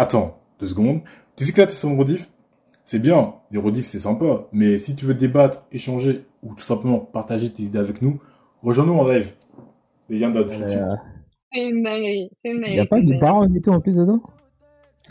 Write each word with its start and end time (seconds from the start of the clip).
Attends, 0.00 0.38
deux 0.60 0.68
secondes. 0.68 1.00
Tu 1.34 1.44
sais 1.44 1.52
que 1.52 1.60
là, 1.60 1.66
t'es 1.66 1.72
sur 1.72 1.88
mon 1.88 1.98
rediff 1.98 2.30
C'est 2.84 3.00
bien, 3.00 3.34
les 3.50 3.58
rediffs, 3.58 3.86
c'est 3.86 3.98
sympa. 3.98 4.46
Mais 4.52 4.78
si 4.78 4.94
tu 4.94 5.04
veux 5.06 5.14
débattre, 5.14 5.66
échanger 5.72 6.24
ou 6.44 6.54
tout 6.54 6.62
simplement 6.62 7.00
partager 7.00 7.52
tes 7.52 7.64
idées 7.64 7.80
avec 7.80 8.00
nous, 8.00 8.20
rejoins-nous 8.62 8.94
en 8.94 9.08
live. 9.08 9.32
Les 10.08 10.20
liens 10.20 10.30
de 10.30 10.38
la 10.38 10.44
description. 10.44 10.92
Euh, 10.92 10.94
C'est 11.52 11.68
une 11.68 11.82
dinguerie. 11.82 12.30
C'est 12.36 12.50
une 12.50 12.58
Il 12.58 12.60
dinguerie. 12.60 12.74
n'y 12.74 12.80
a 12.80 12.86
pas 12.86 13.00
dinguerie. 13.00 13.18
darons 13.18 13.54
et 13.56 13.60
tout 13.60 13.70
en 13.70 13.80
plus 13.80 13.96
dedans? 13.96 14.22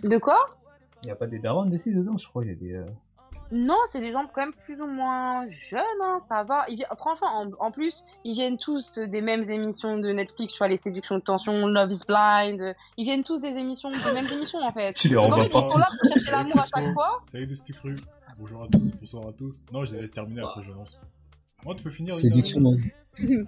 De 0.04 0.18
quoi? 0.20 0.38
Il 1.04 1.08
n'y 1.08 1.12
a 1.12 1.16
pas 1.16 1.28
des 1.28 1.40
darons 1.40 1.70
aussi 1.70 1.94
dedans, 1.94 2.18
je 2.18 2.28
crois. 2.30 2.46
Il 2.46 2.48
y 2.48 2.52
a 2.52 2.56
des. 2.56 2.74
euh, 2.74 2.86
Non, 3.52 3.78
c'est 3.92 4.02
des 4.02 4.12
gens 4.12 4.26
quand 4.34 4.42
même 4.42 4.54
plus 4.54 4.82
ou 4.82 4.88
moins 4.88 5.46
jeunes, 5.48 5.82
hein, 6.04 6.20
ça 6.28 6.44
va. 6.44 6.66
Ils 6.68 6.86
Franchement, 6.98 7.28
en, 7.34 7.52
en 7.60 7.72
plus, 7.72 8.04
ils 8.26 8.34
viennent 8.34 8.58
tous 8.58 8.98
des 8.98 9.22
mêmes 9.22 9.50
émissions 9.50 9.98
de 9.98 10.10
Netflix, 10.12 10.54
tu 10.54 10.58
vois, 10.58 10.68
les 10.68 10.78
séductions 10.78 11.16
de 11.16 11.24
tension, 11.24 11.66
Love 11.68 11.92
is 11.92 12.02
Blind. 12.08 12.76
Ils 12.98 13.06
viennent 13.06 13.24
tous 13.24 13.40
des 13.40 13.50
émissions, 13.50 13.90
des 13.90 14.14
mêmes 14.14 14.28
émissions 14.32 14.60
en 14.60 14.72
fait. 14.72 14.94
Tu 14.98 15.10
les 15.10 15.16
Donc, 15.16 15.26
en 15.26 15.30
renvoies 15.30 15.44
fait, 15.46 15.66
ils 15.66 15.70
sont 15.70 15.78
là 15.78 15.88
pour 15.88 16.10
chercher 16.14 16.32
l'amour 16.32 16.60
à 16.60 16.66
chaque 16.82 16.94
fois. 16.94 17.18
Salut 17.26 17.48
de 17.48 17.54
Steve 17.54 17.78
Cru. 17.78 17.96
Bonjour 18.38 18.64
à 18.64 18.68
tous, 18.68 18.92
bonsoir 19.00 19.28
à 19.30 19.34
tous. 19.34 19.62
Non, 19.72 19.84
je 19.84 19.96
laisse 19.96 20.12
terminer 20.12 20.42
après 20.42 20.62
je 20.62 20.72
lance. 20.72 21.00
Moi, 21.66 21.74
tu 21.74 21.84
peux 21.84 21.90
finir. 21.90 22.14
Séduction. 22.14 22.62
vas-y. 22.62 23.44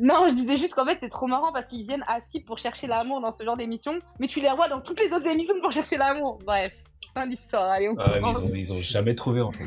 Non, 0.00 0.28
je 0.28 0.34
disais 0.34 0.56
juste 0.56 0.74
qu'en 0.74 0.86
fait, 0.86 0.98
c'est 1.00 1.08
trop 1.08 1.26
marrant 1.26 1.52
parce 1.52 1.66
qu'ils 1.66 1.84
viennent 1.84 2.04
à 2.06 2.20
Skip 2.20 2.46
pour 2.46 2.58
chercher 2.58 2.86
l'amour 2.86 3.20
dans 3.20 3.32
ce 3.32 3.44
genre 3.44 3.56
d'émission, 3.56 3.98
mais 4.20 4.28
tu 4.28 4.40
les 4.40 4.48
revois 4.48 4.68
dans 4.68 4.80
toutes 4.80 5.00
les 5.00 5.12
autres 5.12 5.26
émissions 5.26 5.60
pour 5.60 5.72
chercher 5.72 5.96
l'amour. 5.98 6.38
Bref, 6.46 6.72
fin 7.14 7.26
d'histoire. 7.26 7.70
Allez, 7.70 7.88
on 7.88 7.96
Ah, 7.98 8.18
ils, 8.18 8.24
ont, 8.24 8.54
ils 8.54 8.72
ont 8.72 8.80
jamais 8.80 9.14
trouvé 9.14 9.40
en 9.40 9.52
fait. 9.52 9.66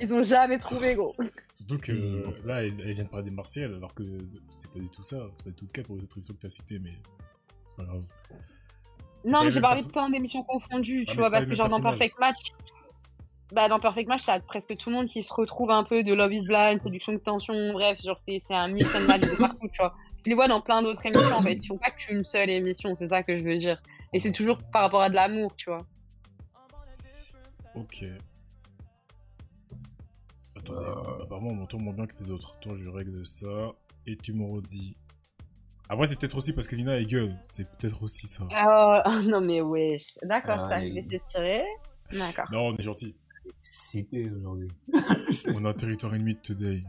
Ils 0.00 0.12
ont 0.12 0.22
jamais 0.24 0.58
trouvé, 0.58 0.94
gros. 0.94 1.14
Surtout 1.52 1.78
que 1.78 1.92
Mm. 1.92 1.96
euh, 1.96 2.30
là, 2.44 2.62
elle, 2.64 2.74
elle 2.80 2.94
vient 2.94 3.04
de 3.04 3.08
parler 3.08 3.24
des 3.26 3.30
Marseillais, 3.30 3.66
alors 3.66 3.94
que 3.94 4.02
c'est 4.50 4.70
pas 4.72 4.80
du 4.80 4.88
tout 4.88 5.02
ça. 5.04 5.18
C'est 5.32 5.44
pas 5.44 5.50
du 5.50 5.56
tout 5.56 5.66
le 5.66 5.70
cas 5.72 5.82
pour 5.84 5.96
les 5.96 6.02
autres 6.04 6.16
émissions 6.16 6.34
que 6.34 6.40
t'as 6.40 6.48
citées, 6.48 6.78
mais 6.80 6.94
c'est 7.66 7.76
pas 7.76 7.84
grave. 7.84 8.02
Non, 9.26 9.44
mais 9.44 9.50
j'ai 9.50 9.60
parlé 9.60 9.82
de 9.82 9.88
plein 9.88 10.10
d'émissions 10.10 10.42
confondues, 10.42 11.04
Ah, 11.06 11.10
tu 11.12 11.16
mais 11.16 11.22
vois, 11.22 11.30
parce 11.30 11.46
que 11.46 11.54
genre 11.54 11.68
dans. 11.68 11.80
Perfect 11.80 12.18
Match, 12.18 12.38
bah 13.52 13.68
dans 13.68 13.78
Perfect 13.78 14.08
Match, 14.08 14.24
t'as 14.26 14.40
presque 14.40 14.76
tout 14.76 14.90
le 14.90 14.96
monde 14.96 15.06
qui 15.06 15.22
se 15.22 15.32
retrouve 15.32 15.70
un 15.70 15.84
peu 15.84 16.02
de 16.02 16.12
Love 16.12 16.32
is 16.32 16.42
Blind, 16.44 16.82
Séduction 16.82 17.12
de 17.12 17.18
tension, 17.18 17.72
bref, 17.72 18.00
genre 18.02 18.18
c'est 18.26 18.42
un 18.50 18.68
mix 18.68 18.86
and 18.94 19.06
match 19.06 19.22
de 19.22 19.36
partout, 19.36 19.68
tu 19.72 19.78
vois. 19.78 19.94
Tu 20.24 20.30
les 20.30 20.34
vois 20.34 20.48
dans 20.48 20.60
plein 20.60 20.82
d'autres 20.82 21.04
émissions 21.06 21.36
en 21.36 21.42
fait, 21.42 21.54
ils 21.54 21.66
font 21.66 21.78
pas 21.78 21.90
qu'une 21.90 22.24
seule 22.24 22.50
émission, 22.50 22.94
c'est 22.94 23.08
ça 23.08 23.22
que 23.22 23.36
je 23.38 23.44
veux 23.44 23.56
dire. 23.56 23.80
Et 24.12 24.18
c'est 24.20 24.32
toujours 24.32 24.58
par 24.72 24.82
rapport 24.82 25.02
à 25.02 25.08
de 25.08 25.14
l'amour, 25.14 25.54
tu 25.56 25.70
vois. 25.70 25.86
Ok. 27.74 28.04
Attendez, 30.56 30.78
Euh. 30.86 31.22
apparemment 31.24 31.50
on 31.50 31.54
m'entend 31.54 31.78
moins 31.78 31.92
bien 31.94 32.06
que 32.06 32.16
les 32.20 32.30
autres. 32.30 32.56
Attends, 32.60 32.76
je 32.76 32.88
règle 32.88 33.26
ça. 33.26 33.72
Et 34.06 34.16
tu 34.16 34.32
me 34.32 34.44
redis. 34.44 34.96
Après, 35.88 36.06
c'est 36.06 36.18
peut-être 36.18 36.36
aussi 36.36 36.52
parce 36.52 36.66
que 36.68 36.76
Lina 36.76 36.98
est 36.98 37.04
gueule. 37.06 37.36
C'est 37.44 37.64
peut-être 37.64 38.02
aussi 38.02 38.26
ça. 38.26 38.44
Euh, 38.44 39.22
non 39.30 39.40
mais 39.40 39.60
wesh, 39.60 40.14
d'accord, 40.22 40.60
Ah, 40.60 40.68
ça, 40.70 40.80
je 40.80 40.86
il- 40.86 40.94
vais 40.94 41.00
essayer 41.00 41.18
de 41.18 41.24
tirer. 41.24 41.64
D'accord. 42.12 42.46
Non, 42.52 42.68
on 42.68 42.76
est 42.76 42.82
gentil. 42.82 43.14
Cité 43.56 44.30
aujourd'hui. 44.30 44.68
On 45.54 45.64
a 45.64 45.70
un 45.70 45.74
territoire 45.74 46.14
ennemi 46.14 46.36
today. 46.36 46.82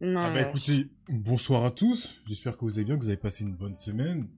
Non, 0.00 0.20
Ah 0.20 0.30
bah 0.30 0.36
wesh. 0.40 0.46
écoutez, 0.48 0.88
bonsoir 1.08 1.64
à 1.64 1.70
tous. 1.70 2.20
J'espère 2.26 2.56
que 2.56 2.64
vous 2.64 2.78
allez 2.78 2.84
bien, 2.84 2.96
que 2.96 3.02
vous 3.02 3.08
avez 3.08 3.16
passé 3.16 3.44
une 3.44 3.54
bonne 3.54 3.76
semaine. 3.76 4.28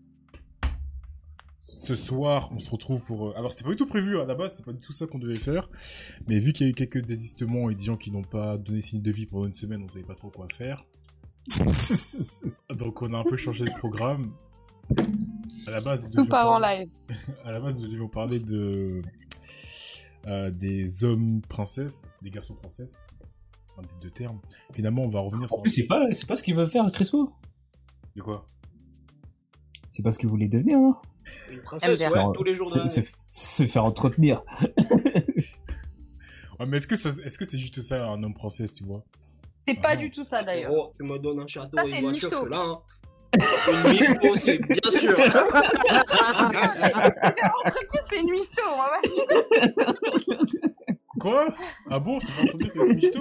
Ce 1.60 1.94
soir, 1.96 2.50
on 2.54 2.58
se 2.60 2.70
retrouve 2.70 3.02
pour... 3.04 3.28
euh, 3.28 3.34
Alors, 3.36 3.50
c'était 3.50 3.64
pas 3.64 3.70
du 3.70 3.76
tout 3.76 3.86
prévu, 3.86 4.18
à 4.20 4.24
la 4.24 4.34
base, 4.34 4.54
c'est 4.56 4.64
pas 4.64 4.72
du 4.72 4.80
tout 4.80 4.92
ça 4.92 5.06
qu'on 5.06 5.18
devait 5.18 5.34
faire. 5.34 5.68
Mais 6.28 6.38
vu 6.38 6.52
qu'il 6.52 6.66
y 6.66 6.68
a 6.68 6.70
eu 6.70 6.74
quelques 6.74 7.04
désistements 7.04 7.68
et 7.68 7.74
des 7.74 7.82
gens 7.84 7.96
qui 7.96 8.10
n'ont 8.12 8.22
pas 8.22 8.56
donné 8.56 8.80
signe 8.80 9.02
de 9.02 9.10
vie 9.10 9.26
pendant 9.26 9.46
une 9.46 9.54
semaine, 9.54 9.82
on 9.82 9.88
savait 9.88 10.04
pas 10.04 10.14
trop 10.14 10.30
quoi 10.30 10.46
faire. 10.52 10.84
Donc, 12.78 13.02
on 13.02 13.12
a 13.12 13.18
un 13.18 13.24
peu 13.24 13.36
changé 13.36 13.64
le 13.64 13.78
programme. 13.78 14.32
À 15.66 15.70
la 15.72 15.80
base, 15.80 16.08
nous 16.14 16.26
part 16.26 16.46
en 16.48 16.60
parler- 16.60 16.88
live. 17.08 17.16
à 17.44 17.52
la 17.52 17.60
base, 17.60 17.80
nous 17.80 17.88
devions 17.88 18.08
parler 18.08 18.38
de... 18.40 19.02
euh, 20.26 20.50
des 20.50 21.04
hommes 21.04 21.42
princesses, 21.48 22.08
des 22.22 22.30
garçons 22.30 22.54
princesses. 22.54 22.98
Enfin, 23.72 23.82
des 23.82 24.00
deux 24.00 24.10
termes. 24.10 24.40
Finalement, 24.72 25.02
on 25.02 25.08
va 25.10 25.20
revenir 25.20 25.48
sur... 25.48 25.58
En 25.58 25.62
plus, 25.62 25.70
c'est 25.70 25.86
pas, 25.86 26.04
c'est 26.12 26.26
pas 26.26 26.36
ce 26.36 26.42
qu'il 26.42 26.54
veut 26.54 26.66
faire, 26.66 26.90
Crispo. 26.92 27.32
De 28.16 28.22
quoi? 28.22 28.48
C'est 29.90 30.02
pas 30.02 30.10
ce 30.10 30.18
qu'il 30.18 30.28
voulait 30.28 30.48
devenir, 30.48 30.78
hein 30.78 30.96
Une 31.50 31.62
princesse, 31.62 31.98
ouais, 32.00 32.08
Genre, 32.14 32.32
tous 32.32 32.44
les 32.44 32.54
jours 32.54 32.70
de 32.74 32.86
se, 33.30 33.66
faire 33.66 33.84
entretenir. 33.84 34.42
Ouais, 36.60 36.66
mais 36.66 36.78
est-ce 36.78 36.88
que 36.88 36.96
ça- 36.96 37.22
est-ce 37.24 37.38
que 37.38 37.44
c'est 37.44 37.56
juste 37.58 37.80
ça 37.82 38.04
un 38.04 38.20
homme 38.24 38.34
princesse, 38.34 38.72
tu 38.72 38.82
vois? 38.82 39.04
C'est 39.68 39.80
pas 39.80 39.90
Ah. 39.90 39.96
du 39.96 40.10
tout 40.10 40.24
ça 40.24 40.42
d'ailleurs. 40.42 40.72
Oh, 40.74 40.92
tu 40.98 41.04
me 41.06 41.16
donnes 41.20 41.38
un 41.38 41.46
château 41.46 41.76
Ça, 41.76 41.86
et 41.86 41.90
c'est 41.92 41.98
une 42.00 42.10
voiture, 42.10 42.40
suis 42.40 42.50
là. 42.50 42.58
Hein. 42.58 42.80
Une 43.68 43.92
michto 43.92 44.28
aussi, 44.32 44.58
bien 44.58 44.90
sûr. 44.90 45.16
C'est 48.10 48.20
une 48.20 48.30
michto, 48.32 48.62
on 48.72 48.76
va 48.76 48.88
pas 48.90 49.00
Quoi? 51.20 51.46
Ah 51.90 52.00
bon, 52.00 52.18
c'est 52.20 52.32
pas 52.34 52.42
entendu, 52.42 52.66
c'est 52.68 52.78
une 52.80 52.94
michto 52.94 53.20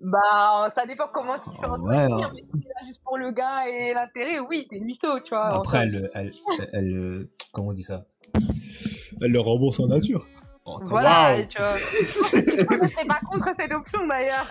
Bah, 0.00 0.72
ça 0.74 0.86
dépend 0.86 1.06
comment 1.12 1.38
tu 1.38 1.50
Ah 1.62 1.70
entretenir, 1.70 2.28
ouais, 2.28 2.32
mais 2.34 2.40
si 2.42 2.62
c'est 2.62 2.68
là 2.68 2.86
juste 2.86 3.00
pour 3.04 3.16
le 3.18 3.30
gars 3.30 3.66
et 3.68 3.94
l'intérêt, 3.94 4.38
oui, 4.40 4.66
t'es 4.68 4.76
une 4.76 4.84
mytho, 4.84 5.20
tu 5.20 5.30
vois. 5.30 5.46
Après, 5.46 5.78
Enfin, 5.78 5.80
elle, 5.82 6.10
elle, 6.14 6.32
elle, 6.58 6.68
elle, 6.72 7.28
comment 7.52 7.68
on 7.68 7.72
dit 7.72 7.82
ça? 7.82 8.04
Elle 9.20 9.32
le 9.32 9.40
rembourse 9.40 9.80
en 9.80 9.86
nature. 9.86 10.26
Oh, 10.64 10.78
Voilà, 10.82 11.38
et 11.38 11.48
tu 11.48 11.58
vois. 11.58 11.76
Je 12.02 12.86
suis 12.86 13.06
pas 13.06 13.20
contre 13.26 13.48
cette 13.56 13.72
option 13.72 14.06
d'ailleurs. 14.06 14.46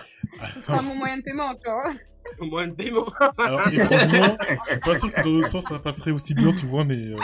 Ce 0.46 0.60
sera 0.60 0.82
mon 0.82 0.96
moyen 0.96 1.18
de 1.18 1.22
paiement, 1.22 1.54
tu 1.54 1.70
vois. 1.70 1.90
Au 2.40 2.44
moins 2.46 2.66
de 2.66 2.72
paiement. 2.74 3.06
Alors, 3.38 3.68
étrangement, 3.72 4.36
je 4.66 4.70
suis 4.72 4.80
pas 4.80 4.94
sûr 4.96 5.12
que 5.12 5.22
dans 5.22 5.30
l'autre 5.30 5.48
sens 5.48 5.64
ça 5.66 5.78
passerait 5.78 6.10
aussi 6.10 6.34
bien, 6.34 6.50
tu 6.52 6.66
vois, 6.66 6.84
mais. 6.84 6.96
euh, 6.96 7.16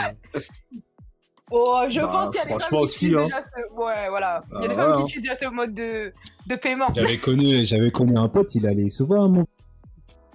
Oh, 1.51 1.83
je 1.89 1.99
Bah, 2.01 2.07
pense 2.07 2.31
qu'il 2.31 2.37
y 2.39 2.41
a 2.41 2.43
des 2.45 2.49
franchement 2.49 2.59
femmes 2.59 2.69
qui 2.69 2.83
aussi, 2.83 3.05
utilisent 3.07 3.21
hein. 3.21 3.25
déjà 3.25 3.45
ce... 3.47 3.73
Ouais, 3.75 4.09
voilà. 4.09 4.43
Il 4.47 4.53
y 4.53 4.55
a 4.55 4.57
Ah 4.57 4.61
des 4.61 4.67
ouais, 4.67 4.75
femmes 4.75 4.91
hein. 4.91 4.95
qui 4.97 5.01
utilisent 5.03 5.21
déjà 5.29 5.37
ce 5.37 5.45
mode 5.53 5.73
de, 5.75 6.13
de 6.47 6.55
paiement. 6.55 6.87
J'avais 6.95 7.17
connu, 7.17 7.65
j'avais 7.65 7.91
connu 7.91 8.17
un 8.17 8.27
pote, 8.29 8.55
il 8.55 8.65
allait 8.67 8.89
souvent 8.89 9.25
à 9.25 9.27
mon... 9.27 9.41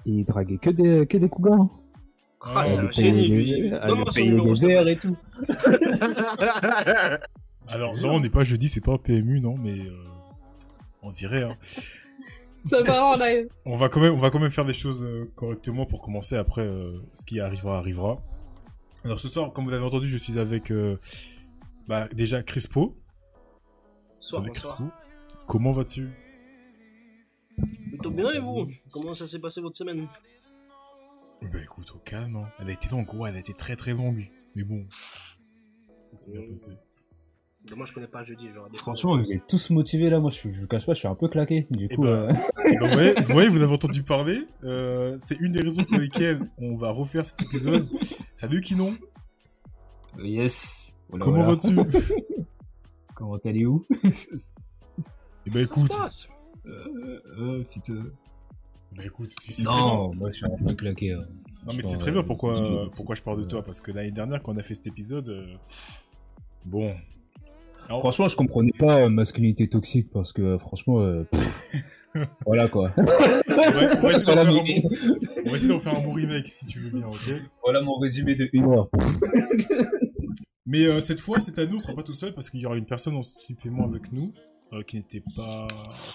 Et 0.07 0.11
il 0.13 0.25
draguait 0.25 0.59
que 0.59 0.71
des, 0.71 1.07
que 1.07 1.19
des 1.19 1.29
cougars. 1.29 1.61
hein. 1.61 1.71
Ah, 2.43 2.65
c'est 2.65 2.79
un 2.79 2.91
génie, 2.91 3.29
lui. 3.29 3.67
et 3.67 4.97
tout. 4.97 5.17
Alors, 7.69 7.95
non, 7.97 8.15
on 8.15 8.21
n'est 8.21 8.31
pas 8.31 8.45
jeudi, 8.45 8.69
c'est 8.69 8.83
pas 8.85 8.93
un 8.93 8.99
PMU, 8.99 9.41
non, 9.41 9.57
mais. 9.59 9.79
euh, 9.79 9.93
On 11.03 11.11
dirait, 11.11 11.43
hein. 11.43 11.57
Ça 12.69 12.83
va 12.83 13.05
en 13.05 13.17
live. 13.17 13.49
On 13.65 13.77
va 13.77 13.89
quand 13.89 14.01
même, 14.01 14.13
on 14.15 14.19
va 14.19 14.31
quand 14.31 14.39
même 14.39 14.51
faire 14.51 14.65
les 14.67 14.75
choses 14.75 15.03
euh, 15.03 15.31
correctement 15.35 15.87
pour 15.87 16.03
commencer. 16.03 16.37
Après, 16.37 16.63
euh, 16.63 16.99
ce 17.15 17.25
qui 17.25 17.41
arrivera, 17.41 17.79
arrivera. 17.79 18.19
Alors, 19.05 19.19
ce 19.19 19.29
soir, 19.29 19.53
comme 19.53 19.65
vous 19.65 19.71
l'avez 19.71 19.85
entendu, 19.85 20.09
je 20.09 20.19
suis 20.19 20.39
avec. 20.39 20.71
euh, 20.71 20.97
bah, 21.89 22.09
déjà, 22.09 22.43
Crispo. 22.43 22.97
Soir, 24.21 24.43
Salut, 24.43 24.53
bonsoir. 24.55 24.77
Crispo. 24.77 24.93
Comment 25.47 25.73
vas-tu? 25.73 26.11
Plutôt 27.89 28.11
bien, 28.11 28.31
et 28.33 28.41
vous? 28.41 28.69
Comment 28.93 29.15
ça 29.15 29.27
s'est 29.27 29.39
passé 29.39 29.61
votre 29.61 29.77
semaine? 29.77 30.07
Bah 31.43 31.59
écoute, 31.63 31.91
au 31.97 31.99
calme. 31.99 32.37
hein. 32.37 32.53
Elle 32.59 32.69
a 32.69 32.73
été 32.73 32.89
longue, 32.91 33.13
ouais, 33.15 33.31
elle 33.31 33.37
a 33.37 33.41
été 33.41 33.55
très 33.55 33.75
très 33.75 33.93
longue. 33.95 34.29
Mais 34.55 34.63
bon, 34.63 34.87
ça 36.11 36.17
s'est 36.17 36.33
bien 36.33 36.43
passé. 36.51 36.73
Dommage, 37.69 37.89
je 37.91 37.95
connais 37.95 38.07
pas 38.07 38.25
jeudi. 38.25 38.49
Genre, 38.55 38.69
des 38.71 38.79
Franchement, 38.79 39.17
vous 39.17 39.33
êtes 39.33 39.47
tous 39.47 39.71
motivés 39.71 40.09
là. 40.11 40.19
Moi, 40.19 40.31
je, 40.31 40.49
je 40.49 40.61
vous 40.61 40.67
cache 40.67 40.87
pas, 40.87 40.95
je 40.95 41.01
suis 41.01 41.09
un 41.09 41.15
peu 41.15 41.29
claqué. 41.29 41.67
Du 41.71 41.89
Eh 41.91 41.95
coup, 41.95 42.03
ben, 42.03 42.09
euh, 42.09 42.33
Eh 42.67 42.77
ben, 42.77 42.87
vous, 42.89 42.93
voyez, 42.95 43.15
vous 43.21 43.33
voyez, 43.33 43.49
vous 43.51 43.63
avez 43.63 43.73
entendu 43.73 44.03
parler. 44.03 44.41
euh, 44.65 45.15
c'est 45.19 45.39
une 45.39 45.53
des 45.53 45.61
raisons 45.61 45.85
pour 45.85 45.99
lesquelles 45.99 46.41
on 46.59 46.77
va 46.77 46.91
refaire 46.91 47.25
cet 47.25 47.43
épisode. 47.43 47.87
Salut 48.35 48.61
Kinon, 48.63 48.97
yes. 50.19 50.95
Voilà, 51.11 51.25
comment 51.25 51.43
voilà. 51.43 51.59
vas-tu? 51.85 52.01
Comment 53.15 53.37
allez-vous 53.45 53.85
Eh 55.47 55.51
ben 55.51 55.63
écoute, 55.65 55.95
passe. 55.95 56.27
euh, 56.65 57.21
euh, 57.39 57.65
putain. 57.71 58.07
bah 58.97 59.05
écoute, 59.05 59.31
tu 59.43 59.53
sais 59.53 59.65
très 59.65 59.75
bien. 59.75 59.85
Non, 59.85 60.15
moi, 60.15 60.31
je 60.31 60.37
suis 60.37 60.47
un 60.47 60.57
peu 60.67 60.73
claqué. 60.75 61.13
hein. 61.13 61.25
Non 61.67 61.75
mais 61.77 61.83
tu 61.83 61.89
sais 61.91 61.99
très 61.99 62.13
bien 62.13 62.23
euh, 62.23 62.25
pourquoi, 62.25 62.57
je- 62.57 62.97
pourquoi 62.97 63.15
je 63.15 63.21
parle 63.23 63.41
de 63.43 63.45
toi. 63.47 63.63
Parce 63.63 63.83
que 63.83 63.91
l'année 63.93 64.11
dernière, 64.13 64.43
quand 64.43 64.55
on 64.55 64.57
a 64.57 64.63
fait 64.63 64.73
cet 64.73 64.87
épisode, 64.87 65.29
euh, 65.29 65.55
bon. 66.65 66.95
Alors, 67.91 68.01
Franchement, 68.01 68.29
je 68.29 68.37
comprenais 68.37 68.73
pas 68.79 69.01
euh, 69.03 69.09
masculinité 69.09 69.69
toxique 69.69 70.11
parce 70.13 70.33
que 70.33 70.43
euh, 70.43 70.59
franchement, 70.59 71.01
euh, 71.01 71.25
pff, 71.31 71.75
voilà 72.47 72.69
quoi. 72.69 72.91
on 72.97 73.03
va, 73.03 73.13
on 73.19 74.01
va 74.01 74.11
essayer 74.13 74.25
d'en 74.25 74.33
Voilà, 74.33 74.45
faire 74.45 74.49
un 74.49 74.53
bon- 74.53 74.65
on 75.45 75.51
va 75.51 75.57
essayer 75.57 75.69
d'en 75.69 75.81
faire 75.81 75.97
un 75.99 76.01
bon 76.03 76.13
remake 76.13 76.47
si 76.47 76.67
tu 76.67 76.79
veux 76.79 76.91
bien, 76.91 77.07
ok 77.09 77.43
Voilà 77.65 77.83
mon 77.83 77.99
résumé 77.99 78.37
de 78.37 78.49
une 78.53 78.65
heure. 78.73 78.89
Mais 80.67 80.87
euh, 80.87 81.01
cette 81.01 81.21
fois, 81.21 81.41
cette 81.41 81.59
année, 81.59 81.73
on 81.75 81.79
sera 81.81 81.95
pas 81.95 82.05
tout 82.05 82.15
seul 82.15 82.33
parce 82.33 82.49
qu'il 82.49 82.61
y 82.61 82.67
aura 82.67 82.77
une 82.77 82.87
personne 82.87 83.17
en 83.17 83.23
supplément 83.25 83.85
avec 83.85 84.13
nous 84.13 84.33
euh, 84.73 84.83
qui 84.85 84.97
n'était 84.97 85.23
pas, 85.37 85.67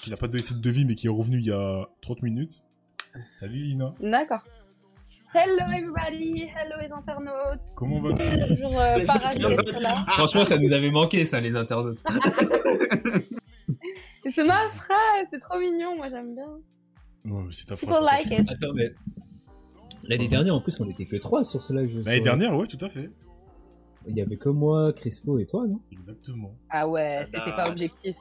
qui 0.02 0.10
n'a 0.12 0.16
pas 0.18 0.28
donné 0.30 0.42
signe 0.42 0.62
de 0.62 0.70
vie 0.70 0.86
mais 0.86 0.94
qui 0.96 1.08
est 1.08 1.10
revenu 1.10 1.40
il 1.40 1.46
y 1.46 1.52
a 1.52 1.86
30 2.02 2.22
minutes. 2.24 2.62
Salut 3.32 3.54
Lina, 3.60 3.94
D'accord. 4.02 4.46
Hello 5.38 5.66
everybody, 5.70 6.48
hello 6.48 6.78
les 6.82 6.90
internautes. 6.90 7.74
comment 7.76 8.00
vas-tu? 8.00 8.56
Toujours 8.56 8.80
euh, 8.80 9.04
là. 9.82 10.06
Franchement, 10.08 10.46
ça 10.46 10.58
nous 10.58 10.72
avait 10.72 10.92
manqué 10.92 11.26
ça, 11.26 11.42
les 11.42 11.58
internautes. 11.58 12.02
C'est 14.30 14.46
ma 14.46 14.70
phrase, 14.70 15.28
c'est 15.32 15.42
trop 15.42 15.60
mignon, 15.60 15.98
moi 15.98 16.08
j'aime 16.10 16.36
bien. 16.36 16.48
Ouais, 17.26 17.44
C'est 17.52 17.66
ta 17.66 17.76
phrase. 17.76 18.02
like 18.06 18.32
it. 18.32 18.50
Attends, 18.50 18.74
mais 18.74 18.94
l'année 20.04 20.30
dernière, 20.30 20.56
en 20.56 20.62
plus, 20.62 20.80
on 20.80 20.88
était 20.88 21.06
que 21.06 21.18
trois 21.18 21.44
sur 21.44 21.62
ce 21.62 21.74
live. 21.74 22.02
L'année 22.06 22.22
dernière, 22.22 22.56
ouais, 22.56 22.66
tout 22.66 22.84
à 22.84 22.88
fait. 22.88 23.12
il 24.08 24.16
y 24.16 24.22
avait 24.22 24.38
que 24.38 24.48
moi, 24.48 24.94
Crispo 24.94 25.38
et 25.38 25.46
toi, 25.46 25.68
non? 25.68 25.82
Exactement. 25.92 26.56
Ah 26.70 26.88
ouais, 26.88 27.26
c'était 27.26 27.52
pas 27.52 27.70
objectif. 27.70 28.16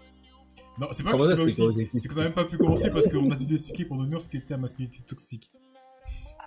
Non, 0.79 0.89
c'est 0.91 1.05
pas 1.05 1.13
Comment 1.13 1.27
que 1.27 1.37
ça, 1.37 1.63
pas 1.63 1.69
objectif 1.69 2.01
C'est 2.01 2.09
qu'on 2.09 2.21
a 2.21 2.25
même 2.25 2.35
pas 2.35 2.45
pu 2.45 2.57
commencer 2.59 2.91
parce 2.91 3.07
qu'on 3.07 3.31
a 3.31 3.37
dû 3.37 3.55
expliquer 3.55 3.85
pendant 3.85 4.05
une 4.05 4.15
heure 4.15 4.21
ce 4.21 4.29
qu'était 4.29 4.55
la 4.55 4.59
masculinité 4.59 5.05
toxique. 5.07 5.49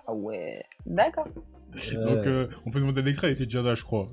Ah 0.08 0.14
ouais. 0.14 0.64
D'accord. 0.86 1.26
Donc, 1.92 2.26
euh, 2.26 2.48
on 2.64 2.70
peut 2.70 2.80
demander 2.80 3.00
à 3.00 3.04
l'écran, 3.04 3.26
elle 3.26 3.34
était 3.34 3.44
déjà 3.44 3.62
là, 3.62 3.74
je 3.74 3.84
crois. 3.84 4.08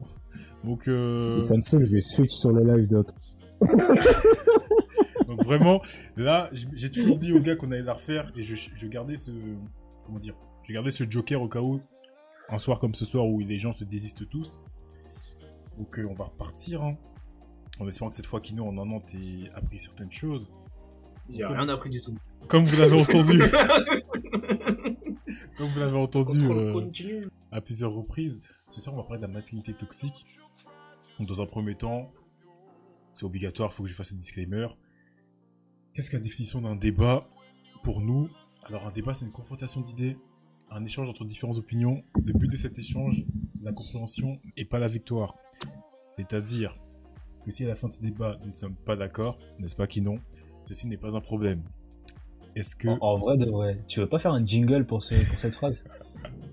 Donc, 0.66 0.90
euh, 0.90 1.40
Si 1.40 1.42
ça 1.42 1.56
me 1.56 1.62
saoule, 1.62 1.84
je 1.84 1.94
vais 1.94 2.02
switch 2.02 2.34
sur 2.34 2.52
le 2.52 2.64
live 2.76 2.88
d'autres. 2.88 3.16
donc 5.28 5.46
vraiment, 5.46 5.82
là, 6.18 6.50
j'ai 6.52 6.92
toujours 6.92 7.18
dit 7.18 7.32
aux 7.32 7.40
gars 7.40 7.56
qu'on 7.56 7.72
allait 7.72 7.82
la 7.82 7.94
refaire 7.94 8.30
et 8.36 8.42
je, 8.42 8.56
je 8.76 8.88
gardais 8.88 9.16
ce. 9.16 9.32
Comment 10.06 10.20
dire 10.20 10.36
Je 10.64 10.74
gardais 10.74 10.92
ce 10.92 11.10
joker 11.10 11.42
au 11.42 11.48
cas 11.48 11.62
où, 11.62 11.80
un 12.50 12.60
soir 12.60 12.80
comme 12.80 12.94
ce 12.94 13.06
soir 13.06 13.26
où 13.26 13.40
les 13.40 13.58
gens 13.58 13.72
se 13.72 13.86
désistent 13.86 14.28
tous. 14.28 14.60
Donc, 15.78 15.98
euh, 15.98 16.08
on 16.10 16.14
va 16.14 16.26
repartir. 16.26 16.84
Hein, 16.84 16.98
en 17.80 17.88
espérant 17.88 18.10
que 18.10 18.16
cette 18.16 18.26
fois, 18.26 18.42
Kino 18.42 18.66
en 18.66 18.74
Nantes 18.74 19.14
ait 19.14 19.50
appris 19.56 19.80
certaines 19.80 20.12
choses. 20.12 20.50
J'ai 21.30 21.46
rien 21.46 21.70
appris 21.70 21.90
du 21.90 22.02
tout. 22.02 22.16
Comme 22.50 22.66
vous 22.66 22.78
l'avez 22.78 23.02
entendu. 23.02 23.42
Comme 25.58 25.70
vous 25.72 25.80
l'avez 25.80 25.98
entendu. 25.98 26.46
Euh, 26.46 27.30
à 27.52 27.62
plusieurs 27.62 27.94
reprises. 27.94 28.42
Ce 28.68 28.82
soir, 28.82 28.96
on 28.96 28.98
va 28.98 29.04
parler 29.04 29.22
de 29.22 29.28
la 29.28 29.34
masculinité 29.34 29.74
toxique. 29.74 30.26
Donc, 31.20 31.28
dans 31.28 31.42
un 31.42 31.46
premier 31.46 31.76
temps, 31.76 32.12
c'est 33.14 33.26
obligatoire, 33.26 33.70
il 33.72 33.76
faut 33.76 33.84
que 33.84 33.90
je 33.90 33.94
fasse 33.94 34.12
un 34.12 34.18
disclaimer. 34.18 34.68
Qu'est-ce 35.94 36.10
que 36.10 36.18
la 36.18 36.22
définition 36.22 36.62
d'un 36.62 36.76
débat 36.76 37.30
pour 37.84 38.02
nous? 38.02 38.30
Alors, 38.64 38.86
un 38.86 38.92
débat, 38.92 39.14
c'est 39.14 39.26
une 39.26 39.32
confrontation 39.32 39.80
d'idées, 39.80 40.18
un 40.70 40.84
échange 40.84 41.08
entre 41.08 41.24
différentes 41.24 41.58
opinions. 41.58 42.04
Le 42.26 42.34
but 42.34 42.52
de 42.52 42.58
cet 42.58 42.78
échange, 42.78 43.24
c'est 43.54 43.64
la 43.64 43.72
compréhension 43.72 44.40
et 44.58 44.66
pas 44.66 44.80
la 44.80 44.88
victoire. 44.88 45.36
C'est-à-dire 46.12 46.78
que 47.46 47.52
si 47.52 47.64
à 47.64 47.68
la 47.68 47.76
fin 47.76 47.88
de 47.88 47.94
ce 47.94 48.02
débat, 48.02 48.38
nous 48.42 48.50
ne 48.50 48.56
sommes 48.56 48.76
pas 48.76 48.98
d'accord, 48.98 49.38
n'est-ce 49.60 49.76
pas, 49.76 49.88
Kinon? 49.88 50.20
Ceci 50.64 50.88
n'est 50.88 50.98
pas 50.98 51.16
un 51.16 51.22
problème. 51.22 51.64
Est-ce 52.56 52.76
que... 52.76 52.88
En, 52.88 52.98
en 53.02 53.18
vrai, 53.18 53.38
de 53.38 53.50
vrai. 53.50 53.80
Tu 53.88 54.00
veux 54.00 54.08
pas 54.08 54.20
faire 54.20 54.34
un 54.34 54.46
jingle 54.46 54.86
pour, 54.86 55.04
ce, 55.04 55.16
pour 55.30 55.38
cette 55.40 55.54
phrase. 55.54 55.84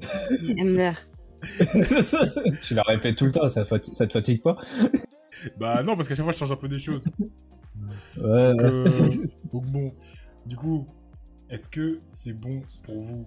Tu 2.63 2.75
la 2.75 2.83
répètes 2.83 3.17
tout 3.17 3.25
le 3.25 3.33
temps, 3.33 3.49
ça, 3.49 3.65
ça 3.65 4.07
te 4.07 4.13
fatigue 4.13 4.43
pas 4.43 4.57
Bah 5.59 5.83
non, 5.83 5.97
parce 5.97 6.09
qu'à 6.09 6.15
chaque 6.15 6.25
fois, 6.25 6.33
je 6.33 6.39
change 6.39 6.53
un 6.53 6.57
peu 6.57 6.69
des 6.69 6.79
choses. 6.79 7.05
Ouais, 8.17 8.55
Donc, 8.55 8.61
ouais. 8.61 8.69
euh, 8.69 9.09
donc 9.53 9.67
bon, 9.67 9.93
du 10.47 10.57
coup, 10.57 10.87
est-ce 11.51 11.69
que 11.69 12.01
c'est 12.11 12.33
bon 12.35 12.63
pour 12.85 13.01
vous? 13.01 13.27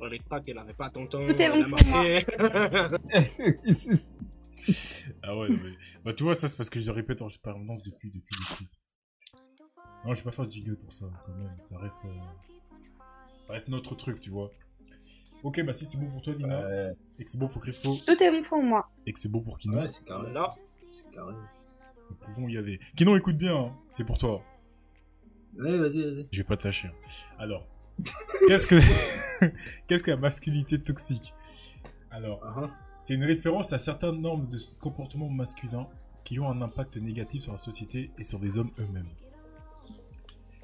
On 0.00 0.08
n'est 0.08 0.20
pas 0.28 0.40
qu'elle 0.40 0.58
avait 0.58 0.74
pas 0.74 0.90
tonton. 0.90 1.26
Tout 1.26 1.34
est 1.34 1.42
elle 1.42 1.52
bon 1.52 1.62
a 1.64 1.68
pour 1.68 1.86
marqué. 1.90 2.24
Ah 5.22 5.36
ouais, 5.36 5.48
non, 5.50 5.58
mais... 5.62 5.72
Bah 6.04 6.12
tu 6.14 6.22
vois, 6.24 6.34
ça 6.34 6.48
c'est 6.48 6.56
parce 6.56 6.70
que 6.70 6.80
je 6.80 6.90
répète 6.90 7.20
en 7.22 7.28
permanence 7.42 7.82
depuis, 7.82 8.10
depuis, 8.10 8.36
depuis. 8.50 8.68
Non, 10.08 10.14
je 10.14 10.20
vais 10.20 10.24
pas 10.24 10.30
faire 10.30 10.46
de 10.46 10.50
jingle 10.52 10.76
pour 10.76 10.90
ça, 10.92 11.04
quand 11.26 11.32
même. 11.34 11.54
Ça 11.60 11.78
reste... 11.78 12.06
euh, 12.06 12.08
Ça 13.46 13.52
reste 13.52 13.68
notre 13.68 13.94
truc, 13.94 14.20
tu 14.20 14.30
vois. 14.30 14.50
Ok, 15.42 15.62
bah 15.64 15.72
si 15.74 15.84
c'est 15.84 15.98
bon 16.00 16.08
pour 16.10 16.22
toi, 16.22 16.32
Dina, 16.34 16.66
Ouais. 16.66 16.92
et 17.18 17.24
que 17.24 17.30
c'est 17.30 17.38
bon 17.38 17.46
pour 17.48 17.60
Crispo, 17.60 17.94
Tout 18.06 18.22
est 18.22 18.30
bon 18.30 18.42
pour 18.42 18.62
moi. 18.62 18.88
et 19.06 19.12
que 19.12 19.18
c'est 19.20 19.28
bon 19.30 19.40
pour 19.40 19.58
Kino, 19.58 19.76
Ouais, 19.78 19.88
c'est 19.90 20.02
carré. 20.04 20.32
Là, 20.32 20.54
c'est 20.90 21.14
carré. 21.14 21.34
nous 22.10 22.16
pouvons 22.16 22.48
y 22.48 22.56
aller. 22.56 22.80
Kino, 22.96 23.16
écoute 23.16 23.36
bien, 23.36 23.54
hein, 23.56 23.72
c'est 23.88 24.04
pour 24.04 24.16
toi. 24.18 24.42
Ouais, 25.58 25.76
vas-y, 25.78 26.02
vas-y. 26.02 26.26
Je 26.32 26.38
vais 26.38 26.44
pas 26.44 26.56
te 26.56 26.64
lâcher. 26.66 26.90
Alors, 27.38 27.66
qu'est-ce 28.48 28.66
que... 28.66 29.46
qu'est-ce 29.86 30.02
que 30.02 30.10
la 30.10 30.16
masculinité 30.16 30.82
toxique? 30.82 31.34
Alors, 32.10 32.40
Ah, 32.42 32.54
ah. 32.56 32.70
C'est 33.02 33.14
une 33.14 33.24
référence 33.24 33.72
à 33.72 33.78
certaines 33.78 34.20
normes 34.20 34.48
de 34.48 34.58
comportement 34.80 35.28
masculin 35.28 35.86
qui 36.24 36.40
ont 36.40 36.48
un 36.50 36.60
impact 36.62 36.96
négatif 36.96 37.42
sur 37.44 37.52
la 37.52 37.58
société 37.58 38.10
et 38.18 38.24
sur 38.24 38.38
les 38.40 38.58
hommes 38.58 38.70
eux-mêmes. 38.80 39.08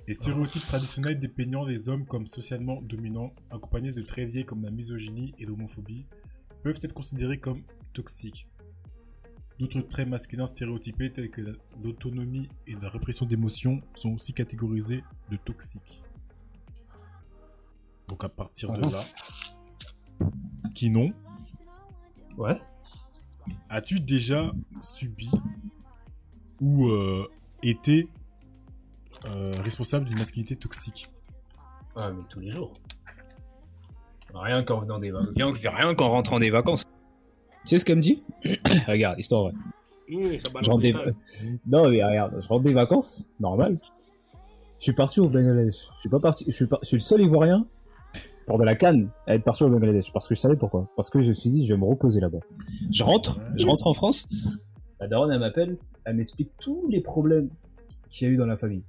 Les 0.06 0.12
stéréotypes 0.14 0.66
traditionnels 0.66 1.18
dépeignant 1.18 1.64
les 1.64 1.88
hommes 1.88 2.04
comme 2.04 2.26
socialement 2.26 2.82
dominants, 2.82 3.32
accompagnés 3.50 3.92
de 3.92 4.02
traits 4.02 4.32
liés 4.34 4.44
comme 4.44 4.62
la 4.62 4.70
misogynie 4.70 5.34
et 5.38 5.46
l'homophobie, 5.46 6.06
peuvent 6.62 6.78
être 6.82 6.92
considérés 6.92 7.38
comme 7.38 7.62
toxiques. 7.94 8.46
D'autres 9.58 9.80
traits 9.80 10.08
masculins 10.08 10.46
stéréotypés 10.46 11.10
tels 11.12 11.30
que 11.30 11.40
la- 11.40 11.52
l'autonomie 11.82 12.48
et 12.66 12.74
la 12.74 12.88
répression 12.90 13.24
d'émotions 13.24 13.80
sont 13.94 14.12
aussi 14.12 14.34
catégorisés 14.34 15.02
de 15.30 15.36
toxiques. 15.36 16.02
Donc 18.08 18.24
à 18.24 18.28
partir 18.28 18.72
de 18.72 18.82
Ah. 18.84 18.90
là, 18.90 20.28
qui 20.74 20.90
non, 20.90 21.12
Ouais. 22.36 22.60
As-tu 23.68 24.00
déjà 24.00 24.50
subi 24.82 25.30
ou 26.60 26.88
euh, 26.88 27.28
été 27.62 28.08
responsable 29.62 30.06
d'une 30.06 30.18
masculinité 30.18 30.56
toxique 30.56 31.08
Ah, 31.96 32.10
mais 32.12 32.22
tous 32.28 32.40
les 32.40 32.50
jours. 32.50 32.72
Rien 34.34 34.62
qu'en 34.64 34.78
venant 34.78 34.98
des 34.98 35.10
vacances. 35.10 35.34
Rien 35.36 35.94
qu'en 35.94 36.08
rentrant 36.10 36.38
des 36.38 36.50
vacances. 36.50 36.84
Tu 37.64 37.68
sais 37.68 37.78
ce 37.78 37.84
qu'elle 37.84 37.96
me 37.96 38.02
dit 38.02 38.22
Regarde, 38.88 39.18
histoire 39.18 39.44
vraie. 39.44 39.52
Mmh, 40.08 40.20
ça 40.40 40.50
Je 40.60 40.80
des... 40.80 40.92
Non, 41.66 41.88
mais 41.88 42.04
regarde, 42.04 42.34
je 42.38 42.48
rentre 42.48 42.62
des 42.62 42.74
vacances, 42.74 43.24
normal. 43.40 43.78
Je 44.78 44.84
suis 44.84 44.92
parti 44.92 45.20
au 45.20 45.28
Bangladesh. 45.28 45.88
Je 45.94 46.00
suis 46.00 46.08
pas 46.08 46.20
parti. 46.20 46.44
Je 46.46 46.52
suis, 46.52 46.66
pas... 46.66 46.78
je 46.82 46.88
suis 46.88 46.96
le 46.96 47.02
seul 47.02 47.22
Ivoirien 47.22 47.66
pour 48.46 48.58
de 48.58 48.64
la 48.64 48.74
canne 48.74 49.08
à 49.26 49.34
être 49.34 49.44
parti 49.44 49.64
au 49.64 49.70
Bangladesh. 49.70 50.12
Parce 50.12 50.28
que 50.28 50.34
je 50.34 50.40
savais 50.40 50.56
pourquoi. 50.56 50.90
Parce 50.96 51.08
que 51.08 51.20
je 51.20 51.28
me 51.28 51.32
suis 51.32 51.48
dit, 51.48 51.66
je 51.66 51.72
vais 51.72 51.80
me 51.80 51.86
reposer 51.86 52.20
là-bas. 52.20 52.40
Je 52.92 53.02
rentre, 53.02 53.40
je 53.56 53.64
rentre 53.64 53.86
en 53.86 53.94
France. 53.94 54.28
La 55.00 55.06
daronne, 55.06 55.32
elle 55.32 55.40
m'appelle, 55.40 55.78
elle 56.04 56.16
m'explique 56.16 56.50
tous 56.60 56.86
les 56.90 57.00
problèmes 57.00 57.48
qu'il 58.10 58.28
y 58.28 58.30
a 58.30 58.34
eu 58.34 58.36
dans 58.36 58.46
la 58.46 58.56
famille. 58.56 58.82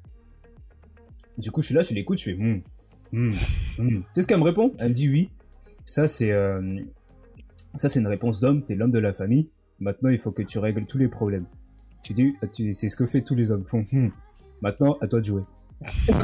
Du 1.37 1.51
coup, 1.51 1.61
je 1.61 1.67
suis 1.67 1.75
là, 1.75 1.81
je 1.81 1.93
l'écoute, 1.93 2.17
je 2.19 2.23
fais 2.23 2.33
hum, 2.35 2.61
hum. 3.13 3.33
Tu 3.77 4.03
sais 4.11 4.21
ce 4.21 4.27
qu'elle 4.27 4.39
me 4.39 4.43
répond? 4.43 4.73
Elle 4.79 4.89
me 4.89 4.93
dit 4.93 5.09
oui. 5.09 5.29
Ça, 5.83 6.07
c'est 6.07 6.31
euh, 6.31 6.79
ça, 7.75 7.89
c'est 7.89 7.99
une 7.99 8.07
réponse 8.07 8.39
d'homme. 8.39 8.63
T'es 8.63 8.75
l'homme 8.75 8.91
de 8.91 8.99
la 8.99 9.13
famille. 9.13 9.49
Maintenant, 9.79 10.09
il 10.09 10.17
faut 10.17 10.31
que 10.31 10.41
tu 10.41 10.57
règles 10.59 10.85
tous 10.85 10.97
les 10.97 11.07
problèmes. 11.09 11.45
Tu 12.03 12.13
dis, 12.13 12.33
tu- 12.53 12.71
c'est 12.73 12.87
ce 12.87 12.95
que 12.95 13.05
fait 13.05 13.21
tous 13.21 13.35
les 13.35 13.51
hommes. 13.51 13.65
Font. 13.65 13.83
Maintenant, 14.61 14.97
à 15.01 15.07
toi 15.07 15.19
de 15.19 15.25
jouer. 15.25 15.43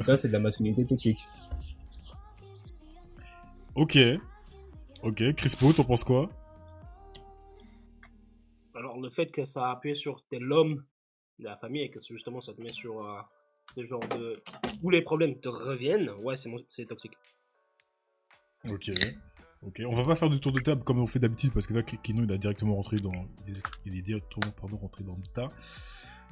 ça, 0.00 0.16
c'est 0.16 0.28
de 0.28 0.32
la 0.34 0.38
masculinité 0.38 0.84
toxique. 0.84 1.26
Ok. 3.74 3.98
Ok. 5.02 5.32
Crispo, 5.34 5.72
t'en 5.72 5.84
penses 5.84 6.04
quoi? 6.04 6.28
Alors, 8.74 9.00
le 9.00 9.08
fait 9.10 9.26
que 9.30 9.44
ça 9.44 9.66
a 9.66 9.70
appuyé 9.72 9.94
sur 9.94 10.22
t'es 10.30 10.38
l'homme 10.38 10.84
de 11.38 11.44
la 11.44 11.56
famille 11.56 11.82
et 11.82 11.90
que 11.90 12.00
justement 12.00 12.40
ça 12.40 12.52
te 12.52 12.60
met 12.60 12.68
sur 12.72 13.04
euh, 13.04 13.18
ce 13.76 13.84
genre 13.86 14.00
de. 14.16 14.40
où 14.82 14.90
les 14.90 15.02
problèmes 15.02 15.38
te 15.40 15.48
reviennent, 15.48 16.10
ouais, 16.22 16.36
c'est 16.36 16.48
mon- 16.48 16.64
c'est 16.68 16.86
toxique. 16.86 17.16
Ok. 18.68 18.90
Ok. 19.62 19.82
On 19.86 19.92
va 19.94 20.04
pas 20.04 20.14
faire 20.14 20.30
de 20.30 20.36
tour 20.38 20.52
de 20.52 20.60
table 20.60 20.84
comme 20.84 21.00
on 21.00 21.06
fait 21.06 21.18
d'habitude 21.18 21.52
parce 21.52 21.66
que 21.66 21.74
là, 21.74 21.82
Kino 21.82 22.22
il 22.24 22.32
a 22.32 22.38
directement 22.38 22.74
rentré 22.76 22.96
dans. 22.98 23.12
Il 23.84 23.96
est 23.98 24.02
directement 24.02 24.52
pardon, 24.52 24.76
rentré 24.76 25.04
dans 25.04 25.16
le 25.16 25.22
tas. 25.32 25.48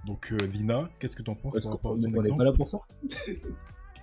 Donc, 0.07 0.31
euh, 0.31 0.37
Lina, 0.47 0.89
qu'est-ce 1.01 1.17
que 1.17 1.23
t'en 1.23 1.35
penses 1.35 1.57
Est-ce 1.57 1.67
par 1.67 1.73
qu'on 1.73 1.89
rapport 1.89 1.93
à 1.93 1.97
son 1.97 2.15
exemple 2.15 2.39
pas 2.39 2.45
là 2.45 2.53
pour 2.53 2.69
ça? 2.69 2.79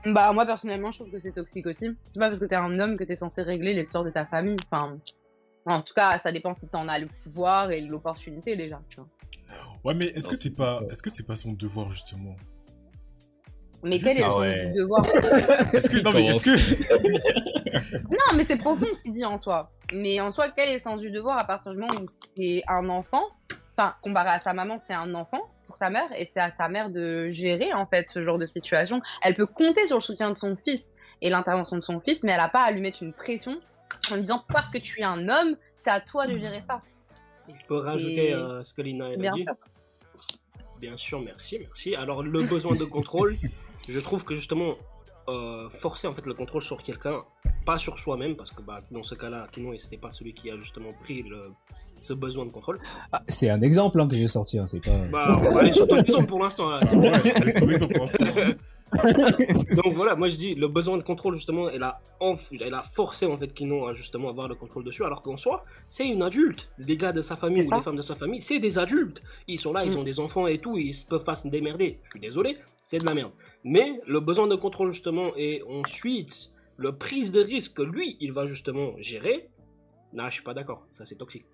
Bah, 0.05 0.33
moi, 0.33 0.45
personnellement, 0.45 0.91
je 0.91 0.99
trouve 0.99 1.11
que 1.11 1.19
c'est 1.21 1.31
toxique 1.31 1.65
aussi. 1.65 1.87
C'est 2.11 2.19
pas 2.19 2.27
parce 2.27 2.37
que 2.39 2.43
t'es 2.43 2.55
un 2.55 2.77
homme 2.77 2.97
que 2.97 3.05
t'es 3.05 3.15
censé 3.15 3.41
régler 3.41 3.73
l'histoire 3.73 4.03
de 4.03 4.09
ta 4.09 4.25
famille. 4.25 4.57
Enfin, 4.69 4.99
en 5.65 5.81
tout 5.81 5.93
cas, 5.93 6.19
ça 6.19 6.33
dépend 6.33 6.53
si 6.53 6.67
t'en 6.67 6.89
as 6.89 6.99
le 6.99 7.07
pouvoir 7.23 7.71
et 7.71 7.79
l'opportunité 7.79 8.57
déjà. 8.57 8.81
Tu 8.89 8.97
vois. 8.97 9.07
Ouais, 9.83 9.93
mais 9.93 10.07
est-ce 10.07 10.27
que 10.29 10.35
c'est 10.35 10.55
pas, 10.55 10.81
est-ce 10.91 11.01
que 11.03 11.09
c'est 11.09 11.25
pas 11.27 11.35
son 11.35 11.53
devoir 11.53 11.91
justement? 11.91 12.35
Mais 13.83 13.97
quel 13.97 14.17
est 14.17 14.21
le 14.21 14.25
sens 14.27 14.39
ouais. 14.39 14.67
du 14.67 14.73
devoir? 14.79 15.05
Est-ce 15.73 15.89
que 15.89 16.01
non 16.01 16.11
mais 16.13 16.27
est-ce 16.27 16.45
que 16.45 17.97
Non, 18.09 18.37
mais 18.37 18.45
c'est 18.45 18.55
profond 18.57 18.85
ce 18.97 19.03
qu'il 19.03 19.11
dit 19.11 19.25
en 19.25 19.37
soi. 19.37 19.71
Mais 19.91 20.21
en 20.21 20.31
soi, 20.31 20.49
quel 20.55 20.69
est 20.69 20.75
le 20.75 20.79
sens 20.79 21.01
du 21.01 21.11
devoir 21.11 21.37
à 21.41 21.45
partir 21.45 21.73
du 21.73 21.79
moment 21.79 21.93
où 22.01 22.05
c'est 22.37 22.63
un 22.69 22.87
enfant? 22.87 23.23
Enfin, 23.77 23.93
comparé 24.01 24.29
à 24.29 24.39
sa 24.39 24.53
maman, 24.53 24.79
c'est 24.87 24.93
un 24.93 25.13
enfant 25.15 25.41
pour 25.67 25.75
sa 25.75 25.89
mère 25.89 26.07
et 26.15 26.29
c'est 26.33 26.39
à 26.39 26.53
sa 26.53 26.69
mère 26.69 26.89
de 26.91 27.29
gérer 27.29 27.73
en 27.73 27.85
fait 27.85 28.07
ce 28.07 28.21
genre 28.21 28.37
de 28.37 28.45
situation. 28.45 29.01
Elle 29.21 29.35
peut 29.35 29.47
compter 29.47 29.85
sur 29.85 29.97
le 29.97 30.01
soutien 30.01 30.29
de 30.29 30.35
son 30.37 30.55
fils 30.55 30.81
et 31.21 31.29
l'intervention 31.29 31.75
de 31.75 31.81
son 31.81 31.99
fils, 31.99 32.23
mais 32.23 32.31
elle 32.31 32.37
n'a 32.37 32.47
pas 32.47 32.63
à 32.63 32.71
lui 32.71 32.79
mettre 32.79 33.03
une 33.03 33.11
pression 33.11 33.59
en 34.11 34.15
lui 34.15 34.21
disant 34.21 34.45
parce 34.47 34.69
que 34.69 34.77
tu 34.77 35.01
es 35.01 35.03
un 35.03 35.27
homme, 35.27 35.57
c'est 35.75 35.89
à 35.89 35.99
toi 35.99 36.25
de 36.25 36.37
gérer 36.37 36.63
ça. 36.65 36.81
Je 37.53 37.65
peux 37.65 37.77
rajouter 37.79 38.29
Et- 38.29 38.33
euh, 38.33 38.63
ce 38.63 38.73
que 38.73 38.81
Lina 38.81 39.07
a 39.07 39.15
dit. 39.35 39.43
sûr. 39.43 39.53
Bien 40.83 40.97
sûr, 40.97 41.21
merci, 41.21 41.59
merci. 41.59 41.95
Alors, 41.95 42.23
le 42.23 42.43
besoin 42.43 42.75
de 42.75 42.83
contrôle, 42.83 43.37
je 43.87 43.99
trouve 43.99 44.25
que 44.25 44.35
justement, 44.35 44.75
euh, 45.29 45.69
forcer 45.69 46.07
en 46.07 46.11
fait 46.11 46.25
le 46.25 46.33
contrôle 46.33 46.61
sur 46.61 46.83
quelqu'un, 46.83 47.23
pas 47.65 47.77
sur 47.77 47.97
soi-même, 47.99 48.35
parce 48.35 48.51
que 48.51 48.61
bah, 48.61 48.79
dans 48.91 49.03
ce 49.03 49.15
cas-là, 49.15 49.47
Kino, 49.51 49.73
c'était 49.79 49.97
pas 49.97 50.11
celui 50.11 50.33
qui 50.33 50.49
a 50.51 50.57
justement 50.57 50.89
pris 51.03 51.23
le, 51.23 51.51
ce 51.99 52.13
besoin 52.13 52.45
de 52.45 52.51
contrôle. 52.51 52.79
Ah, 53.11 53.21
c'est 53.27 53.49
un 53.49 53.61
exemple 53.61 53.99
hein, 54.01 54.07
que 54.07 54.15
j'ai 54.15 54.27
sorti, 54.27 54.59
hein, 54.59 54.67
c'est 54.67 54.83
pas. 54.83 54.91
Bah, 55.11 55.31
on 55.35 55.53
va 55.53 55.59
aller 55.61 55.71
sur 55.71 55.87
ton 55.87 55.97
exemple 55.97 56.27
pour 56.27 56.39
l'instant. 56.39 56.69
là. 56.69 56.79
Ouais, 56.93 57.11
pour. 57.59 58.07
Donc 59.83 59.93
voilà, 59.93 60.15
moi 60.15 60.27
je 60.27 60.35
dis 60.35 60.53
le 60.55 60.67
besoin 60.67 60.97
de 60.97 61.01
contrôle 61.03 61.35
justement, 61.35 61.67
elle 61.69 61.81
a, 61.83 61.99
enf- 62.21 62.55
elle 62.61 62.73
a 62.75 62.83
forcé 62.83 63.25
en 63.25 63.35
fait 63.37 63.51
Kino 63.53 63.87
à 63.87 63.93
justement 63.95 64.29
avoir 64.29 64.47
le 64.47 64.53
contrôle 64.55 64.83
dessus, 64.83 65.03
alors 65.03 65.21
qu'en 65.23 65.37
soi, 65.37 65.65
c'est 65.87 66.07
une 66.07 66.21
adulte. 66.21 66.69
Les 66.77 66.95
gars 66.97 67.11
de 67.11 67.21
sa 67.21 67.35
famille 67.35 67.65
ou 67.67 67.71
les 67.71 67.81
femmes 67.81 67.95
de 67.95 68.01
sa 68.03 68.15
famille, 68.15 68.41
c'est 68.41 68.59
des 68.59 68.77
adultes. 68.77 69.21
Ils 69.47 69.59
sont 69.59 69.73
là, 69.73 69.83
ils 69.85 69.93
Mm. 69.93 69.97
ont 69.99 70.03
des 70.03 70.19
enfants 70.19 70.47
et 70.47 70.57
tout, 70.59 70.77
ils 70.77 70.93
peuvent 71.09 71.23
pas 71.23 71.35
se 71.35 71.47
démerder. 71.47 71.99
Je 72.05 72.09
suis 72.11 72.19
désolé, 72.19 72.57
c'est 72.81 72.99
de 72.99 73.05
la 73.05 73.13
merde. 73.15 73.31
Mais 73.63 73.99
le 74.05 74.19
besoin 74.19 74.45
de 74.47 74.55
contrôle 74.55 74.91
justement 74.93 75.31
et 75.37 75.63
ensuite 75.69 76.51
le 76.77 76.97
prise 76.97 77.31
de 77.31 77.41
risque 77.41 77.75
que 77.75 77.81
lui, 77.83 78.17
il 78.19 78.31
va 78.33 78.47
justement 78.47 78.93
gérer, 78.99 79.49
là 80.13 80.29
je 80.29 80.35
suis 80.35 80.43
pas 80.43 80.53
d'accord, 80.53 80.85
ça 80.91 81.05
c'est 81.05 81.15
toxique. 81.15 81.45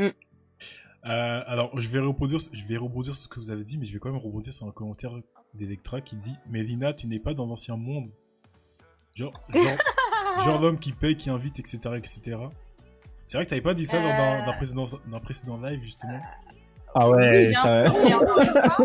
Euh, 0.00 1.42
alors, 1.46 1.78
je 1.78 1.86
vais, 1.90 1.98
rebondir, 1.98 2.38
je 2.52 2.64
vais 2.64 2.78
rebondir 2.78 3.12
sur 3.14 3.24
ce 3.24 3.28
que 3.28 3.38
vous 3.38 3.50
avez 3.50 3.62
dit, 3.62 3.76
mais 3.76 3.84
je 3.84 3.92
vais 3.92 3.98
quand 3.98 4.10
même 4.10 4.20
rebondir 4.20 4.54
sur 4.54 4.66
un 4.66 4.70
commentaire 4.70 5.12
d'Electra 5.52 6.00
qui 6.00 6.16
dit 6.16 6.34
Mais 6.48 6.62
Lina, 6.62 6.94
tu 6.94 7.06
n'es 7.06 7.18
pas 7.18 7.34
dans 7.34 7.44
l'ancien 7.44 7.76
monde. 7.76 8.06
Genre, 9.14 9.38
genre, 9.50 9.62
genre 10.44 10.60
l'homme 10.62 10.78
qui 10.78 10.92
paye, 10.92 11.14
qui 11.14 11.28
invite, 11.28 11.58
etc. 11.58 11.78
etc. 11.96 12.38
C'est 13.26 13.36
vrai 13.36 13.44
que 13.44 13.50
t'avais 13.50 13.60
pas 13.60 13.74
dit 13.74 13.84
ça 13.86 14.00
lors 14.00 14.16
d'un- 14.16 14.42
Euh. 14.42 14.46
d'un 14.46 14.52
précédent, 14.54 14.84
d'un 15.06 15.20
précédent 15.20 15.60
live, 15.60 15.82
justement. 15.82 16.20
Ah 16.94 17.10
Oui, 17.10 17.16
ouais, 17.18 17.48
bien 17.48 17.62
ça. 17.62 18.76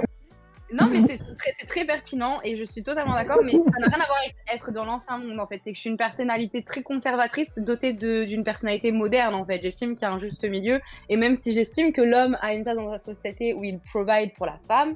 Non, 0.72 0.86
mais 0.88 1.02
c'est 1.08 1.68
très, 1.68 1.86
pertinent 1.86 2.40
et 2.44 2.58
je 2.58 2.64
suis 2.64 2.84
totalement 2.84 3.14
d'accord, 3.14 3.40
mais 3.44 3.54
ça 3.54 3.80
n'a 3.80 3.88
rien 3.88 4.04
à 4.04 4.06
voir 4.06 4.20
avec 4.20 4.36
être 4.54 4.72
dans 4.72 4.86
l'ancien 4.86 5.18
monde 5.18 5.40
en 5.40 5.48
fait. 5.48 5.62
C'est 5.64 5.72
que 5.72 5.76
je 5.76 5.82
suis 5.82 5.90
une 5.90 5.98
personnalité 5.98 6.62
très 6.64 6.84
conservatrice 6.84 7.50
dotée 7.58 7.94
d'une 7.94 8.44
personnalité 8.44 8.92
moderne 8.92 9.34
en 9.34 9.46
fait. 9.46 9.62
J'estime 9.62 9.96
qu'il 9.96 10.04
y 10.04 10.06
a 10.06 10.12
un 10.12 10.20
juste 10.20 10.44
milieu 10.48 10.80
et 11.10 11.18
même 11.18 11.36
si 11.36 11.54
j'estime 11.54 11.92
que 11.92 12.02
l'homme 12.02 12.38
a 12.42 12.54
une 12.54 12.64
place 12.64 12.76
dans 12.76 12.90
la 12.90 13.00
société 13.00 13.54
où 13.54 13.64
il 13.64 13.80
provide 13.80 14.34
pour 14.36 14.46
la 14.46 14.60
femme, 14.68 14.96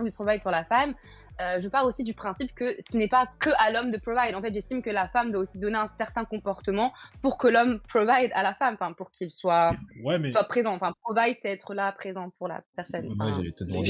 où 0.00 0.06
il 0.06 0.12
provide 0.12 0.40
pour 0.40 0.50
la 0.50 0.64
femme, 0.64 0.94
euh, 1.40 1.60
je 1.60 1.68
pars 1.68 1.84
aussi 1.84 2.04
du 2.04 2.14
principe 2.14 2.54
que 2.54 2.76
ce 2.90 2.96
n'est 2.96 3.08
pas 3.08 3.26
que 3.38 3.50
à 3.58 3.70
l'homme 3.70 3.90
de 3.90 3.98
provide. 3.98 4.34
En 4.34 4.42
fait, 4.42 4.52
j'estime 4.52 4.82
que 4.82 4.90
la 4.90 5.08
femme 5.08 5.32
doit 5.32 5.42
aussi 5.42 5.58
donner 5.58 5.76
un 5.76 5.90
certain 5.98 6.24
comportement 6.24 6.92
pour 7.22 7.36
que 7.36 7.48
l'homme 7.48 7.80
provide 7.88 8.30
à 8.34 8.42
la 8.42 8.54
femme, 8.54 8.74
enfin 8.74 8.92
pour 8.92 9.10
qu'il 9.10 9.30
soit, 9.30 9.68
Ouais, 10.02 10.18
mais 10.18 10.32
soit 10.32 10.44
présent. 10.44 10.74
Enfin, 10.74 10.92
provide, 11.02 11.36
c'est 11.42 11.50
être 11.50 11.74
là, 11.74 11.92
présent 11.92 12.30
pour 12.38 12.48
la 12.48 12.62
personne. 12.74 13.14
Moi, 13.14 13.32
j'allais 13.32 13.52
te 13.52 13.64
demander. 13.64 13.86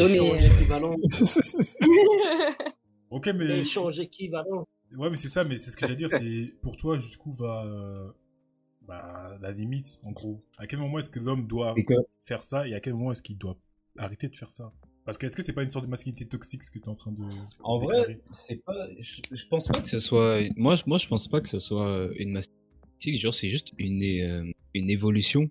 Ok, 3.10 3.28
mais 3.28 3.60
échanges 3.60 4.00
équivalents. 4.00 4.66
ouais, 4.96 5.10
mais 5.10 5.16
c'est 5.16 5.28
ça, 5.28 5.44
mais 5.44 5.56
c'est 5.56 5.70
ce 5.70 5.76
que 5.76 5.82
j'allais 5.82 5.94
dire. 5.94 6.10
C'est 6.10 6.52
pour 6.60 6.76
toi, 6.76 6.98
jusqu'où 6.98 7.30
va 7.32 7.64
euh, 7.64 8.10
bah, 8.82 9.38
la 9.40 9.52
limite, 9.52 10.00
en 10.04 10.10
gros? 10.12 10.42
À 10.58 10.66
quel 10.66 10.80
moment 10.80 10.98
est-ce 10.98 11.10
que 11.10 11.20
l'homme 11.20 11.46
doit 11.46 11.74
que 11.74 11.94
faire 12.22 12.42
ça 12.42 12.66
et 12.66 12.74
à 12.74 12.80
quel 12.80 12.94
moment 12.94 13.12
est-ce 13.12 13.22
qu'il 13.22 13.38
doit 13.38 13.56
arrêter 13.96 14.28
de 14.28 14.36
faire 14.36 14.50
ça? 14.50 14.72
Parce 15.06 15.16
que 15.18 15.26
est-ce 15.26 15.36
que 15.36 15.42
c'est 15.42 15.52
pas 15.54 15.62
une 15.62 15.70
sorte 15.70 15.84
de 15.86 15.90
masculinité 15.90 16.26
toxique 16.26 16.62
ce 16.64 16.70
que 16.70 16.78
tu 16.78 16.84
es 16.84 16.88
en 16.88 16.94
train 16.94 17.12
de 17.12 17.22
En 17.62 17.78
vrai, 17.78 18.20
c'est 18.32 18.56
pas. 18.64 18.88
Je, 18.98 19.22
je 19.30 19.46
pense 19.46 19.68
pas 19.68 19.80
que 19.80 19.88
ce 19.88 20.00
soit. 20.00 20.40
Moi, 20.56 20.74
je- 20.76 20.82
moi, 20.86 20.98
je 20.98 21.06
pense 21.08 21.28
pas 21.28 21.40
que 21.40 21.48
ce 21.48 21.58
soit 21.60 22.10
une 22.18 22.32
masculinité. 22.32 23.14
Genre, 23.16 23.32
c'est 23.34 23.48
juste 23.48 23.68
une, 23.78 24.02
euh, 24.02 24.50
une 24.74 24.90
évolution 24.90 25.48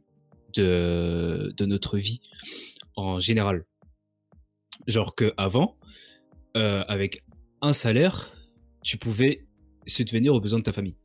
de, 0.56 1.54
de 1.56 1.66
notre 1.66 1.98
vie 1.98 2.20
en 2.96 3.20
général. 3.20 3.66
Genre 4.88 5.16
que 5.16 5.34
avant, 5.38 5.78
euh, 6.58 6.84
avec 6.88 7.24
un 7.62 7.74
salaire, 7.74 8.34
tu 8.84 8.98
pouvais 8.98 9.46
subvenir 9.88 10.34
aux 10.36 10.42
besoins 10.42 10.60
de 10.60 10.64
ta 10.66 10.74
famille. 10.74 10.96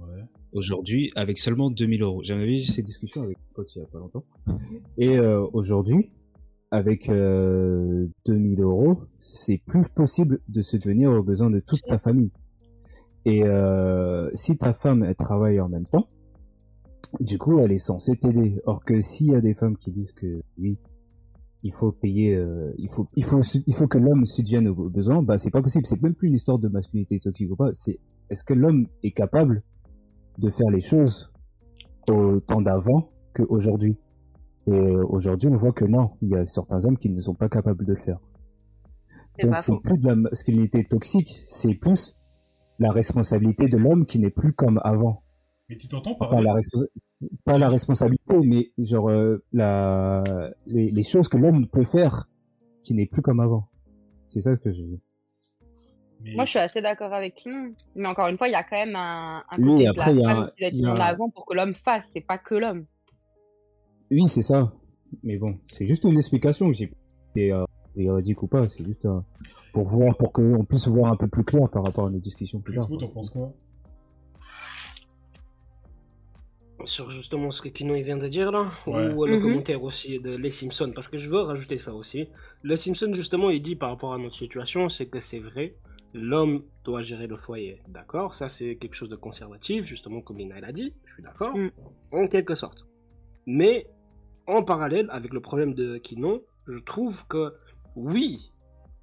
Ouais. 0.00 0.22
Aujourd'hui, 0.52 1.10
avec 1.14 1.38
seulement 1.38 1.70
2000 1.70 2.02
euros. 2.02 2.22
J'avais 2.22 2.54
eu 2.54 2.58
ces 2.64 2.82
discussions 2.82 3.22
avec 3.22 3.36
un 3.36 3.54
pote 3.54 3.74
il 3.76 3.80
y 3.80 3.82
a 3.82 3.86
pas 3.86 3.98
longtemps. 3.98 4.24
Et 4.96 5.18
euh, 5.18 5.40
aujourd'hui, 5.52 6.10
avec 6.70 7.08
euh, 7.08 8.06
2000 8.26 8.60
euros, 8.60 9.02
c'est 9.18 9.58
plus 9.66 9.88
possible 9.88 10.40
de 10.48 10.60
subvenir 10.60 11.10
aux 11.10 11.22
besoins 11.22 11.50
de 11.50 11.60
toute 11.60 11.82
ta 11.82 11.98
famille. 11.98 12.32
Et 13.24 13.44
euh, 13.44 14.30
si 14.34 14.56
ta 14.56 14.72
femme 14.72 15.02
elle 15.02 15.16
travaille 15.16 15.60
en 15.60 15.68
même 15.68 15.86
temps, 15.86 16.08
du 17.20 17.38
coup, 17.38 17.58
elle 17.58 17.72
est 17.72 17.78
censée 17.78 18.16
t'aider. 18.16 18.60
Or 18.66 18.84
que 18.84 19.00
s'il 19.00 19.28
y 19.28 19.34
a 19.34 19.40
des 19.40 19.54
femmes 19.54 19.76
qui 19.76 19.90
disent 19.90 20.12
que 20.12 20.42
oui, 20.58 20.78
il 21.62 21.72
faut 21.72 21.90
payer, 21.90 22.36
euh, 22.36 22.72
il 22.78 22.88
faut, 22.90 23.08
il 23.16 23.24
faut, 23.24 23.40
il 23.66 23.74
faut 23.74 23.88
que 23.88 23.98
l'homme 23.98 24.24
subvienne 24.24 24.68
aux 24.68 24.90
besoins, 24.90 25.22
bah 25.22 25.38
c'est 25.38 25.50
pas 25.50 25.62
possible. 25.62 25.86
C'est 25.86 26.00
même 26.02 26.14
plus 26.14 26.28
une 26.28 26.34
histoire 26.34 26.58
de 26.58 26.68
masculinité 26.68 27.18
toxique 27.18 27.50
ou 27.50 27.56
pas. 27.56 27.72
C'est 27.72 27.98
est-ce 28.30 28.44
que 28.44 28.54
l'homme 28.54 28.86
est 29.02 29.12
capable 29.12 29.62
de 30.38 30.50
faire 30.50 30.70
les 30.70 30.80
choses 30.80 31.32
au 32.08 32.40
temps 32.40 32.60
d'avant 32.60 33.10
qu'aujourd'hui? 33.34 33.96
Et 34.70 34.96
aujourd'hui, 34.96 35.48
on 35.48 35.56
voit 35.56 35.72
que 35.72 35.84
non, 35.84 36.10
il 36.20 36.28
y 36.30 36.36
a 36.36 36.44
certains 36.44 36.84
hommes 36.84 36.96
qui 36.98 37.08
ne 37.10 37.20
sont 37.20 37.34
pas 37.34 37.48
capables 37.48 37.84
de 37.86 37.92
le 37.92 37.98
faire. 37.98 38.18
Donc 39.42 39.56
c'est 39.58 39.78
plus 39.82 39.96
de 39.98 40.08
la 40.08 40.16
masculinité 40.16 40.84
toxique, 40.84 41.28
c'est 41.28 41.74
plus 41.74 42.16
la 42.80 42.90
responsabilité 42.90 43.68
de 43.68 43.76
l'homme 43.78 44.04
qui 44.04 44.18
n'est 44.18 44.30
plus 44.30 44.52
comme 44.52 44.80
avant. 44.84 45.22
Mais 45.68 45.76
tu 45.76 45.86
t'entends 45.88 46.16
Enfin, 46.18 46.40
la 46.40 46.54
respo- 46.54 46.86
pas 47.44 47.58
la 47.58 47.68
responsabilité, 47.68 48.36
mais 48.38 48.72
genre 48.78 49.10
euh, 49.10 49.44
la... 49.52 50.22
les, 50.66 50.90
les 50.90 51.02
choses 51.02 51.28
que 51.28 51.36
l'homme 51.36 51.68
peut 51.68 51.84
faire 51.84 52.28
qui 52.82 52.94
n'est 52.94 53.06
plus 53.06 53.22
comme 53.22 53.40
avant. 53.40 53.68
C'est 54.26 54.40
ça 54.40 54.56
que 54.56 54.70
je 54.72 54.82
dis. 54.82 55.00
mais... 56.22 56.34
Moi, 56.34 56.44
je 56.44 56.50
suis 56.50 56.58
assez 56.58 56.80
d'accord 56.80 57.12
avec 57.12 57.34
Kim. 57.36 57.74
Mais 57.94 58.08
encore 58.08 58.28
une 58.28 58.38
fois, 58.38 58.48
il 58.48 58.52
y 58.52 58.54
a 58.56 58.62
quand 58.64 58.76
même 58.76 58.96
un, 58.96 59.42
un 59.50 59.56
Oui, 59.58 59.64
côté 59.68 59.84
de 59.84 59.88
après, 59.90 60.06
la 60.06 60.12
il 60.14 60.20
y 60.20 60.24
a- 60.24 60.28
femme 60.34 60.50
qui 60.56 60.60
doit 60.62 60.68
être 60.68 60.74
il 60.74 60.80
y 60.80 60.84
a- 60.84 60.92
mis 60.94 60.98
en 60.98 61.00
avant 61.04 61.30
pour 61.30 61.46
que 61.46 61.54
l'homme 61.54 61.74
fasse. 61.74 62.08
C'est 62.12 62.20
pas 62.20 62.38
que 62.38 62.54
l'homme. 62.54 62.86
Oui, 64.10 64.22
c'est 64.28 64.42
ça. 64.42 64.72
Mais 65.22 65.36
bon, 65.38 65.58
c'est 65.68 65.86
juste 65.86 66.04
une 66.04 66.16
explication. 66.16 66.72
J'ai 66.72 66.90
c'est 67.36 67.52
euh, 67.52 67.64
véridique 67.96 68.42
ou 68.42 68.46
pas, 68.46 68.66
c'est 68.68 68.84
juste 68.84 69.04
euh, 69.06 69.20
pour 69.72 69.84
voir, 69.84 70.16
pour 70.16 70.32
qu'on 70.32 70.64
puisse 70.64 70.88
voir 70.88 71.12
un 71.12 71.16
peu 71.16 71.28
plus 71.28 71.44
clair 71.44 71.68
par 71.68 71.84
rapport 71.84 72.06
à 72.06 72.10
nos 72.10 72.18
discussions 72.18 72.60
plus 72.60 72.74
tard. 72.74 72.86
Crispo, 72.86 73.06
t'en 73.06 73.12
penses 73.12 73.30
quoi? 73.30 73.52
Sur 76.84 77.10
justement 77.10 77.50
ce 77.50 77.60
que 77.60 77.68
Kino 77.68 77.94
il 77.96 78.02
vient 78.04 78.16
de 78.16 78.28
dire 78.28 78.52
là, 78.52 78.70
Ouais. 78.86 79.12
ou 79.12 79.26
le 79.26 79.36
Mhm. 79.36 79.42
commentaire 79.42 79.82
aussi 79.82 80.20
de 80.20 80.30
Les 80.36 80.52
Simpsons, 80.52 80.92
parce 80.94 81.08
que 81.08 81.18
je 81.18 81.28
veux 81.28 81.40
rajouter 81.40 81.76
ça 81.76 81.92
aussi. 81.92 82.28
Les 82.62 82.76
Simpsons 82.76 83.12
justement 83.14 83.50
il 83.50 83.62
dit 83.62 83.74
par 83.76 83.90
rapport 83.90 84.14
à 84.14 84.18
notre 84.18 84.36
situation, 84.36 84.88
c'est 84.88 85.06
que 85.06 85.18
c'est 85.20 85.40
vrai, 85.40 85.74
l'homme 86.14 86.62
doit 86.84 87.02
gérer 87.02 87.26
le 87.26 87.36
foyer, 87.36 87.82
d'accord? 87.88 88.36
Ça 88.36 88.48
c'est 88.48 88.76
quelque 88.76 88.94
chose 88.94 89.08
de 89.10 89.16
conservatif, 89.16 89.84
justement 89.84 90.20
comme 90.20 90.38
Lina 90.38 90.54
elle 90.58 90.64
a 90.64 90.72
dit, 90.72 90.92
je 91.06 91.14
suis 91.14 91.22
d'accord, 91.22 91.56
Mm. 91.56 91.70
en 92.12 92.28
quelque 92.28 92.54
sorte. 92.54 92.86
Mais 93.44 93.86
en 94.48 94.64
parallèle 94.64 95.08
avec 95.10 95.32
le 95.32 95.40
problème 95.40 95.74
de 95.74 95.98
Kino, 95.98 96.42
je 96.66 96.78
trouve 96.78 97.24
que 97.28 97.54
oui, 97.94 98.50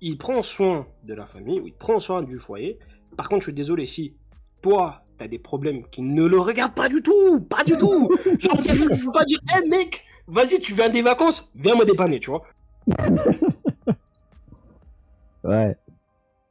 il 0.02 0.18
prend 0.18 0.44
soin 0.44 0.88
de 1.04 1.14
la 1.14 1.26
famille, 1.26 1.60
oui, 1.62 1.72
il 1.74 1.78
prend 1.78 2.00
soin 2.00 2.24
du 2.24 2.40
foyer. 2.40 2.80
Par 3.16 3.30
contre, 3.30 3.42
je 3.42 3.46
suis 3.46 3.54
désolé 3.54 3.88
si 3.88 4.16
toi, 4.62 5.04
t'as 5.18 5.28
des 5.28 5.40
problèmes 5.40 5.88
qui 5.90 6.02
ne 6.02 6.26
le 6.26 6.40
regardent 6.40 6.76
pas 6.76 6.90
du 6.90 7.02
tout, 7.02 7.40
pas 7.42 7.64
du 7.64 7.72
tout. 7.74 8.10
Genre, 8.40 8.58
ne 8.58 9.06
peut 9.06 9.12
pas 9.12 9.24
dire, 9.26 9.40
hé 9.56 9.68
mec, 9.70 10.04
vas-y, 10.28 10.60
tu 10.60 10.74
viens 10.74 10.90
des 10.90 11.02
vacances, 11.02 11.52
viens 11.56 11.76
me 11.76 11.86
dépanner, 11.86 12.20
tu 12.20 12.32
vois. 12.32 12.44
Ouais. 15.46 15.78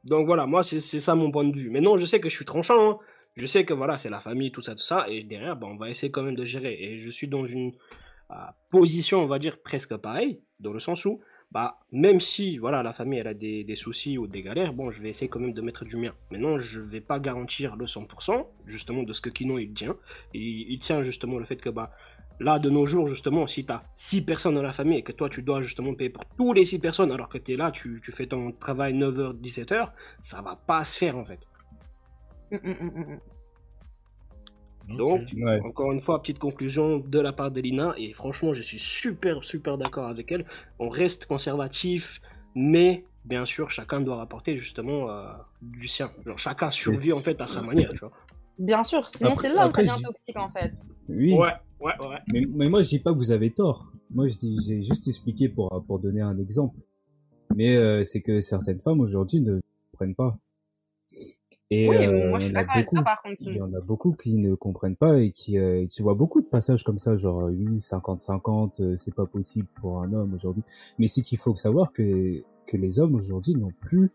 Donc 0.04 0.26
voilà, 0.26 0.46
moi, 0.46 0.62
c'est 0.62 0.78
ça 0.78 1.16
mon 1.16 1.32
point 1.32 1.42
de 1.42 1.56
vue. 1.56 1.68
Maintenant, 1.68 1.96
je 1.96 2.06
sais 2.06 2.20
que 2.20 2.28
je 2.28 2.34
suis 2.36 2.44
tranchant, 2.44 2.92
hein. 2.92 2.98
je 3.34 3.44
sais 3.44 3.64
que 3.64 3.74
voilà, 3.74 3.98
c'est 3.98 4.08
la 4.08 4.20
famille, 4.20 4.52
tout 4.52 4.62
ça, 4.62 4.76
tout 4.76 4.84
ça, 4.84 5.06
et 5.08 5.24
derrière, 5.24 5.56
bah, 5.56 5.66
on 5.68 5.76
va 5.76 5.90
essayer 5.90 6.12
quand 6.12 6.22
même 6.22 6.36
de 6.36 6.44
gérer. 6.44 6.76
Et 6.80 6.98
je 6.98 7.10
suis 7.10 7.26
dans 7.26 7.44
une 7.44 7.72
position, 8.70 9.22
on 9.22 9.26
va 9.26 9.38
dire, 9.38 9.60
presque 9.62 9.96
pareille, 9.96 10.40
dans 10.60 10.72
le 10.72 10.80
sens 10.80 11.04
où, 11.04 11.20
bah, 11.52 11.78
même 11.92 12.20
si 12.20 12.58
voilà, 12.58 12.82
la 12.82 12.92
famille 12.92 13.20
elle 13.20 13.28
a 13.28 13.34
des, 13.34 13.62
des 13.62 13.76
soucis 13.76 14.18
ou 14.18 14.26
des 14.26 14.42
galères, 14.42 14.72
bon, 14.72 14.90
je 14.90 15.00
vais 15.00 15.08
essayer 15.10 15.28
quand 15.28 15.40
même 15.40 15.52
de 15.52 15.60
mettre 15.60 15.84
du 15.84 15.96
mien. 15.96 16.12
Maintenant, 16.30 16.58
je 16.58 16.80
vais 16.80 17.00
pas 17.00 17.20
garantir 17.20 17.76
le 17.76 17.86
100%, 17.86 18.46
justement, 18.66 19.02
de 19.04 19.12
ce 19.12 19.20
que 19.20 19.30
Kino 19.30 19.58
il 19.58 19.72
tient. 19.72 19.96
Il 20.32 20.78
tient 20.78 21.02
justement 21.02 21.38
le 21.38 21.44
fait 21.44 21.56
que, 21.56 21.70
bah, 21.70 21.92
là, 22.40 22.58
de 22.58 22.70
nos 22.70 22.86
jours, 22.86 23.06
justement, 23.06 23.46
si 23.46 23.64
tu 23.64 23.72
as 23.72 23.82
6 23.94 24.22
personnes 24.22 24.54
dans 24.54 24.62
la 24.62 24.72
famille 24.72 24.98
et 24.98 25.02
que 25.02 25.12
toi, 25.12 25.28
tu 25.28 25.42
dois 25.42 25.60
justement 25.60 25.94
payer 25.94 26.10
pour 26.10 26.24
tous 26.36 26.52
les 26.52 26.64
6 26.64 26.80
personnes, 26.80 27.12
alors 27.12 27.28
que 27.28 27.38
tu 27.38 27.52
es 27.52 27.56
là, 27.56 27.70
tu, 27.70 28.00
tu 28.04 28.12
fais 28.12 28.26
ton 28.26 28.52
travail 28.52 28.94
9h, 28.94 29.40
17h, 29.40 29.92
ça 30.20 30.42
va 30.42 30.56
pas 30.56 30.84
se 30.84 30.98
faire 30.98 31.16
en 31.16 31.24
fait. 31.24 31.46
Donc, 34.88 35.32
Ouais. 35.36 35.60
encore 35.64 35.92
une 35.92 36.00
fois, 36.00 36.20
petite 36.20 36.38
conclusion 36.38 36.98
de 36.98 37.18
la 37.20 37.32
part 37.32 37.50
de 37.50 37.60
Lina, 37.60 37.94
et 37.96 38.12
franchement, 38.12 38.52
je 38.52 38.62
suis 38.62 38.78
super, 38.78 39.42
super 39.44 39.78
d'accord 39.78 40.06
avec 40.06 40.30
elle. 40.30 40.44
On 40.78 40.88
reste 40.88 41.26
conservatif, 41.26 42.20
mais 42.54 43.04
bien 43.24 43.44
sûr, 43.44 43.70
chacun 43.70 44.00
doit 44.00 44.16
rapporter 44.16 44.56
justement 44.56 45.10
euh, 45.10 45.26
du 45.62 45.88
sien. 45.88 46.10
Genre, 46.26 46.38
chacun 46.38 46.70
survit 46.70 47.12
en 47.12 47.20
fait 47.20 47.40
à 47.40 47.46
sa 47.46 47.62
manière, 47.62 47.90
tu 47.90 47.98
vois. 48.00 48.12
Bien 48.58 48.84
sûr, 48.84 49.10
sinon 49.16 49.34
c'est 49.36 49.48
là 49.48 49.68
où 49.68 49.74
ça 49.74 49.82
devient 49.82 50.02
toxique 50.02 50.36
en 50.36 50.48
fait. 50.48 50.74
Oui. 51.08 51.32
Ouais, 51.34 51.48
ouais, 51.80 51.92
ouais. 52.00 52.18
Mais, 52.32 52.42
mais 52.54 52.68
moi, 52.68 52.82
je 52.82 52.88
dis 52.88 52.98
pas 53.00 53.12
que 53.12 53.18
vous 53.18 53.32
avez 53.32 53.50
tort. 53.50 53.90
Moi, 54.10 54.26
je 54.28 54.36
dis, 54.36 54.58
j'ai 54.66 54.80
juste 54.82 55.08
expliqué 55.08 55.48
pour, 55.48 55.82
pour 55.86 55.98
donner 55.98 56.20
un 56.20 56.38
exemple. 56.38 56.78
Mais 57.56 57.76
euh, 57.76 58.04
c'est 58.04 58.20
que 58.20 58.40
certaines 58.40 58.80
femmes 58.80 59.00
aujourd'hui 59.00 59.40
ne 59.40 59.60
comprennent 59.90 60.14
pas. 60.14 60.38
Et 61.70 61.88
Oui, 61.88 61.96
euh, 61.96 62.28
moi 62.28 62.38
je 62.40 62.44
il 62.48 62.48
suis 62.48 62.54
y 62.54 62.58
en 62.58 62.60
a 62.60 62.64
d'accord 62.64 62.76
avec 62.98 63.04
par 63.04 63.22
contre. 63.22 63.36
il 63.40 63.56
y 63.56 63.60
en 63.62 63.72
a 63.72 63.80
beaucoup 63.80 64.12
qui 64.12 64.34
ne 64.34 64.54
comprennent 64.54 64.96
pas 64.96 65.18
et 65.18 65.30
qui 65.30 65.58
euh, 65.58 65.86
tu 65.86 66.02
vois 66.02 66.14
beaucoup 66.14 66.40
de 66.42 66.46
passages 66.46 66.84
comme 66.84 66.98
ça 66.98 67.16
genre 67.16 67.40
euh, 67.40 67.50
oui 67.50 67.80
50 67.80 68.20
50 68.20 68.80
euh, 68.80 68.96
c'est 68.96 69.14
pas 69.14 69.24
possible 69.26 69.66
pour 69.80 70.00
un 70.02 70.12
homme 70.12 70.34
aujourd'hui 70.34 70.62
mais 70.98 71.08
c'est 71.08 71.22
qu'il 71.22 71.38
faut 71.38 71.54
savoir 71.56 71.92
que 71.92 72.42
que 72.66 72.76
les 72.76 73.00
hommes 73.00 73.14
aujourd'hui 73.14 73.54
n'ont 73.54 73.72
plus 73.80 74.10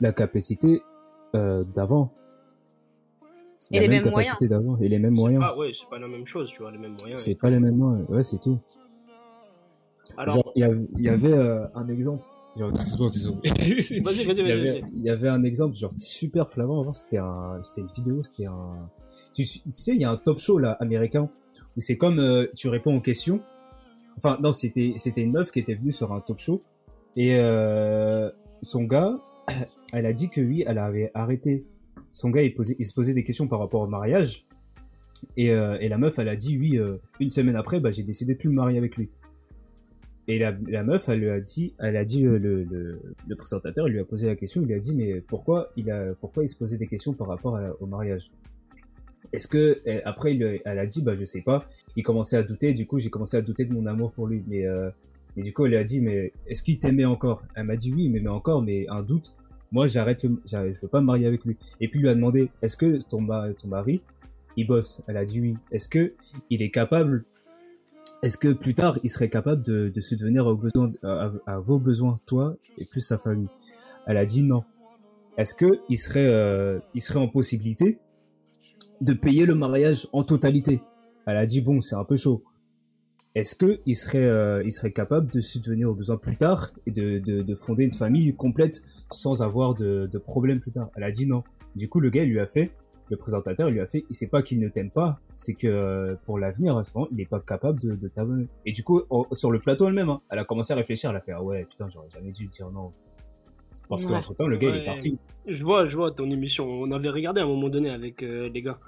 la 0.00 0.12
capacité 0.12 0.80
euh, 1.34 1.64
d'avant 1.64 2.10
Et 3.70 3.76
La 3.76 3.80
les 3.82 3.88
même 3.88 4.02
mêmes 4.04 4.12
capacité 4.12 4.48
d'avant 4.48 4.78
et 4.78 4.88
les 4.88 4.98
mêmes 4.98 5.14
moyens 5.14 5.44
pas, 5.44 5.56
ouais, 5.56 5.70
c'est 5.74 5.88
pas 5.88 5.98
la 5.98 6.08
même 6.08 6.26
chose, 6.26 6.48
tu 6.48 6.62
vois, 6.62 6.70
les 6.72 6.78
mêmes 6.78 6.94
moyens. 6.98 7.20
c'est 7.20 7.34
pas 7.34 7.48
tout. 7.48 7.54
les 7.54 7.60
mêmes 7.60 7.76
moyens 7.76 8.08
ouais 8.08 8.22
c'est 8.22 8.40
tout 8.40 8.58
Alors, 10.16 10.34
genre 10.36 10.52
il 10.56 10.88
y, 10.98 11.02
y 11.04 11.08
avait 11.10 11.32
euh, 11.34 11.66
un 11.74 11.88
exemple 11.88 12.24
genre, 12.56 12.70
Excuse-moi, 12.70 13.10
excuse-moi. 13.44 14.12
vas-y, 14.12 14.24
vas-y, 14.24 14.38
il 14.38 14.46
y, 14.46 14.52
avait, 14.52 14.80
vas-y. 14.80 14.90
il 14.96 15.02
y 15.04 15.10
avait 15.10 15.28
un 15.28 15.42
exemple 15.42 15.74
genre 15.76 15.92
super 15.96 16.48
flagrant 16.48 16.80
avant 16.80 16.92
c'était 16.92 17.18
un 17.18 17.60
c'était 17.62 17.80
une 17.82 17.88
vidéo 17.88 18.22
c'était 18.22 18.46
un 18.46 18.88
tu, 19.32 19.44
tu 19.44 19.60
sais 19.72 19.94
il 19.94 20.00
y 20.00 20.04
a 20.04 20.10
un 20.10 20.16
top 20.16 20.38
show 20.38 20.58
là 20.58 20.72
américain 20.72 21.28
où 21.76 21.80
c'est 21.80 21.96
comme 21.96 22.18
euh, 22.18 22.46
tu 22.54 22.68
réponds 22.68 22.96
aux 22.96 23.00
questions 23.00 23.40
enfin 24.16 24.38
non 24.42 24.52
c'était 24.52 24.94
c'était 24.96 25.22
une 25.22 25.32
meuf 25.32 25.50
qui 25.50 25.58
était 25.58 25.74
venue 25.74 25.92
sur 25.92 26.12
un 26.12 26.20
top 26.20 26.38
show 26.38 26.62
et 27.16 27.36
euh, 27.36 28.30
son 28.62 28.84
gars 28.84 29.18
elle 29.92 30.06
a 30.06 30.12
dit 30.12 30.28
que 30.28 30.40
oui 30.40 30.64
elle 30.66 30.78
avait 30.78 31.10
arrêté 31.14 31.66
son 32.12 32.30
gars 32.30 32.42
il 32.42 32.54
posait 32.54 32.76
il 32.78 32.84
se 32.84 32.94
posait 32.94 33.14
des 33.14 33.24
questions 33.24 33.48
par 33.48 33.58
rapport 33.58 33.82
au 33.82 33.88
mariage 33.88 34.46
et, 35.36 35.50
euh, 35.50 35.76
et 35.80 35.88
la 35.88 35.98
meuf 35.98 36.18
elle 36.18 36.28
a 36.28 36.36
dit 36.36 36.56
oui 36.58 36.78
une 37.18 37.30
semaine 37.30 37.56
après 37.56 37.80
bah 37.80 37.90
j'ai 37.90 38.02
décidé 38.04 38.34
de 38.34 38.38
plus 38.38 38.48
me 38.48 38.54
marier 38.54 38.78
avec 38.78 38.96
lui 38.96 39.10
et 40.26 40.38
la, 40.38 40.54
la 40.68 40.82
meuf, 40.82 41.08
elle 41.08 41.20
lui 41.20 41.28
a 41.28 41.40
dit, 41.40 41.74
elle 41.78 41.96
a 41.96 42.04
dit 42.04 42.22
le, 42.22 42.38
le, 42.38 42.64
le 42.64 43.36
présentateur, 43.36 43.88
lui 43.88 43.98
a 43.98 44.04
posé 44.04 44.26
la 44.26 44.36
question, 44.36 44.62
il 44.62 44.68
lui 44.68 44.74
a 44.74 44.78
dit 44.78 44.94
mais 44.94 45.20
pourquoi 45.20 45.70
il 45.76 45.90
a, 45.90 46.14
pourquoi 46.14 46.42
il 46.44 46.48
se 46.48 46.56
posait 46.56 46.78
des 46.78 46.86
questions 46.86 47.12
par 47.12 47.28
rapport 47.28 47.58
au 47.80 47.86
mariage? 47.86 48.30
Est-ce 49.32 49.48
que 49.48 49.80
après 50.04 50.34
il, 50.34 50.60
elle 50.64 50.78
a 50.78 50.86
dit 50.86 51.02
bah 51.02 51.14
je 51.14 51.24
sais 51.24 51.42
pas, 51.42 51.68
il 51.96 52.02
commençait 52.02 52.36
à 52.36 52.42
douter, 52.42 52.72
du 52.72 52.86
coup 52.86 52.98
j'ai 52.98 53.10
commencé 53.10 53.36
à 53.36 53.42
douter 53.42 53.64
de 53.64 53.72
mon 53.72 53.86
amour 53.86 54.12
pour 54.12 54.26
lui, 54.28 54.42
mais 54.46 54.66
euh, 54.66 54.90
et 55.36 55.42
du 55.42 55.52
coup 55.52 55.64
elle 55.64 55.72
lui 55.72 55.78
a 55.78 55.84
dit 55.84 56.00
mais 56.00 56.32
est-ce 56.46 56.62
qu'il 56.62 56.78
t'aimait 56.78 57.04
encore? 57.04 57.42
Elle 57.54 57.64
m'a 57.64 57.76
dit 57.76 57.92
oui, 57.92 58.04
il 58.04 58.10
m'aimait 58.12 58.28
encore, 58.28 58.62
mais 58.62 58.86
un 58.88 59.02
doute. 59.02 59.34
Moi 59.72 59.88
j'arrête, 59.88 60.22
le- 60.22 60.40
j'arrête- 60.46 60.74
je 60.76 60.80
veux 60.82 60.88
pas 60.88 61.00
me 61.00 61.06
marier 61.06 61.26
avec 61.26 61.44
lui. 61.44 61.56
Et 61.80 61.88
puis 61.88 61.98
il 61.98 62.02
lui 62.02 62.08
a 62.08 62.14
demandé 62.14 62.48
est-ce 62.62 62.76
que 62.76 62.98
ton, 63.08 63.26
ton 63.26 63.68
mari 63.68 64.00
il 64.56 64.66
bosse? 64.68 65.02
Elle 65.08 65.16
a 65.16 65.24
dit 65.24 65.40
oui. 65.40 65.56
Est-ce 65.72 65.88
que 65.88 66.12
il 66.48 66.62
est 66.62 66.70
capable 66.70 67.24
est-ce 68.24 68.38
que 68.38 68.48
plus 68.48 68.74
tard, 68.74 68.98
il 69.02 69.10
serait 69.10 69.28
capable 69.28 69.62
de, 69.62 70.00
subvenir 70.00 70.46
à, 71.02 71.58
vos 71.58 71.78
besoins, 71.78 72.18
toi 72.24 72.56
et 72.78 72.86
plus 72.86 73.00
sa 73.00 73.18
famille? 73.18 73.50
Elle 74.06 74.16
a 74.16 74.24
dit 74.24 74.42
non. 74.42 74.64
Est-ce 75.36 75.54
que 75.54 75.66
euh, 76.16 76.80
il 76.94 77.02
serait 77.02 77.18
en 77.18 77.28
possibilité 77.28 77.98
de 79.02 79.12
payer 79.12 79.44
le 79.44 79.54
mariage 79.54 80.08
en 80.12 80.24
totalité? 80.24 80.80
Elle 81.26 81.36
a 81.36 81.44
dit 81.44 81.60
bon, 81.60 81.82
c'est 81.82 81.96
un 81.96 82.04
peu 82.04 82.16
chaud. 82.16 82.42
Est-ce 83.34 83.54
que 83.54 83.80
euh, 84.14 84.62
il 84.64 84.72
serait 84.72 84.92
capable 84.92 85.30
de 85.30 85.40
subvenir 85.40 85.90
aux 85.90 85.94
besoins 85.94 86.16
plus 86.16 86.36
tard 86.36 86.72
et 86.86 86.92
de, 86.92 87.18
de, 87.18 87.42
de 87.42 87.54
fonder 87.54 87.84
une 87.84 87.92
famille 87.92 88.34
complète 88.34 88.80
sans 89.10 89.42
avoir 89.42 89.74
de, 89.74 90.08
de 90.10 90.18
problème 90.18 90.60
plus 90.60 90.72
tard? 90.72 90.88
Elle 90.96 91.04
a 91.04 91.10
dit 91.10 91.26
non. 91.26 91.44
Du 91.76 91.90
coup, 91.90 92.00
le 92.00 92.08
gars 92.08 92.24
lui 92.24 92.40
a 92.40 92.46
fait, 92.46 92.70
le 93.10 93.16
présentateur 93.16 93.68
lui 93.70 93.80
a 93.80 93.86
fait, 93.86 94.04
il 94.08 94.14
sait 94.14 94.26
pas 94.28 94.40
qu'il 94.42 94.60
ne 94.60 94.68
t'aime 94.68 94.90
pas, 94.90 95.20
c'est 95.34 95.54
que 95.54 95.66
euh, 95.66 96.14
pour 96.24 96.38
l'avenir, 96.38 96.76
à 96.76 96.84
ce 96.84 96.90
moment, 96.94 97.06
il 97.10 97.16
n'est 97.18 97.26
pas 97.26 97.40
capable 97.40 97.78
de, 97.80 97.94
de 97.96 98.08
t'abonner. 98.08 98.46
Et 98.66 98.72
du 98.72 98.82
coup, 98.82 99.02
au- 99.10 99.26
sur 99.32 99.50
le 99.50 99.58
plateau 99.58 99.86
elle-même, 99.88 100.08
hein, 100.08 100.20
elle 100.30 100.38
a 100.38 100.44
commencé 100.44 100.72
à 100.72 100.76
réfléchir, 100.76 101.10
elle 101.10 101.16
a 101.16 101.20
fait 101.20 101.32
ah 101.32 101.42
ouais 101.42 101.64
putain 101.66 101.86
j'aurais 101.88 102.08
jamais 102.10 102.32
dû 102.32 102.46
dire 102.46 102.70
non. 102.70 102.92
Parce 103.88 104.04
Ouais. 104.04 104.12
qu'entre 104.12 104.34
temps 104.34 104.46
le 104.46 104.56
gars 104.56 104.70
il 104.70 104.76
est 104.76 104.84
parti. 104.84 105.18
Je 105.46 105.62
vois, 105.62 105.86
je 105.86 105.96
vois 105.96 106.10
ton 106.12 106.30
émission. 106.30 106.66
On 106.66 106.90
avait 106.92 107.10
regardé 107.10 107.40
à 107.40 107.44
un 107.44 107.48
moment 107.48 107.68
donné 107.68 107.90
avec 107.90 108.22
euh, 108.22 108.48
les 108.48 108.62
gars. 108.62 108.78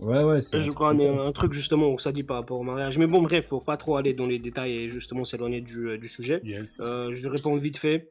Ouais 0.00 0.22
ouais. 0.24 0.40
c'est 0.40 0.62
Je 0.62 0.70
crois 0.70 0.90
un, 0.92 1.26
un 1.26 1.32
truc 1.32 1.52
justement 1.52 1.92
où 1.92 1.98
ça 1.98 2.10
dit 2.12 2.22
par 2.22 2.38
rapport 2.38 2.58
au 2.58 2.62
mariage. 2.62 2.96
Mais 2.96 3.06
bon, 3.06 3.20
bref, 3.20 3.46
faut 3.48 3.60
pas 3.60 3.76
trop 3.76 3.96
aller 3.96 4.14
dans 4.14 4.24
les 4.26 4.38
détails 4.38 4.72
et 4.72 4.88
justement 4.88 5.26
s'éloigner 5.26 5.60
du, 5.60 5.88
euh, 5.88 5.98
du 5.98 6.08
sujet. 6.08 6.40
Yes. 6.44 6.80
Euh, 6.82 7.12
je 7.14 7.20
vais 7.22 7.28
répondre 7.28 7.58
vite 7.58 7.76
fait. 7.76 8.10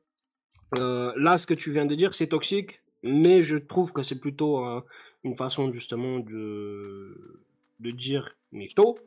Euh, 0.78 1.12
là, 1.18 1.40
ce 1.40 1.48
que 1.48 1.56
tu 1.56 1.72
viens 1.72 1.88
de 1.88 1.96
dire, 1.96 2.14
c'est 2.14 2.28
toxique, 2.28 2.84
mais 3.04 3.44
je 3.44 3.58
trouve 3.58 3.94
que 3.94 4.04
c'est 4.04 4.20
plutôt 4.20 4.66
euh, 4.66 4.82
une 5.24 5.36
façon 5.38 5.72
justement 5.72 6.20
de, 6.20 7.44
de 7.80 7.92
dire 7.92 8.36
mytho, 8.52 8.98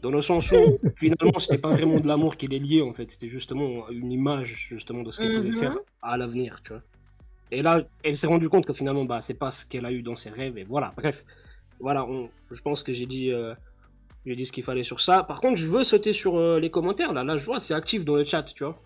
dans 0.00 0.10
le 0.10 0.22
sens 0.22 0.52
où 0.52 0.78
finalement, 0.96 1.38
c'était 1.38 1.58
pas 1.58 1.72
vraiment 1.72 2.00
de 2.00 2.08
l'amour 2.08 2.36
qui 2.36 2.48
les 2.48 2.58
liait 2.58 2.82
en 2.82 2.92
fait, 2.94 3.10
c'était 3.10 3.28
justement 3.28 3.88
une 3.90 4.12
image 4.12 4.66
justement 4.68 5.02
de 5.02 5.10
ce 5.10 5.20
qu'elle 5.20 5.32
Mhm. 5.32 5.32
pouvait 5.32 5.52
faire 5.52 5.78
à 6.02 6.16
l'avenir, 6.18 6.62
tu 6.64 6.72
vois. 6.72 6.82
Et 7.50 7.62
là, 7.62 7.84
elle 8.02 8.16
s'est 8.16 8.26
rendue 8.28 8.48
compte 8.48 8.66
que 8.66 8.72
finalement, 8.74 9.04
bah, 9.04 9.20
c'est 9.20 9.34
pas 9.38 9.52
ce 9.52 9.66
qu'elle 9.66 9.86
a 9.86 9.92
eu 9.92 10.02
dans 10.02 10.16
ses 10.16 10.30
rêves, 10.30 10.58
et 10.58 10.64
voilà, 10.64 10.94
bref. 10.96 11.24
Voilà, 11.80 12.06
on- 12.06 12.32
je 12.50 12.60
pense 12.62 12.82
que 12.84 12.92
j'ai 12.94 13.06
dit, 13.06 13.30
euh, 13.32 13.54
j'ai 14.26 14.36
dit 14.36 14.46
ce 14.46 14.52
qu'il 14.52 14.64
fallait 14.64 14.84
sur 14.84 15.00
ça. 15.00 15.24
Par 15.24 15.40
contre, 15.40 15.56
je 15.58 15.66
veux 15.68 15.84
sauter 15.84 16.12
sur 16.14 16.36
euh, 16.38 16.60
les 16.60 16.70
commentaires, 16.70 17.12
là, 17.14 17.24
là, 17.24 17.38
je 17.38 17.44
vois, 17.46 17.60
c'est 17.60 17.74
actif 17.74 18.04
dans 18.04 18.16
le 18.16 18.24
chat, 18.24 18.44
tu 18.44 18.64
vois. 18.64 18.76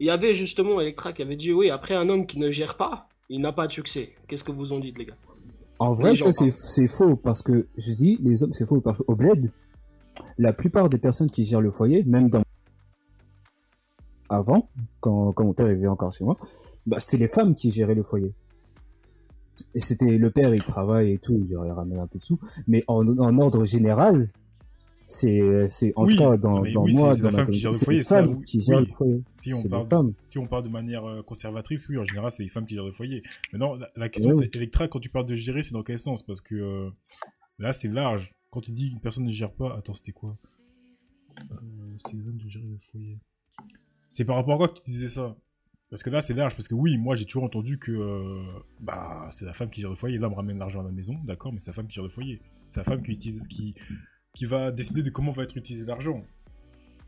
Il 0.00 0.06
y 0.08 0.10
avait 0.10 0.34
justement 0.34 0.80
Electra 0.80 1.12
qui 1.12 1.22
avait 1.22 1.36
dit, 1.36 1.52
oui, 1.52 1.70
après 1.70 1.94
un 1.94 2.08
homme 2.08 2.26
qui 2.26 2.38
ne 2.40 2.50
gère 2.50 2.76
pas, 2.76 3.09
il 3.30 3.40
n'a 3.40 3.52
pas 3.52 3.66
de 3.66 3.72
succès. 3.72 4.10
Qu'est-ce 4.26 4.44
que 4.44 4.52
vous 4.52 4.72
en 4.72 4.80
dites, 4.80 4.98
les 4.98 5.06
gars? 5.06 5.16
En 5.78 5.92
vrai, 5.92 6.14
ça 6.14 6.30
c'est 6.30 6.50
c'est 6.50 6.88
faux 6.88 7.16
parce 7.16 7.40
que 7.40 7.66
je 7.78 7.90
dis 7.92 8.18
les 8.20 8.42
hommes 8.42 8.52
c'est 8.52 8.66
faux 8.66 8.82
parce 8.82 8.98
qu'au 8.98 9.14
bled, 9.14 9.50
la 10.36 10.52
plupart 10.52 10.90
des 10.90 10.98
personnes 10.98 11.30
qui 11.30 11.44
gèrent 11.44 11.62
le 11.62 11.70
foyer, 11.70 12.04
même 12.04 12.28
dans 12.28 12.42
avant, 14.28 14.68
quand, 15.00 15.32
quand 15.32 15.44
mon 15.44 15.54
père 15.54 15.68
vivait 15.68 15.88
encore 15.88 16.12
chez 16.12 16.24
moi, 16.24 16.36
bah, 16.86 16.98
c'était 16.98 17.16
les 17.16 17.28
femmes 17.28 17.54
qui 17.54 17.70
géraient 17.70 17.94
le 17.94 18.02
foyer. 18.02 18.32
Et 19.74 19.78
c'était 19.78 20.18
le 20.18 20.30
père, 20.30 20.54
il 20.54 20.62
travaille 20.62 21.12
et 21.12 21.18
tout, 21.18 21.34
il 21.48 21.56
ramène 21.56 21.98
un 21.98 22.06
peu 22.06 22.18
de 22.18 22.24
sous, 22.24 22.38
mais 22.66 22.84
en, 22.86 23.06
en 23.18 23.38
ordre 23.38 23.64
général, 23.64 24.28
c'est 25.10 25.66
c'est 25.66 25.92
en 25.96 26.04
Oui, 26.04 26.14
tout 26.16 26.22
cas 26.22 26.36
dans, 26.36 26.60
oui, 26.62 26.72
moi, 26.94 27.12
c'est 27.12 27.22
la 27.24 27.30
femme 27.32 27.48
qui 27.48 27.58
gère 27.58 27.72
le 27.72 27.76
foyer, 27.78 28.02
ça, 28.04 28.22
qui 28.44 28.60
gèrent 28.60 28.78
Oui. 28.78 28.86
le 28.86 28.92
foyer. 28.92 29.22
Si 29.32 29.52
on, 29.52 29.68
parle 29.68 29.88
de, 29.88 30.00
si 30.12 30.38
on 30.38 30.46
parle 30.46 30.62
de 30.62 30.68
manière 30.68 31.04
euh, 31.04 31.22
conservatrice, 31.22 31.88
oui, 31.88 31.98
en 31.98 32.04
général, 32.04 32.30
c'est 32.30 32.42
les 32.44 32.48
femmes 32.48 32.64
qui 32.66 32.74
gèrent 32.74 32.84
le 32.86 32.92
foyer. 32.92 33.22
Maintenant, 33.52 33.74
la, 33.74 33.90
la 33.96 34.08
question, 34.08 34.30
Oui. 34.30 34.36
c'est 34.40 34.54
Electra, 34.56 34.86
quand 34.88 35.00
tu 35.00 35.08
parles 35.08 35.26
de 35.26 35.34
gérer, 35.34 35.62
c'est 35.64 35.72
dans 35.72 35.82
quel 35.82 35.98
sens? 35.98 36.22
Parce 36.22 36.40
que 36.40 36.54
euh, 36.54 36.90
là, 37.58 37.72
c'est 37.72 37.88
large. 37.88 38.32
Quand 38.50 38.60
tu 38.60 38.70
dis 38.70 38.90
qu'une 38.90 39.00
personne 39.00 39.24
ne 39.24 39.30
gère 39.30 39.52
pas, 39.52 39.76
attends, 39.76 39.94
c'était 39.94 40.12
quoi? 40.12 40.34
Euh, 41.40 41.54
C'est 41.98 42.14
les 42.14 42.28
hommes 42.28 42.38
de 42.38 42.48
gérer 42.48 42.66
le 42.66 42.78
foyer. 42.92 43.18
C'est 44.08 44.24
par 44.24 44.36
rapport 44.36 44.54
à 44.54 44.58
quoi 44.58 44.68
que 44.68 44.80
tu 44.80 44.90
disais 44.90 45.08
ça? 45.08 45.36
Parce 45.88 46.04
que 46.04 46.10
là, 46.10 46.20
c'est 46.20 46.34
large. 46.34 46.54
Parce 46.54 46.68
que 46.68 46.74
oui, 46.76 46.98
moi, 46.98 47.16
j'ai 47.16 47.24
toujours 47.24 47.42
entendu 47.42 47.78
que 47.78 47.90
euh, 47.90 48.44
bah, 48.80 49.26
c'est 49.32 49.44
la 49.44 49.52
femme 49.52 49.70
qui 49.70 49.80
gère 49.80 49.90
le 49.90 49.96
foyer. 49.96 50.18
L'homme 50.18 50.34
ramène 50.34 50.58
l'argent 50.58 50.80
à 50.80 50.84
la 50.84 50.92
maison, 50.92 51.14
d'accord, 51.24 51.52
mais 51.52 51.58
c'est 51.58 51.70
la 51.70 51.74
femme 51.74 51.88
qui 51.88 51.94
gère 51.94 52.04
le 52.04 52.10
foyer. 52.10 52.40
C'est 52.68 52.78
la 52.78 52.84
femme 52.84 53.02
qui 53.02 53.10
utilise, 53.10 53.40
qui, 53.48 53.74
qui 54.34 54.46
va 54.46 54.70
décider 54.70 55.02
de 55.02 55.10
comment 55.10 55.30
va 55.32 55.42
être 55.42 55.56
utilisé 55.56 55.84
l'argent. 55.86 56.22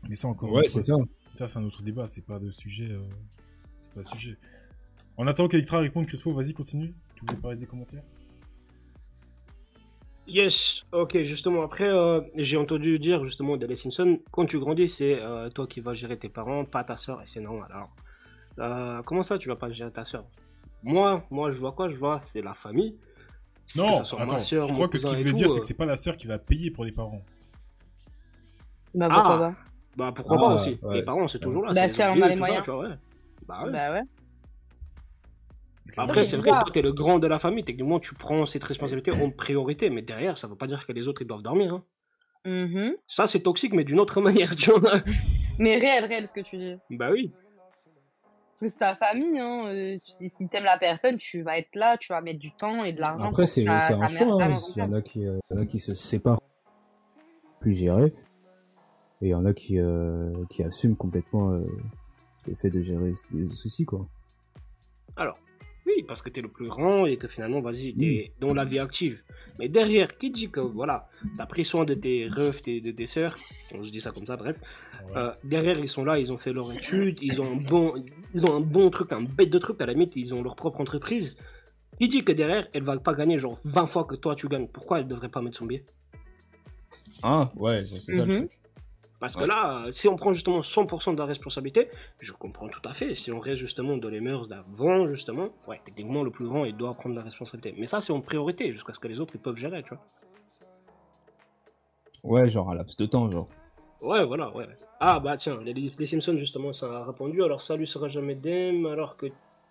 Mais 0.09 0.15
ça, 0.15 0.27
encore 0.27 0.51
Ouais, 0.51 0.63
une 0.63 0.65
fois, 0.65 0.83
c'est 0.83 0.83
ça. 0.83 0.95
ça, 1.35 1.47
c'est 1.47 1.59
un 1.59 1.63
autre 1.63 1.81
débat, 1.83 2.07
c'est 2.07 2.25
pas 2.25 2.39
le 2.39 2.51
sujet. 2.51 2.91
euh, 2.91 3.01
C'est 3.79 3.93
pas 3.93 4.01
le 4.01 4.05
sujet. 4.05 4.37
En 5.17 5.27
attendant 5.27 5.47
qu'Electra 5.49 5.79
réponde, 5.79 6.05
Crispo, 6.05 6.33
vas-y, 6.33 6.53
continue. 6.53 6.93
Tu 7.15 7.25
voulais 7.25 7.37
parler 7.39 7.57
des 7.57 7.65
commentaires? 7.67 8.03
Yes, 10.25 10.83
ok, 10.93 11.21
justement, 11.23 11.63
après, 11.63 11.89
euh, 11.89 12.21
j'ai 12.35 12.55
entendu 12.55 12.97
dire 12.97 13.23
justement 13.25 13.57
de 13.57 13.65
Les 13.65 13.75
Simpsons, 13.75 14.19
quand 14.31 14.45
tu 14.45 14.57
grandis, 14.57 14.87
c'est 14.87 15.19
euh, 15.21 15.49
toi 15.49 15.67
qui 15.67 15.81
vas 15.81 15.93
gérer 15.93 16.17
tes 16.17 16.29
parents, 16.29 16.63
pas 16.63 16.83
ta 16.85 16.95
soeur, 16.95 17.21
et 17.21 17.27
c'est 17.27 17.41
normal. 17.41 17.69
Alors, 17.73 17.89
euh, 18.59 19.01
comment 19.03 19.21
ça, 19.23 19.37
tu 19.37 19.49
vas 19.49 19.57
pas 19.57 19.69
gérer 19.71 19.91
ta 19.91 20.05
soeur 20.05 20.25
Moi, 20.81 21.25
moi, 21.29 21.51
je 21.51 21.57
vois 21.57 21.73
quoi? 21.73 21.89
Je 21.89 21.97
vois, 21.97 22.21
c'est 22.23 22.41
la 22.41 22.53
famille. 22.53 22.95
Que 23.71 23.77
Non, 23.79 24.01
attends. 24.01 24.39
je 24.39 24.73
crois 24.73 24.87
que 24.87 24.97
ce 24.97 25.07
qu'il 25.07 25.17
veut 25.23 25.31
tout, 25.31 25.35
dire, 25.37 25.49
euh, 25.49 25.53
c'est 25.55 25.59
que 25.61 25.65
c'est 25.65 25.77
pas 25.77 25.85
la 25.85 25.95
sœur 25.95 26.17
qui 26.17 26.27
va 26.27 26.37
payer 26.37 26.69
pour 26.71 26.85
les 26.85 26.91
parents. 26.91 27.21
Bah 28.95 29.09
pourquoi 29.09 29.33
Ah. 29.35 29.37
pas 29.37 29.55
Bah 29.97 30.11
pourquoi 30.13 30.37
Ah, 30.37 30.41
pas 30.41 30.55
aussi 30.55 30.79
ouais, 30.81 30.95
Les 30.95 31.03
parents, 31.03 31.27
c'est 31.27 31.39
toujours 31.39 31.65
là. 31.65 31.73
Bah, 31.73 31.87
c'est 31.89 31.95
si 31.95 32.01
elle 32.01 32.09
en 32.11 32.13
vieux 32.15 32.23
a 32.23 32.27
et 32.27 32.29
les 32.29 32.35
moyens. 32.35 32.63
tu 32.63 32.71
vois, 32.71 32.79
ouais. 32.89 32.95
Bah 33.47 33.63
ouais. 33.65 33.71
Bah 33.71 33.93
ouais. 33.93 34.01
Après, 35.97 36.23
c'est 36.23 36.37
vrai, 36.37 36.49
toi, 36.49 36.63
t'es 36.73 36.81
le 36.81 36.91
grand 36.91 37.19
de 37.19 37.27
la 37.27 37.37
famille, 37.39 37.63
techniquement, 37.63 37.99
tu 37.99 38.15
prends 38.15 38.45
cette 38.45 38.63
responsabilité 38.63 39.11
en 39.11 39.29
priorité, 39.29 39.89
mais 39.89 40.01
derrière, 40.01 40.37
ça 40.37 40.47
veut 40.47 40.55
pas 40.55 40.65
dire 40.67 40.85
que 40.87 40.91
les 40.91 41.07
autres, 41.07 41.21
ils 41.21 41.27
doivent 41.27 41.43
dormir. 41.43 41.73
hein. 41.73 41.83
Mhm. 42.45 42.93
Ça, 43.07 43.25
c'est 43.27 43.39
toxique, 43.41 43.73
mais 43.73 43.83
d'une 43.83 43.99
autre 43.99 44.19
manière, 44.49 44.55
tu 44.55 44.71
vois. 44.71 45.01
Mais 45.59 45.77
réel, 45.77 46.05
réel 46.05 46.27
ce 46.27 46.33
que 46.33 46.41
tu 46.41 46.57
dis. 46.57 46.75
Bah 46.89 47.09
oui. 47.11 47.31
Parce 48.53 48.59
que 48.61 48.69
c'est 48.69 48.77
ta 48.77 48.95
famille, 48.95 49.39
hein. 49.39 49.65
euh, 49.65 49.97
tu- 50.03 50.29
si 50.29 50.47
t'aimes 50.47 50.63
la 50.63 50.77
personne, 50.77 51.17
tu 51.17 51.41
vas 51.41 51.57
être 51.57 51.73
là, 51.75 51.97
tu 51.97 52.13
vas 52.13 52.21
mettre 52.21 52.39
du 52.39 52.51
temps 52.51 52.83
et 52.83 52.93
de 52.93 53.01
l'argent. 53.01 53.29
Après, 53.29 53.45
c'est 53.47 53.67
un 53.67 53.79
choix. 54.07 54.27
hein. 54.27 54.37
maman 54.37 54.57
Il 54.75 54.79
y 54.79 54.81
en 54.83 54.93
a 54.93 55.01
qui, 55.01 55.25
euh, 55.25 55.39
il 55.49 55.55
y 55.55 55.59
en 55.59 55.61
a 55.63 55.65
qui 55.65 55.79
se 55.79 55.95
séparent, 55.95 56.39
plus 57.59 57.73
gérer. 57.73 58.13
Et 59.21 59.27
il 59.27 59.29
y 59.29 59.33
en 59.35 59.45
a 59.45 59.53
qui, 59.53 59.79
euh, 59.79 60.31
qui 60.51 60.63
assument 60.63 60.95
complètement 60.95 61.51
euh, 61.51 61.65
le 62.45 62.55
fait 62.55 62.69
de 62.69 62.81
gérer 62.81 63.11
les 63.31 63.47
soucis, 63.49 63.85
quoi. 63.85 64.05
Alors, 65.15 65.37
oui, 65.85 66.03
parce 66.07 66.21
que 66.21 66.29
t'es 66.29 66.41
le 66.41 66.47
plus 66.47 66.67
grand 66.67 67.05
et 67.05 67.17
que 67.17 67.27
finalement, 67.27 67.61
vas-y, 67.61 67.93
t'es 67.95 68.31
dans 68.39 68.53
la 68.53 68.65
vie 68.65 68.79
active. 68.79 69.21
Mais 69.59 69.69
derrière, 69.69 70.17
qui 70.17 70.31
dit 70.31 70.49
que, 70.49 70.59
voilà, 70.59 71.07
t'as 71.37 71.45
pris 71.45 71.65
soin 71.65 71.85
de 71.85 71.93
tes 71.93 72.27
refs, 72.27 72.61
tes, 72.63 72.81
de 72.81 72.91
tes 72.91 73.07
sœurs, 73.07 73.35
je 73.71 73.89
dis 73.89 74.01
ça 74.01 74.11
comme 74.11 74.25
ça, 74.25 74.35
bref, 74.37 74.57
Ouais. 75.05 75.17
Euh, 75.17 75.31
derrière, 75.43 75.77
ils 75.79 75.87
sont 75.87 76.05
là, 76.05 76.17
ils 76.17 76.31
ont 76.31 76.37
fait 76.37 76.53
leur 76.53 76.71
étude, 76.71 77.17
ils 77.21 77.41
ont 77.41 77.51
un 77.51 77.55
bon, 77.57 77.93
ils 78.33 78.45
ont 78.45 78.55
un 78.55 78.61
bon 78.61 78.89
truc, 78.89 79.11
un 79.11 79.21
bête 79.21 79.49
de 79.49 79.59
truc, 79.59 79.79
à 79.81 79.85
la 79.85 79.93
limite, 79.93 80.13
ils 80.15 80.33
ont 80.33 80.41
leur 80.41 80.55
propre 80.55 80.79
entreprise. 80.81 81.35
Qui 81.99 82.07
dit 82.07 82.23
que 82.23 82.31
derrière, 82.31 82.67
elle 82.73 82.83
va 82.83 82.97
pas 82.97 83.13
gagner 83.13 83.37
genre 83.37 83.59
20 83.65 83.85
fois 83.85 84.05
que 84.05 84.15
toi 84.15 84.35
tu 84.35 84.47
gagnes 84.47 84.67
Pourquoi 84.67 84.99
elle 84.99 85.07
devrait 85.07 85.29
pas 85.29 85.41
mettre 85.41 85.57
son 85.57 85.65
billet? 85.65 85.83
Ah, 87.21 87.51
ouais, 87.55 87.83
c'est 87.85 88.13
ça 88.13 88.25
le 88.25 88.31
Mhm. 88.33 88.39
truc. 88.47 88.51
Parce 89.23 89.37
que 89.37 89.45
là, 89.45 89.85
si 89.93 90.09
on 90.09 90.17
prend 90.17 90.33
justement 90.33 90.59
100% 90.59 91.13
de 91.13 91.17
la 91.17 91.25
responsabilité, 91.25 91.87
je 92.19 92.33
comprends 92.33 92.67
tout 92.67 92.81
à 92.83 92.93
fait. 92.93 93.15
Si 93.15 93.31
on 93.31 93.39
reste 93.39 93.61
justement 93.61 93.95
dans 93.95 94.09
les 94.09 94.19
mœurs 94.19 94.49
d'avant, 94.49 95.07
justement, 95.07 95.47
ouais, 95.65 95.79
techniquement, 95.85 96.23
le 96.23 96.29
plus 96.29 96.45
grand, 96.45 96.65
il 96.65 96.75
doit 96.75 96.93
prendre 96.93 97.15
la 97.15 97.21
responsabilité. 97.21 97.73
Mais 97.79 97.87
ça, 97.87 98.01
c'est 98.01 98.11
en 98.11 98.19
priorité, 98.19 98.73
jusqu'à 98.73 98.93
ce 98.93 98.99
que 98.99 99.07
les 99.07 99.21
autres, 99.21 99.31
ils 99.33 99.39
peuvent 99.39 99.55
gérer, 99.55 99.81
tu 99.81 99.91
vois. 99.91 100.03
Ouais, 102.21 102.49
genre 102.49 102.69
un 102.69 102.75
laps 102.75 102.97
de 102.97 103.05
temps, 103.05 103.31
genre. 103.31 103.47
Ouais, 104.01 104.25
voilà, 104.25 104.53
ouais. 104.53 104.65
Ah, 104.99 105.21
bah 105.21 105.37
tiens, 105.37 105.57
les, 105.63 105.73
les 105.73 106.05
Simpsons, 106.05 106.37
justement, 106.37 106.73
ça 106.73 106.87
a 106.87 107.05
répondu. 107.05 107.41
Alors, 107.41 107.61
ça 107.61 107.77
lui 107.77 107.87
sera 107.87 108.09
jamais 108.09 108.35
dem, 108.35 108.85
alors 108.87 109.15
que 109.15 109.27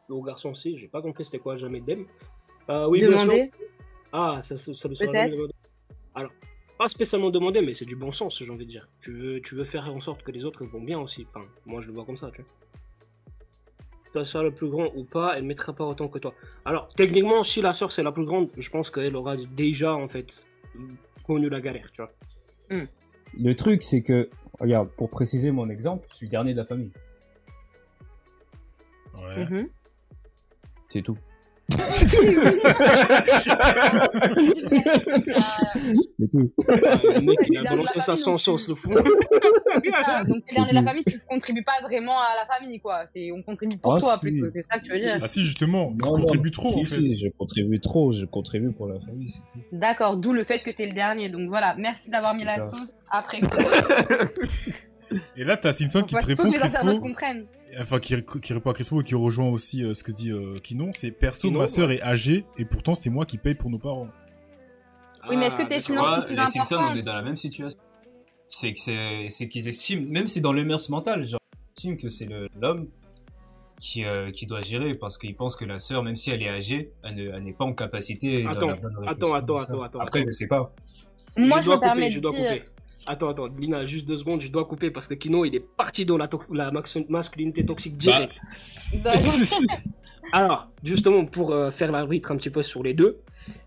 au 0.08 0.22
garçon 0.22 0.52
aussi, 0.52 0.78
j'ai 0.78 0.88
pas 0.88 1.02
compris 1.02 1.26
c'était 1.26 1.40
quoi 1.40 1.58
jamais 1.58 1.82
dem. 1.82 2.06
Euh, 2.70 2.86
oui, 2.88 3.00
bien 3.00 3.18
sûr. 3.18 3.26
Demander. 3.26 3.50
Ah, 4.12 4.38
ça, 4.40 4.56
ça, 4.56 4.72
ça 4.72 4.88
lui 4.88 4.96
sera 4.96 5.12
jamais 5.12 5.30
demandé. 5.30 5.52
Alors, 6.14 6.30
pas 6.82 6.88
spécialement 6.88 7.30
demandé, 7.30 7.60
mais 7.60 7.74
c'est 7.74 7.84
du 7.84 7.94
bon 7.94 8.10
sens, 8.10 8.42
j'ai 8.42 8.50
envie 8.50 8.66
de 8.66 8.70
dire. 8.70 8.88
Tu 9.00 9.12
veux, 9.12 9.40
tu 9.40 9.54
veux 9.54 9.64
faire 9.64 9.88
en 9.94 10.00
sorte 10.00 10.24
que 10.24 10.32
les 10.32 10.44
autres 10.44 10.64
vont 10.64 10.80
bien 10.80 10.98
aussi. 10.98 11.28
Enfin, 11.32 11.46
moi, 11.64 11.80
je 11.80 11.86
le 11.86 11.92
vois 11.92 12.04
comme 12.04 12.16
ça, 12.16 12.32
tu 12.34 12.42
vois. 12.42 14.42
Le 14.42 14.50
plus 14.50 14.68
grand 14.68 14.88
ou 14.96 15.04
pas, 15.04 15.38
elle 15.38 15.44
mettra 15.44 15.72
pas 15.72 15.84
autant 15.84 16.08
que 16.08 16.18
toi. 16.18 16.34
Alors, 16.64 16.88
techniquement, 16.88 17.44
si 17.44 17.62
la 17.62 17.72
sœur 17.72 17.92
c'est 17.92 18.02
la 18.02 18.10
plus 18.10 18.24
grande, 18.24 18.50
je 18.58 18.68
pense 18.68 18.90
qu'elle 18.90 19.14
aura 19.14 19.36
déjà, 19.36 19.94
en 19.94 20.08
fait, 20.08 20.44
connu 21.24 21.48
la 21.48 21.60
galère, 21.60 21.88
tu 21.92 22.02
vois. 22.02 22.10
Le 23.38 23.54
truc, 23.54 23.84
c'est 23.84 24.02
que, 24.02 24.28
regarde, 24.58 24.90
pour 24.90 25.08
préciser 25.08 25.52
mon 25.52 25.70
exemple, 25.70 26.08
je 26.10 26.16
suis 26.16 26.26
le 26.26 26.30
dernier 26.30 26.52
de 26.52 26.58
la 26.58 26.64
famille. 26.64 26.90
Ouais. 29.14 29.44
Mhm. 29.44 29.68
C'est 30.90 31.02
tout. 31.02 31.16
C'est 31.70 32.06
tout. 36.30 36.52
le 36.68 37.20
mec, 37.20 37.38
il 37.50 37.58
a 37.58 37.62
balancé 37.62 37.98
la 37.98 38.04
sa 38.04 38.16
sauce, 38.16 38.68
le 38.68 38.74
fou. 38.74 38.94
Ah, 39.94 40.22
donc, 40.24 40.44
t'es 40.44 40.50
le 40.50 40.54
dernier 40.56 40.68
de 40.70 40.74
la 40.74 40.82
famille, 40.82 41.04
tu 41.04 41.18
contribues 41.28 41.62
pas 41.64 41.80
vraiment 41.82 42.18
à 42.18 42.34
la 42.36 42.44
famille, 42.46 42.78
quoi. 42.78 43.04
On 43.34 43.42
contribue 43.42 43.78
pour 43.78 43.94
Ah, 43.94 43.98
toi, 44.00 44.16
si. 44.16 44.20
plutôt. 44.30 44.46
C'est 44.52 44.64
ça 44.70 44.78
que 44.78 44.84
tu 44.84 44.92
veux 44.92 44.98
dire. 44.98 45.16
Ah 45.20 45.26
si, 45.26 45.42
justement, 45.44 45.90
non, 45.90 46.12
contribues 46.12 46.50
trop, 46.50 46.70
si, 46.70 46.80
en 46.80 46.82
fait. 46.82 47.06
si, 47.06 47.18
je 47.18 47.28
contribue 47.28 47.80
trop, 47.80 48.12
je 48.12 48.26
contribue 48.26 48.72
pour 48.72 48.86
la 48.86 49.00
famille, 49.00 49.30
c'est 49.30 49.40
tout. 49.52 49.60
D'accord, 49.72 50.18
d'où 50.18 50.32
le 50.34 50.44
fait 50.44 50.58
que 50.58 50.70
t'es 50.76 50.86
le 50.86 50.92
dernier. 50.92 51.30
Donc 51.30 51.48
voilà, 51.48 51.74
merci 51.78 52.10
d'avoir 52.10 52.34
mis 52.34 52.44
la 52.44 52.64
sauce. 52.66 52.94
Après, 53.10 53.40
Et 55.36 55.44
là, 55.44 55.56
t'as 55.56 55.72
Simpson 55.72 56.02
qui 56.02 56.14
te 56.14 56.20
faut 56.20 56.26
répond, 56.26 56.42
que 56.44 56.48
les 56.48 56.56
internautes 56.62 57.00
Crispo, 57.00 57.06
comprennent. 57.08 57.46
enfin 57.80 57.98
qui, 58.00 58.14
qui 58.42 58.52
répond 58.52 58.70
à 58.70 58.74
Crispo 58.74 59.00
et 59.00 59.04
qui 59.04 59.14
rejoint 59.14 59.48
aussi 59.48 59.82
euh, 59.84 59.94
ce 59.94 60.02
que 60.04 60.12
dit 60.12 60.30
euh, 60.30 60.56
Kinon, 60.62 60.90
c'est 60.92 61.10
perso, 61.10 61.48
Kinon, 61.48 61.60
ma 61.60 61.66
sœur 61.66 61.88
ouais. 61.88 61.96
est 61.96 62.02
âgée 62.02 62.44
et 62.58 62.64
pourtant 62.64 62.94
c'est 62.94 63.10
moi 63.10 63.24
qui 63.26 63.38
paye 63.38 63.54
pour 63.54 63.70
nos 63.70 63.78
parents. 63.78 64.08
Oui, 65.28 65.36
mais 65.36 65.46
est-ce 65.46 65.56
que 65.56 65.62
Ah, 65.62 65.66
tes 65.66 65.70
d'accord. 65.76 65.86
finances 65.86 66.08
sont 66.16 66.22
plus 66.26 66.36
les 66.36 66.46
Simpsons, 66.46 66.76
on 66.90 66.94
est 66.96 67.02
dans 67.02 67.14
la 67.14 67.22
même 67.22 67.36
situation. 67.36 67.78
C'est 68.48 68.72
que 68.74 69.44
qu'ils 69.46 69.68
estiment, 69.68 70.06
même 70.10 70.26
si 70.26 70.40
dans 70.40 70.52
le 70.52 70.64
mœurs 70.64 70.88
mentales, 70.90 71.24
genre, 71.26 71.40
ils 71.54 71.72
estiment 71.78 71.96
que 71.96 72.08
c'est 72.08 72.26
le- 72.26 72.48
l'homme 72.60 72.88
qui, 73.82 74.04
euh, 74.04 74.30
qui 74.30 74.46
doit 74.46 74.60
gérer 74.60 74.92
parce 74.94 75.18
qu'ils 75.18 75.34
pensent 75.34 75.56
que 75.56 75.64
la 75.64 75.80
sœur, 75.80 76.04
même 76.04 76.14
si 76.14 76.30
elle 76.30 76.40
est 76.42 76.48
âgée, 76.48 76.92
elle 77.02 77.16
ne- 77.16 77.30
elle 77.34 77.42
n'est 77.42 77.52
pas 77.52 77.64
en 77.64 77.72
capacité. 77.72 78.46
Attends, 78.46 78.68
attends, 78.68 78.78
attends, 79.06 79.34
attends, 79.34 79.82
attends, 79.82 79.98
Après, 79.98 80.20
attends. 80.20 80.28
je 80.30 80.30
sais 80.30 80.46
pas. 80.46 80.72
Moi, 81.36 81.56
je 81.58 81.62
je 81.62 81.66
dois 81.66 81.76
me 81.76 81.80
permets 81.80 82.02
couper, 82.02 82.14
je 82.14 82.20
dois 82.20 82.30
dire. 82.30 82.40
couper. 82.58 82.62
Attends, 83.08 83.28
attends, 83.30 83.46
Lina, 83.58 83.84
juste 83.84 84.06
deux 84.06 84.16
secondes, 84.16 84.40
je 84.40 84.46
dois 84.46 84.64
couper 84.66 84.92
parce 84.92 85.08
que 85.08 85.14
Kino, 85.14 85.44
il 85.44 85.56
est 85.56 85.66
parti 85.76 86.06
dans 86.06 86.16
la, 86.16 86.28
to- 86.28 86.44
la 86.52 86.70
masculinité 87.08 87.66
toxique 87.66 87.96
direct. 87.96 88.32
Alors, 90.32 90.68
justement, 90.84 91.24
pour 91.26 91.50
euh, 91.52 91.70
faire 91.70 91.90
l'arbitre 91.92 92.30
un 92.32 92.36
petit 92.36 92.50
peu 92.50 92.62
sur 92.62 92.82
les 92.84 92.94
deux, 92.94 93.18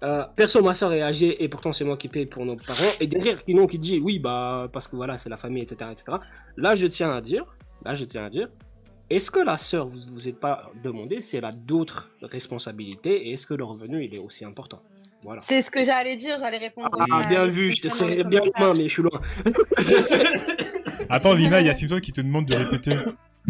euh, 0.04 0.23
perso, 0.36 0.62
ma 0.62 0.73
soeur 0.73 0.93
est 0.93 1.01
âgée 1.01 1.43
et 1.43 1.49
pourtant 1.49 1.73
c'est 1.73 1.84
moi 1.84 1.97
qui 1.97 2.08
paye 2.08 2.25
pour 2.25 2.45
nos 2.45 2.56
parents. 2.56 2.93
Et 3.01 3.08
derrière, 3.08 3.43
Kino 3.43 3.67
qui 3.67 3.78
dit 3.78 3.99
oui, 3.99 4.19
bah, 4.19 4.69
parce 4.71 4.88
que 4.88 4.95
voilà, 4.95 5.17
c'est 5.17 5.30
la 5.30 5.38
famille, 5.38 5.63
etc., 5.63 5.89
etc. 5.91 6.17
Là, 6.56 6.73
je 6.75 6.88
tiens 6.88 7.12
à 7.12 7.19
dire, 7.21 7.43
là, 7.84 7.93
je 7.95 8.06
tiens 8.06 8.23
à 8.25 8.30
dire, 8.30 8.47
est-ce 9.09 9.29
que 9.31 9.39
la 9.39 9.57
sœur, 9.57 9.87
vous 9.87 9.99
vous 10.11 10.27
êtes 10.27 10.39
pas 10.39 10.71
demandé 10.83 11.21
si 11.21 11.37
elle 11.37 11.45
a 11.45 11.51
d'autres 11.51 12.09
responsabilités 12.21 13.27
et 13.27 13.33
est-ce 13.33 13.45
que 13.45 13.53
le 13.53 13.63
revenu, 13.63 14.03
il 14.03 14.13
est 14.15 14.19
aussi 14.19 14.45
important? 14.45 14.81
Voilà. 15.23 15.41
C'est 15.41 15.61
ce 15.63 15.71
que 15.71 15.83
j'allais 15.83 16.15
dire, 16.15 16.37
j'allais 16.39 16.57
répondre. 16.59 16.89
Ah, 17.11 17.19
à- 17.23 17.27
bien 17.27 17.47
vu, 17.47 17.71
je 17.71 17.81
te 17.81 17.89
serrais 17.89 18.23
bien 18.23 18.39
la 18.41 18.45
main, 18.45 18.51
commentaires. 18.51 18.73
mais 18.77 18.83
je 18.83 18.93
suis 18.93 19.01
loin. 19.03 19.21
Attends, 21.09 21.33
Lina, 21.33 21.61
il 21.61 21.67
y 21.67 21.69
a 21.69 21.73
Simpson 21.73 21.99
qui 21.99 22.11
te 22.11 22.21
demande 22.21 22.45
de 22.45 22.55
répéter. 22.55 22.95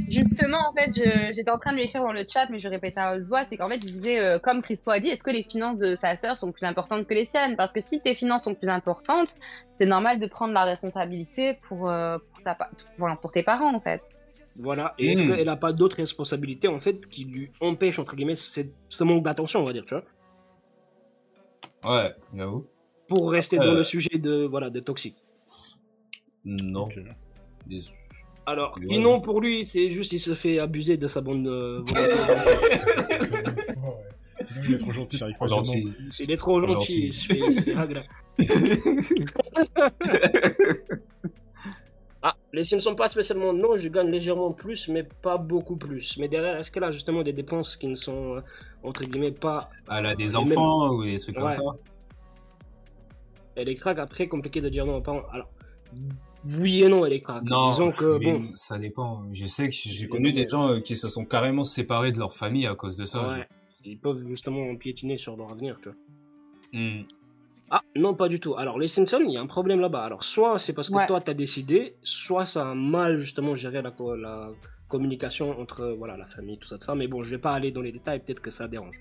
Justement, 0.09 0.57
en 0.69 0.73
fait, 0.73 0.91
je- 0.93 1.33
j'étais 1.33 1.49
en 1.51 1.57
train 1.57 1.71
de 1.71 1.77
lui 1.77 1.83
écrire 1.85 2.01
dans 2.03 2.11
le 2.11 2.25
chat, 2.29 2.47
mais 2.49 2.59
je 2.59 2.67
répétais 2.67 2.99
à 2.99 3.15
haute 3.15 3.23
voix, 3.23 3.43
c'est 3.49 3.55
qu'en 3.55 3.69
fait, 3.69 3.75
il 3.77 3.93
disait, 3.99 4.19
euh, 4.19 4.39
comme 4.39 4.61
Crispo 4.61 4.91
a 4.91 4.99
dit, 4.99 5.07
est-ce 5.07 5.23
que 5.23 5.31
les 5.31 5.43
finances 5.43 5.77
de 5.77 5.95
sa 5.95 6.17
sœur 6.17 6.37
sont 6.37 6.51
plus 6.51 6.65
importantes 6.65 7.07
que 7.07 7.13
les 7.13 7.23
siennes? 7.23 7.55
Parce 7.55 7.71
que 7.71 7.79
si 7.81 8.01
tes 8.01 8.13
finances 8.13 8.43
sont 8.43 8.55
plus 8.55 8.67
importantes, 8.67 9.35
c'est 9.79 9.85
normal 9.85 10.19
de 10.19 10.27
prendre 10.27 10.53
la 10.53 10.65
responsabilité 10.65 11.57
pour, 11.67 11.89
euh, 11.89 12.17
pour, 12.33 12.43
ta 12.43 12.57
voilà, 12.97 13.15
pour 13.15 13.31
tes 13.31 13.43
parents, 13.43 13.73
en 13.73 13.79
fait. 13.79 14.01
Voilà. 14.59 14.93
Et 14.97 15.11
est-ce 15.11 15.23
Hmm. 15.23 15.35
qu'elle 15.35 15.45
n'a 15.45 15.55
pas 15.57 15.73
d'autres 15.73 15.97
responsabilités, 15.97 16.67
en 16.67 16.79
fait, 16.79 17.07
qui 17.09 17.25
lui 17.25 17.51
empêchent, 17.59 17.99
entre 17.99 18.15
guillemets, 18.15 18.35
ce, 18.35 18.61
ce 18.89 19.03
manque 19.03 19.23
d'attention, 19.23 19.59
on 19.61 19.65
va 19.65 19.73
dire, 19.73 19.85
tu 19.85 19.93
vois? 19.95 20.03
Ouais, 21.83 22.15
j'avoue. 22.35 22.65
Pour 23.07 23.29
rester 23.31 23.59
Euh. 23.59 23.65
dans 23.65 23.73
le 23.73 23.83
sujet 23.83 24.17
de, 24.17 24.45
voilà, 24.45 24.69
de 24.69 24.79
toxique. 24.79 25.17
Non. 26.45 26.87
Alors, 28.47 28.77
Ouais. 28.79 28.85
sinon, 28.89 29.19
pour 29.21 29.41
lui, 29.41 29.65
c'est 29.65 29.89
juste, 29.89 30.13
il 30.13 30.19
se 30.19 30.35
fait 30.35 30.59
abuser 30.59 30.97
de 30.97 31.07
sa 31.07 31.19
bonne 31.21 31.47
euh, 31.47 31.79
volonté. 31.81 31.99
Ouais. 31.99 32.05
Sinon, 34.47 34.63
il 34.67 34.73
est 34.73 34.77
trop 34.77 34.91
gentil, 34.91 35.17
j'arrive 35.17 35.37
pas 35.37 35.45
à 35.45 35.47
Gentil. 35.47 35.87
il 36.19 36.29
est 36.31 36.35
trop 36.35 36.61
gentil, 36.61 37.05
il 37.07 37.13
se 37.13 37.25
fait, 37.25 37.39
il 37.39 37.53
se 37.53 37.61
fait 37.61 37.73
hagra. 37.75 38.01
Ah, 42.27 42.35
les 42.53 42.63
Simpsons 42.63 42.95
pas 42.95 43.07
spécialement 43.07 43.53
non, 43.53 43.77
je 43.77 43.87
gagne 43.87 44.09
légèrement 44.09 44.51
plus, 44.51 44.87
mais 44.87 45.03
pas 45.03 45.37
beaucoup 45.37 45.75
plus. 45.75 46.17
Mais 46.17 46.27
derrière, 46.27 46.57
est-ce 46.57 46.71
qu'elle 46.71 46.83
a 46.83 46.89
justement 46.89 47.21
des 47.21 47.33
dépenses 47.33 47.77
qui 47.77 47.85
ne 47.85 47.93
sont, 47.93 48.37
euh, 48.37 48.41
entre 48.81 49.03
guillemets, 49.03 49.29
pas 49.29 49.69
Elle 49.91 50.07
a 50.07 50.15
des 50.15 50.33
Et 50.33 50.35
enfants 50.35 50.89
ou 50.89 51.03
des 51.03 51.19
trucs 51.19 51.35
comme 51.35 51.51
ça. 51.51 51.61
électriques 53.55 53.99
Après, 53.99 54.27
compliqué 54.27 54.59
de 54.59 54.69
dire 54.69 54.87
non 54.87 55.03
parents. 55.03 55.21
Alors, 55.31 55.51
oui 56.57 56.81
et 56.81 56.87
non, 56.87 57.05
électriques. 57.05 57.43
Non, 57.43 57.69
Disons 57.69 57.91
que, 57.91 58.17
mais 58.17 58.39
bon, 58.39 58.49
ça 58.55 58.79
dépend. 58.79 59.21
Je 59.31 59.45
sais 59.45 59.69
que 59.69 59.75
j'ai 59.75 60.07
connu 60.07 60.33
des 60.33 60.47
gens 60.47 60.69
euh, 60.69 60.79
qui 60.79 60.97
se 60.97 61.07
sont 61.07 61.25
carrément 61.25 61.63
séparés 61.63 62.11
de 62.11 62.17
leur 62.17 62.33
famille 62.33 62.65
à 62.65 62.73
cause 62.73 62.95
de 62.95 63.05
ça. 63.05 63.35
ouais, 63.35 63.47
ils 63.83 63.99
peuvent 63.99 64.25
justement 64.27 64.75
piétiner 64.77 65.19
sur 65.19 65.37
leur 65.37 65.51
avenir, 65.51 65.77
tu 65.79 65.89
vois. 65.89 65.97
Hmm. 66.73 67.03
Ah, 67.71 67.81
non, 67.95 68.13
pas 68.13 68.27
du 68.29 68.39
tout. 68.39 68.55
Alors, 68.55 68.77
les 68.77 68.87
Simpsons, 68.87 69.21
il 69.25 69.31
y 69.33 69.37
a 69.37 69.41
un 69.41 69.47
problème 69.47 69.79
là-bas. 69.79 70.03
Alors, 70.03 70.23
soit 70.23 70.59
c'est 70.59 70.73
parce 70.73 70.89
que 70.89 70.95
Ouais. 70.95 71.07
toi, 71.07 71.19
t'as 71.19 71.33
décidé, 71.33 71.95
soit 72.03 72.45
ça 72.45 72.69
a 72.69 72.75
mal 72.75 73.17
justement 73.17 73.55
géré 73.55 73.81
la, 73.81 73.91
co- 73.91 74.15
la 74.15 74.51
communication 74.87 75.59
entre 75.59 75.95
voilà, 75.97 76.15
la 76.15 76.27
famille, 76.27 76.59
tout 76.59 76.67
ça, 76.67 76.77
tout 76.77 76.85
ça. 76.85 76.95
Mais 76.95 77.07
bon, 77.07 77.23
je 77.23 77.31
vais 77.31 77.39
pas 77.39 77.53
aller 77.53 77.71
dans 77.71 77.81
les 77.81 77.91
détails, 77.91 78.19
peut-être 78.19 78.41
que 78.41 78.51
ça 78.51 78.67
dérange. 78.67 78.95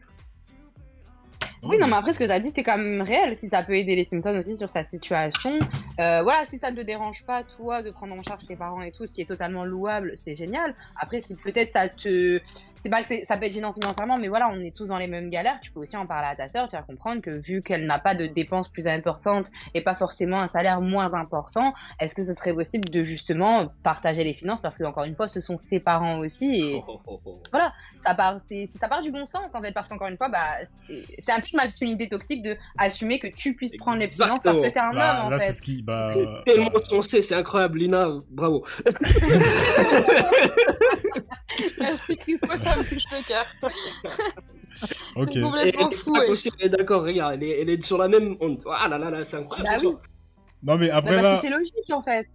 Oui, 1.63 1.79
non, 1.79 1.87
mais 1.87 1.97
après, 1.97 2.13
ce 2.13 2.19
que 2.19 2.25
tu 2.25 2.31
as 2.31 2.41
dit, 2.41 2.51
c'est 2.55 2.63
quand 2.63 2.77
même 2.77 3.01
réel. 3.01 3.37
Si 3.39 3.49
ça 3.49 3.63
peut 3.63 3.75
aider 3.75 3.97
les 3.97 4.05
Simpsons 4.05 4.37
aussi 4.39 4.55
sur 4.57 4.69
sa 4.69 4.85
situation. 4.85 5.59
Euh, 5.99 6.23
voilà, 6.23 6.45
si 6.45 6.59
ça 6.59 6.71
ne 6.71 6.77
te 6.77 6.83
dérange 6.83 7.25
pas, 7.25 7.43
toi, 7.43 7.83
de 7.83 7.91
prendre 7.91 8.15
en 8.15 8.23
charge 8.23 8.45
tes 8.47 8.57
parents 8.57 8.83
et 8.83 8.93
tout, 8.93 9.07
ce 9.07 9.13
qui 9.15 9.23
est 9.23 9.27
totalement 9.27 9.65
louable, 9.65 10.13
c'est 10.17 10.35
génial. 10.35 10.75
Après, 11.01 11.21
si 11.23 11.35
peut-être 11.35 11.73
ça 11.73 11.89
te. 11.89 12.41
C'est 12.85 12.91
pas 12.91 13.03
que 13.03 13.09
ça 13.27 13.39
peut 13.39 13.47
être 13.47 13.55
gênant 13.55 13.73
financièrement, 13.73 14.19
mais 14.21 14.29
voilà, 14.29 14.47
on 14.53 14.61
est 14.61 14.77
tous 14.77 14.89
dans 14.89 14.99
les 14.99 15.07
mêmes 15.07 15.31
galères. 15.31 15.59
Tu 15.63 15.71
peux 15.73 15.81
aussi 15.81 15.97
en 15.97 16.05
parler 16.07 16.29
à 16.29 16.37
ta 16.37 16.49
sœur, 16.49 16.71
faire 16.71 16.85
comprendre 16.85 17.23
que 17.23 17.31
vu 17.31 17.63
qu'elle 17.63 17.87
n'a 17.87 17.99
pas 17.99 18.15
de 18.15 18.27
dépenses 18.27 18.69
plus 18.69 18.87
importantes 18.87 19.47
et 19.73 19.81
pas 19.81 19.95
forcément 19.95 20.39
un 20.39 20.49
salaire 20.49 20.83
moins 20.83 21.11
important, 21.15 21.73
est-ce 21.99 22.15
que 22.15 22.23
ce 22.23 22.35
serait 22.35 22.53
possible 22.53 22.91
de 22.91 23.03
justement 23.03 23.69
partager 23.83 24.23
les 24.23 24.35
finances? 24.35 24.61
Parce 24.61 24.77
que, 24.77 24.85
encore 24.85 25.05
une 25.05 25.17
fois, 25.17 25.29
ce 25.29 25.41
sont 25.41 25.57
ses 25.57 25.81
parents 25.81 26.19
aussi. 26.19 26.45
Et 26.57 26.75
Oh, 26.87 27.01
oh, 27.07 27.21
oh, 27.25 27.33
oh. 27.53 27.59
ça 28.05 28.15
part, 28.15 28.37
c'est, 28.47 28.69
ça 28.79 28.87
part 28.87 29.01
du 29.01 29.11
bon 29.11 29.25
sens 29.25 29.55
en 29.55 29.63
fait, 29.63 29.73
parce 29.73 29.89
qu'encore 29.89 30.09
une 30.09 30.19
fois, 30.19 30.29
bah, 30.29 30.39
c'est, 30.87 31.03
c'est 31.21 31.33
un 31.33 31.41
peu 31.41 31.47
de 31.53 31.57
masculinité 31.57 32.11
toxique 32.11 32.43
de 32.43 32.55
assumer 32.77 33.19
que 33.19 33.29
tu 33.29 33.55
puisses 33.57 33.77
prendre 33.79 33.99
les 33.99 34.09
finances 34.09 34.43
parce 34.43 34.61
que 34.61 34.69
t'es 34.69 34.79
un 34.79 34.93
Bah, 34.93 35.21
homme 35.21 35.27
en 35.27 35.31
là, 35.31 35.39
c'est 35.39 35.47
fait. 35.47 35.53
ce 35.53 35.63
qui. 35.63 35.83
Bah, 35.83 36.11
C'est 36.13 36.27
tellement 36.53 36.71
sensé, 36.83 37.23
c'est 37.23 37.35
incroyable, 37.35 37.79
Lina, 37.79 38.09
bravo. 38.31 38.67
Merci 41.81 42.17
Christo, 42.17 42.47
ça 42.75 42.79
me 42.79 42.89
touche 42.89 43.05
le 43.13 43.27
cœur. 43.27 43.47
ok. 45.17 45.29
C'est 45.33 45.39
Et 45.39 45.43
complètement 45.43 45.91
fou. 45.93 46.13
ouais. 46.13 46.29
aussi, 46.29 46.51
elle 46.59 46.67
est 46.67 46.69
d'accord, 46.71 47.03
regarde, 47.05 47.35
elle 47.35 47.43
est, 47.45 47.61
elle 47.63 47.71
est 47.71 47.83
sur 47.85 47.99
la 47.99 48.09
même 48.09 48.37
onde. 48.41 48.63
Ah 48.69 48.89
là 48.89 48.99
là 48.99 49.11
là, 49.11 49.25
c'est 49.25 49.37
incroyable. 49.39 49.69
Bah 49.69 49.81
ce 49.81 49.87
oui. 49.87 49.97
Non, 50.63 50.77
mais 50.79 50.89
Bah, 50.89 50.97
après 50.97 51.11
parce 51.17 51.23
là. 51.23 51.39
c'est 51.43 51.51
logique 51.51 51.91
en 51.91 52.03
fait. 52.03 52.27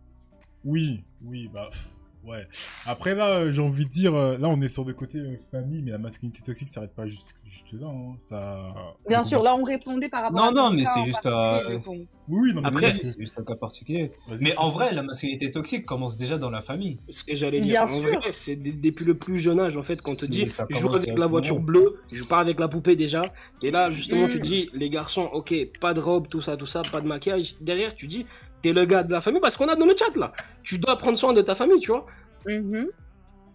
Oui, 0.63 1.03
oui, 1.23 1.49
bah. 1.53 1.67
pff, 1.71 1.87
Ouais. 2.25 2.45
Après 2.85 3.15
là, 3.15 3.29
euh, 3.39 3.51
j'ai 3.51 3.61
envie 3.61 3.85
de 3.85 3.89
dire, 3.89 4.13
euh, 4.13 4.37
là 4.37 4.49
on 4.49 4.59
est 4.61 4.67
sur 4.67 4.83
le 4.83 4.93
côté 4.93 5.19
euh, 5.19 5.37
famille, 5.51 5.81
mais 5.81 5.91
la 5.91 5.97
masculinité 5.97 6.41
toxique 6.43 6.67
s'arrête 6.67 6.93
pas 6.93 7.07
juste, 7.07 7.33
juste 7.45 7.71
là. 7.73 7.87
hein. 7.87 8.15
Ça. 8.21 8.73
Bien 9.07 9.23
sûr, 9.23 9.41
là 9.41 9.55
on 9.55 9.63
répondait 9.63 10.09
par 10.09 10.23
rapport 10.23 10.37
Non, 10.37 10.49
à 10.49 10.51
non, 10.51 10.69
ton 10.69 10.75
mais 10.75 10.83
c'est 10.83 11.03
juste, 11.05 11.25
euh, 11.25 11.79
coup. 11.79 11.95
Oui, 12.27 12.39
oui, 12.43 12.53
non, 12.53 12.61
mais 12.61 12.67
Après, 12.67 12.91
c'est 12.91 13.17
juste 13.17 13.39
un 13.39 13.43
cas 13.43 13.55
particulier. 13.55 14.11
Mais 14.41 14.55
en 14.57 14.69
vrai, 14.69 14.93
la 14.93 15.01
masculinité 15.01 15.49
toxique 15.49 15.83
commence 15.85 16.15
déjà 16.15 16.37
dans 16.37 16.51
la 16.51 16.61
famille. 16.61 16.99
Ce 17.09 17.23
que 17.23 17.33
j'allais 17.33 17.59
dire, 17.61 17.69
Bien 17.69 17.83
en 17.85 17.87
sûr. 17.87 18.03
vrai, 18.19 18.31
c'est 18.33 18.55
depuis 18.55 19.05
le 19.05 19.15
plus 19.17 19.39
jeune 19.39 19.59
âge, 19.59 19.75
en 19.77 19.81
fait, 19.81 19.99
qu'on 20.01 20.13
te 20.15 20.25
dit, 20.27 20.45
je 20.69 20.75
joue 20.77 20.93
avec 20.93 21.17
la 21.17 21.25
voiture 21.25 21.59
bleue, 21.59 22.01
je 22.13 22.23
pars 22.23 22.39
avec 22.39 22.59
la 22.59 22.67
poupée 22.67 22.95
déjà, 22.95 23.23
et 23.63 23.71
là, 23.71 23.89
justement, 23.89 24.27
Mm. 24.27 24.29
tu 24.29 24.39
te 24.39 24.43
dis, 24.45 24.69
les 24.73 24.89
garçons, 24.91 25.27
ok, 25.33 25.53
pas 25.81 25.93
de 25.95 26.01
robe, 26.01 26.27
tout 26.27 26.41
ça, 26.41 26.55
tout 26.57 26.67
ça, 26.67 26.81
pas 26.91 27.01
de 27.01 27.07
maquillage, 27.07 27.55
derrière, 27.61 27.95
tu 27.95 28.05
dis, 28.05 28.27
t'es 28.61 28.73
le 28.73 28.85
gars 28.85 29.03
de 29.03 29.11
la 29.11 29.21
famille, 29.21 29.41
parce 29.41 29.55
qu'on 29.57 29.67
a 29.67 29.75
dans 29.75 29.85
le 29.85 29.95
chat, 29.97 30.15
là, 30.15 30.31
tu 30.63 30.77
dois 30.79 30.97
prendre 30.97 31.17
soin 31.17 31.33
de 31.33 31.41
ta 31.41 31.55
famille, 31.55 31.79
tu 31.79 31.91
vois. 31.91 32.05
Mhm. 32.45 32.87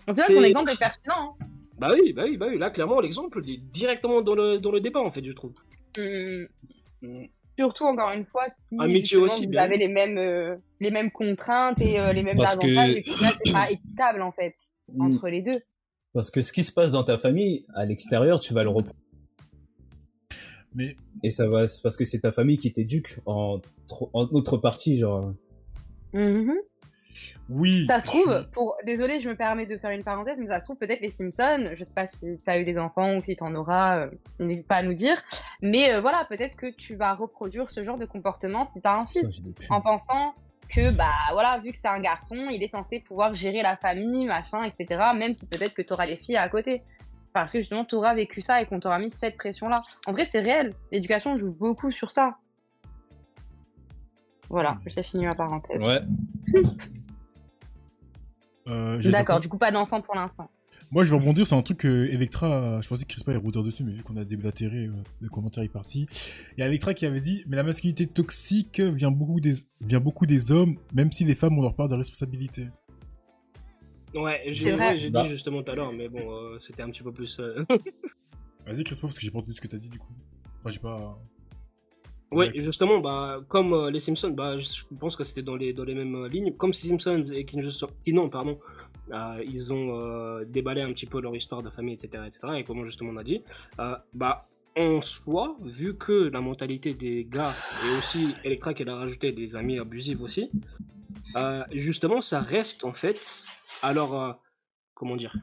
Donc, 0.07 0.17
c'est 0.17 0.23
vrai 0.23 0.27
que 0.27 0.33
ton 0.35 0.43
exemple 0.45 0.73
est 0.73 0.79
pertinent. 0.79 1.37
hein. 1.40 1.47
Bah 1.79 1.90
oui, 1.93 2.12
bah 2.12 2.23
oui, 2.27 2.37
bah 2.37 2.47
oui, 2.49 2.59
là, 2.59 2.71
clairement, 2.71 3.01
l'exemple 3.01 3.40
il 3.45 3.55
est 3.55 3.59
directement 3.59 4.23
dans 4.23 4.35
le, 4.35 4.59
dans 4.59 4.71
le 4.71 4.81
débat, 4.81 5.01
en 5.01 5.11
fait, 5.11 5.25
je 5.25 5.33
trouve. 5.33 5.53
Mhm. 5.99 6.49
Surtout, 7.59 7.85
encore 7.85 8.11
une 8.11 8.25
fois, 8.25 8.45
si 8.57 8.77
aussi, 9.17 9.45
vous 9.45 9.51
bien 9.53 9.62
avez 9.62 9.77
les 9.79 9.87
mêmes, 9.88 10.19
euh, 10.19 10.57
les 10.81 10.90
mêmes 10.90 11.11
contraintes 11.12 11.81
et 11.81 12.01
euh, 12.01 12.12
les 12.12 12.23
mêmes 12.25 12.37
Parce 12.37 12.57
que- 12.57 12.67
avantages, 12.67 12.97
et 12.97 13.03
tout 13.05 13.17
ça, 13.17 13.33
c'est 13.45 13.53
pas 13.53 13.71
équitable 13.71 14.23
en 14.23 14.33
fait, 14.33 14.55
entre 14.99 15.29
les 15.29 15.43
deux. 15.43 15.61
Parce 16.12 16.31
que 16.31 16.40
ce 16.40 16.53
qui 16.53 16.64
se 16.64 16.73
passe 16.73 16.90
dans 16.90 17.05
ta 17.05 17.17
famille, 17.17 17.64
à 17.75 17.85
l'extérieur, 17.85 18.40
tu 18.40 18.55
vas 18.55 18.62
le 18.64 18.71
reprendre. 18.71 18.99
Mais 20.75 20.97
Et 21.23 21.31
ça 21.31 21.47
va, 21.47 21.67
c'est 21.67 21.83
parce 21.83 21.97
que 21.97 22.05
c'est 22.05 22.21
ta 22.21 22.33
famille 22.33 22.57
qui 22.57 22.73
t'éduque 22.73 23.19
en, 23.27 23.61
en 24.13 24.23
autre 24.33 24.57
partie, 24.57 24.99
genre. 24.99 25.33
Mhm. 26.13 26.55
oui. 27.49 27.87
Ça 27.87 28.01
se 28.01 28.07
trouve, 28.07 28.47
pour 28.53 28.77
désolé, 28.85 29.21
je 29.21 29.29
me 29.29 29.37
permets 29.37 29.67
de 29.67 29.77
faire 29.77 29.91
une 29.91 30.05
parenthèse, 30.05 30.39
mais 30.39 30.47
ça 30.47 30.61
se 30.61 30.65
trouve 30.65 30.77
peut-être 30.77 31.01
les 31.01 31.11
Simpsons. 31.11 31.71
Je 31.75 31.85
sais 31.85 31.95
pas 31.95 32.07
si 32.07 32.39
t'as 32.45 32.59
eu 32.59 32.65
des 32.65 32.79
enfants 32.79 33.17
ou 33.17 33.23
si 33.23 33.37
t'en 33.37 33.55
auras, 33.55 34.07
euh, 34.07 34.11
n'hésite 34.41 34.67
pas 34.67 34.77
à 34.77 34.83
nous 34.83 34.95
dire. 34.95 35.23
Mais 35.63 35.93
euh, 35.93 36.01
voilà, 36.01 36.25
peut-être 36.29 36.57
que 36.57 36.71
tu 36.71 36.97
vas 36.97 37.15
reproduire 37.15 37.71
ce 37.71 37.83
genre 37.83 37.99
de 37.99 38.07
comportement 38.07 38.69
si 38.73 38.81
t'as 38.81 38.99
un 38.99 39.07
fils, 39.07 39.43
en 39.71 39.81
pensant 39.81 40.35
que 40.69 40.91
bah 40.91 41.13
voilà, 41.33 41.59
vu 41.59 41.73
que 41.73 41.79
c'est 41.81 41.89
un 41.89 42.01
garçon, 42.01 42.49
il 42.51 42.63
est 42.63 42.71
censé 42.71 43.01
pouvoir 43.01 43.35
gérer 43.35 43.63
la 43.63 43.77
famille, 43.77 44.25
machin, 44.25 44.65
etc. 44.65 45.03
Même 45.15 45.35
si 45.35 45.47
peut-être 45.47 45.75
que 45.75 45.83
t'auras 45.83 46.07
des 46.07 46.17
filles 46.17 46.37
à 46.37 46.49
côté. 46.49 46.83
Parce 47.35 47.53
que 47.53 47.59
justement, 47.59 47.85
t'auras 47.85 48.14
vécu 48.14 48.40
ça 48.40 48.62
et 48.62 48.66
qu'on 48.66 48.79
t'aura 48.79 49.01
mis 49.01 49.11
cette 49.18 49.37
pression-là. 49.37 49.83
En 50.07 50.12
vrai, 50.12 50.27
c'est 50.31 50.38
réel. 50.38 50.73
L'éducation 50.92 51.37
joue 51.37 51.51
beaucoup 51.51 51.90
sur 51.90 52.12
ça. 52.12 52.38
Voilà, 54.49 54.79
j'ai 54.87 55.03
fini 55.03 55.27
ma 55.27 55.35
parenthèse. 55.35 55.83
Ouais. 55.83 56.01
Euh, 58.66 58.99
D'accord, 59.11 59.40
du 59.40 59.49
coup, 59.51 59.59
pas 59.59 59.70
d'enfant 59.70 60.01
pour 60.01 60.14
l'instant. 60.14 60.49
Moi, 60.90 61.05
je 61.05 61.11
vais 61.11 61.18
rebondir 61.18 61.47
sur 61.47 61.59
un 61.59 61.61
truc 61.61 61.81
que 61.81 62.07
Electra, 62.07 62.81
je 62.81 62.88
pensais 62.88 63.05
que 63.05 63.11
Crispa 63.11 63.33
est 63.33 63.37
routeur 63.37 63.62
dessus, 63.62 63.85
mais 63.85 63.92
vu 63.92 64.03
qu'on 64.03 64.16
a 64.16 64.25
déblatéré, 64.25 64.87
euh, 64.87 64.92
le 65.20 65.29
commentaire 65.29 65.62
est 65.62 65.68
parti. 65.68 66.07
Il 66.57 66.61
y 66.61 66.62
a 66.62 66.66
Electra 66.66 66.94
qui 66.94 67.05
avait 67.05 67.20
dit, 67.20 67.44
mais 67.47 67.57
la 67.57 67.62
masculinité 67.62 68.07
toxique 68.07 68.81
vient 68.81 69.11
beaucoup 69.11 69.38
des, 69.38 69.53
vient 69.83 70.01
beaucoup 70.01 70.25
des 70.25 70.51
hommes, 70.51 70.79
même 70.94 71.12
si 71.12 71.27
les 71.27 71.35
femmes 71.35 71.59
ont 71.59 71.62
leur 71.62 71.75
part 71.75 71.88
de 71.88 71.94
responsabilité. 71.94 72.68
Ouais, 74.14 74.42
j'ai 74.48 74.72
vrai. 74.72 74.96
j'ai 74.98 75.11
Bah. 75.11 75.24
dit 75.24 75.31
justement 75.31 75.62
tout 75.62 75.72
à 75.72 75.74
l'heure, 75.74 75.92
mais 75.92 76.09
bon, 76.09 76.31
euh, 76.33 76.59
c'était 76.59 76.83
un 76.83 76.90
petit 76.90 77.03
peu 77.03 77.12
plus. 77.12 77.38
euh, 77.40 77.64
Vas-y, 78.66 78.85
Crispa, 78.85 79.07
parce 79.09 79.18
que 79.18 79.22
j'ai 79.24 79.31
pas 79.31 79.38
entendu 79.38 79.55
ce 79.55 79.61
que 79.61 79.68
t'as 79.68 79.77
dit, 79.77 79.90
du 79.90 79.98
coup. 79.98 80.12
Enfin, 80.61 80.70
j'ai 80.70 80.79
pas... 80.79 81.18
Oui, 82.33 82.46
D'accord. 82.46 82.61
justement, 82.62 82.98
bah, 83.00 83.40
comme 83.48 83.72
euh, 83.74 83.90
les 83.90 84.00
Simpsons, 84.00 84.31
bah, 84.31 84.59
je 84.59 84.68
pense 84.98 85.14
que 85.16 85.22
c'était 85.24 85.42
dans 85.42 85.55
les, 85.57 85.72
dans 85.72 85.85
les 85.85 85.94
mêmes 85.94 86.14
euh, 86.16 86.29
lignes. 86.29 86.53
Comme 86.57 86.72
Simpsons 86.72 87.22
et 87.33 87.44
Kinon, 87.44 88.29
pardon, 88.29 88.59
euh, 89.12 89.44
ils 89.46 89.72
ont 89.72 89.98
euh, 90.00 90.44
déballé 90.44 90.81
un 90.81 90.92
petit 90.92 91.07
peu 91.07 91.20
leur 91.20 91.37
histoire 91.37 91.62
de 91.62 91.70
famille, 91.70 91.94
etc. 91.94 92.24
etc. 92.27 92.40
et 92.59 92.64
comment 92.64 92.85
justement 92.85 93.11
on 93.11 93.16
a 93.18 93.22
dit, 93.24 93.42
euh, 93.79 93.94
bah, 94.14 94.48
en 94.77 95.00
soi, 95.03 95.57
vu 95.62 95.96
que 95.96 96.12
la 96.33 96.40
mentalité 96.40 96.94
des 96.94 97.24
gars, 97.31 97.55
et 97.87 97.96
aussi 97.98 98.35
Electra 98.42 98.74
qui 98.74 98.83
a 98.88 98.96
rajouté 98.96 99.31
des 99.31 99.55
amis 99.55 99.79
abusifs 99.79 100.20
aussi, 100.20 100.50
euh, 101.37 101.62
justement, 101.72 102.20
ça 102.20 102.40
reste 102.40 102.83
en 102.85 102.92
fait 102.92 103.44
leur. 103.93 104.15
euh, 104.15 104.33
comment 104.95 105.17
dire? 105.17 105.35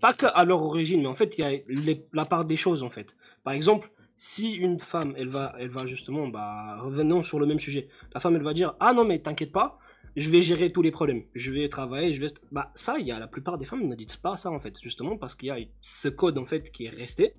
Pas 0.00 0.12
qu'à 0.12 0.44
leur 0.44 0.62
origine, 0.62 1.00
mais 1.02 1.06
en 1.08 1.14
fait, 1.14 1.38
il 1.38 1.40
y 1.40 1.44
a 1.44 1.98
la 2.12 2.24
part 2.24 2.44
des 2.44 2.56
choses 2.56 2.82
en 2.82 2.90
fait. 2.90 3.16
Par 3.42 3.54
exemple, 3.54 3.90
si 4.16 4.52
une 4.52 4.78
femme, 4.78 5.14
elle 5.16 5.28
va, 5.28 5.54
elle 5.58 5.68
va 5.70 5.86
justement, 5.86 6.28
bah, 6.28 6.80
revenons 6.80 7.22
sur 7.22 7.38
le 7.40 7.46
même 7.46 7.60
sujet. 7.60 7.88
La 8.14 8.20
femme, 8.20 8.36
elle 8.36 8.42
va 8.42 8.54
dire, 8.54 8.74
ah 8.80 8.92
non 8.92 9.04
mais 9.04 9.20
t'inquiète 9.20 9.52
pas, 9.52 9.78
je 10.16 10.30
vais 10.30 10.42
gérer 10.42 10.72
tous 10.72 10.82
les 10.82 10.90
problèmes, 10.92 11.24
je 11.34 11.52
vais 11.52 11.68
travailler, 11.68 12.14
je 12.14 12.20
vais, 12.20 12.28
bah 12.52 12.70
ça, 12.74 12.98
il 12.98 13.06
y 13.06 13.12
a 13.12 13.18
la 13.18 13.26
plupart 13.26 13.58
des 13.58 13.64
femmes 13.64 13.86
ne 13.88 13.94
disent 13.96 14.16
pas 14.16 14.36
ça 14.36 14.50
en 14.50 14.60
fait, 14.60 14.78
justement 14.80 15.16
parce 15.16 15.34
qu'il 15.34 15.48
y 15.48 15.50
a 15.50 15.58
ce 15.80 16.08
code 16.08 16.38
en 16.38 16.46
fait 16.46 16.70
qui 16.70 16.84
est 16.84 16.90
resté, 16.90 17.34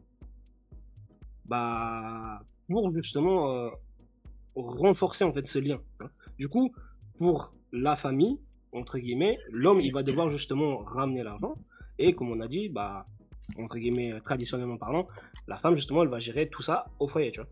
bah 1.45 2.43
pour 2.67 2.93
justement 2.93 3.51
euh, 3.51 3.69
renforcer 4.55 5.23
en 5.23 5.33
fait 5.33 5.47
ce 5.47 5.59
lien. 5.59 5.79
hein. 6.01 6.09
Du 6.37 6.49
coup, 6.49 6.73
pour 7.17 7.53
la 7.71 7.95
famille 7.95 8.39
entre 8.75 8.97
guillemets, 8.99 9.39
l'homme 9.49 9.81
il 9.81 9.91
va 9.93 10.03
devoir 10.03 10.29
justement 10.29 10.77
ramener 10.79 11.23
l'argent 11.23 11.55
et 11.97 12.13
comme 12.13 12.29
on 12.31 12.39
a 12.41 12.47
dit, 12.47 12.69
bah 12.69 13.05
entre 13.57 13.77
guillemets 13.77 14.13
traditionnellement 14.23 14.77
parlant, 14.77 15.07
la 15.47 15.57
femme 15.57 15.75
justement 15.75 16.03
elle 16.03 16.09
va 16.09 16.19
gérer 16.19 16.49
tout 16.49 16.61
ça 16.61 16.87
au 16.99 17.07
foyer, 17.07 17.31
tu 17.31 17.39
vois. 17.41 17.49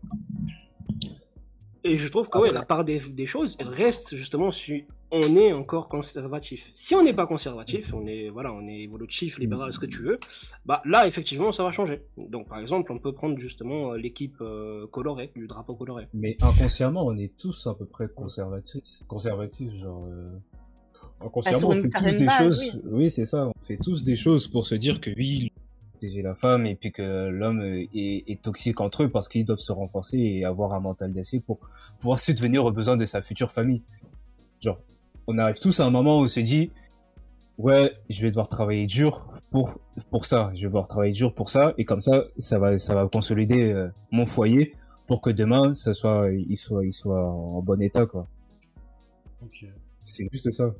Et 1.86 1.98
je 1.98 2.08
trouve 2.08 2.30
que 2.30 2.38
ouais, 2.38 2.50
la 2.50 2.62
part 2.64 2.82
des, 2.82 2.98
des 2.98 3.26
choses, 3.26 3.56
elle 3.58 3.68
reste 3.68 4.16
justement 4.16 4.50
si 4.50 4.84
on 5.10 5.36
est 5.36 5.52
encore 5.52 5.88
conservatif. 5.88 6.70
Si 6.72 6.94
on 6.94 7.02
n'est 7.02 7.12
pas 7.12 7.26
conservatif, 7.26 7.92
on 7.92 8.06
est 8.06 8.30
voilà, 8.30 8.54
on 8.54 8.66
est 8.66 8.80
évolutif, 8.80 9.38
libéral, 9.38 9.70
ce 9.72 9.78
que 9.78 9.84
tu 9.84 10.02
veux, 10.02 10.18
bah 10.64 10.80
là 10.86 11.06
effectivement 11.06 11.52
ça 11.52 11.62
va 11.62 11.72
changer. 11.72 12.02
Donc 12.16 12.48
par 12.48 12.58
exemple, 12.58 12.90
on 12.90 12.98
peut 12.98 13.12
prendre 13.12 13.38
justement 13.38 13.92
euh, 13.92 13.96
l'équipe 13.98 14.38
euh, 14.40 14.86
colorée, 14.86 15.30
du 15.36 15.46
drapeau 15.46 15.74
coloré. 15.74 16.08
Mais 16.14 16.38
inconsciemment, 16.40 17.04
on 17.04 17.16
est 17.18 17.36
tous 17.36 17.66
à 17.66 17.74
peu 17.74 17.84
près 17.84 18.08
conservatifs. 18.08 19.02
Conservatifs, 19.06 19.72
genre. 19.76 20.06
euh, 20.06 20.30
Inconsciemment, 21.20 21.58
sur 21.58 21.68
on 21.68 21.74
fait 21.74 21.88
tous 21.88 22.16
des 22.16 22.26
base, 22.26 22.38
choses. 22.38 22.80
Oui, 22.84 23.10
c'est 23.10 23.24
ça. 23.24 23.48
On 23.48 23.64
fait 23.64 23.76
tous 23.76 24.02
des 24.02 24.16
choses 24.16 24.48
Pour 24.48 24.66
se 24.66 24.74
dire 24.74 25.00
que 25.00 25.10
oui, 25.16 25.52
protéger 25.92 26.22
la 26.22 26.34
femme 26.34 26.66
et 26.66 26.74
puis 26.74 26.92
que 26.92 27.28
l'homme 27.28 27.62
est, 27.62 27.88
est 27.94 28.42
toxique 28.42 28.80
entre 28.80 29.04
eux 29.04 29.10
parce 29.10 29.28
qu'ils 29.28 29.44
doivent 29.44 29.58
se 29.58 29.72
renforcer 29.72 30.18
et 30.18 30.44
avoir 30.44 30.74
un 30.74 30.80
mental 30.80 31.12
d'acier 31.12 31.40
pour 31.40 31.60
pouvoir 31.98 32.18
subvenir 32.20 32.64
aux 32.64 32.72
besoins 32.72 32.96
de 32.96 33.04
sa 33.04 33.22
future 33.22 33.50
famille. 33.50 33.82
Genre, 34.60 34.80
on 35.26 35.38
arrive 35.38 35.58
tous 35.58 35.80
à 35.80 35.84
un 35.84 35.90
moment 35.90 36.18
où 36.18 36.24
on 36.24 36.26
se 36.26 36.40
dit, 36.40 36.70
ouais, 37.58 37.92
je 38.10 38.22
vais 38.22 38.28
devoir 38.28 38.48
travailler 38.48 38.86
dur 38.86 39.26
pour 39.50 39.78
pour 40.10 40.24
ça, 40.24 40.50
je 40.54 40.62
vais 40.62 40.66
devoir 40.66 40.88
travailler 40.88 41.12
dur 41.12 41.32
pour 41.32 41.48
ça 41.48 41.72
et 41.78 41.84
comme 41.84 42.00
ça, 42.00 42.24
ça 42.38 42.58
va 42.58 42.78
ça 42.78 42.94
va 42.94 43.06
consolider 43.06 43.72
euh, 43.72 43.88
mon 44.10 44.26
foyer 44.26 44.74
pour 45.06 45.20
que 45.20 45.30
demain, 45.30 45.74
ça 45.74 45.92
soit 45.92 46.30
il 46.32 46.56
soit 46.56 46.84
il 46.84 46.92
soit 46.92 47.24
en 47.24 47.62
bon 47.62 47.80
état 47.80 48.06
quoi. 48.06 48.26
C'est 50.04 50.26
juste 50.32 50.50
ça. 50.52 50.74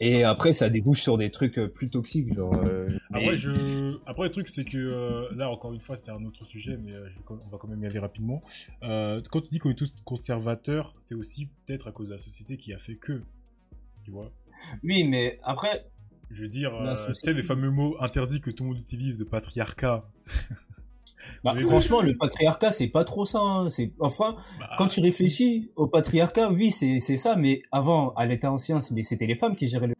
Et 0.00 0.24
après, 0.24 0.52
ça 0.52 0.68
débouche 0.68 1.00
sur 1.02 1.16
des 1.18 1.30
trucs 1.30 1.58
euh, 1.58 1.68
plus 1.68 1.90
toxiques, 1.90 2.32
genre. 2.34 2.54
euh, 2.54 2.88
Après, 3.10 3.30
mais- 3.30 3.36
je... 3.36 3.96
Après, 4.06 4.24
le 4.24 4.30
truc, 4.30 4.48
c'est 4.48 4.64
que 4.64 4.76
euh, 4.78 5.28
là, 5.34 5.50
encore 5.50 5.72
une 5.72 5.80
fois, 5.80 5.96
c'est 5.96 6.10
un 6.10 6.24
autre 6.24 6.44
sujet, 6.44 6.76
mais 6.76 6.92
euh, 6.92 7.08
je 7.08 7.18
on 7.28 7.48
va 7.50 7.58
quand 7.58 7.68
même 7.68 7.82
y 7.82 7.86
aller 7.86 7.98
rapidement. 7.98 8.42
Quand 8.80 9.40
tu 9.42 9.50
dis 9.50 9.58
qu'on 9.58 9.70
est 9.70 9.74
tous 9.74 9.92
conservateurs, 10.04 10.94
c'est 10.98 11.14
aussi 11.14 11.48
peut-être 11.66 11.88
à 11.88 11.92
cause 11.92 12.08
de 12.08 12.12
la 12.12 12.18
société 12.18 12.56
qui 12.56 12.72
a 12.72 12.78
fait 12.78 12.96
que. 12.96 13.22
Tu 14.04 14.10
vois 14.10 14.30
oui, 14.82 15.04
mais 15.04 15.38
après, 15.42 15.86
Je 16.30 16.42
veux 16.42 16.48
dire, 16.48 16.72
tu 17.06 17.14
sais, 17.14 17.32
les 17.32 17.42
fameux 17.42 17.70
mots 17.70 17.96
interdits 18.00 18.40
que 18.40 18.50
tout 18.50 18.64
le 18.64 18.70
monde 18.70 18.78
utilise, 18.78 19.18
de 19.18 19.24
patriarcat. 19.24 20.08
Bah, 21.44 21.54
franchement, 21.58 22.00
le 22.00 22.16
patriarcat, 22.16 22.72
c'est 22.72 22.88
pas 22.88 23.04
trop 23.04 23.24
ça. 23.24 23.38
hein. 23.40 23.68
C'est 23.68 23.92
enfin, 24.00 24.36
Bah, 24.58 24.70
quand 24.78 24.86
tu 24.86 25.00
réfléchis 25.00 25.70
au 25.76 25.86
patriarcat, 25.86 26.50
oui, 26.50 26.70
c'est 26.70 26.98
ça. 27.16 27.36
Mais 27.36 27.62
avant, 27.72 28.12
à 28.14 28.26
l'état 28.26 28.50
ancien, 28.50 28.80
c'était 28.80 29.26
les 29.26 29.34
femmes 29.34 29.54
qui 29.54 29.68
géraient 29.68 29.88
le. 29.88 29.94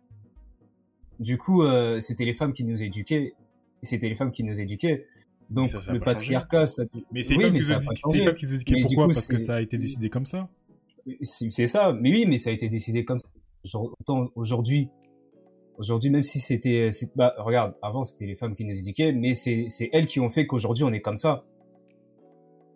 Du 1.18 1.38
coup, 1.38 1.62
euh, 1.62 1.98
c'était 2.00 2.24
les 2.24 2.34
femmes 2.34 2.52
qui 2.52 2.64
nous 2.64 2.82
éduquaient. 2.82 3.34
C'était 3.82 4.08
les 4.08 4.14
femmes 4.14 4.30
qui 4.32 4.44
nous 4.44 4.60
éduquaient. 4.60 5.06
Donc 5.48 5.66
ça, 5.66 5.80
ça 5.80 5.92
a 5.92 5.94
le 5.94 6.00
patriarcat, 6.00 6.66
ça. 6.66 6.82
Mais 7.12 7.22
c'est 7.22 7.36
oui, 7.36 7.50
les 7.50 7.60
femmes 7.62 7.84
qui 7.94 8.02
se 8.02 8.54
éduquaient. 8.54 8.80
Pourquoi? 8.82 9.06
coup, 9.06 9.12
Parce 9.14 9.28
que 9.28 9.36
ça 9.36 9.56
a 9.56 9.60
été 9.60 9.78
décidé 9.78 10.10
comme 10.10 10.26
ça? 10.26 10.48
C'est 11.22 11.66
ça. 11.66 11.92
Mais 11.92 12.10
oui, 12.10 12.24
mais 12.26 12.38
ça 12.38 12.50
a 12.50 12.52
été 12.52 12.68
décidé 12.68 13.04
comme 13.04 13.18
ça. 13.18 13.28
Autant 13.74 14.28
aujourd'hui, 14.34 14.88
aujourd'hui, 15.78 16.10
même 16.10 16.22
si 16.22 16.40
c'était, 16.40 16.90
c'est- 16.92 17.10
bah, 17.16 17.34
regarde, 17.38 17.74
avant 17.82 18.04
c'était 18.04 18.26
les 18.26 18.34
femmes 18.36 18.54
qui 18.54 18.64
nous 18.64 18.78
éduquaient, 18.78 19.12
mais 19.12 19.34
c'est 19.34 19.66
c'est 19.68 19.90
elles 19.92 20.06
qui 20.06 20.20
ont 20.20 20.28
fait 20.28 20.46
qu'aujourd'hui 20.46 20.84
on 20.84 20.92
est 20.92 21.00
comme 21.00 21.16
ça. 21.16 21.44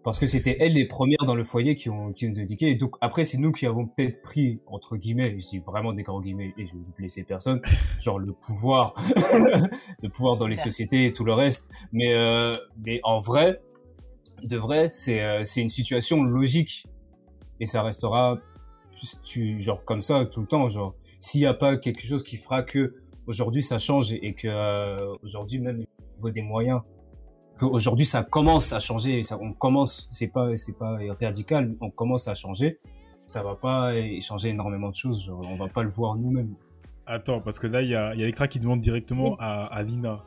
Parce 0.02 0.18
que 0.18 0.26
c'était 0.26 0.56
elles 0.60 0.72
les 0.72 0.86
premières 0.86 1.26
dans 1.26 1.34
le 1.34 1.44
foyer 1.44 1.74
qui 1.74 1.90
ont 1.90 2.12
qui 2.12 2.26
nous 2.26 2.40
éduquaient. 2.40 2.70
Et 2.70 2.74
donc 2.74 2.96
après, 3.02 3.24
c'est 3.26 3.36
nous 3.36 3.52
qui 3.52 3.66
avons 3.66 3.86
peut-être 3.86 4.22
pris 4.22 4.60
entre 4.66 4.96
guillemets, 4.96 5.38
je 5.38 5.46
dis 5.46 5.58
vraiment 5.58 5.92
des 5.92 6.02
grands 6.02 6.20
guillemets, 6.20 6.54
et 6.56 6.66
je 6.66 6.72
vais 6.72 6.80
blesser 6.96 7.22
personne, 7.22 7.60
genre 8.00 8.18
le 8.18 8.32
pouvoir, 8.32 8.94
le 10.02 10.08
pouvoir 10.08 10.36
dans 10.36 10.46
les 10.46 10.56
sociétés 10.56 11.06
et 11.06 11.12
tout 11.12 11.24
le 11.24 11.34
reste. 11.34 11.68
Mais 11.92 12.14
euh, 12.14 12.56
mais 12.84 13.00
en 13.04 13.18
vrai, 13.18 13.60
de 14.42 14.56
vrai, 14.56 14.88
c'est 14.88 15.22
euh, 15.22 15.44
c'est 15.44 15.60
une 15.60 15.68
situation 15.68 16.22
logique 16.22 16.86
et 17.60 17.66
ça 17.66 17.82
restera 17.82 18.38
tu, 19.24 19.60
genre, 19.60 19.84
comme 19.84 20.02
ça, 20.02 20.26
tout 20.26 20.40
le 20.40 20.46
temps, 20.46 20.68
genre, 20.68 20.94
s'il 21.20 21.42
y 21.42 21.46
a 21.46 21.54
pas 21.54 21.76
quelque 21.76 22.04
chose 22.04 22.24
qui 22.24 22.36
fera 22.36 22.64
que 22.64 22.94
aujourd'hui 23.26 23.62
ça 23.62 23.78
change 23.78 24.12
et, 24.12 24.34
que 24.34 24.48
euh, 24.48 25.14
aujourd'hui 25.22 25.60
même 25.60 25.76
au 25.76 26.16
niveau 26.16 26.30
des 26.30 26.42
moyens, 26.42 26.80
qu'aujourd'hui 27.56 28.06
ça 28.06 28.24
commence 28.24 28.72
à 28.72 28.80
changer, 28.80 29.22
ça, 29.22 29.38
on 29.40 29.52
commence, 29.52 30.08
c'est 30.10 30.26
pas, 30.28 30.56
c'est 30.56 30.76
pas 30.76 30.98
radical, 31.20 31.76
on 31.80 31.90
commence 31.90 32.26
à 32.26 32.34
changer, 32.34 32.80
ça 33.26 33.42
va 33.44 33.54
pas 33.54 33.92
changer 34.20 34.48
énormément 34.48 34.88
de 34.88 34.94
choses, 34.96 35.24
genre, 35.26 35.42
on 35.44 35.54
va 35.54 35.68
pas 35.68 35.84
le 35.84 35.90
voir 35.90 36.16
nous-mêmes. 36.16 36.54
Attends, 37.06 37.40
parce 37.40 37.58
que 37.58 37.66
là, 37.66 37.82
il 37.82 37.88
y 37.90 37.94
a, 37.94 38.14
il 38.14 38.20
y 38.20 38.24
a 38.24 38.28
Ekra 38.28 38.48
qui 38.48 38.58
demande 38.58 38.80
directement 38.80 39.30
Oui. 39.30 39.36
à, 39.40 39.66
à 39.66 39.82
Lina. 39.82 40.24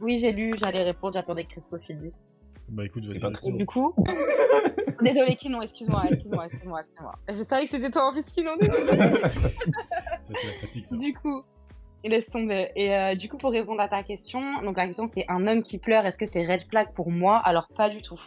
Oui, 0.00 0.18
j'ai 0.18 0.32
lu, 0.32 0.50
j'allais 0.58 0.82
répondre, 0.82 1.14
j'attendais 1.14 1.44
que 1.44 1.50
Crespo 1.50 1.78
finisse. 1.78 2.22
Bah 2.68 2.84
écoute, 2.84 3.04
vas-y. 3.06 3.48
Et 3.48 3.52
du 3.52 3.66
coup, 3.66 3.94
désolé, 5.00 5.36
Kinon, 5.36 5.62
excuse-moi, 5.62 6.02
excuse-moi, 6.10 6.46
excuse-moi, 6.46 6.80
excuse-moi. 6.80 7.14
Je 7.28 7.42
savais 7.44 7.64
que 7.64 7.70
c'était 7.70 7.90
toi 7.90 8.08
en 8.08 8.12
plus, 8.12 8.24
Kinon, 8.24 8.56
désolé. 8.56 8.98
Ça, 10.20 10.34
c'est 10.34 10.46
la 10.46 10.52
fatigue, 10.54 10.84
ça. 10.84 10.96
Du 10.96 11.14
coup, 11.14 11.42
laisse 12.08 12.26
tomber. 12.26 12.70
Et 12.74 12.94
euh, 12.94 13.14
du 13.14 13.28
coup, 13.28 13.38
pour 13.38 13.52
répondre 13.52 13.80
à 13.80 13.88
ta 13.88 14.02
question, 14.02 14.40
donc 14.62 14.76
la 14.76 14.86
question 14.86 15.08
c'est 15.14 15.24
un 15.28 15.46
homme 15.46 15.62
qui 15.62 15.78
pleure, 15.78 16.06
est-ce 16.06 16.18
que 16.18 16.26
c'est 16.26 16.44
red 16.44 16.62
flag 16.68 16.92
pour 16.94 17.10
moi? 17.10 17.40
Alors 17.44 17.68
pas 17.76 17.88
du 17.88 18.02
tout. 18.02 18.20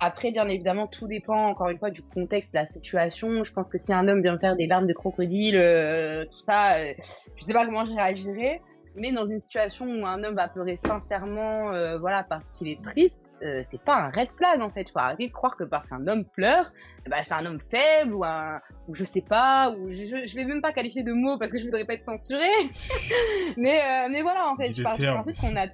Après, 0.00 0.32
bien 0.32 0.46
évidemment, 0.46 0.86
tout 0.86 1.06
dépend 1.06 1.48
encore 1.48 1.68
une 1.68 1.78
fois 1.78 1.90
du 1.90 2.02
contexte, 2.02 2.52
de 2.52 2.58
la 2.58 2.66
situation. 2.66 3.44
Je 3.44 3.52
pense 3.52 3.70
que 3.70 3.78
si 3.78 3.92
un 3.92 4.08
homme 4.08 4.22
vient 4.22 4.34
me 4.34 4.38
faire 4.38 4.56
des 4.56 4.66
larmes 4.66 4.86
de 4.86 4.92
crocodile, 4.92 5.56
euh, 5.56 6.24
tout 6.24 6.44
ça, 6.46 6.78
euh, 6.78 6.92
je 7.36 7.44
sais 7.44 7.52
pas 7.52 7.64
comment 7.64 7.86
je 7.86 7.92
réagirais. 7.92 8.60
Mais 8.96 9.12
dans 9.12 9.26
une 9.26 9.40
situation 9.40 9.86
où 9.86 10.06
un 10.06 10.22
homme 10.22 10.36
va 10.36 10.48
pleurer 10.48 10.78
sincèrement, 10.86 11.72
euh, 11.72 11.98
voilà, 11.98 12.22
parce 12.22 12.50
qu'il 12.52 12.68
est 12.68 12.80
triste, 12.82 13.36
euh, 13.42 13.62
c'est 13.68 13.80
pas 13.80 13.96
un 13.96 14.10
red 14.10 14.30
flag 14.30 14.60
en 14.60 14.70
fait. 14.70 14.88
Faut 14.90 15.00
arrêter 15.00 15.28
de 15.28 15.32
croire 15.32 15.56
que 15.56 15.64
parce 15.64 15.88
qu'un 15.88 16.06
homme 16.06 16.24
pleure, 16.24 16.72
ben, 17.08 17.22
c'est 17.24 17.34
un 17.34 17.44
homme 17.44 17.60
faible 17.60 18.14
ou 18.14 18.24
un, 18.24 18.60
ou 18.86 18.94
je 18.94 19.04
sais 19.04 19.20
pas, 19.20 19.70
ou 19.70 19.90
je, 19.90 20.04
je, 20.04 20.28
je 20.28 20.36
vais 20.36 20.44
même 20.44 20.62
pas 20.62 20.72
qualifier 20.72 21.02
de 21.02 21.12
mots 21.12 21.38
parce 21.38 21.50
que 21.50 21.58
je 21.58 21.64
voudrais 21.64 21.84
pas 21.84 21.94
être 21.94 22.04
censurée. 22.04 22.70
mais, 23.56 23.80
euh, 23.80 24.08
mais 24.10 24.22
voilà, 24.22 24.48
en 24.48 24.56
fait, 24.56 24.72
je 24.72 24.78
le 24.78 24.84
pars 24.84 24.94
du 24.94 25.02
terme. 25.02 25.22
principe 25.22 25.40
qu'on 25.40 25.56
a. 25.56 25.66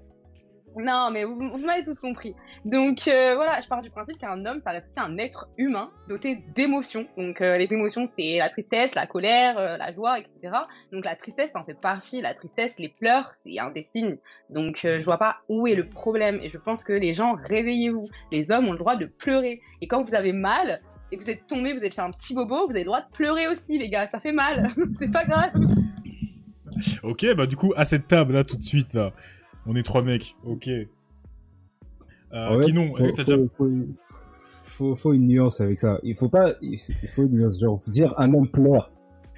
Non, 0.77 1.11
mais 1.11 1.25
vous, 1.25 1.35
m'avez 1.67 1.83
tous 1.83 1.99
compris. 1.99 2.35
Donc 2.65 3.09
euh, 3.09 3.35
voilà, 3.35 3.61
je 3.61 3.67
pars 3.67 3.83
du 3.83 3.91
principe 3.91 4.19
qu'un 4.19 4.45
homme, 4.47 4.61
ça 4.61 4.71
reste 4.71 4.87
aussi 4.87 5.01
un 5.01 5.19
être 5.19 5.49
humain 5.59 5.91
doté 6.09 6.45
d'émotions. 6.55 7.07
Donc 7.17 7.41
euh, 7.41 7.59
les 7.59 7.73
émotions, 7.73 8.09
c'est 8.17 8.39
la 8.39 8.49
tristesse, 8.49 8.95
la 8.95 9.07
colère, 9.07 9.59
euh, 9.59 9.77
la 9.77 9.93
joie, 9.93 10.19
etc. 10.19 10.59
Donc 10.93 11.05
la 11.05 11.17
tristesse, 11.17 11.51
en 11.55 11.65
fait 11.65 11.75
partie. 11.75 12.21
La 12.21 12.35
tristesse, 12.35 12.75
les 12.79 12.89
pleurs, 12.89 13.33
c'est 13.43 13.59
un 13.59 13.71
des 13.71 13.83
signes. 13.83 14.17
Donc 14.49 14.81
je 14.85 15.03
vois 15.03 15.19
pas 15.19 15.39
où 15.49 15.67
est 15.67 15.75
le 15.75 15.89
problème. 15.89 16.39
Et 16.43 16.51
je 16.51 16.59
pense 16.59 16.85
que 16.85 16.93
les 16.93 17.15
gens, 17.15 17.35
réveillez-vous. 17.35 18.09
Les 18.31 18.51
hommes 18.53 18.69
ont 18.69 18.73
le 18.73 18.79
droit 18.79 18.97
de 18.97 19.07
pleurer. 19.07 19.61
Et 19.81 19.89
quand 19.89 20.05
vous 20.05 20.15
avez 20.15 20.33
mal, 20.33 20.81
et 21.13 21.17
que 21.17 21.25
vous 21.25 21.31
êtes 21.31 21.47
tombé, 21.49 21.73
vous 21.73 21.81
êtes 21.81 21.95
fait 21.95 22.03
un 22.03 22.13
petit 22.13 22.35
bobo, 22.35 22.67
vous 22.67 22.71
avez 22.71 22.81
le 22.81 22.87
droit 22.87 23.01
de 23.01 23.11
pleurer 23.13 23.49
aussi, 23.49 23.79
les 23.79 23.89
gars. 23.89 24.07
Ça 24.07 24.21
fait 24.21 24.33
mal. 24.33 24.69
c'est 25.01 25.11
pas 25.11 25.25
grave. 25.25 25.51
Ok, 27.03 27.27
bah 27.37 27.47
du 27.47 27.57
coup, 27.57 27.73
à 27.77 27.85
cette 27.85 28.07
table, 28.07 28.35
là, 28.35 28.45
tout 28.45 28.57
de 28.57 28.63
suite, 28.63 28.95
là, 28.95 29.13
on 29.67 29.77
est 29.77 29.83
trois 29.83 30.03
mecs. 30.03 30.37
Ok. 30.45 30.69
Euh, 30.69 32.57
Ouais, 32.57 32.65
Kinon, 32.65 32.93
faut, 32.93 32.99
est-ce 33.05 33.09
que 33.09 33.17
t'as 33.17 33.25
déjà... 33.25 33.39
faut, 33.55 33.69
faut, 33.69 33.75
faut, 34.65 34.95
faut 34.97 35.13
une 35.13 35.27
nuance 35.27 35.61
avec 35.61 35.79
ça. 35.79 35.99
Il 36.03 36.15
faut 36.15 36.29
pas, 36.29 36.53
il 36.63 36.79
faut, 36.79 36.93
faut 37.09 37.23
une 37.25 37.33
nuance. 37.39 37.59
Genre, 37.61 37.81
faut 37.81 37.91
dire 37.91 38.15
un 38.19 38.33
homme 38.35 38.49
pleure. 38.49 38.91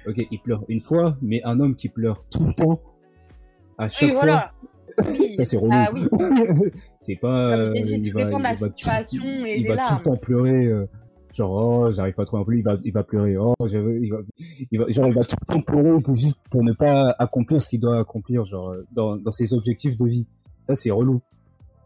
Ok, 0.07 0.21
il 0.29 0.39
pleure 0.39 0.63
une 0.67 0.79
fois, 0.81 1.17
mais 1.21 1.41
un 1.43 1.59
homme 1.59 1.75
qui 1.75 1.87
pleure 1.89 2.19
tout 2.29 2.45
le 2.45 2.53
temps, 2.53 2.81
à 3.77 3.87
chaque 3.87 4.09
Oui, 4.09 4.15
fois, 4.15 4.21
voilà. 4.23 4.53
Oui. 5.19 5.31
ça 5.31 5.43
c'est 5.45 5.57
relou. 5.57 5.69
Ah 5.71 5.89
oui. 5.93 6.01
c'est 6.99 7.15
pas. 7.15 7.55
Comme 7.67 7.67
euh, 7.69 7.73
il 7.85 8.11
tout 8.11 8.17
va, 8.17 8.25
dépend 8.25 8.37
de 8.37 8.43
la 8.43 8.53
il 8.53 8.59
va 8.59 8.67
tout- 8.69 8.75
il 9.23 9.67
va 9.67 9.75
le 9.75 10.01
temps 10.03 10.17
pleurer. 10.17 10.65
euh, 10.67 10.85
genre, 11.33 11.51
oh, 11.51 11.91
j'arrive 11.91 12.13
pas 12.15 12.25
trop 12.25 12.37
à 12.37 12.45
plus, 12.45 12.59
il 12.59 12.63
va, 12.63 12.75
il 12.83 12.91
va 12.93 13.03
pleurer. 13.03 13.35
Oh, 13.37 13.53
j'avais- 13.65 13.99
il 14.01 14.09
va, 14.11 14.17
il 14.71 14.79
va, 14.79 14.85
genre, 14.89 15.07
il 15.07 15.13
va 15.13 15.23
tout 15.25 15.35
le 15.41 15.45
temps 15.53 15.61
pleurer 15.61 16.01
pour, 16.01 16.15
juste 16.15 16.37
pour 16.49 16.63
ne 16.63 16.73
pas 16.73 17.15
accomplir 17.19 17.61
ce 17.61 17.69
qu'il 17.69 17.79
doit 17.79 17.99
accomplir, 17.99 18.43
genre, 18.43 18.75
dans, 18.91 19.17
dans 19.17 19.31
ses 19.31 19.53
objectifs 19.53 19.97
de 19.97 20.05
vie. 20.05 20.27
Ça, 20.61 20.73
c'est 20.75 20.91
relou. 20.91 21.21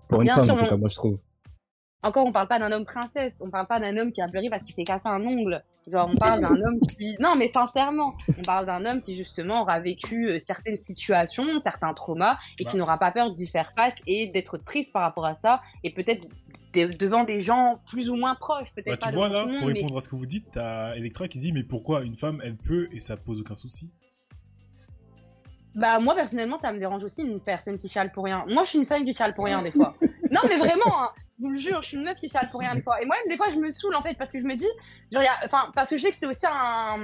Pour 0.07 0.21
une 0.21 0.25
Bien 0.25 0.35
femme, 0.35 0.51
en 0.51 0.57
tout 0.57 0.65
cas, 0.69 0.77
moi, 0.77 0.89
je 0.89 0.95
trouve. 0.95 1.17
Encore, 2.07 2.25
on 2.25 2.31
parle 2.31 2.47
pas 2.47 2.57
d'un 2.57 2.71
homme 2.71 2.85
princesse, 2.85 3.35
on 3.41 3.49
parle 3.49 3.67
pas 3.67 3.79
d'un 3.79 3.97
homme 3.97 4.13
qui 4.13 4.21
a 4.21 4.27
pleuré 4.27 4.49
parce 4.49 4.63
qu'il 4.63 4.73
s'est 4.73 4.85
cassé 4.85 5.03
un 5.07 5.21
ongle. 5.25 5.61
Genre, 5.91 6.09
on 6.09 6.15
parle 6.17 6.39
d'un 6.41 6.55
homme 6.55 6.79
qui. 6.97 7.17
Non, 7.19 7.35
mais 7.35 7.49
sincèrement, 7.53 8.13
on 8.29 8.41
parle 8.43 8.65
d'un 8.65 8.85
homme 8.85 9.01
qui, 9.01 9.13
justement, 9.13 9.61
aura 9.63 9.79
vécu 9.81 10.29
euh, 10.29 10.39
certaines 10.39 10.77
situations, 10.77 11.43
certains 11.61 11.93
traumas, 11.93 12.37
et 12.59 12.65
qui 12.65 12.77
n'aura 12.77 12.97
pas 12.97 13.11
peur 13.11 13.31
d'y 13.31 13.47
faire 13.47 13.73
face 13.75 13.95
et 14.07 14.27
d'être 14.27 14.57
triste 14.57 14.93
par 14.93 15.01
rapport 15.01 15.25
à 15.25 15.35
ça, 15.35 15.61
et 15.83 15.91
peut-être 15.93 16.23
de- 16.73 16.93
devant 16.97 17.23
des 17.25 17.41
gens 17.41 17.79
plus 17.89 18.09
ou 18.09 18.15
moins 18.15 18.35
proches, 18.35 18.73
peut-être 18.73 18.99
Bah, 19.01 19.07
pas 19.07 19.09
tu 19.09 19.15
vois, 19.15 19.27
là, 19.29 19.43
pour 19.43 19.67
mais- 19.67 19.73
répondre 19.73 19.97
à 19.97 20.01
ce 20.01 20.07
que 20.07 20.15
vous 20.15 20.25
dites, 20.25 20.45
t'as 20.51 20.93
Electra 20.95 21.27
qui 21.27 21.39
dit, 21.39 21.51
mais 21.51 21.63
pourquoi 21.63 22.03
une 22.03 22.15
femme, 22.15 22.41
elle 22.43 22.55
peut 22.57 22.87
et 22.93 22.99
ça 22.99 23.17
pose 23.17 23.41
aucun 23.41 23.55
souci? 23.55 23.91
Bah 25.75 25.99
moi 25.99 26.15
personnellement 26.15 26.57
ça 26.59 26.73
me 26.73 26.79
dérange 26.79 27.03
aussi 27.03 27.21
une 27.21 27.39
personne 27.39 27.77
qui 27.77 27.87
chiale 27.87 28.11
pour 28.11 28.23
rien. 28.23 28.45
Moi 28.49 28.63
je 28.63 28.69
suis 28.69 28.79
une 28.79 28.87
femme 28.87 29.05
qui 29.05 29.13
chiale 29.13 29.35
pour 29.35 29.45
rien 29.45 29.61
des 29.61 29.69
fois. 29.69 29.93
non 30.31 30.41
mais 30.47 30.57
vraiment, 30.57 31.03
hein, 31.03 31.09
je 31.39 31.43
vous 31.43 31.49
le 31.51 31.57
jure, 31.59 31.81
je 31.81 31.87
suis 31.89 31.97
une 31.97 32.03
meuf 32.03 32.19
qui 32.19 32.29
chiale 32.29 32.47
pour 32.49 32.59
rien 32.61 32.73
des 32.75 32.81
fois. 32.81 33.01
Et 33.01 33.05
moi 33.05 33.15
des 33.27 33.37
fois 33.37 33.47
je 33.51 33.57
me 33.57 33.71
saoule 33.71 33.95
en 33.95 34.01
fait 34.01 34.15
parce 34.17 34.31
que 34.31 34.39
je 34.39 34.43
me 34.45 34.55
dis, 34.55 34.67
genre, 35.11 35.21
y 35.23 35.27
a- 35.27 35.39
enfin 35.45 35.71
parce 35.75 35.89
que 35.89 35.97
je 35.97 36.01
sais 36.03 36.09
que 36.11 36.17
c'est 36.19 36.25
aussi 36.25 36.45
un, 36.49 36.97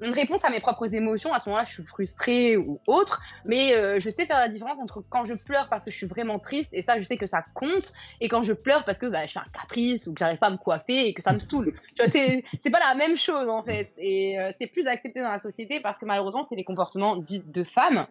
une 0.00 0.12
réponse 0.12 0.44
à 0.44 0.50
mes 0.50 0.60
propres 0.60 0.92
émotions. 0.94 1.32
À 1.32 1.40
ce 1.40 1.48
moment-là 1.48 1.64
je 1.66 1.72
suis 1.74 1.82
frustrée 1.82 2.56
ou 2.56 2.80
autre, 2.86 3.20
mais 3.44 3.74
euh, 3.74 3.98
je 3.98 4.08
sais 4.10 4.24
faire 4.26 4.38
la 4.38 4.48
différence 4.48 4.78
entre 4.80 5.02
quand 5.08 5.24
je 5.24 5.34
pleure 5.34 5.68
parce 5.68 5.84
que 5.84 5.90
je 5.90 5.96
suis 5.96 6.06
vraiment 6.06 6.38
triste 6.38 6.70
et 6.72 6.82
ça 6.82 7.00
je 7.00 7.04
sais 7.04 7.16
que 7.16 7.26
ça 7.26 7.44
compte, 7.54 7.92
et 8.20 8.28
quand 8.28 8.42
je 8.44 8.52
pleure 8.52 8.84
parce 8.84 8.98
que 8.98 9.06
bah, 9.06 9.26
je 9.26 9.32
fais 9.32 9.40
un 9.40 9.50
caprice 9.52 10.06
ou 10.06 10.12
que 10.12 10.18
j'arrive 10.20 10.38
pas 10.38 10.46
à 10.48 10.50
me 10.50 10.58
coiffer 10.58 11.08
et 11.08 11.14
que 11.14 11.22
ça 11.22 11.32
me 11.32 11.40
saoule. 11.40 11.72
Tu 11.96 12.02
vois, 12.02 12.10
c'est 12.10 12.44
c'est 12.62 12.70
pas 12.70 12.78
la 12.80 12.94
même 12.94 13.16
chose 13.16 13.48
en 13.48 13.62
fait 13.64 13.92
et 13.98 14.38
euh, 14.38 14.52
c'est 14.60 14.66
plus 14.68 14.86
accepté 14.86 15.20
dans 15.20 15.30
la 15.32 15.38
société 15.40 15.80
parce 15.80 15.98
que 15.98 16.04
malheureusement 16.04 16.44
c'est 16.44 16.56
les 16.56 16.64
comportements 16.64 17.16
dits 17.16 17.42
de 17.44 17.64
femmes. 17.64 18.06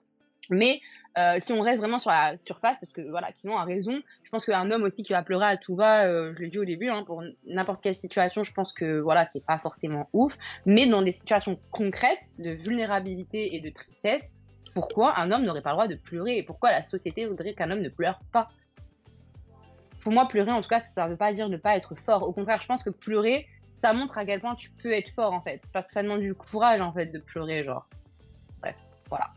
Mais 0.52 0.80
euh, 1.18 1.38
si 1.40 1.54
on 1.54 1.62
reste 1.62 1.80
vraiment 1.80 2.00
sur 2.00 2.12
la 2.12 2.38
surface, 2.38 2.78
parce 2.80 2.92
que 2.92 3.02
voilà, 3.10 3.32
Kinon 3.32 3.58
a 3.58 3.64
raison, 3.64 4.02
je 4.24 4.30
pense 4.30 4.46
qu'un 4.46 4.70
homme 4.70 4.84
aussi 4.84 5.02
qui 5.02 5.14
va 5.14 5.24
pleurer 5.24 5.46
à 5.46 5.58
tout 5.58 5.76
va, 5.76 6.06
euh, 6.06 6.34
je 6.34 6.40
l'ai 6.42 6.50
dit 6.50 6.60
au 6.60 6.66
début, 6.66 6.90
hein, 6.90 7.04
pour 7.06 7.24
n'importe 7.46 7.82
quelle 7.82 7.96
situation, 7.96 8.44
je 8.44 8.52
pense 8.52 8.74
que 8.74 9.00
voilà, 9.00 9.26
c'est 9.32 9.44
pas 9.44 9.58
forcément 9.60 10.10
ouf. 10.12 10.38
Mais 10.66 10.88
dans 10.88 11.02
des 11.02 11.14
situations 11.14 11.58
concrètes 11.72 12.30
de 12.38 12.52
vulnérabilité 12.52 13.56
et 13.56 13.62
de 13.62 13.70
tristesse, 13.70 14.30
pourquoi 14.74 15.18
un 15.18 15.32
homme 15.32 15.46
n'aurait 15.46 15.62
pas 15.62 15.70
le 15.70 15.76
droit 15.76 15.88
de 15.88 15.96
pleurer? 15.96 16.38
Et 16.38 16.44
pourquoi 16.44 16.72
la 16.72 16.84
société 16.84 17.26
voudrait 17.26 17.54
qu'un 17.54 17.72
homme 17.72 17.82
ne 17.82 17.90
pleure 17.90 18.20
pas? 18.34 18.50
Pour 20.02 20.12
moi, 20.12 20.28
pleurer, 20.28 20.52
en 20.52 20.62
tout 20.62 20.68
cas, 20.68 20.82
ça 20.82 21.06
ne 21.06 21.12
veut 21.12 21.18
pas 21.18 21.34
dire 21.34 21.48
ne 21.48 21.58
pas 21.58 21.78
être 21.78 21.96
fort. 21.96 22.24
Au 22.24 22.34
contraire, 22.34 22.62
je 22.62 22.68
pense 22.68 22.84
que 22.84 22.90
pleurer, 22.90 23.48
ça 23.82 23.94
montre 23.94 24.18
à 24.18 24.26
quel 24.26 24.42
point 24.42 24.56
tu 24.56 24.70
peux 24.72 24.92
être 24.92 25.12
fort 25.12 25.32
en 25.32 25.42
fait, 25.42 25.62
parce 25.72 25.88
que 25.88 25.94
ça 25.94 26.04
demande 26.04 26.22
du 26.22 26.36
courage 26.36 26.82
en 26.82 26.92
fait 26.92 27.08
de 27.08 27.20
pleurer, 27.20 27.64
genre. 27.64 27.88
Bref, 28.60 28.76
voilà. 29.10 29.32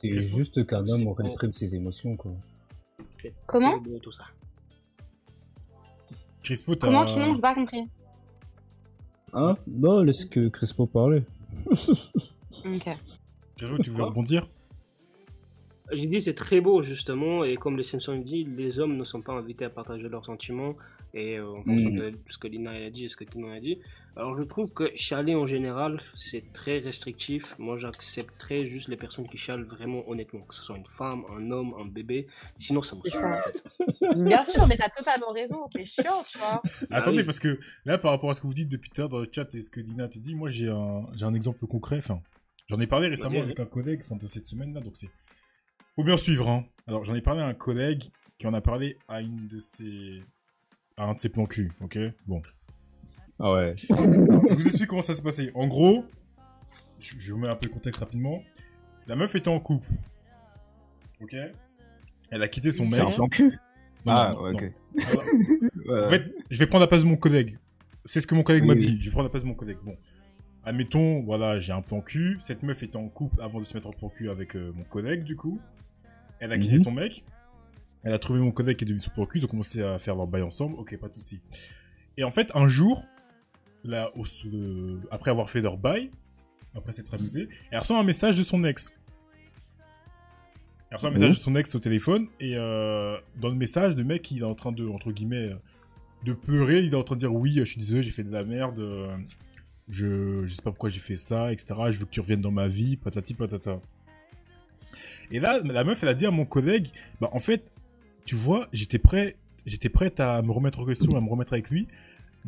C'est 0.00 0.18
juste 0.20 0.64
qu'un 0.66 0.86
homme 0.88 1.12
pas- 1.14 1.22
réprime 1.24 1.52
ses 1.52 1.74
émotions, 1.74 2.16
quoi. 2.16 2.32
C'est 3.20 3.32
Comment 3.46 3.78
tout 4.02 4.12
ça. 4.12 4.24
Crispo, 6.42 6.74
t'as... 6.74 6.86
Comment 6.86 7.04
Kinon, 7.04 7.34
j'ai 7.34 7.40
pas 7.40 7.54
compris. 7.54 7.88
Hein? 9.32 9.56
Non, 9.66 10.02
laisse 10.02 10.24
que 10.24 10.48
Crespo 10.48 10.86
parler. 10.86 11.22
Ok. 12.64 12.88
Crispo, 13.56 13.78
tu 13.82 13.90
veux 13.90 14.04
rebondir? 14.04 14.46
J'ai 15.92 16.06
dit 16.06 16.20
c'est 16.20 16.34
très 16.34 16.60
beau 16.60 16.82
justement 16.82 17.44
et 17.44 17.56
comme 17.56 17.76
les 17.76 17.82
Simpsons 17.84 18.16
dit, 18.18 18.44
les 18.44 18.78
hommes 18.78 18.96
ne 18.96 19.04
sont 19.04 19.20
pas 19.22 19.32
invités 19.32 19.64
à 19.64 19.70
partager 19.70 20.08
leurs 20.08 20.24
sentiments 20.24 20.74
et 21.14 21.38
euh, 21.38 21.48
en 21.50 21.62
fonction 21.62 21.90
Mhm. 21.90 21.96
de 21.98 22.12
ce 22.28 22.38
que 22.38 22.46
Lina 22.48 22.70
a 22.72 22.90
dit 22.90 23.04
et 23.04 23.08
ce 23.08 23.16
que 23.16 23.24
Kino 23.24 23.48
a 23.48 23.60
dit. 23.60 23.78
Alors 24.18 24.36
je 24.36 24.42
trouve 24.42 24.72
que 24.72 24.90
chialer 24.96 25.36
en 25.36 25.46
général 25.46 26.02
c'est 26.16 26.52
très 26.52 26.78
restrictif. 26.78 27.56
Moi 27.60 27.76
j'accepterais 27.78 28.66
juste 28.66 28.88
les 28.88 28.96
personnes 28.96 29.28
qui 29.28 29.38
chialent 29.38 29.62
vraiment 29.62 30.02
honnêtement, 30.08 30.40
que 30.40 30.56
ce 30.56 30.62
soit 30.64 30.76
une 30.76 30.86
femme, 30.86 31.22
un 31.30 31.52
homme, 31.52 31.72
un 31.78 31.84
bébé. 31.84 32.26
Sinon 32.56 32.82
ça 32.82 32.96
me 32.96 33.08
saoule 33.08 33.12
ça. 33.12 33.38
en 33.38 33.52
fait. 33.52 34.16
Bien 34.16 34.42
sûr, 34.42 34.66
mais 34.66 34.76
t'as 34.76 34.88
totalement 34.88 35.30
raison, 35.30 35.68
c'est 35.72 35.86
chiant, 35.86 36.24
tu 36.28 36.36
vois. 36.38 36.60
Attendez, 36.90 37.18
oui. 37.18 37.24
parce 37.24 37.38
que 37.38 37.60
là, 37.84 37.96
par 37.96 38.10
rapport 38.10 38.30
à 38.30 38.34
ce 38.34 38.40
que 38.40 38.48
vous 38.48 38.54
dites 38.54 38.68
depuis 38.68 38.90
tout 38.90 39.00
à 39.00 39.02
l'heure 39.02 39.08
dans 39.08 39.20
le 39.20 39.28
chat 39.30 39.54
et 39.54 39.62
ce 39.62 39.70
que 39.70 39.78
Dina 39.80 40.08
te 40.08 40.18
dit, 40.18 40.34
moi 40.34 40.48
j'ai 40.48 40.68
un, 40.68 41.06
j'ai 41.14 41.24
un 41.24 41.34
exemple 41.34 41.64
concret. 41.68 41.98
Enfin, 41.98 42.20
j'en 42.66 42.80
ai 42.80 42.88
parlé 42.88 43.06
récemment 43.06 43.40
avec 43.40 43.60
un 43.60 43.66
collègue 43.66 44.00
enfin, 44.02 44.16
de 44.16 44.26
cette 44.26 44.48
semaine-là, 44.48 44.80
donc 44.80 44.96
c'est. 44.96 45.10
Faut 45.94 46.02
bien 46.02 46.16
suivre, 46.16 46.48
hein. 46.48 46.64
Alors, 46.88 47.04
j'en 47.04 47.14
ai 47.14 47.22
parlé 47.22 47.40
à 47.40 47.46
un 47.46 47.54
collègue 47.54 48.02
qui 48.36 48.48
en 48.48 48.52
a 48.54 48.60
parlé 48.60 48.98
à 49.06 49.20
une 49.20 49.46
de 49.46 49.60
ses. 49.60 50.24
à 50.96 51.04
un 51.04 51.14
de 51.14 51.20
ses 51.20 51.28
plans 51.28 51.46
cul, 51.46 51.70
ok? 51.80 51.98
Bon. 52.26 52.42
Ah 53.40 53.52
ouais. 53.52 53.74
Alors, 53.90 54.04
je 54.50 54.54
vous 54.54 54.66
explique 54.66 54.88
comment 54.88 55.00
ça 55.00 55.14
s'est 55.14 55.22
passé. 55.22 55.50
En 55.54 55.66
gros, 55.68 56.04
je, 57.00 57.14
je 57.18 57.32
vous 57.32 57.38
mets 57.38 57.48
un 57.48 57.54
peu 57.54 57.68
le 57.68 57.72
contexte 57.72 58.00
rapidement. 58.00 58.42
La 59.06 59.14
meuf 59.16 59.34
était 59.34 59.48
en 59.48 59.60
couple. 59.60 59.88
Ok 61.20 61.34
Elle 62.30 62.42
a 62.42 62.48
quitté 62.48 62.70
son 62.70 62.88
C'est 62.90 63.00
mec. 63.02 63.10
un 63.12 63.14
plan 63.14 63.28
cul 63.28 63.58
Non, 64.06 64.12
Ah, 64.12 64.32
non, 64.34 64.42
ouais, 64.42 64.52
non. 64.52 64.58
ok. 64.58 64.72
Alors, 65.88 66.06
En 66.06 66.10
fait, 66.10 66.32
je 66.50 66.58
vais 66.58 66.66
prendre 66.66 66.82
la 66.82 66.88
place 66.88 67.02
de 67.02 67.08
mon 67.08 67.16
collègue. 67.16 67.58
C'est 68.04 68.20
ce 68.20 68.26
que 68.26 68.34
mon 68.34 68.42
collègue 68.42 68.62
Oui, 68.62 68.68
m'a 68.68 68.74
oui. 68.74 68.86
dit. 68.86 68.98
Je 69.00 69.04
vais 69.06 69.10
prendre 69.10 69.24
la 69.26 69.30
place 69.30 69.42
de 69.44 69.48
mon 69.48 69.54
collègue. 69.54 69.78
Bon. 69.84 69.96
Admettons, 70.64 71.22
voilà, 71.22 71.58
j'ai 71.58 71.72
un 71.72 71.80
plan 71.82 72.00
cul. 72.00 72.36
Cette 72.40 72.62
meuf 72.62 72.82
était 72.82 72.96
en 72.96 73.08
couple 73.08 73.40
avant 73.42 73.58
de 73.60 73.64
se 73.64 73.74
mettre 73.74 73.86
en 73.86 73.90
plan 73.90 74.08
cul 74.08 74.28
avec 74.30 74.54
euh, 74.56 74.72
mon 74.74 74.84
collègue, 74.84 75.24
du 75.24 75.36
coup. 75.36 75.58
Elle 76.40 76.52
a 76.52 76.58
quitté 76.58 76.74
Mhm. 76.74 76.82
son 76.82 76.90
mec. 76.92 77.24
Elle 78.04 78.12
a 78.12 78.18
trouvé 78.18 78.40
mon 78.40 78.50
collègue 78.52 78.76
qui 78.76 78.84
est 78.84 78.86
devenu 78.86 79.00
son 79.00 79.10
plan 79.10 79.26
cul. 79.26 79.38
Ils 79.38 79.44
ont 79.44 79.48
commencé 79.48 79.82
à 79.82 79.98
faire 79.98 80.14
leur 80.16 80.26
bail 80.26 80.42
ensemble. 80.42 80.74
Ok, 80.78 80.96
pas 80.98 81.08
de 81.08 81.14
souci. 81.14 81.40
Et 82.16 82.24
en 82.24 82.30
fait, 82.30 82.50
un 82.54 82.66
jour, 82.68 83.04
au- 83.84 84.24
euh, 84.46 84.98
après 85.10 85.30
avoir 85.30 85.48
fait 85.50 85.60
leur 85.60 85.76
bail, 85.78 86.10
après 86.74 86.92
s'être 86.92 87.14
amusé, 87.14 87.48
elle 87.70 87.78
reçoit 87.78 87.98
un 87.98 88.04
message 88.04 88.36
de 88.36 88.42
son 88.42 88.64
ex. 88.64 88.94
Elle 90.90 90.96
reçoit 90.96 91.10
un 91.10 91.12
message 91.12 91.30
de 91.38 91.42
son 91.42 91.54
ex 91.54 91.74
au 91.74 91.78
téléphone, 91.80 92.28
et 92.40 92.56
euh, 92.56 93.16
dans 93.40 93.48
le 93.48 93.54
message, 93.54 93.94
le 93.96 94.04
mec, 94.04 94.30
il 94.30 94.40
est 94.40 94.44
en 94.44 94.54
train 94.54 94.72
de, 94.72 94.86
entre 94.88 95.12
guillemets, 95.12 95.50
de 96.24 96.32
pleurer, 96.32 96.80
il 96.80 96.92
est 96.92 96.96
en 96.96 97.04
train 97.04 97.14
de 97.14 97.20
dire 97.20 97.34
oui, 97.34 97.52
je 97.56 97.64
suis 97.64 97.78
désolé, 97.78 98.02
j'ai 98.02 98.10
fait 98.10 98.24
de 98.24 98.32
la 98.32 98.42
merde, 98.44 98.80
je, 99.88 100.44
je 100.44 100.54
sais 100.54 100.62
pas 100.62 100.70
pourquoi 100.70 100.88
j'ai 100.88 101.00
fait 101.00 101.16
ça, 101.16 101.52
etc. 101.52 101.74
Je 101.90 101.98
veux 101.98 102.04
que 102.06 102.10
tu 102.10 102.20
reviennes 102.20 102.40
dans 102.40 102.50
ma 102.50 102.68
vie, 102.68 102.96
patati 102.96 103.34
patata. 103.34 103.80
Et 105.30 105.40
là, 105.40 105.60
la 105.62 105.84
meuf, 105.84 106.02
elle 106.02 106.08
a 106.08 106.14
dit 106.14 106.26
à 106.26 106.30
mon 106.30 106.46
collègue, 106.46 106.88
bah 107.20 107.28
en 107.32 107.38
fait, 107.38 107.70
tu 108.24 108.34
vois, 108.34 108.68
j'étais 108.72 108.98
prêt, 108.98 109.36
j'étais 109.66 109.90
prête 109.90 110.20
à 110.20 110.40
me 110.42 110.50
remettre 110.52 110.80
en 110.80 110.86
question, 110.86 111.14
à 111.16 111.20
me 111.20 111.28
remettre 111.28 111.52
avec 111.52 111.70
lui, 111.70 111.86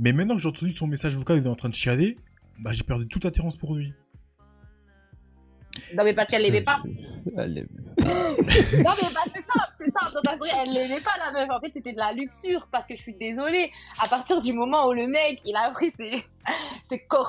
mais 0.01 0.13
maintenant 0.13 0.35
que 0.35 0.43
j'ai 0.43 0.49
entendu 0.49 0.73
son 0.73 0.87
message 0.87 1.15
vocal, 1.15 1.37
il 1.37 1.45
est 1.45 1.49
en 1.49 1.55
train 1.55 1.69
de 1.69 1.75
chialer, 1.75 2.17
bah 2.59 2.73
j'ai 2.73 2.83
perdu 2.83 3.07
toute 3.07 3.27
attirance 3.27 3.57
pour 3.57 3.77
lui. 3.77 3.93
Non, 5.95 6.05
mais 6.05 6.15
parce 6.15 6.29
qu'elle 6.29 6.43
l'aimait 6.43 6.63
pas. 6.63 6.81
Elle 7.37 7.59
est- 7.59 7.67
Non, 8.83 8.93
mais 9.03 9.09
bah, 9.15 9.21
c'est 9.27 9.45
ça, 9.45 9.69
c'est 9.79 9.91
ça. 9.93 10.21
Dans 10.23 10.45
elle 10.63 10.71
l'aimait 10.71 11.01
pas, 11.01 11.13
la 11.19 11.33
meuf. 11.33 11.51
En 11.51 11.61
fait, 11.61 11.71
c'était 11.73 11.93
de 11.93 11.99
la 11.99 12.13
luxure. 12.13 12.67
Parce 12.73 12.87
que 12.87 12.97
je 12.97 13.03
suis 13.03 13.15
désolée. 13.15 13.71
À 14.03 14.09
partir 14.09 14.41
du 14.41 14.53
moment 14.53 14.87
où 14.87 14.93
le 14.93 15.07
mec, 15.07 15.39
il 15.45 15.55
a 15.55 15.71
pris 15.71 15.93
ses, 15.97 16.25
ses 16.89 16.99
cojones 17.01 17.27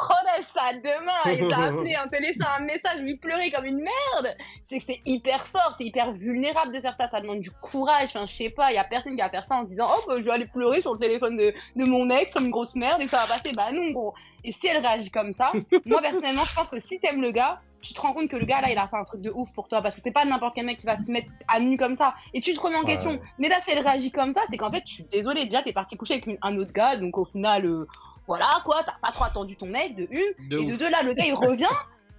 à 0.56 0.74
deux 0.74 1.06
mains, 1.06 1.34
il 1.34 1.48
t'a 1.48 1.58
appelé 1.66 1.96
en 1.98 2.08
te 2.08 2.16
laissant 2.22 2.48
un 2.58 2.64
message, 2.64 3.00
lui 3.02 3.18
pleurer 3.18 3.52
comme 3.52 3.66
une 3.66 3.80
merde, 3.82 4.36
c'est 4.64 4.80
que 4.80 4.86
c'est 4.88 5.02
hyper 5.06 5.46
fort, 5.48 5.76
c'est 5.78 5.86
hyper 5.86 6.12
vulnérable 6.14 6.74
de 6.74 6.80
faire 6.80 6.96
ça. 6.98 7.10
Ça 7.10 7.20
demande 7.22 7.42
du 7.42 7.52
courage. 7.52 8.10
Enfin, 8.14 8.26
je 8.26 8.34
sais 8.34 8.50
pas, 8.50 8.72
il 8.72 8.76
y 8.76 8.80
a 8.80 8.84
personne 8.86 9.14
qui 9.16 9.22
va 9.22 9.30
faire 9.30 9.46
ça 9.46 9.56
en 9.56 9.64
se 9.66 9.70
disant, 9.70 9.88
oh, 9.90 10.02
bah, 10.08 10.16
je 10.20 10.26
vais 10.26 10.32
aller 10.32 10.48
pleurer 10.48 10.80
sur 10.82 10.94
le 10.94 11.00
téléphone 11.00 11.36
de, 11.36 11.54
de 11.76 11.90
mon 11.90 12.10
ex 12.10 12.34
comme 12.34 12.46
une 12.46 12.52
grosse 12.52 12.76
merde 12.76 13.02
et 13.02 13.06
que 13.06 13.12
ça 13.12 13.26
va 13.26 13.36
passer. 13.36 13.52
Bah, 13.56 13.72
non, 13.72 13.92
gros. 13.92 14.14
Et 14.44 14.52
si 14.52 14.68
elle 14.68 14.78
réagit 14.86 15.10
comme 15.12 15.34
ça, 15.34 15.52
moi, 15.86 16.02
personnellement, 16.02 16.44
je 16.46 16.56
pense 16.56 16.70
que 16.70 16.80
si 16.80 17.00
t'aimes 17.00 17.22
le 17.22 17.32
gars, 17.32 17.62
tu 17.82 17.94
te 17.96 18.02
rends 18.02 18.14
compte 18.14 18.30
que 18.30 18.36
le 18.38 18.46
gars 18.46 18.62
là 18.62 18.72
il 18.72 18.78
a 18.78 18.88
fait 18.88 18.96
un 18.98 19.04
truc 19.04 19.22
de 19.22 19.32
ouf 19.32 19.52
pour 19.54 19.68
toi. 19.68 19.82
Parce 19.82 19.96
que 19.96 20.02
c'est 20.04 20.12
pas 20.12 20.24
n'importe 20.24 20.54
quel 20.54 20.66
mec 20.68 20.78
qui 20.78 20.86
va 20.86 20.98
se 21.00 21.10
mettre 21.10 21.30
à 21.48 21.60
nu 21.60 21.78
comme 21.78 21.96
ça. 21.96 22.14
Et 22.34 22.40
tu 22.40 22.54
te 22.54 22.60
remets 22.60 22.76
en 22.76 22.82
Ouais. 22.82 22.86
question. 22.94 23.20
Mais 23.40 23.50
là 23.50 23.58
si 23.64 23.72
elle 23.72 23.80
réagit 23.80 24.12
comme 24.12 24.34
ça 24.34 24.42
c'est 24.52 24.58
qu'en 24.58 24.70
fait 24.72 24.84
je 24.86 24.94
suis 24.94 25.04
désolée. 25.06 25.46
Déjà 25.46 25.64
t'es 25.64 25.74
parti 25.74 25.98
coucher 25.98 26.14
avec 26.14 26.28
une- 26.28 26.38
un 26.44 26.56
autre 26.58 26.72
gars. 26.74 26.96
Donc 26.96 27.18
au 27.18 27.26
final 27.26 27.66
euh, 27.66 27.88
voilà 28.28 28.50
quoi. 28.66 28.84
T'as 28.86 28.94
pas 29.02 29.12
trop 29.12 29.24
attendu 29.24 29.56
ton 29.58 29.66
mec 29.66 29.96
de 29.96 30.08
une. 30.12 30.48
De 30.50 30.60
et 30.60 30.66
de 30.66 30.76
deux 30.76 30.92
là 30.92 31.02
le 31.02 31.14
gars 31.16 31.26
il 31.26 31.34
revient. 31.34 31.66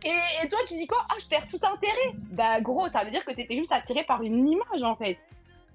Et, 0.04 0.08
et 0.44 0.48
toi 0.48 0.58
tu 0.66 0.74
dis 0.74 0.88
quoi? 0.88 0.98
Ah 1.08 1.14
je 1.22 1.28
perds 1.28 1.46
tout 1.46 1.60
intérêt. 1.62 2.16
Bah 2.32 2.60
gros 2.60 2.88
ça 2.88 3.04
veut 3.04 3.12
dire 3.12 3.24
que 3.24 3.30
t'étais 3.30 3.56
juste 3.56 3.70
attiré 3.70 4.02
par 4.02 4.20
une 4.24 4.48
image 4.48 4.82
en 4.82 4.96
fait 4.96 5.16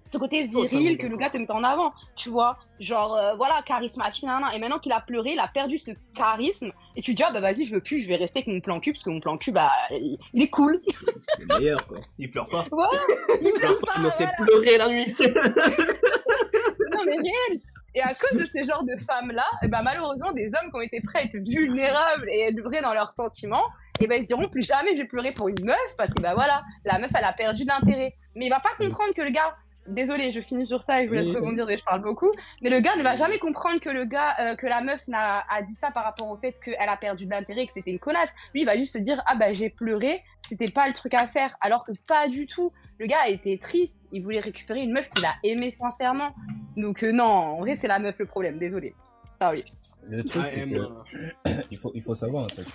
ce 0.08 0.18
côté 0.18 0.48
viril 0.48 0.98
que 0.98 1.08
le 1.08 1.18
gars 1.18 1.30
te 1.30 1.38
met 1.38 1.50
en 1.52 1.64
avant 1.64 1.94
tu 2.16 2.30
vois 2.30 2.58
genre 2.80 3.16
euh, 3.16 3.36
voilà 3.36 3.62
charismatique 3.66 4.24
nan, 4.24 4.42
nan. 4.42 4.52
et 4.54 4.60
maintenant 4.60 4.80
qu'il 4.80 4.92
a 4.92 5.02
pleuré 5.02 5.32
il 5.34 5.40
a 5.40 5.48
perdu 5.48 5.78
ce 5.78 5.92
charisme 6.16 6.72
et 6.96 7.02
tu 7.02 7.12
te 7.12 7.18
dis 7.18 7.24
ah 7.24 7.32
bah 7.32 7.40
vas-y 7.42 7.66
je 7.66 7.74
veux 7.76 7.82
plus 7.82 8.00
je 8.00 8.08
vais 8.08 8.16
rester 8.16 8.40
avec 8.40 8.48
mon 8.48 8.60
plan 8.62 8.80
cul 8.80 8.94
parce 8.94 9.04
que 9.04 9.10
mon 9.10 9.20
plan 9.20 9.38
cul 9.38 9.52
bah 9.52 9.72
il, 9.92 10.18
il 10.34 10.44
est 10.44 10.50
cool 10.50 10.82
Le 11.40 11.60
meilleur, 11.60 11.86
quoi. 11.88 12.00
Il 12.18 12.30
pleure 12.32 12.48
pas. 12.48 12.66
voilà 12.72 13.00
il 13.42 13.52
pleure 13.56 13.80
pas 13.82 13.94
Il 13.98 14.04
me 14.04 14.12
fait 14.12 14.30
pleurer 14.38 14.78
la 14.78 14.88
nuit. 14.90 15.16
non 15.20 17.04
mais 17.06 17.16
réel 17.18 17.62
et 17.96 18.02
à 18.02 18.14
cause 18.14 18.40
de 18.40 18.46
ces 18.46 18.64
genres 18.66 18.84
de 18.84 18.96
femmes 19.08 19.32
là 19.32 19.46
et 19.64 19.68
ben 19.68 19.82
malheureusement 19.82 20.32
des 20.32 20.48
hommes 20.48 20.70
qui 20.70 20.76
ont 20.76 20.82
été 20.82 21.02
prêts 21.02 21.20
à 21.20 21.24
être 21.24 21.38
vulnérables 21.38 22.30
et 22.30 22.42
être 22.50 22.62
vrais 22.62 22.82
dans 22.82 22.94
leurs 22.94 23.12
sentiments 23.12 23.64
et 24.00 24.08
ben 24.08 24.22
ils 24.22 24.24
se 24.24 24.28
diront 24.28 24.48
plus 24.48 24.64
jamais 24.64 24.92
je 24.96 25.02
vais 25.02 25.08
pleurer 25.08 25.32
pour 25.32 25.48
une 25.50 25.64
meuf 25.64 25.96
parce 25.98 26.14
que 26.14 26.22
bah 26.22 26.34
voilà 26.36 26.62
la 26.86 27.00
meuf 27.00 27.12
elle 27.18 27.24
a 27.24 27.34
perdu 27.34 27.64
de 27.64 27.70
l'intérêt 27.70 28.14
mais 28.36 28.46
il 28.46 28.50
va 28.50 28.60
pas 28.60 28.76
comprendre 28.78 29.14
que 29.16 29.22
le 29.22 29.32
gars 29.32 29.56
Désolée, 29.88 30.32
je 30.32 30.42
finis 30.42 30.66
sur 30.68 30.84
ça 30.84 31.02
et 31.02 31.06
je 31.06 31.10
vous 31.10 31.16
laisse 31.16 31.28
Oui. 31.28 31.36
rebondir 31.36 31.70
et 31.70 31.78
je 31.78 31.84
parle 31.84 32.02
beaucoup. 32.02 32.32
Mais 32.62 32.70
le 32.70 32.80
gars 32.80 32.96
ne 32.98 33.04
va 33.04 33.16
jamais 33.16 33.40
comprendre 33.40 33.80
que 33.80 33.90
le 33.90 34.06
gars, 34.06 34.36
euh, 34.40 34.56
que 34.56 34.68
la 34.68 34.82
meuf 34.82 35.08
n'a 35.08 35.44
a 35.50 35.62
dit 35.62 35.74
ça 35.74 35.92
par 35.92 36.04
rapport 36.04 36.28
au 36.28 36.38
fait 36.38 36.60
qu'elle 36.60 36.76
a 36.90 36.98
perdu 36.98 37.26
de 37.26 37.32
l'intérêt 37.32 37.62
et 37.64 37.68
que 37.68 37.74
c'était 37.74 37.92
une 37.92 38.00
connasse. 38.00 38.30
Lui, 38.54 38.62
il 38.62 38.66
va 38.66 38.76
juste 38.78 38.94
se 38.94 38.98
dire 39.00 39.22
ah 39.28 39.36
bah 39.36 39.54
j'ai 39.54 39.70
pleuré, 39.70 40.24
c'était 40.48 40.70
pas 40.72 40.88
le 40.88 40.94
truc 40.94 41.14
à 41.14 41.28
faire, 41.28 41.56
alors 41.62 41.86
que 41.86 41.92
pas 42.08 42.28
du 42.28 42.48
tout. 42.48 42.72
Le 43.00 43.06
gars 43.06 43.20
a 43.24 43.30
été 43.30 43.58
triste, 43.60 44.08
il 44.12 44.24
voulait 44.24 44.40
récupérer 44.40 44.82
une 44.82 44.92
meuf 44.92 45.08
qu'il 45.10 45.24
a 45.26 45.36
aimée 45.44 45.72
sincèrement. 45.72 46.34
Donc 46.76 47.04
euh, 47.04 47.12
non, 47.12 47.24
en 47.24 47.60
vrai 47.60 47.76
c'est 47.76 47.88
la 47.88 48.00
meuf 48.00 48.18
le 48.20 48.26
problème. 48.26 48.58
Désolée. 48.60 48.94
Ah 49.40 49.52
oui. 49.52 49.64
Le 50.10 50.24
truc, 50.24 50.44
Ouais, 50.44 50.50
c'est 50.50 50.66
que 50.66 51.62
il 51.72 51.78
faut, 51.78 51.92
il 51.94 52.02
faut 52.02 52.14
savoir 52.14 52.44
un 52.46 52.48
truc. 52.48 52.68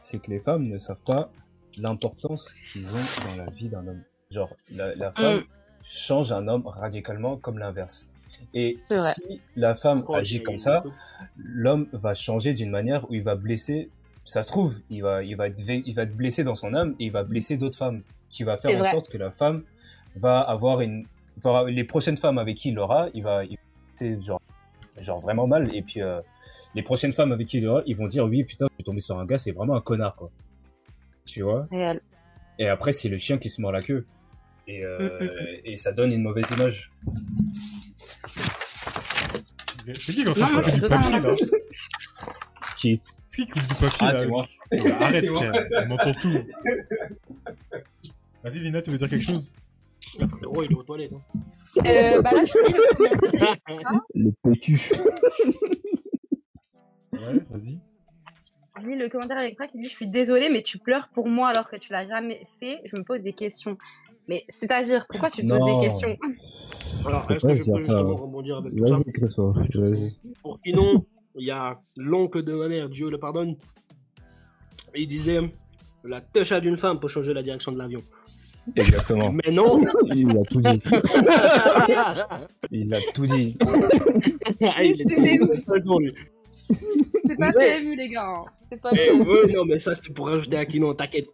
C'est 0.00 0.18
que 0.20 0.30
les 0.30 0.40
femmes 0.40 0.66
ne 0.66 0.78
savent 0.78 1.02
pas 1.04 1.30
l'importance 1.78 2.54
qu'ils 2.72 2.94
ont 2.94 2.98
dans 3.36 3.44
la 3.44 3.50
vie 3.50 3.68
d'un 3.68 3.86
homme. 3.86 4.02
Genre, 4.30 4.54
la, 4.74 4.94
la 4.94 5.10
femme 5.12 5.38
Mm. 5.38 5.44
Change 5.82 6.32
un 6.32 6.46
homme 6.48 6.66
radicalement 6.66 7.36
comme 7.36 7.58
l'inverse. 7.58 8.06
Et 8.54 8.78
si 9.14 9.40
la 9.56 9.74
femme 9.74 10.04
Oh, 10.08 10.14
agit 10.14 10.42
comme 10.42 10.58
ça, 10.58 10.82
l'homme 11.36 11.88
va 11.92 12.14
changer 12.14 12.54
d'une 12.54 12.70
manière 12.70 13.10
où 13.10 13.14
il 13.14 13.22
va 13.22 13.34
blesser. 13.34 13.90
Ça 14.24 14.42
se 14.42 14.48
trouve, 14.48 14.78
il 14.90 15.02
va, 15.02 15.22
il 15.24 15.36
va, 15.36 15.48
être, 15.48 15.58
vé- 15.60 15.82
il 15.84 15.94
va 15.94 16.02
être 16.02 16.16
blessé 16.16 16.44
dans 16.44 16.54
son 16.54 16.74
âme 16.74 16.94
et 17.00 17.06
il 17.06 17.12
va 17.12 17.24
blesser 17.24 17.56
d'autres 17.56 17.78
femmes. 17.78 18.02
Qui 18.28 18.44
va 18.44 18.56
faire 18.56 18.70
en 18.76 18.78
vrai. 18.80 18.90
sorte 18.92 19.08
que 19.08 19.18
la 19.18 19.32
femme 19.32 19.64
va 20.14 20.40
avoir 20.40 20.80
une. 20.82 21.06
va- 21.42 21.64
les 21.68 21.82
prochaines 21.84 22.16
femmes 22.16 22.38
avec 22.38 22.56
qui 22.56 22.68
il 22.70 22.78
aura, 22.78 23.08
il 23.14 23.24
va. 23.24 23.44
il- 23.44 23.58
c'est 23.96 24.20
genre, 24.22 24.40
genre 25.00 25.20
vraiment 25.20 25.46
mal. 25.48 25.74
Et 25.74 25.82
puis, 25.82 26.00
euh, 26.00 26.20
les 26.76 26.82
prochaines 26.82 27.12
femmes 27.12 27.32
avec 27.32 27.48
qui 27.48 27.58
il 27.58 27.66
aura, 27.66 27.82
ils 27.86 27.96
vont 27.96 28.06
dire 28.06 28.24
Oui, 28.26 28.44
putain, 28.44 28.66
je 28.70 28.74
suis 28.76 28.84
tombé 28.84 29.00
sur 29.00 29.18
un 29.18 29.26
gars, 29.26 29.36
c'est 29.38 29.50
vraiment 29.50 29.74
un 29.74 29.80
connard, 29.80 30.14
quoi. 30.14 30.30
Tu 31.26 31.42
vois? 31.42 31.66
Et 32.58 32.68
après, 32.68 32.92
c'est 32.92 33.08
le 33.08 33.18
chien 33.18 33.38
qui 33.38 33.48
se 33.48 33.60
mord 33.60 33.72
la 33.72 33.82
queue. 33.82 34.06
Et, 34.72 34.84
euh, 34.84 34.98
Mm, 35.20 35.28
et 35.64 35.76
ça 35.76 35.90
donne 35.92 36.12
une 36.12 36.22
mauvaise 36.22 36.48
image. 36.56 36.90
C'est 39.86 40.12
qui 40.12 40.14
qui 40.14 40.20
est 40.22 40.28
en 40.28 40.32
train 40.32 40.46
de 40.46 40.52
couper 40.60 40.72
du 40.72 40.80
papier 40.82 41.20
là 41.20 41.34
Qui? 42.76 43.00
C'est 43.26 43.42
qui 43.42 43.46
qui 43.46 43.52
coupe 43.52 43.62
du 43.62 43.74
papier 43.74 44.06
Ah, 44.08 44.12
là 44.12 44.26
moi. 44.26 44.46
Arrête 45.00 45.28
frère, 45.28 45.52
on 45.88 45.90
entend 45.90 46.12
tout. 46.14 46.38
Vas-y 48.44 48.58
Lina, 48.60 48.80
tu 48.82 48.90
veux 48.90 48.98
dire 48.98 49.08
quelque 49.08 49.24
chose? 49.24 49.54
Frérot, 50.38 50.62
il 50.62 50.72
est 50.72 50.74
aux 50.74 50.82
toilettes. 50.82 51.12
hein. 51.12 51.40
Euh, 51.86 52.20
bah 52.22 52.32
là 52.32 52.44
je 52.44 52.52
finis 52.52 52.74
le 52.74 52.94
commentaire. 52.96 53.56
Le 54.14 54.30
PQ. 54.42 54.78
Ouais, 57.12 57.40
vas-y. 57.50 57.78
Je 58.80 58.86
lis 58.86 58.96
le 58.96 59.08
commentaire 59.08 59.36
avec 59.38 59.56
Franck 59.56 59.70
qui 59.72 59.78
dit 59.78 59.88
Je 59.88 59.92
suis 59.94 60.06
désolée, 60.08 60.48
mais 60.50 60.62
tu 60.62 60.78
pleures 60.78 61.08
pour 61.08 61.28
moi 61.28 61.48
alors 61.48 61.68
que 61.68 61.76
tu 61.76 61.92
l'as 61.92 62.06
jamais 62.06 62.46
fait. 62.60 62.80
Je 62.84 62.96
me 62.96 63.02
pose 63.02 63.20
des 63.20 63.32
questions. 63.32 63.76
Mais 64.30 64.44
c'est-à-dire, 64.48 65.04
pourquoi 65.10 65.28
tu 65.28 65.42
te 65.42 65.48
poses 65.48 65.64
des 65.82 65.86
questions 65.88 66.16
Alors, 67.06 67.28
est-ce 67.30 67.46
que 67.46 67.52
je 67.52 67.62
dire 67.62 67.74
peux 67.74 67.80
ça. 67.82 67.92
justement 67.92 68.16
rebondir 68.16 68.56
avec 68.58 68.72
tout 68.72 69.28
ça 69.28 69.42
Vas-y. 69.80 70.14
Pour 70.40 70.60
Kinon, 70.62 71.04
il 71.36 71.46
y 71.46 71.50
a 71.50 71.80
l'oncle 71.96 72.42
de 72.44 72.52
ma 72.54 72.68
mère, 72.68 72.88
Dieu 72.88 73.10
le 73.10 73.18
pardonne. 73.18 73.56
Il 74.94 75.08
disait 75.08 75.40
La 76.04 76.20
touche 76.20 76.52
d'une 76.54 76.76
femme 76.76 77.00
peut 77.00 77.08
changer 77.08 77.34
la 77.34 77.42
direction 77.42 77.72
de 77.72 77.78
l'avion. 77.78 78.00
Exactement. 78.76 79.32
Mais 79.32 79.50
non 79.50 79.82
Il 80.14 80.30
a 80.38 80.42
tout 80.44 80.60
dit. 80.60 80.80
Il 82.70 82.94
a 82.94 83.00
tout 83.14 83.26
dit. 83.26 83.56
Lui. 85.98 86.14
C'est 87.26 87.36
pas 87.36 87.46
Ouais. 87.48 87.52
prévu, 87.52 87.96
les 87.96 88.08
gars. 88.10 88.28
hein. 88.36 88.44
C'est 88.70 88.80
pas 88.80 88.90
Eh, 88.92 88.96
prévu. 89.08 89.22
ouais, 89.22 89.52
non, 89.52 89.64
mais 89.64 89.78
ça 89.80 89.94
c'était 89.96 90.12
pour 90.12 90.26
rajouter 90.28 90.56
à 90.56 90.64
Kinon, 90.66 90.94
t'inquiète. 90.94 91.26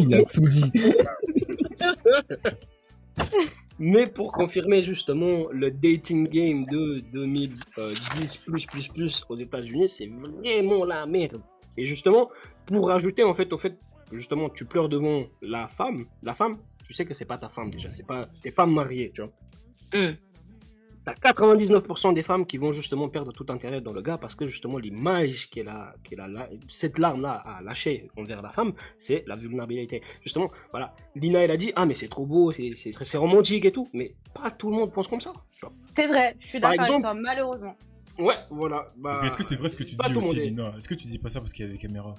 Il 0.00 0.14
a 0.14 0.22
tout 0.24 0.40
dit. 0.48 0.72
Mais 3.78 4.06
pour 4.06 4.32
confirmer 4.32 4.82
justement 4.82 5.48
le 5.50 5.70
dating 5.70 6.28
game 6.28 6.64
de 6.66 7.00
2010 7.12 8.36
plus 8.36 8.66
plus 8.66 8.88
plus 8.88 9.24
aux 9.28 9.36
États-Unis, 9.36 9.88
c'est 9.88 10.06
vraiment 10.06 10.84
la 10.84 11.06
merde. 11.06 11.42
Et 11.76 11.86
justement, 11.86 12.30
pour 12.66 12.88
rajouter 12.88 13.24
en 13.24 13.34
fait 13.34 13.52
au 13.52 13.58
fait 13.58 13.76
justement 14.12 14.50
tu 14.50 14.64
pleures 14.66 14.88
devant 14.88 15.24
la 15.40 15.68
femme, 15.68 16.04
la 16.22 16.34
femme, 16.34 16.58
tu 16.86 16.92
sais 16.92 17.04
que 17.04 17.14
c'est 17.14 17.24
pas 17.24 17.38
ta 17.38 17.48
femme 17.48 17.70
déjà, 17.70 17.90
c'est 17.90 18.06
pas 18.06 18.28
t'es 18.42 18.50
pas 18.50 18.66
mariée, 18.66 19.10
tu 19.14 19.22
vois. 19.22 19.32
Mm. 19.94 20.16
T'as 21.04 21.14
99% 21.14 22.14
des 22.14 22.22
femmes 22.22 22.46
qui 22.46 22.58
vont 22.58 22.72
justement 22.72 23.08
perdre 23.08 23.32
tout 23.32 23.46
intérêt 23.48 23.80
dans 23.80 23.92
le 23.92 24.02
gars 24.02 24.18
parce 24.18 24.36
que 24.36 24.46
justement 24.46 24.78
l'image 24.78 25.50
qu'elle 25.50 25.68
a, 25.68 25.94
qu'elle 26.04 26.20
a 26.20 26.28
cette 26.68 26.98
larme-là 26.98 27.42
a 27.44 27.60
lâché 27.62 28.08
envers 28.16 28.40
la 28.40 28.52
femme, 28.52 28.72
c'est 29.00 29.24
la 29.26 29.34
vulnérabilité. 29.34 30.00
Justement, 30.22 30.48
voilà, 30.70 30.94
Lina 31.16 31.40
elle 31.40 31.50
a 31.50 31.56
dit 31.56 31.72
ah 31.74 31.86
mais 31.86 31.96
c'est 31.96 32.06
trop 32.08 32.24
beau, 32.24 32.52
c'est 32.52 33.16
romantique 33.16 33.64
et 33.64 33.72
tout, 33.72 33.88
mais 33.92 34.14
pas 34.32 34.50
tout 34.52 34.70
le 34.70 34.76
monde 34.76 34.92
pense 34.92 35.08
comme 35.08 35.20
ça. 35.20 35.32
tu 35.52 35.66
vois. 35.66 35.72
C'est 35.96 36.06
vrai, 36.06 36.36
je 36.38 36.46
suis 36.46 36.60
d'accord 36.60 36.68
avec 36.70 36.80
exemple- 36.82 37.02
toi, 37.02 37.14
malheureusement. 37.14 37.76
Ouais, 38.18 38.36
voilà. 38.50 38.92
Bah, 38.96 39.18
Mais 39.22 39.26
Est-ce 39.26 39.36
que 39.38 39.42
c'est 39.42 39.56
vrai 39.56 39.68
ce 39.68 39.76
que 39.76 39.84
tu 39.84 39.96
dis 39.96 40.16
aussi 40.16 40.40
Lina? 40.40 40.74
Est-ce 40.78 40.88
que 40.88 40.94
tu 40.94 41.08
dis 41.08 41.18
pas 41.18 41.30
ça 41.30 41.40
parce 41.40 41.52
qu'il 41.52 41.66
y 41.66 41.68
a 41.68 41.72
des 41.72 41.78
caméras? 41.78 42.14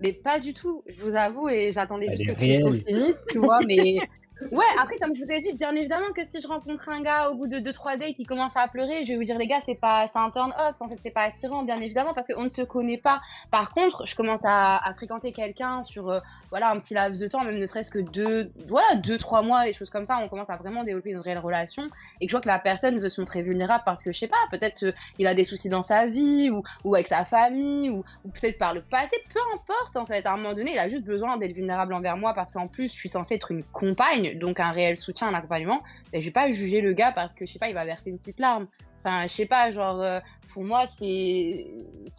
Mais 0.00 0.12
pas 0.12 0.38
du 0.40 0.52
tout, 0.52 0.82
je 0.86 1.02
vous 1.02 1.14
avoue, 1.14 1.48
et 1.48 1.72
j'attendais 1.72 2.08
juste 2.12 2.26
que 2.26 2.32
Christo 2.34 2.68
réelle. 2.68 2.84
finisse, 2.86 3.20
tu 3.30 3.38
vois, 3.38 3.60
mais 3.66 3.96
Ouais, 4.52 4.64
après, 4.78 4.96
comme 4.96 5.16
je 5.16 5.24
vous 5.24 5.30
ai 5.30 5.40
dit, 5.40 5.52
bien 5.54 5.72
évidemment 5.72 6.12
que 6.14 6.22
si 6.24 6.42
je 6.42 6.46
rencontre 6.46 6.90
un 6.90 7.00
gars 7.00 7.30
au 7.30 7.34
bout 7.36 7.46
de 7.46 7.58
2-3 7.58 7.98
dates, 7.98 8.14
il 8.18 8.26
commence 8.26 8.54
à 8.54 8.68
pleurer, 8.68 9.04
je 9.06 9.12
vais 9.12 9.16
vous 9.16 9.24
dire, 9.24 9.38
les 9.38 9.46
gars, 9.46 9.60
c'est 9.64 9.80
pas, 9.80 10.08
c'est 10.12 10.18
un 10.18 10.30
turn 10.30 10.52
off, 10.58 10.76
en 10.80 10.88
fait, 10.88 10.98
c'est 11.02 11.10
pas 11.10 11.22
attirant, 11.22 11.62
bien 11.62 11.80
évidemment, 11.80 12.12
parce 12.12 12.28
qu'on 12.28 12.44
ne 12.44 12.50
se 12.50 12.60
connaît 12.60 12.98
pas. 12.98 13.22
Par 13.50 13.72
contre, 13.72 14.04
je 14.06 14.14
commence 14.14 14.42
à, 14.44 14.80
fréquenter 14.94 15.32
quelqu'un 15.32 15.82
sur, 15.82 16.10
euh, 16.10 16.20
voilà, 16.50 16.70
un 16.70 16.78
petit 16.78 16.92
laps 16.92 17.18
de 17.18 17.26
temps, 17.28 17.44
même 17.44 17.58
ne 17.58 17.66
serait-ce 17.66 17.90
que 17.90 17.98
deux, 17.98 18.52
voilà, 18.68 18.96
2-3 18.96 19.44
mois, 19.44 19.64
des 19.64 19.72
choses 19.72 19.90
comme 19.90 20.04
ça, 20.04 20.18
on 20.22 20.28
commence 20.28 20.50
à 20.50 20.56
vraiment 20.56 20.84
développer 20.84 21.10
une 21.10 21.18
réelle 21.18 21.38
relation, 21.38 21.84
et 22.20 22.26
que 22.26 22.30
je 22.30 22.36
vois 22.36 22.42
que 22.42 22.48
la 22.48 22.58
personne 22.58 23.00
veut 23.00 23.08
se 23.08 23.20
montrer 23.20 23.42
vulnérable 23.42 23.84
parce 23.86 24.02
que, 24.02 24.12
je 24.12 24.18
sais 24.18 24.28
pas, 24.28 24.36
peut-être 24.50 24.82
euh, 24.84 24.92
il 25.18 25.26
a 25.26 25.34
des 25.34 25.44
soucis 25.44 25.70
dans 25.70 25.82
sa 25.82 26.06
vie, 26.06 26.50
ou, 26.50 26.62
ou 26.84 26.94
avec 26.94 27.08
sa 27.08 27.24
famille, 27.24 27.88
ou, 27.88 28.04
ou 28.24 28.28
peut-être 28.28 28.58
par 28.58 28.74
le 28.74 28.82
passé, 28.82 29.16
peu 29.32 29.40
importe, 29.54 29.96
en 29.96 30.04
fait. 30.04 30.26
À 30.26 30.32
un 30.32 30.36
moment 30.36 30.52
donné, 30.52 30.72
il 30.72 30.78
a 30.78 30.90
juste 30.90 31.04
besoin 31.04 31.38
d'être 31.38 31.52
vulnérable 31.52 31.94
envers 31.94 32.18
moi 32.18 32.34
parce 32.34 32.52
qu'en 32.52 32.68
plus, 32.68 32.88
je 32.88 32.94
suis 32.94 33.08
censée 33.08 33.34
être 33.34 33.50
une 33.50 33.64
compagne, 33.64 34.25
donc 34.34 34.60
un 34.60 34.72
réel 34.72 34.96
soutien, 34.96 35.28
un 35.28 35.34
accompagnement. 35.34 35.82
Et 36.12 36.20
je 36.20 36.26
vais 36.26 36.32
pas 36.32 36.50
juger 36.50 36.80
le 36.80 36.92
gars 36.92 37.12
parce 37.12 37.34
que, 37.34 37.46
je 37.46 37.52
sais 37.52 37.58
pas, 37.58 37.68
il 37.68 37.74
va 37.74 37.84
verser 37.84 38.10
une 38.10 38.18
petite 38.18 38.40
larme. 38.40 38.66
Enfin, 39.04 39.22
je 39.28 39.32
sais 39.32 39.46
pas, 39.46 39.70
genre, 39.70 40.00
euh, 40.02 40.18
pour 40.52 40.64
moi, 40.64 40.84
c'est. 40.98 41.66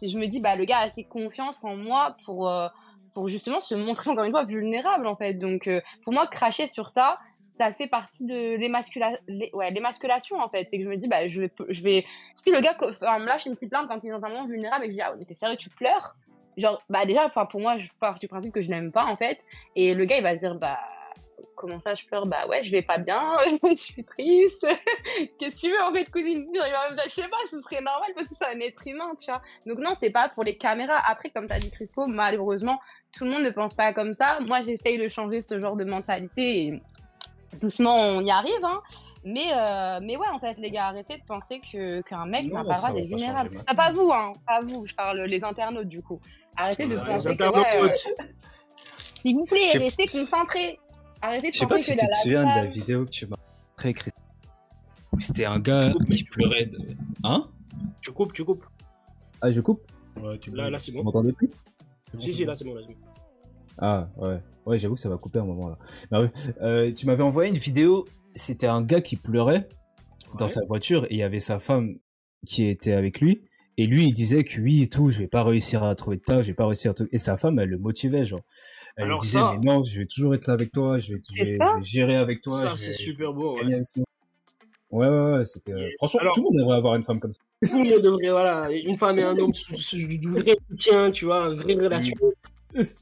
Je 0.00 0.16
me 0.16 0.26
dis, 0.26 0.40
bah, 0.40 0.56
le 0.56 0.64
gars 0.64 0.78
a 0.78 0.86
assez 0.86 1.04
confiance 1.04 1.62
en 1.64 1.76
moi 1.76 2.16
pour, 2.24 2.48
euh, 2.48 2.68
pour 3.12 3.28
justement 3.28 3.60
se 3.60 3.74
montrer, 3.74 4.10
encore 4.10 4.24
une 4.24 4.30
fois, 4.30 4.44
vulnérable, 4.44 5.06
en 5.06 5.16
fait. 5.16 5.34
Donc, 5.34 5.66
euh, 5.66 5.80
pour 6.02 6.12
moi, 6.12 6.26
cracher 6.26 6.66
sur 6.68 6.88
ça, 6.88 7.18
ça 7.58 7.72
fait 7.72 7.88
partie 7.88 8.24
de 8.24 8.56
l'émascula- 8.56 9.18
l'é- 9.26 9.50
ouais, 9.52 9.70
l'émasculation, 9.70 10.38
en 10.38 10.48
fait. 10.48 10.68
C'est 10.70 10.78
que 10.78 10.84
je 10.84 10.88
me 10.88 10.96
dis, 10.96 11.08
bah, 11.08 11.26
je 11.26 11.42
vais, 11.42 11.52
je 11.68 11.82
vais. 11.82 12.06
Si 12.42 12.50
le 12.50 12.60
gars 12.60 12.76
enfin, 12.80 13.18
me 13.18 13.26
lâche 13.26 13.44
une 13.46 13.54
petite 13.54 13.72
larme 13.72 13.86
quand 13.88 14.02
il 14.02 14.08
est 14.08 14.12
dans 14.12 14.24
un 14.24 14.28
moment 14.28 14.46
vulnérable 14.46 14.84
et 14.84 14.88
je 14.88 14.92
dis, 14.94 15.00
ah, 15.02 15.12
t'es 15.26 15.34
sérieux, 15.34 15.56
tu 15.56 15.68
pleures? 15.68 16.14
Genre, 16.56 16.80
bah, 16.88 17.04
déjà, 17.04 17.28
pour 17.28 17.60
moi, 17.60 17.76
je 17.78 17.88
pars 18.00 18.18
du 18.18 18.28
principe 18.28 18.52
que 18.52 18.60
je 18.60 18.70
n'aime 18.70 18.92
pas, 18.92 19.04
en 19.04 19.16
fait. 19.16 19.44
Et 19.76 19.94
le 19.94 20.04
gars, 20.06 20.16
il 20.16 20.22
va 20.22 20.34
se 20.34 20.38
dire, 20.40 20.54
bah, 20.54 20.78
comment 21.54 21.80
ça, 21.80 21.94
je 21.94 22.04
pleure 22.04 22.26
Bah 22.26 22.46
ouais, 22.48 22.62
je 22.64 22.70
vais 22.70 22.82
pas 22.82 22.98
bien, 22.98 23.22
je 23.62 23.74
suis 23.74 24.04
triste. 24.04 24.66
Qu'est-ce 25.38 25.56
que 25.56 25.60
tu 25.60 25.70
veux, 25.70 25.82
en 25.82 25.92
fait, 25.92 26.10
cousine? 26.10 26.46
Je 26.54 27.10
sais 27.10 27.28
pas, 27.28 27.36
ce 27.50 27.60
serait 27.60 27.80
normal 27.80 28.10
parce 28.14 28.28
que 28.28 28.34
c'est 28.34 28.46
un 28.46 28.60
être 28.60 28.82
humain, 28.86 29.14
tu 29.18 29.30
vois. 29.30 29.42
Donc 29.66 29.78
non, 29.78 29.94
c'est 30.00 30.10
pas 30.10 30.28
pour 30.28 30.44
les 30.44 30.56
caméras. 30.56 31.00
Après, 31.06 31.30
comme 31.30 31.46
t'as 31.46 31.58
dit, 31.58 31.70
Crispo, 31.70 32.06
malheureusement, 32.06 32.80
tout 33.16 33.24
le 33.24 33.30
monde 33.30 33.42
ne 33.42 33.50
pense 33.50 33.74
pas 33.74 33.92
comme 33.92 34.12
ça. 34.12 34.38
Moi, 34.40 34.62
j'essaye 34.62 34.98
de 34.98 35.08
changer 35.08 35.42
ce 35.42 35.58
genre 35.58 35.76
de 35.76 35.84
mentalité 35.84 36.66
et 36.66 36.82
doucement, 37.60 37.96
on 37.96 38.20
y 38.20 38.30
arrive, 38.30 38.64
hein. 38.64 38.80
Mais, 39.24 39.52
euh, 39.52 39.98
mais 40.00 40.16
ouais, 40.16 40.28
en 40.32 40.38
fait, 40.38 40.56
les 40.58 40.70
gars, 40.70 40.86
arrêtez 40.86 41.18
de 41.18 41.24
penser 41.24 41.60
que 41.60 42.00
qu'un 42.02 42.24
mec 42.24 42.50
n'a 42.52 42.64
pas 42.64 42.74
le 42.74 42.78
droit 42.78 42.92
d'être 42.92 43.10
pas 43.10 43.16
vulnérable. 43.16 43.62
Ah, 43.66 43.74
pas 43.74 43.92
vous, 43.92 44.10
hein, 44.12 44.32
pas 44.46 44.60
vous, 44.60 44.86
je 44.86 44.94
parle 44.94 45.20
les 45.22 45.42
internautes 45.42 45.88
du 45.88 46.02
coup. 46.02 46.20
Arrêtez 46.56 46.86
de 46.86 46.96
penser 46.96 47.36
que, 47.36 47.42
internautes, 47.42 47.66
ouais, 47.66 47.82
euh, 47.82 48.22
s'il 49.22 49.36
vous 49.36 49.44
plaît, 49.44 49.72
restez 49.74 50.06
concentrés. 50.06 50.78
Arrêtez 51.22 51.50
de 51.50 51.54
Je 51.54 51.60
sais 51.60 51.66
pas 51.66 51.78
si 51.78 51.90
tu 51.92 52.06
te 52.06 52.16
souviens 52.22 52.42
de 52.42 52.64
la 52.64 52.66
vidéo 52.66 53.04
que 53.04 53.10
tu 53.10 53.26
m'as 53.26 53.36
montrée, 53.70 53.94
Christophe. 53.94 54.22
Où 55.12 55.20
C'était 55.20 55.44
un 55.46 55.58
gars 55.58 55.92
qui 56.10 56.24
pleurait. 56.24 56.66
De... 56.66 56.78
Hein 57.24 57.48
Tu 58.00 58.12
coupes, 58.12 58.32
tu 58.32 58.44
coupes. 58.44 58.64
Ah, 59.40 59.50
je 59.50 59.60
coupe 59.60 59.82
Ouais, 60.20 60.38
tu 60.38 60.50
Là, 60.50 60.68
là, 60.70 60.78
c'est 60.78 60.92
Vous 60.92 60.98
bon. 60.98 61.04
m'entendez 61.04 61.32
plus 61.32 61.48
bon, 62.12 62.20
Si, 62.20 62.28
si, 62.30 62.42
bon. 62.44 62.50
là, 62.50 62.54
c'est 62.56 62.64
bon, 62.64 62.74
là, 62.74 62.80
c'est 62.86 62.92
bon. 62.92 62.98
Ah, 63.78 64.08
ouais. 64.18 64.38
Ouais, 64.66 64.78
j'avoue 64.78 64.94
que 64.94 65.00
ça 65.00 65.08
va 65.08 65.16
couper 65.16 65.38
un 65.38 65.44
moment 65.44 65.68
là. 65.68 65.78
Bah 66.10 66.20
ouais. 66.22 66.30
Euh, 66.60 66.92
tu 66.92 67.06
m'avais 67.06 67.22
envoyé 67.22 67.50
une 67.50 67.58
vidéo, 67.58 68.04
c'était 68.34 68.66
un 68.66 68.82
gars 68.82 69.00
qui 69.00 69.16
pleurait 69.16 69.68
dans 70.38 70.48
sa 70.48 70.62
voiture 70.64 71.04
et 71.06 71.14
il 71.14 71.18
y 71.18 71.22
avait 71.22 71.40
sa 71.40 71.58
femme 71.58 71.96
qui 72.46 72.66
était 72.66 72.92
avec 72.92 73.20
lui. 73.20 73.40
Et 73.78 73.86
lui, 73.86 74.06
il 74.08 74.12
disait 74.12 74.42
que 74.44 74.60
oui 74.60 74.82
et 74.82 74.88
tout, 74.88 75.08
je 75.08 75.20
vais 75.20 75.28
pas 75.28 75.44
réussir 75.44 75.84
à 75.84 75.94
trouver 75.94 76.16
de 76.16 76.22
taf, 76.22 76.42
je 76.42 76.48
vais 76.48 76.54
pas 76.54 76.66
réussir 76.66 76.90
à 76.90 76.94
trouver. 76.94 77.10
Et 77.12 77.18
sa 77.18 77.36
femme, 77.36 77.58
elle 77.60 77.68
le 77.70 77.78
motivait, 77.78 78.24
genre. 78.24 78.40
Elle 78.98 79.04
Alors 79.04 79.20
disait, 79.20 79.38
ça- 79.38 79.54
mais 79.58 79.64
non, 79.64 79.82
je 79.84 80.00
vais 80.00 80.06
toujours 80.06 80.34
être 80.34 80.46
là 80.48 80.54
avec 80.54 80.72
toi, 80.72 80.98
je 80.98 81.14
vais, 81.14 81.20
je 81.30 81.32
C'est 81.38 81.44
vais, 81.44 81.56
ça 81.56 81.66
je 81.74 81.76
vais 81.78 81.82
gérer 81.84 82.16
avec 82.16 82.42
toi. 82.42 82.60
Ça, 82.60 82.76
c'est 82.76 82.92
super 82.92 83.32
beau. 83.32 83.56
ouais. 83.56 83.64
Ouais, 84.90 85.06
ouais, 85.06 85.32
ouais, 85.36 85.44
c'était. 85.44 85.72
Franchement, 85.98 86.20
Alors- 86.20 86.34
tout 86.34 86.40
le 86.40 86.44
monde 86.50 86.58
devrait 86.58 86.76
avoir 86.78 86.94
une 86.96 87.02
femme 87.02 87.20
comme 87.20 87.30
ça. 87.32 87.40
Tout 87.64 87.84
le 87.84 87.90
monde 87.90 88.02
devrait, 88.02 88.30
voilà, 88.30 88.68
une 88.72 88.96
femme 88.96 89.18
et 89.18 89.22
un 89.22 89.36
homme 89.38 89.52
du 89.52 90.28
vrai 90.30 90.56
soutien, 90.70 91.10
tu 91.12 91.26
vois, 91.26 91.48
une 91.50 91.54
vraie 91.60 91.74
relation. 91.74 92.16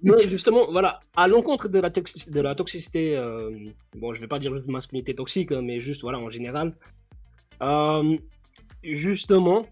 Mais 0.03 0.29
justement, 0.29 0.71
voilà, 0.71 1.01
à 1.17 1.29
l'encontre 1.29 1.69
de 1.69 1.79
la, 1.79 1.91
toxi- 1.91 2.31
de 2.31 2.41
la 2.41 2.55
toxicité, 2.55 3.17
euh, 3.17 3.51
bon, 3.97 4.13
je 4.15 4.21
vais 4.21 4.27
pas 4.29 4.39
dire 4.39 4.55
juste 4.55 4.69
masculinité 4.69 5.15
toxique, 5.15 5.51
hein, 5.53 5.63
mais 5.63 5.79
juste, 5.79 6.03
voilà, 6.03 6.19
en 6.19 6.29
général. 6.31 6.75
Euh, 7.63 8.17
justement, 8.83 9.67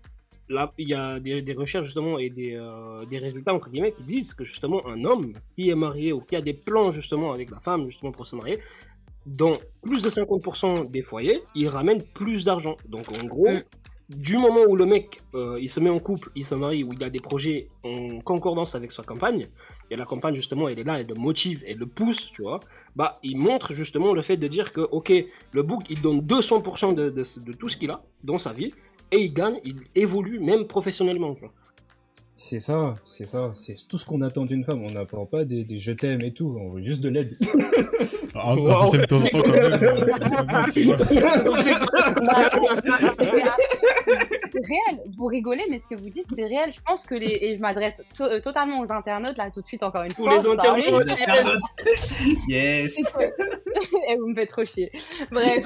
là, 0.54 0.72
il 0.78 0.88
y 0.88 0.94
a 0.94 1.20
des, 1.20 1.42
des 1.42 1.52
recherches, 1.52 1.86
justement, 1.86 2.18
et 2.18 2.30
des, 2.30 2.54
euh, 2.54 3.04
des 3.06 3.18
résultats, 3.18 3.52
entre 3.52 3.68
guillemets, 3.70 3.92
qui 3.92 4.02
disent 4.02 4.32
que, 4.34 4.44
justement, 4.44 4.86
un 4.86 5.04
homme 5.04 5.32
qui 5.54 5.70
est 5.70 5.74
marié 5.74 6.12
ou 6.12 6.20
qui 6.20 6.36
a 6.36 6.40
des 6.40 6.54
plans, 6.54 6.92
justement, 6.92 7.32
avec 7.32 7.50
la 7.50 7.60
femme, 7.60 7.86
justement, 7.86 8.12
pour 8.12 8.26
se 8.26 8.36
marier, 8.36 8.58
dans 9.26 9.58
plus 9.82 10.02
de 10.02 10.10
50% 10.10 10.90
des 10.90 11.02
foyers, 11.02 11.42
il 11.54 11.68
ramène 11.68 12.02
plus 12.02 12.44
d'argent. 12.44 12.76
Donc, 12.88 13.06
en 13.18 13.26
gros, 13.26 13.48
Mm. 14.10 14.16
du 14.16 14.36
moment 14.36 14.62
où 14.68 14.76
le 14.76 14.84
mec, 14.84 15.18
euh, 15.34 15.58
il 15.60 15.68
se 15.68 15.80
met 15.80 15.90
en 15.90 15.98
couple, 15.98 16.30
il 16.34 16.44
se 16.44 16.54
marie, 16.54 16.84
où 16.84 16.92
il 16.92 17.02
a 17.02 17.10
des 17.10 17.20
projets 17.20 17.68
en 17.84 18.20
concordance 18.20 18.74
avec 18.74 18.92
sa 18.92 19.02
compagne, 19.02 19.46
et 19.90 19.96
la 19.96 20.04
compagne, 20.04 20.34
justement, 20.34 20.68
elle 20.68 20.78
est 20.78 20.84
là, 20.84 21.00
elle 21.00 21.06
le 21.06 21.14
motive, 21.14 21.62
elle 21.66 21.78
le 21.78 21.86
pousse, 21.86 22.30
tu 22.32 22.42
vois, 22.42 22.60
bah, 22.96 23.14
il 23.22 23.38
montre 23.38 23.72
justement 23.72 24.12
le 24.12 24.22
fait 24.22 24.36
de 24.36 24.48
dire 24.48 24.72
que, 24.72 24.80
ok, 24.80 25.12
le 25.52 25.62
bouc, 25.62 25.84
il 25.88 26.00
donne 26.02 26.20
200% 26.20 26.94
de, 26.94 27.10
de, 27.10 27.22
de 27.46 27.52
tout 27.52 27.68
ce 27.68 27.76
qu'il 27.76 27.90
a 27.90 28.02
dans 28.22 28.38
sa 28.38 28.52
vie, 28.52 28.72
et 29.14 29.22
il 29.24 29.32
gagne, 29.32 29.58
il 29.64 29.76
évolue 29.94 30.38
même 30.40 30.64
professionnellement. 30.66 31.34
C'est 32.36 32.58
ça, 32.58 32.96
c'est 33.06 33.26
ça. 33.26 33.52
C'est 33.54 33.76
tout 33.88 33.96
ce 33.96 34.04
qu'on 34.04 34.20
attend 34.20 34.44
d'une 34.44 34.64
femme. 34.64 34.82
On 34.84 34.90
n'attend 34.90 35.24
pas 35.24 35.44
des, 35.44 35.64
des 35.64 35.78
je 35.78 35.92
t'aime 35.92 36.18
et 36.24 36.32
tout. 36.32 36.58
On 36.60 36.70
veut 36.70 36.82
juste 36.82 37.00
de 37.00 37.08
l'aide. 37.08 37.36
Ah, 38.36 38.56
thème 38.90 39.02
de 39.02 39.06
temps 39.06 39.22
en 39.22 39.26
temps, 39.28 39.42
quand 39.42 39.52
même. 39.52 39.78
c'est. 40.72 40.84
Bah, 42.26 42.50
réel, 44.54 45.00
vous 45.16 45.26
rigolez, 45.26 45.62
mais 45.70 45.78
ce 45.80 45.94
que 45.94 46.00
vous 46.00 46.10
dites, 46.10 46.26
c'est 46.36 46.44
réel. 46.44 46.72
Je 46.72 46.80
pense 46.84 47.06
que 47.06 47.14
les. 47.14 47.30
Et 47.42 47.54
je 47.56 47.60
m'adresse 47.60 47.94
to- 48.18 48.24
euh, 48.24 48.40
totalement 48.40 48.80
aux 48.80 48.90
internautes, 48.90 49.36
là, 49.36 49.52
tout 49.52 49.60
de 49.60 49.66
suite, 49.66 49.84
encore 49.84 50.02
une 50.02 50.10
Tous 50.10 50.24
fois. 50.24 50.34
les 50.34 50.40
ça 50.40 50.50
internautes, 50.50 51.08
arrive. 51.08 51.58
Yes. 52.48 52.98
Et 54.08 54.16
vous 54.18 54.26
me 54.28 54.34
faites 54.34 54.50
trop 54.50 54.64
chier. 54.64 54.90
Bref. 55.30 55.64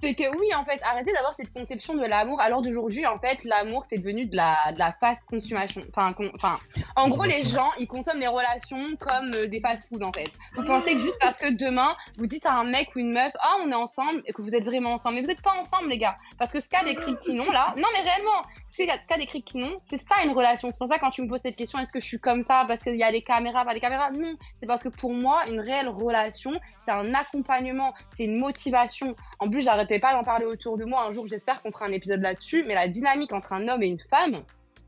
C'est 0.00 0.14
que 0.14 0.24
oui, 0.38 0.54
en 0.54 0.64
fait, 0.64 0.80
arrêtez 0.82 1.12
d'avoir 1.12 1.32
cette 1.34 1.52
conception 1.52 1.94
de 1.94 2.04
l'amour. 2.04 2.40
Alors 2.40 2.60
d'aujourd'hui, 2.62 3.06
en 3.06 3.18
fait, 3.18 3.42
l'amour, 3.44 3.84
c'est 3.88 3.98
devenu 3.98 4.26
de 4.26 4.36
la, 4.36 4.72
de 4.72 4.78
la 4.78 4.92
fast 4.92 5.24
consommation. 5.24 5.82
Enfin, 5.90 6.12
con- 6.12 6.30
enfin, 6.34 6.58
en 6.96 7.08
gros, 7.08 7.24
les 7.24 7.44
gens, 7.44 7.70
ils 7.78 7.86
consomment 7.88 8.20
les 8.20 8.26
relations 8.26 8.96
comme 9.00 9.30
euh, 9.34 9.46
des 9.46 9.60
fast-food, 9.60 10.02
en 10.02 10.12
fait. 10.12 10.30
Vous 10.54 10.64
pensez 10.64 10.94
que 10.94 11.00
juste 11.00 11.18
parce 11.20 11.38
que 11.38 11.50
demain, 11.50 11.94
vous 12.18 12.26
dites 12.26 12.44
à 12.46 12.52
un 12.52 12.64
mec 12.64 12.94
ou 12.94 12.98
une 12.98 13.12
meuf, 13.12 13.32
ah, 13.40 13.56
on 13.64 13.70
est 13.70 13.74
ensemble, 13.74 14.22
et 14.26 14.32
que 14.32 14.42
vous 14.42 14.54
êtes 14.54 14.64
vraiment 14.64 14.92
ensemble. 14.94 15.16
Mais 15.16 15.20
vous 15.22 15.28
n'êtes 15.28 15.42
pas 15.42 15.54
ensemble, 15.58 15.88
les 15.88 15.98
gars. 15.98 16.16
Parce 16.38 16.52
que 16.52 16.60
ce 16.60 16.68
qu'a 16.68 16.84
décrit 16.84 17.16
Kinon, 17.24 17.50
là, 17.50 17.74
non, 17.78 17.88
mais 17.94 18.00
réellement, 18.08 18.42
ce 18.76 18.86
qu'a 18.86 18.98
qu'a 18.98 19.16
décrit 19.16 19.42
Kinon, 19.42 19.78
c'est 19.80 19.98
ça 19.98 20.16
une 20.24 20.32
relation. 20.32 20.70
C'est 20.70 20.78
pour 20.78 20.88
ça, 20.88 20.98
quand 20.98 21.10
tu 21.10 21.22
me 21.22 21.28
poses 21.28 21.40
cette 21.42 21.56
question, 21.56 21.78
est-ce 21.78 21.92
que 21.92 22.00
je 22.00 22.04
suis 22.04 22.20
comme 22.20 22.44
ça 22.44 22.64
parce 22.66 22.82
qu'il 22.82 22.96
y 22.96 23.02
a 23.02 23.10
les 23.10 23.22
caméras, 23.22 23.64
pas 23.64 23.72
les 23.72 23.80
caméras? 23.80 24.10
Non, 24.10 24.34
c'est 24.60 24.66
parce 24.66 24.82
que 24.82 24.88
pour 24.88 25.12
moi, 25.12 25.46
une 25.48 25.60
réelle 25.60 25.88
relation, 25.88 26.52
c'est 26.84 26.90
un 26.90 27.14
accompagnement, 27.14 27.94
c'est 28.16 28.24
une 28.24 28.38
motivation. 28.38 29.14
En 29.38 29.48
plus, 29.48 29.62
j'arrêtais 29.62 29.98
pas 29.98 30.12
d'en 30.12 30.24
parler 30.24 30.46
autour 30.46 30.76
de 30.76 30.84
moi. 30.84 31.06
Un 31.06 31.12
jour, 31.12 31.26
j'espère 31.26 31.62
qu'on 31.62 31.72
fera 31.72 31.86
un 31.86 31.92
épisode 31.92 32.20
là-dessus. 32.20 32.64
Mais 32.66 32.74
la 32.74 32.88
dynamique 32.88 33.32
entre 33.32 33.52
un 33.52 33.68
homme 33.68 33.82
et 33.82 33.88
une 33.88 34.00
femme, 34.00 34.42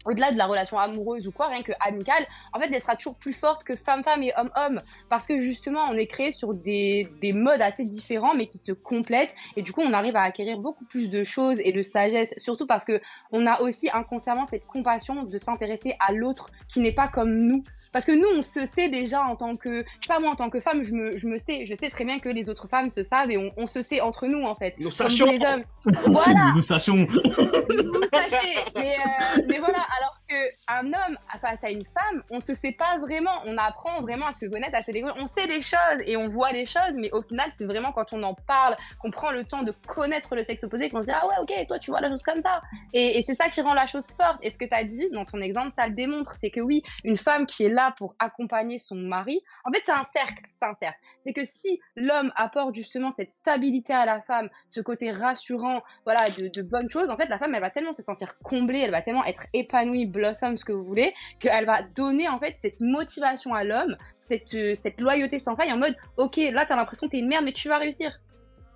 au-delà 0.07 0.33
de 0.33 0.39
la 0.39 0.47
relation 0.47 0.79
amoureuse 0.79 1.27
ou 1.27 1.33
quoi, 1.33 1.49
rien 1.49 1.63
que 1.63 1.73
amicale, 1.81 2.25
en 2.53 2.61
fait, 2.61 2.69
elle 2.73 2.81
sera 2.81 2.97
toujours 2.97 3.17
plus 3.17 3.33
forte 3.33 3.65
que 3.65 3.77
femme-femme 3.77 4.23
et 4.23 4.33
homme-homme. 4.37 4.81
Parce 5.09 5.27
que 5.27 5.39
justement, 5.39 5.81
on 5.91 5.95
est 5.95 6.07
créé 6.07 6.33
sur 6.33 6.55
des, 6.55 7.09
des 7.21 7.33
modes 7.33 7.61
assez 7.61 7.85
différents, 7.85 8.35
mais 8.35 8.47
qui 8.47 8.59
se 8.59 8.73
complètent. 8.73 9.35
Et 9.57 9.63
du 9.63 9.73
coup, 9.73 9.83
on 9.83 9.93
arrive 9.93 10.17
à 10.17 10.23
acquérir 10.23 10.59
beaucoup 10.59 10.85
plus 10.85 11.11
de 11.11 11.25
choses 11.25 11.59
et 11.65 11.73
de 11.73 11.83
sagesse. 11.83 12.33
Surtout 12.37 12.67
parce 12.67 12.85
que 12.85 13.01
on 13.33 13.47
a 13.47 13.61
aussi 13.61 13.89
inconsciemment 13.93 14.47
cette 14.47 14.67
compassion 14.67 15.23
de 15.25 15.39
s'intéresser 15.39 15.95
à 16.01 16.13
l'autre 16.13 16.51
qui 16.69 16.81
n'est 16.81 16.93
pas 16.93 17.09
comme 17.09 17.37
nous. 17.39 17.63
Parce 17.91 18.05
que 18.05 18.13
nous, 18.13 18.29
on 18.39 18.43
se 18.43 18.67
sait 18.67 18.91
déjà 18.91 19.23
en 19.23 19.35
tant 19.35 19.57
que, 19.57 19.79
je 20.01 20.07
sais 20.07 20.09
pas 20.15 20.21
moi, 20.21 20.31
en 20.31 20.37
tant 20.37 20.51
que 20.51 20.61
femme, 20.61 20.85
je 20.85 20.93
me, 20.93 21.17
je 21.17 21.27
me 21.27 21.39
sais, 21.39 21.65
je 21.65 21.75
sais 21.75 21.89
très 21.89 22.05
bien 22.05 22.19
que 22.19 22.29
les 22.29 22.49
autres 22.51 22.69
femmes 22.69 22.91
se 22.91 23.03
savent 23.03 23.31
et 23.31 23.39
on, 23.39 23.51
on 23.57 23.67
se 23.67 23.83
sait 23.83 24.03
entre 24.03 24.27
nous 24.27 24.43
en 24.45 24.55
fait. 24.55 24.75
Nous 24.79 24.85
Comme 24.85 24.93
sachions. 24.93 25.31
les 25.31 25.41
hommes. 25.45 25.63
Voilà, 26.07 26.53
Nous 26.55 26.61
sachons. 26.61 27.07
vous 27.07 28.03
sachez. 28.13 28.55
Mais, 28.75 28.97
euh, 28.97 29.43
mais 29.49 29.59
voilà, 29.59 29.87
alors 29.97 30.21
qu'un 30.29 30.87
homme 30.87 31.17
face 31.41 31.65
à 31.65 31.71
une 31.71 31.85
femme, 31.85 32.23
on 32.31 32.41
se 32.41 32.55
sait 32.55 32.73
pas 32.73 32.99
vraiment. 32.99 33.33
On 33.47 33.57
apprend 33.57 34.01
vraiment 34.03 34.27
à 34.27 34.33
se 34.33 34.47
connaître, 34.47 34.75
à 34.75 34.83
se 34.83 34.91
découvrir. 34.91 35.21
On 35.23 35.27
sait 35.27 35.47
des 35.47 35.63
choses 35.63 36.03
et 36.07 36.17
on 36.17 36.29
voit 36.29 36.53
des 36.53 36.67
choses, 36.67 36.95
mais 36.95 37.11
au 37.13 37.23
final, 37.23 37.51
c'est 37.57 37.65
vraiment 37.65 37.93
quand 37.93 38.13
on 38.13 38.23
en 38.23 38.35
parle, 38.35 38.77
qu'on 39.01 39.11
prend 39.11 39.31
le 39.31 39.45
temps 39.45 39.63
de 39.63 39.73
connaître 39.87 40.35
le 40.35 40.45
sexe 40.45 40.65
opposé, 40.65 40.91
qu'on 40.91 41.01
se 41.01 41.07
dit 41.07 41.13
ah 41.13 41.27
ouais 41.27 41.35
ok, 41.41 41.67
toi 41.67 41.79
tu 41.79 41.91
vois 41.91 42.01
la 42.01 42.09
chose 42.09 42.23
comme 42.23 42.41
ça. 42.43 42.61
Et, 42.93 43.23
c'est 43.23 43.35
ça 43.35 43.49
qui 43.49 43.61
rend 43.61 43.75
la 43.75 43.87
chose 43.87 44.07
forte. 44.11 44.39
Et 44.43 44.51
ce 44.51 44.59
que 44.59 44.65
tu 44.65 44.75
as 44.75 44.85
dit 44.85 45.09
dans 45.11 45.25
ton 45.25 45.41
exemple, 45.41 45.73
ça 45.77 45.87
le 45.87 45.95
démontre. 45.95 46.37
C'est 46.41 46.51
que 46.51 46.61
oui, 46.61 46.83
une 47.05 47.19
femme 47.19 47.47
qui 47.47 47.65
est 47.65 47.71
là 47.71 47.95
pour 47.97 48.15
accompagner 48.19 48.79
son 48.79 48.95
mari, 48.95 49.41
en 49.65 49.73
fait 49.73 49.83
c'est 49.85 49.93
un 49.93 50.05
cercle, 50.13 50.45
c'est 50.59 50.67
un 50.67 50.75
cercle. 50.75 50.99
C'est 51.25 51.33
que 51.33 51.45
si 51.45 51.81
l'homme 51.97 52.33
apporte 52.37 52.75
justement 52.75 53.13
cette 53.17 53.33
stabilité 53.33 53.93
à 53.93 54.07
la 54.07 54.21
femme, 54.21 54.49
ce 54.69 54.81
côté 54.81 55.11
rassurant, 55.11 55.83
voilà, 56.05 56.31
de, 56.31 56.49
de 56.49 56.63
bonnes 56.63 56.89
choses, 56.91 57.11
en 57.11 57.17
fait 57.17 57.27
la 57.27 57.39
femme 57.39 57.55
elle 57.55 57.61
va 57.61 57.71
tellement 57.71 57.93
se 57.93 58.03
sentir 58.03 58.39
comblée, 58.39 58.81
elle 58.81 58.91
va 58.91 59.03
tellement 59.03 59.25
être 59.25 59.47
épanouie, 59.53 60.07
blossom, 60.19 60.57
ce 60.57 60.65
que 60.65 60.73
vous 60.73 60.85
voulez, 60.85 61.13
qu'elle 61.41 61.67
va 61.67 61.83
donner 61.83 62.29
en 62.29 62.39
fait 62.39 62.57
cette 62.63 62.81
motivation 62.81 63.55
à 63.55 63.65
l'homme, 63.65 63.97
cette, 64.21 64.55
euh, 64.55 64.75
cette 64.83 65.01
loyauté 65.01 65.39
sans 65.39 65.57
faille 65.57 65.73
en 65.73 65.79
mode 65.79 65.97
ok, 66.17 66.37
là 66.53 66.67
t'as 66.67 66.77
l'impression 66.77 67.07
que 67.07 67.13
t'es 67.13 67.21
une 67.21 67.29
merde, 67.29 67.45
mais 67.45 67.53
tu 67.53 67.69
vas 67.69 67.79
réussir. 67.79 68.13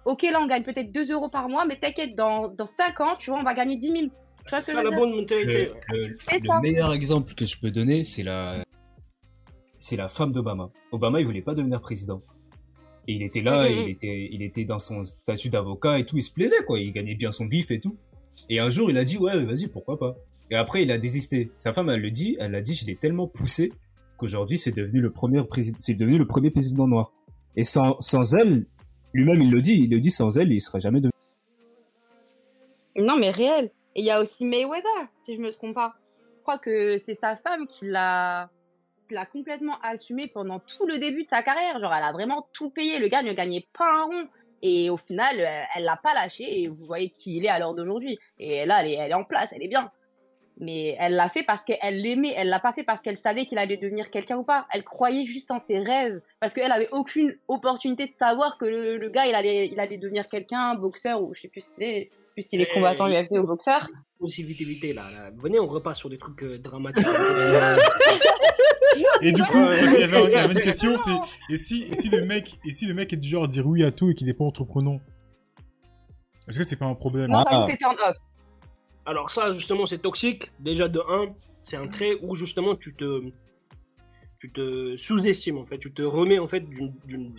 Ok, 0.04 0.22
là 0.22 0.40
on 0.40 0.46
gagne 0.46 0.64
peut-être 0.64 0.90
2 0.92 1.12
euros 1.12 1.28
par 1.28 1.48
mois, 1.48 1.64
mais 1.64 1.78
t'inquiète, 1.78 2.16
dans, 2.16 2.48
dans 2.48 2.66
5 2.66 3.00
ans, 3.00 3.16
tu 3.18 3.30
vois, 3.30 3.38
on 3.38 3.44
va 3.44 3.54
gagner 3.54 3.76
10 3.76 3.86
000. 3.86 3.98
Tu 4.02 4.08
vois 4.50 4.60
ce 4.60 4.66
C'est 4.66 4.72
ça 4.72 4.82
la 4.82 4.90
bonne 4.90 5.14
mentalité. 5.14 5.70
Le, 5.88 6.60
meilleur 6.62 6.92
exemple 6.92 7.34
que 7.34 7.46
je 7.46 7.56
peux 7.58 7.70
donner, 7.70 8.02
c'est 8.02 8.24
la, 8.24 8.64
c'est 9.78 9.96
la 9.96 10.08
femme 10.08 10.32
d'Obama. 10.32 10.70
Obama, 10.90 11.20
il 11.20 11.26
voulait 11.26 11.42
pas 11.42 11.54
devenir 11.54 11.80
président. 11.80 12.22
Et 13.08 13.14
il 13.14 13.22
était 13.22 13.40
là, 13.40 13.68
Mhm. 13.68 13.78
il 13.78 13.88
était, 13.90 14.28
il 14.30 14.42
était 14.42 14.64
dans 14.64 14.78
son 14.78 15.04
statut 15.04 15.48
d'avocat 15.48 15.98
et 15.98 16.06
tout, 16.06 16.16
il 16.16 16.22
se 16.22 16.32
plaisait, 16.32 16.64
quoi. 16.66 16.78
Il 16.78 16.92
gagnait 16.92 17.14
bien 17.16 17.32
son 17.32 17.46
bif 17.46 17.70
et 17.70 17.80
tout. 17.80 17.96
Et 18.48 18.58
un 18.58 18.70
jour, 18.70 18.90
il 18.90 18.98
a 18.98 19.04
dit, 19.04 19.18
ouais, 19.18 19.44
vas-y, 19.44 19.68
pourquoi 19.68 19.98
pas. 19.98 20.16
Et 20.52 20.54
après, 20.54 20.82
il 20.82 20.92
a 20.92 20.98
désisté. 20.98 21.50
Sa 21.56 21.72
femme, 21.72 21.88
elle 21.88 22.02
le 22.02 22.10
dit, 22.10 22.36
elle 22.38 22.54
a 22.54 22.60
dit, 22.60 22.74
je 22.74 22.84
l'ai 22.84 22.94
tellement 22.94 23.26
poussé 23.26 23.72
qu'aujourd'hui, 24.18 24.58
c'est 24.58 24.70
devenu 24.70 25.00
le 25.00 25.10
premier 25.10 25.42
président, 25.46 25.78
devenu 25.98 26.18
le 26.18 26.26
premier 26.26 26.50
président 26.50 26.86
noir. 26.86 27.10
Et 27.56 27.64
sans, 27.64 27.98
sans 28.00 28.34
elle, 28.34 28.66
lui-même, 29.14 29.40
il 29.40 29.50
le 29.50 29.62
dit, 29.62 29.84
il 29.84 29.90
le 29.90 29.98
dit, 29.98 30.10
sans 30.10 30.36
elle, 30.36 30.52
il 30.52 30.60
serait 30.60 30.80
jamais 30.80 31.00
devenu. 31.00 31.12
Non, 32.98 33.16
mais 33.16 33.30
réel. 33.30 33.70
Et 33.94 34.00
il 34.00 34.04
y 34.04 34.10
a 34.10 34.20
aussi 34.20 34.44
Mayweather, 34.44 35.08
si 35.24 35.36
je 35.36 35.40
me 35.40 35.50
trompe 35.52 35.74
pas. 35.74 35.94
Je 36.36 36.42
crois 36.42 36.58
que 36.58 36.98
c'est 36.98 37.14
sa 37.14 37.34
femme 37.36 37.66
qui 37.66 37.86
l'a 37.86 38.50
qui 39.08 39.14
l'a 39.14 39.24
complètement 39.24 39.78
assumé 39.82 40.26
pendant 40.26 40.60
tout 40.60 40.86
le 40.86 40.98
début 40.98 41.24
de 41.24 41.28
sa 41.30 41.42
carrière. 41.42 41.80
Genre, 41.80 41.94
elle 41.94 42.04
a 42.04 42.12
vraiment 42.12 42.46
tout 42.52 42.68
payé. 42.68 42.98
Le 42.98 43.08
gars 43.08 43.22
ne 43.22 43.32
gagnait 43.32 43.66
pas 43.72 43.90
un 43.90 44.04
rond. 44.04 44.28
Et 44.60 44.90
au 44.90 44.98
final, 44.98 45.40
euh, 45.40 45.62
elle 45.74 45.84
l'a 45.84 45.96
pas 45.96 46.12
lâché. 46.12 46.60
Et 46.60 46.68
vous 46.68 46.84
voyez 46.84 47.08
qui 47.08 47.38
il 47.38 47.46
est 47.46 47.48
à 47.48 47.58
l'heure 47.58 47.74
d'aujourd'hui. 47.74 48.18
Et 48.38 48.66
là, 48.66 48.82
elle 48.82 48.90
est, 48.90 48.96
elle 48.96 49.12
est 49.12 49.14
en 49.14 49.24
place, 49.24 49.48
elle 49.52 49.62
est 49.62 49.68
bien. 49.68 49.90
Mais 50.60 50.94
elle 51.00 51.14
l'a 51.14 51.28
fait 51.28 51.42
parce 51.42 51.64
qu'elle 51.64 52.02
l'aimait. 52.02 52.34
Elle 52.36 52.48
l'a 52.48 52.60
pas 52.60 52.72
fait 52.72 52.84
parce 52.84 53.00
qu'elle 53.00 53.16
savait 53.16 53.46
qu'il 53.46 53.58
allait 53.58 53.78
devenir 53.78 54.10
quelqu'un 54.10 54.36
ou 54.36 54.44
pas. 54.44 54.66
Elle 54.72 54.84
croyait 54.84 55.26
juste 55.26 55.50
en 55.50 55.58
ses 55.58 55.78
rêves. 55.78 56.20
Parce 56.40 56.54
qu'elle 56.54 56.70
avait 56.70 56.88
aucune 56.92 57.34
opportunité 57.48 58.06
de 58.06 58.12
savoir 58.18 58.58
que 58.58 58.66
le, 58.66 58.98
le 58.98 59.08
gars, 59.10 59.26
il 59.26 59.34
allait, 59.34 59.68
il 59.68 59.80
allait 59.80 59.96
devenir 59.98 60.28
quelqu'un, 60.28 60.74
boxeur 60.74 61.22
ou 61.22 61.34
je 61.34 61.40
sais 61.42 61.48
plus 61.48 61.62
ce 61.62 61.70
qu'il 61.74 61.82
est. 61.84 62.10
Je 62.10 62.16
sais 62.16 62.32
plus 62.34 62.42
s'il 62.42 62.60
est 62.60 62.68
Eh, 62.70 62.74
combattant 62.74 63.08
UFC 63.08 63.32
ou 63.32 63.46
boxeur. 63.46 63.88
Positivité 64.20 64.92
là, 64.92 65.02
là. 65.12 65.30
Venez, 65.42 65.58
on 65.58 65.66
repasse 65.66 65.98
sur 65.98 66.10
des 66.10 66.18
trucs 66.18 66.42
euh, 66.44 66.58
dramatiques. 66.58 67.06
Et 69.22 69.32
du 69.32 69.42
coup, 69.44 69.58
il 69.58 70.00
y 70.00 70.04
avait 70.36 70.52
une 70.52 70.60
question, 70.60 70.96
c'est 70.98 71.52
et 71.52 71.56
si, 71.56 71.84
et 71.84 71.94
si 71.94 72.08
le 72.10 72.24
mec, 72.24 72.54
et 72.64 72.70
si 72.70 72.86
le 72.86 72.94
mec 72.94 73.12
est 73.12 73.16
du 73.16 73.28
genre 73.28 73.44
à 73.44 73.48
dire 73.48 73.66
oui 73.66 73.82
à 73.84 73.90
tout 73.90 74.10
et 74.10 74.14
qu'il 74.14 74.26
n'est 74.26 74.34
pas 74.34 74.44
entreprenant, 74.44 75.00
est-ce 76.48 76.58
que 76.58 76.64
c'est 76.64 76.76
pas 76.76 76.84
un 76.86 76.94
problème? 76.94 77.30
Non, 77.30 77.42
Ah. 77.46 77.62
ça 77.62 77.66
c'est 77.70 77.76
turn 77.78 77.96
off. 78.06 78.16
Alors 79.04 79.30
ça, 79.30 79.50
justement, 79.52 79.86
c'est 79.86 79.98
toxique. 79.98 80.50
Déjà, 80.60 80.88
de 80.88 81.00
1, 81.00 81.34
c'est 81.62 81.76
un 81.76 81.88
trait 81.88 82.18
où, 82.22 82.36
justement, 82.36 82.76
tu 82.76 82.94
te, 82.94 83.22
tu 84.38 84.52
te 84.52 84.96
sous-estimes, 84.96 85.58
en 85.58 85.66
fait. 85.66 85.78
Tu 85.78 85.92
te 85.92 86.02
remets, 86.02 86.38
en 86.38 86.46
fait, 86.46 86.68
d'une, 86.68 87.32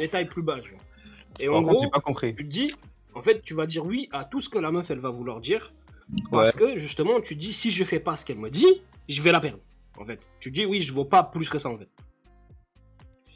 étape 0.00 0.28
plus 0.28 0.42
bas. 0.42 0.60
tu 0.60 0.70
vois. 0.70 0.80
Et 1.40 1.48
en 1.48 1.62
contre, 1.62 1.80
gros, 1.80 1.90
pas 1.90 2.00
compris. 2.00 2.34
tu 2.34 2.44
te 2.44 2.50
dis, 2.50 2.74
en 3.14 3.22
fait, 3.22 3.42
tu 3.42 3.54
vas 3.54 3.66
dire 3.66 3.84
oui 3.84 4.08
à 4.12 4.24
tout 4.24 4.40
ce 4.40 4.48
que 4.48 4.58
la 4.58 4.70
meuf, 4.70 4.90
elle 4.90 5.00
va 5.00 5.10
vouloir 5.10 5.40
dire. 5.40 5.72
Parce 6.30 6.52
que, 6.52 6.78
justement, 6.78 7.20
tu 7.20 7.34
dis, 7.36 7.52
si 7.52 7.70
je 7.70 7.84
fais 7.84 8.00
pas 8.00 8.16
ce 8.16 8.24
qu'elle 8.24 8.38
me 8.38 8.50
dit, 8.50 8.82
je 9.08 9.22
vais 9.22 9.32
la 9.32 9.40
perdre, 9.40 9.62
en 9.98 10.04
fait. 10.04 10.20
Tu 10.40 10.50
dis, 10.50 10.66
oui, 10.66 10.80
je 10.80 10.92
vaux 10.92 11.04
pas 11.04 11.22
plus 11.22 11.48
que 11.48 11.58
ça, 11.58 11.68
en 11.68 11.78
fait. 11.78 11.88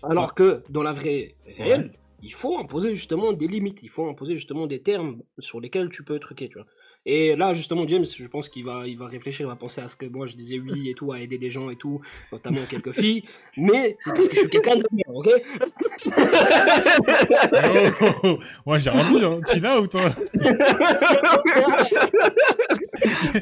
Alors 0.02 0.34
que, 0.34 0.62
dans 0.68 0.82
la 0.82 0.92
vraie 0.92 1.34
réelle, 1.56 1.92
il 2.22 2.32
faut 2.32 2.58
imposer, 2.58 2.94
justement, 2.94 3.32
des 3.32 3.48
limites. 3.48 3.82
Il 3.82 3.88
faut 3.88 4.08
imposer, 4.08 4.34
justement, 4.34 4.66
des 4.66 4.82
termes 4.82 5.22
sur 5.38 5.60
lesquels 5.60 5.88
tu 5.88 6.04
peux 6.04 6.18
truquer, 6.18 6.48
tu 6.48 6.58
vois. 6.58 6.66
Et 7.08 7.36
là, 7.36 7.54
justement, 7.54 7.86
James, 7.86 8.04
je 8.04 8.26
pense 8.26 8.48
qu'il 8.48 8.64
va, 8.64 8.84
il 8.84 8.98
va 8.98 9.06
réfléchir, 9.06 9.46
il 9.46 9.48
va 9.48 9.54
penser 9.54 9.80
à 9.80 9.88
ce 9.88 9.94
que 9.94 10.06
moi 10.06 10.26
je 10.26 10.34
disais 10.34 10.58
oui 10.58 10.90
et 10.90 10.94
tout, 10.94 11.12
à 11.12 11.20
aider 11.20 11.38
des 11.38 11.52
gens 11.52 11.70
et 11.70 11.76
tout, 11.76 12.00
notamment 12.32 12.62
quelques 12.68 12.90
filles. 12.90 13.22
Mais 13.56 13.96
c'est 14.00 14.10
parce 14.10 14.26
que 14.28 14.34
je 14.34 14.40
suis 14.40 14.50
quelqu'un 14.50 14.74
de 14.74 14.86
bien, 14.90 15.04
ok? 15.06 15.28
Oh, 17.62 17.88
oh, 18.00 18.06
oh. 18.24 18.38
Moi 18.66 18.78
j'ai 18.78 18.90
rien 18.90 19.08
dit, 19.08 19.24
hein. 19.24 19.40
Tina 19.46 19.80
ou 19.80 19.86
toi 19.86 20.02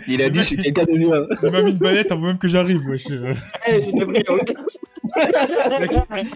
Il 0.09 0.21
a 0.21 0.29
dit, 0.29 0.41
je 0.41 0.45
suis 0.45 0.57
quelqu'un 0.57 0.85
de 0.85 0.99
bien. 0.99 1.27
Il 1.43 1.51
m'a 1.51 1.63
mis 1.63 1.71
une 1.73 1.79
banette 1.79 2.13
avant 2.13 2.27
même 2.27 2.39
que 2.39 2.49
j'arrive, 2.49 2.87
wesh. 2.87 3.07
Eh, 3.67 4.05
mec, 4.05 4.27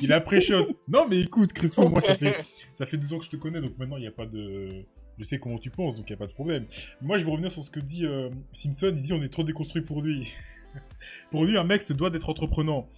il 0.00 0.12
a 0.14 0.20
pré-shot. 0.22 0.64
Non 0.88 1.06
mais 1.08 1.20
écoute, 1.20 1.52
Crispin, 1.52 1.90
moi 1.90 2.00
ça 2.00 2.14
fait, 2.16 2.36
ça 2.72 2.86
fait 2.86 2.96
deux 2.96 3.12
ans 3.12 3.18
que 3.18 3.26
je 3.26 3.30
te 3.30 3.36
connais, 3.36 3.60
donc 3.60 3.72
maintenant 3.78 3.98
il 3.98 4.02
n'y 4.02 4.06
a 4.06 4.12
pas 4.12 4.24
de... 4.24 4.84
Je 5.18 5.24
sais 5.24 5.38
comment 5.38 5.58
tu 5.58 5.70
penses, 5.70 5.96
donc 5.96 6.08
il 6.08 6.12
n'y 6.12 6.16
a 6.16 6.18
pas 6.18 6.26
de 6.26 6.32
problème. 6.32 6.66
Moi 7.00 7.18
je 7.18 7.24
veux 7.24 7.30
revenir 7.32 7.50
sur 7.50 7.62
ce 7.62 7.70
que 7.70 7.80
dit 7.80 8.06
euh, 8.06 8.30
Simpson, 8.52 8.92
il 8.94 9.02
dit 9.02 9.12
on 9.12 9.22
est 9.22 9.28
trop 9.28 9.42
déconstruit 9.42 9.82
pour 9.82 10.00
lui. 10.00 10.32
pour 11.30 11.44
lui, 11.44 11.56
un 11.58 11.64
mec 11.64 11.82
se 11.82 11.92
doit 11.92 12.10
d'être 12.10 12.28
entreprenant. 12.28 12.88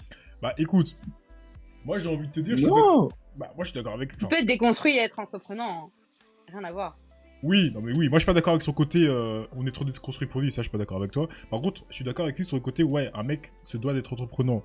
Bah 0.42 0.54
écoute, 0.58 0.98
moi 1.84 1.98
j'ai 1.98 2.08
envie 2.08 2.26
de 2.26 2.32
te 2.32 2.40
dire, 2.40 2.56
je 2.56 2.66
bah, 3.36 3.52
moi 3.56 3.64
je 3.64 3.70
suis 3.70 3.74
d'accord 3.78 3.94
avec... 3.94 4.10
Tu 4.10 4.24
enfin, 4.24 4.28
peux 4.28 4.40
être 4.40 4.46
déconstruit 4.46 4.96
et 4.96 5.00
être 5.00 5.18
entreprenant. 5.18 5.86
hein. 5.86 5.90
Rien 6.48 6.64
à 6.64 6.72
voir. 6.72 6.98
Oui, 7.42 7.70
non 7.72 7.80
mais 7.80 7.92
oui, 7.96 8.08
moi 8.10 8.18
je 8.18 8.24
suis 8.24 8.26
pas 8.26 8.34
d'accord 8.34 8.52
avec 8.52 8.62
son 8.62 8.74
côté, 8.74 9.06
euh, 9.06 9.44
on 9.56 9.66
est 9.66 9.70
trop 9.70 9.84
déconstruit 9.84 10.28
pour 10.28 10.42
lui, 10.42 10.50
ça 10.50 10.60
je 10.60 10.68
suis 10.68 10.72
pas 10.72 10.78
d'accord 10.78 10.98
avec 10.98 11.10
toi. 11.12 11.26
Par 11.50 11.62
contre, 11.62 11.84
je 11.88 11.94
suis 11.94 12.04
d'accord 12.04 12.24
avec 12.26 12.36
lui 12.36 12.44
sur 12.44 12.56
le 12.56 12.62
côté, 12.62 12.82
ouais, 12.82 13.10
un 13.14 13.22
mec 13.22 13.52
se 13.62 13.78
doit 13.78 13.94
d'être 13.94 14.12
entreprenant. 14.12 14.62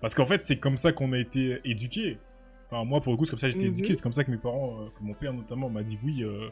Parce 0.00 0.14
qu'en 0.14 0.24
fait, 0.26 0.46
c'est 0.46 0.58
comme 0.58 0.76
ça 0.76 0.92
qu'on 0.92 1.12
a 1.12 1.18
été 1.18 1.60
éduqué. 1.64 2.18
Enfin, 2.72 2.84
moi 2.84 3.00
pour 3.00 3.12
le 3.12 3.16
coup, 3.18 3.24
c'est 3.24 3.30
comme 3.30 3.38
ça 3.38 3.48
que 3.48 3.52
j'ai 3.52 3.56
été 3.58 3.66
Mhm. 3.66 3.72
éduqué, 3.72 3.94
c'est 3.94 4.00
comme 4.02 4.12
ça 4.12 4.22
que 4.22 4.30
mes 4.30 4.36
parents, 4.36 4.76
euh, 4.80 4.84
que 4.96 5.02
mon 5.02 5.12
père 5.14 5.32
notamment 5.32 5.68
m'a 5.68 5.82
dit, 5.82 5.98
oui, 6.04 6.22
euh, 6.22 6.48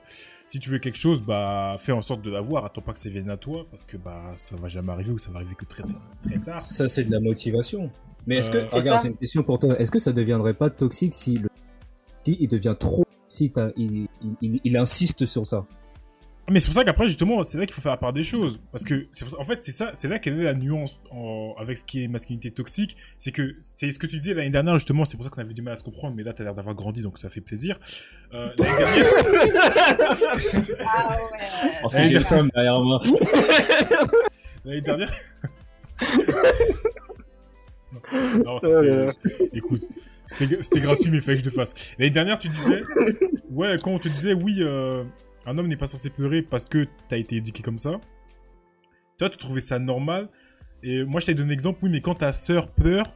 si 0.49 0.59
tu 0.59 0.69
veux 0.69 0.79
quelque 0.79 0.99
chose, 0.99 1.23
bah 1.23 1.77
fais 1.79 1.93
en 1.93 2.03
sorte 2.03 2.23
de 2.23 2.31
l'avoir, 2.31 2.65
attends 2.65 2.81
pas 2.81 2.93
que 2.93 2.99
ça 2.99 3.09
vienne 3.09 3.31
à 3.31 3.37
toi, 3.37 3.67
parce 3.71 3.85
que 3.85 3.97
bah 3.97 4.33
ça 4.37 4.57
va 4.57 4.67
jamais 4.69 4.91
arriver 4.93 5.13
ou 5.13 5.19
ça 5.19 5.31
va 5.31 5.37
arriver 5.37 5.55
que 5.55 5.65
très, 5.65 5.85
très 6.23 6.39
tard. 6.39 6.61
Ça, 6.63 6.89
c'est 6.89 7.05
de 7.05 7.13
la 7.13 7.21
motivation. 7.21 7.91
Mais 8.27 8.39
est-ce 8.39 8.51
que, 8.51 8.59
Euh, 8.59 8.67
regarde, 8.73 8.99
ça. 8.99 9.03
c'est 9.05 9.09
une 9.09 9.17
question 9.17 9.43
pour 9.45 9.59
toi. 9.61 9.79
Est-ce 9.79 9.91
que 9.93 9.99
ça 10.01 10.13
deviendrait 10.13 10.55
pas 10.55 10.71
toxique 10.71 11.15
si 11.15 11.37
le, 11.39 11.49
si 12.25 12.37
il 12.41 12.49
devient 12.49 12.75
trop, 12.79 13.05
si 13.29 13.53
il, 13.77 14.09
il- 14.43 14.61
il 14.65 14.77
insiste 14.77 15.25
sur 15.25 15.47
ça? 15.47 15.67
Mais 16.51 16.61
c'est 16.61 16.67
pour 16.69 16.75
ça 16.75 16.85
qu'après, 16.85 17.07
justement, 17.09 17.43
c'est 17.43 17.59
là 17.59 17.67
qu'il 17.67 17.75
faut 17.75 17.81
faire 17.83 17.93
la 17.93 17.97
part 17.99 18.13
des 18.13 18.23
choses. 18.23 18.61
Parce 18.73 18.85
que, 18.85 19.07
c'est 19.13 19.25
pour 19.25 19.33
ça- 19.35 19.41
en 19.41 19.45
fait, 19.45 19.63
c'est 19.63 19.71
ça, 19.73 19.91
c'est 19.93 20.09
là 20.09 20.19
quelle 20.19 20.41
est 20.41 20.45
la 20.45 20.55
nuance 20.55 21.03
en- 21.11 21.55
avec 21.59 21.77
ce 21.77 21.85
qui 21.85 22.03
est 22.05 22.09
masculinité 22.09 22.51
toxique. 22.51 22.97
C'est 23.19 23.33
que, 23.33 23.55
c'est 23.61 23.91
ce 23.91 23.99
que 23.99 24.07
tu 24.07 24.19
disais 24.19 24.33
l'année 24.35 24.49
dernière, 24.51 24.75
justement, 24.79 25.05
c'est 25.05 25.17
pour 25.17 25.25
ça 25.25 25.31
qu'on 25.31 25.43
avait 25.43 25.53
du 25.55 25.61
mal 25.63 25.75
à 25.75 25.77
se 25.77 25.85
comprendre, 25.85 26.15
mais 26.17 26.23
là, 26.23 26.33
t'as 26.33 26.45
l'air 26.45 26.55
d'avoir 26.55 26.75
grandi, 26.75 27.03
donc 27.03 27.19
ça 27.19 27.29
fait 27.29 27.41
plaisir. 27.43 27.79
Euh, 28.33 28.49
l'année 28.59 28.77
dernière, 28.79 29.07
Ah 30.87 31.19
ouais. 31.33 31.71
Parce 31.83 31.95
que 31.95 32.05
j'ai 32.05 32.15
une 32.17 32.21
femme 32.23 32.51
derrière 32.55 32.81
moi. 32.81 33.03
l'année 34.65 34.81
dernière. 34.81 35.13
non, 38.45 38.57
non, 38.63 39.13
écoute, 39.53 39.83
c'était 40.27 40.61
c'était 40.63 40.81
gratuit, 40.81 41.11
mais 41.11 41.17
il 41.19 41.23
fallait 41.23 41.39
que 41.39 41.45
je 41.45 41.49
le 41.51 41.55
fasse. 41.55 41.75
L'année 41.99 42.11
dernière, 42.11 42.39
tu 42.39 42.49
disais, 42.49 42.81
ouais, 43.51 43.77
quand 43.83 43.91
on 43.93 43.99
te 43.99 44.09
disait, 44.09 44.35
oui, 44.35 44.59
euh, 44.61 45.05
un 45.49 45.59
homme 45.59 45.69
n'est 45.69 45.77
pas 45.77 45.87
censé 45.87 46.11
pleurer 46.11 46.43
parce 46.43 46.69
que 46.69 46.87
t'as 47.09 47.17
été 47.17 47.37
éduqué 47.37 47.63
comme 47.63 47.79
ça. 47.79 48.01
Toi, 49.19 49.31
tu 49.31 49.39
trouvais 49.39 49.61
ça 49.61 49.79
normal. 49.79 50.29
Et 50.83 51.05
moi, 51.05 51.21
je 51.21 51.27
t'ai 51.27 51.35
donné 51.35 51.51
l'exemple, 51.51 51.81
oui, 51.83 51.91
mais 51.91 52.01
quand 52.01 52.17
ta 52.17 52.31
sœur 52.33 52.71
pleure, 52.71 53.07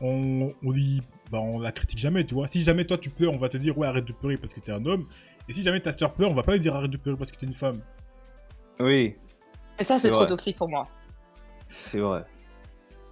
on, 0.00 0.52
on 0.62 0.72
dit, 0.72 1.02
bah, 1.32 1.40
on 1.40 1.58
la 1.58 1.72
critique 1.72 1.98
jamais, 1.98 2.24
tu 2.24 2.34
vois. 2.34 2.46
Si 2.46 2.62
jamais 2.62 2.84
toi 2.84 2.96
tu 2.98 3.10
pleures, 3.10 3.32
on 3.32 3.38
va 3.38 3.48
te 3.48 3.56
dire, 3.56 3.76
ouais, 3.76 3.86
arrête 3.88 4.04
de 4.04 4.12
pleurer 4.12 4.36
parce 4.36 4.54
que 4.54 4.60
t'es 4.60 4.70
un 4.72 4.84
homme. 4.86 5.04
Et 5.48 5.52
si 5.52 5.62
jamais 5.62 5.80
ta 5.80 5.90
sœur 5.92 6.12
pleure, 6.14 6.30
on 6.30 6.34
va 6.34 6.42
pas 6.44 6.52
lui 6.52 6.60
dire, 6.60 6.76
arrête 6.76 6.90
de 6.90 6.96
pleurer 6.96 7.16
parce 7.18 7.32
que 7.32 7.36
t'es 7.36 7.46
une 7.46 7.54
femme. 7.54 7.80
Oui, 8.78 9.16
Et 9.80 9.84
ça, 9.84 9.98
C'est 9.98 10.10
trop 10.10 10.24
toxique 10.26 10.56
pour 10.56 10.68
moi. 10.68 10.86
c'est 11.68 11.98
vrai. 11.98 12.24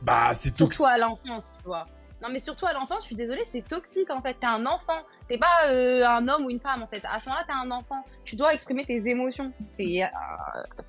Bah, 0.03 0.33
c'est 0.33 0.51
toxique. 0.51 0.75
Surtout 0.75 0.85
à 0.93 0.99
l'enfance, 0.99 1.51
tu 1.59 1.65
vois. 1.65 1.87
Non, 2.27 2.33
mais 2.33 2.41
surtout 2.41 2.67
à 2.67 2.73
l'enfance, 2.73 3.03
je 3.03 3.07
suis 3.07 3.17
désolée, 3.17 3.43
c'est 3.53 3.67
toxique 3.67 4.11
en 4.11 4.21
fait. 4.21 4.35
T'es 4.35 4.47
un 4.47 4.67
enfant. 4.67 4.99
T'es 5.29 5.39
pas 5.39 5.67
euh, 5.69 6.05
un 6.07 6.27
homme 6.29 6.45
ou 6.47 6.51
une 6.51 6.59
femme 6.61 6.83
en 6.83 6.87
fait. 6.89 7.03
À 7.05 7.21
ce 7.21 7.27
moment-là, 7.29 7.45
t'es 7.47 7.53
un 7.53 7.71
enfant. 7.71 8.05
Tu 8.25 8.35
dois 8.37 8.53
exprimer 8.55 8.85
tes 8.85 8.97
émotions. 9.09 9.53
C'est 9.77 10.03
euh, 10.03 10.07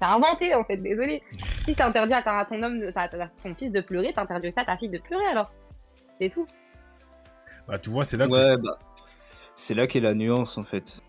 inventé 0.02 0.56
en 0.56 0.64
fait, 0.64 0.78
désolé. 0.78 1.22
Si 1.66 1.76
t'interdis 1.76 2.14
à, 2.14 2.40
à 2.40 2.46
ton 2.46 2.62
homme, 2.64 2.80
de- 2.80 2.92
à, 2.96 3.02
à 3.04 3.28
ton 3.44 3.54
fils 3.56 3.72
de 3.72 3.82
pleurer, 3.82 4.14
t'interdis 4.14 4.48
aussi 4.50 4.60
à 4.60 4.66
ta 4.66 4.78
fille 4.78 4.90
de 4.90 4.98
pleurer 5.00 5.26
alors. 5.28 5.52
C'est 6.20 6.30
tout. 6.30 6.48
Bah, 7.68 7.78
tu 7.78 7.90
vois, 7.90 8.04
c'est 8.04 8.18
là 8.18 8.28
que 8.28 8.32
Ouais, 8.32 8.58
bah. 8.58 8.80
C'est 9.56 9.74
là 9.74 9.86
qu'est 9.88 10.00
la 10.00 10.14
nuance 10.14 10.58
en 10.58 10.64
fait. 10.64 11.02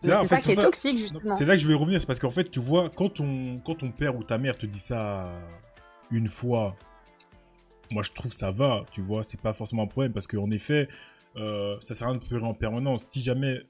C'est 0.00 0.10
là, 0.10 0.20
en 0.20 0.22
C'est 0.24 0.28
fait, 0.28 0.34
ça 0.36 0.40
c'est 0.40 0.46
qui 0.46 0.52
est 0.52 0.54
pour 0.54 0.62
ça- 0.64 0.70
toxique 0.70 0.92
Non, 0.94 0.98
justement. 0.98 1.32
C'est 1.34 1.44
là 1.44 1.54
que 1.54 1.60
je 1.60 1.68
vais 1.68 1.74
revenir, 1.74 2.00
c'est 2.00 2.06
parce 2.06 2.18
qu'en 2.18 2.30
fait, 2.30 2.50
tu 2.50 2.60
vois, 2.60 2.90
quand 2.90 3.08
ton, 3.14 3.60
quand 3.64 3.76
ton 3.76 3.90
père 3.90 4.16
ou 4.16 4.24
ta 4.24 4.36
mère 4.38 4.56
te 4.58 4.66
dit 4.66 4.78
ça 4.78 5.28
une 6.10 6.26
fois, 6.28 6.74
moi 7.92 8.02
je 8.02 8.12
trouve 8.12 8.30
que 8.30 8.36
ça 8.36 8.50
va, 8.50 8.84
tu 8.92 9.00
vois, 9.00 9.24
c'est 9.24 9.40
pas 9.40 9.52
forcément 9.52 9.82
un 9.82 9.86
problème 9.86 10.12
parce 10.12 10.26
qu'en 10.26 10.50
effet, 10.50 10.88
euh, 11.36 11.76
ça 11.80 11.94
sert 11.94 12.06
à 12.06 12.10
rien 12.10 12.20
de 12.20 12.24
pleurer 12.24 12.44
en 12.44 12.54
permanence. 12.54 13.06
Si 13.06 13.20
jamais 13.20 13.60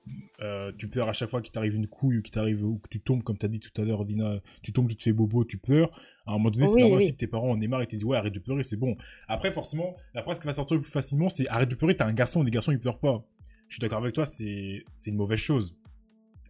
euh, 0.41 0.71
tu 0.77 0.89
pleures 0.89 1.09
à 1.09 1.13
chaque 1.13 1.31
fois 1.31 1.41
qu'il 1.41 1.51
t'arrive 1.51 1.75
une 1.75 1.87
couille 1.87 2.19
ou 2.19 2.23
qu'il 2.23 2.33
t'arrive 2.33 2.65
ou 2.65 2.79
que 2.79 2.89
tu 2.89 3.01
tombes, 3.01 3.23
comme 3.23 3.39
tu 3.39 3.47
as 3.47 3.49
dit 3.49 3.61
tout 3.61 3.71
à 3.81 3.85
l'heure, 3.85 4.05
Dina, 4.05 4.41
tu 4.63 4.73
tombes, 4.73 4.89
tu 4.89 4.97
te 4.97 5.03
fais 5.03 5.13
bobo, 5.13 5.45
tu 5.45 5.57
pleures, 5.57 5.91
à 6.27 6.33
un 6.33 6.35
moment 6.35 6.51
donné, 6.51 6.67
c'est 6.67 6.81
normal 6.81 6.99
oui. 6.99 7.07
si 7.07 7.17
tes 7.17 7.27
parents 7.27 7.51
en 7.51 7.61
aient 7.61 7.69
marre 7.69 7.83
et 7.83 7.87
te 7.87 7.97
disent 7.97 8.05
ouais, 8.05 8.19
arrête 8.19 8.35
de 8.35 8.39
pleurer, 8.39 8.63
c'est 8.63 8.77
bon. 8.77 8.97
Après, 9.29 9.51
forcément, 9.51 9.97
la 10.13 10.23
phrase 10.23 10.39
qui 10.39 10.47
va 10.47 10.53
sortir 10.53 10.77
le 10.77 10.83
plus 10.83 10.93
facilement, 10.93 11.29
c'est 11.29 11.49
arrête 11.49 11.71
de 11.71 11.75
pleurer, 11.75 11.97
t'es 11.97 12.05
un 12.05 12.13
garçon, 12.13 12.43
les 12.43 12.51
garçons 12.51 12.73
ils 12.73 12.79
pleurent 12.79 13.01
pas. 13.01 13.25
Je 13.69 13.77
suis 13.77 13.81
d'accord 13.81 13.99
avec 13.99 14.15
toi, 14.15 14.27
c'est 14.27 14.85
c'est 14.95 15.11
une 15.11 15.17
mauvaise 15.17 15.39
chose. 15.39 15.75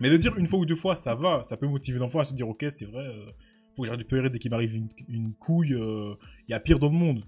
Mais 0.01 0.11
de 0.11 0.17
dire 0.17 0.37
une 0.37 0.47
fois 0.47 0.59
ou 0.59 0.67
deux 0.67 0.75
fois, 0.75 0.97
ça 0.97 1.15
va, 1.15 1.45
ça 1.45 1.57
peut 1.57 1.69
motiver 1.69 2.01
l'enfant 2.01 2.19
à 2.19 2.25
se 2.25 2.35
dire, 2.35 2.49
ok, 2.49 2.67
c'est 2.69 2.87
vrai, 2.87 3.05
euh, 3.05 3.27
faut 3.73 3.83
que 3.83 3.87
j'arrête 3.87 4.01
de 4.01 4.07
pleurer 4.07 4.31
dès 4.31 4.41
qu'il 4.41 4.51
m'arrive 4.51 4.75
une, 4.75 4.89
une 5.09 5.33
couille. 5.33 5.77
Il 5.79 6.51
y 6.51 6.55
a 6.55 6.61
pire 6.61 6.81
dans 6.81 6.89
le 6.89 6.95
monde. 6.95 7.25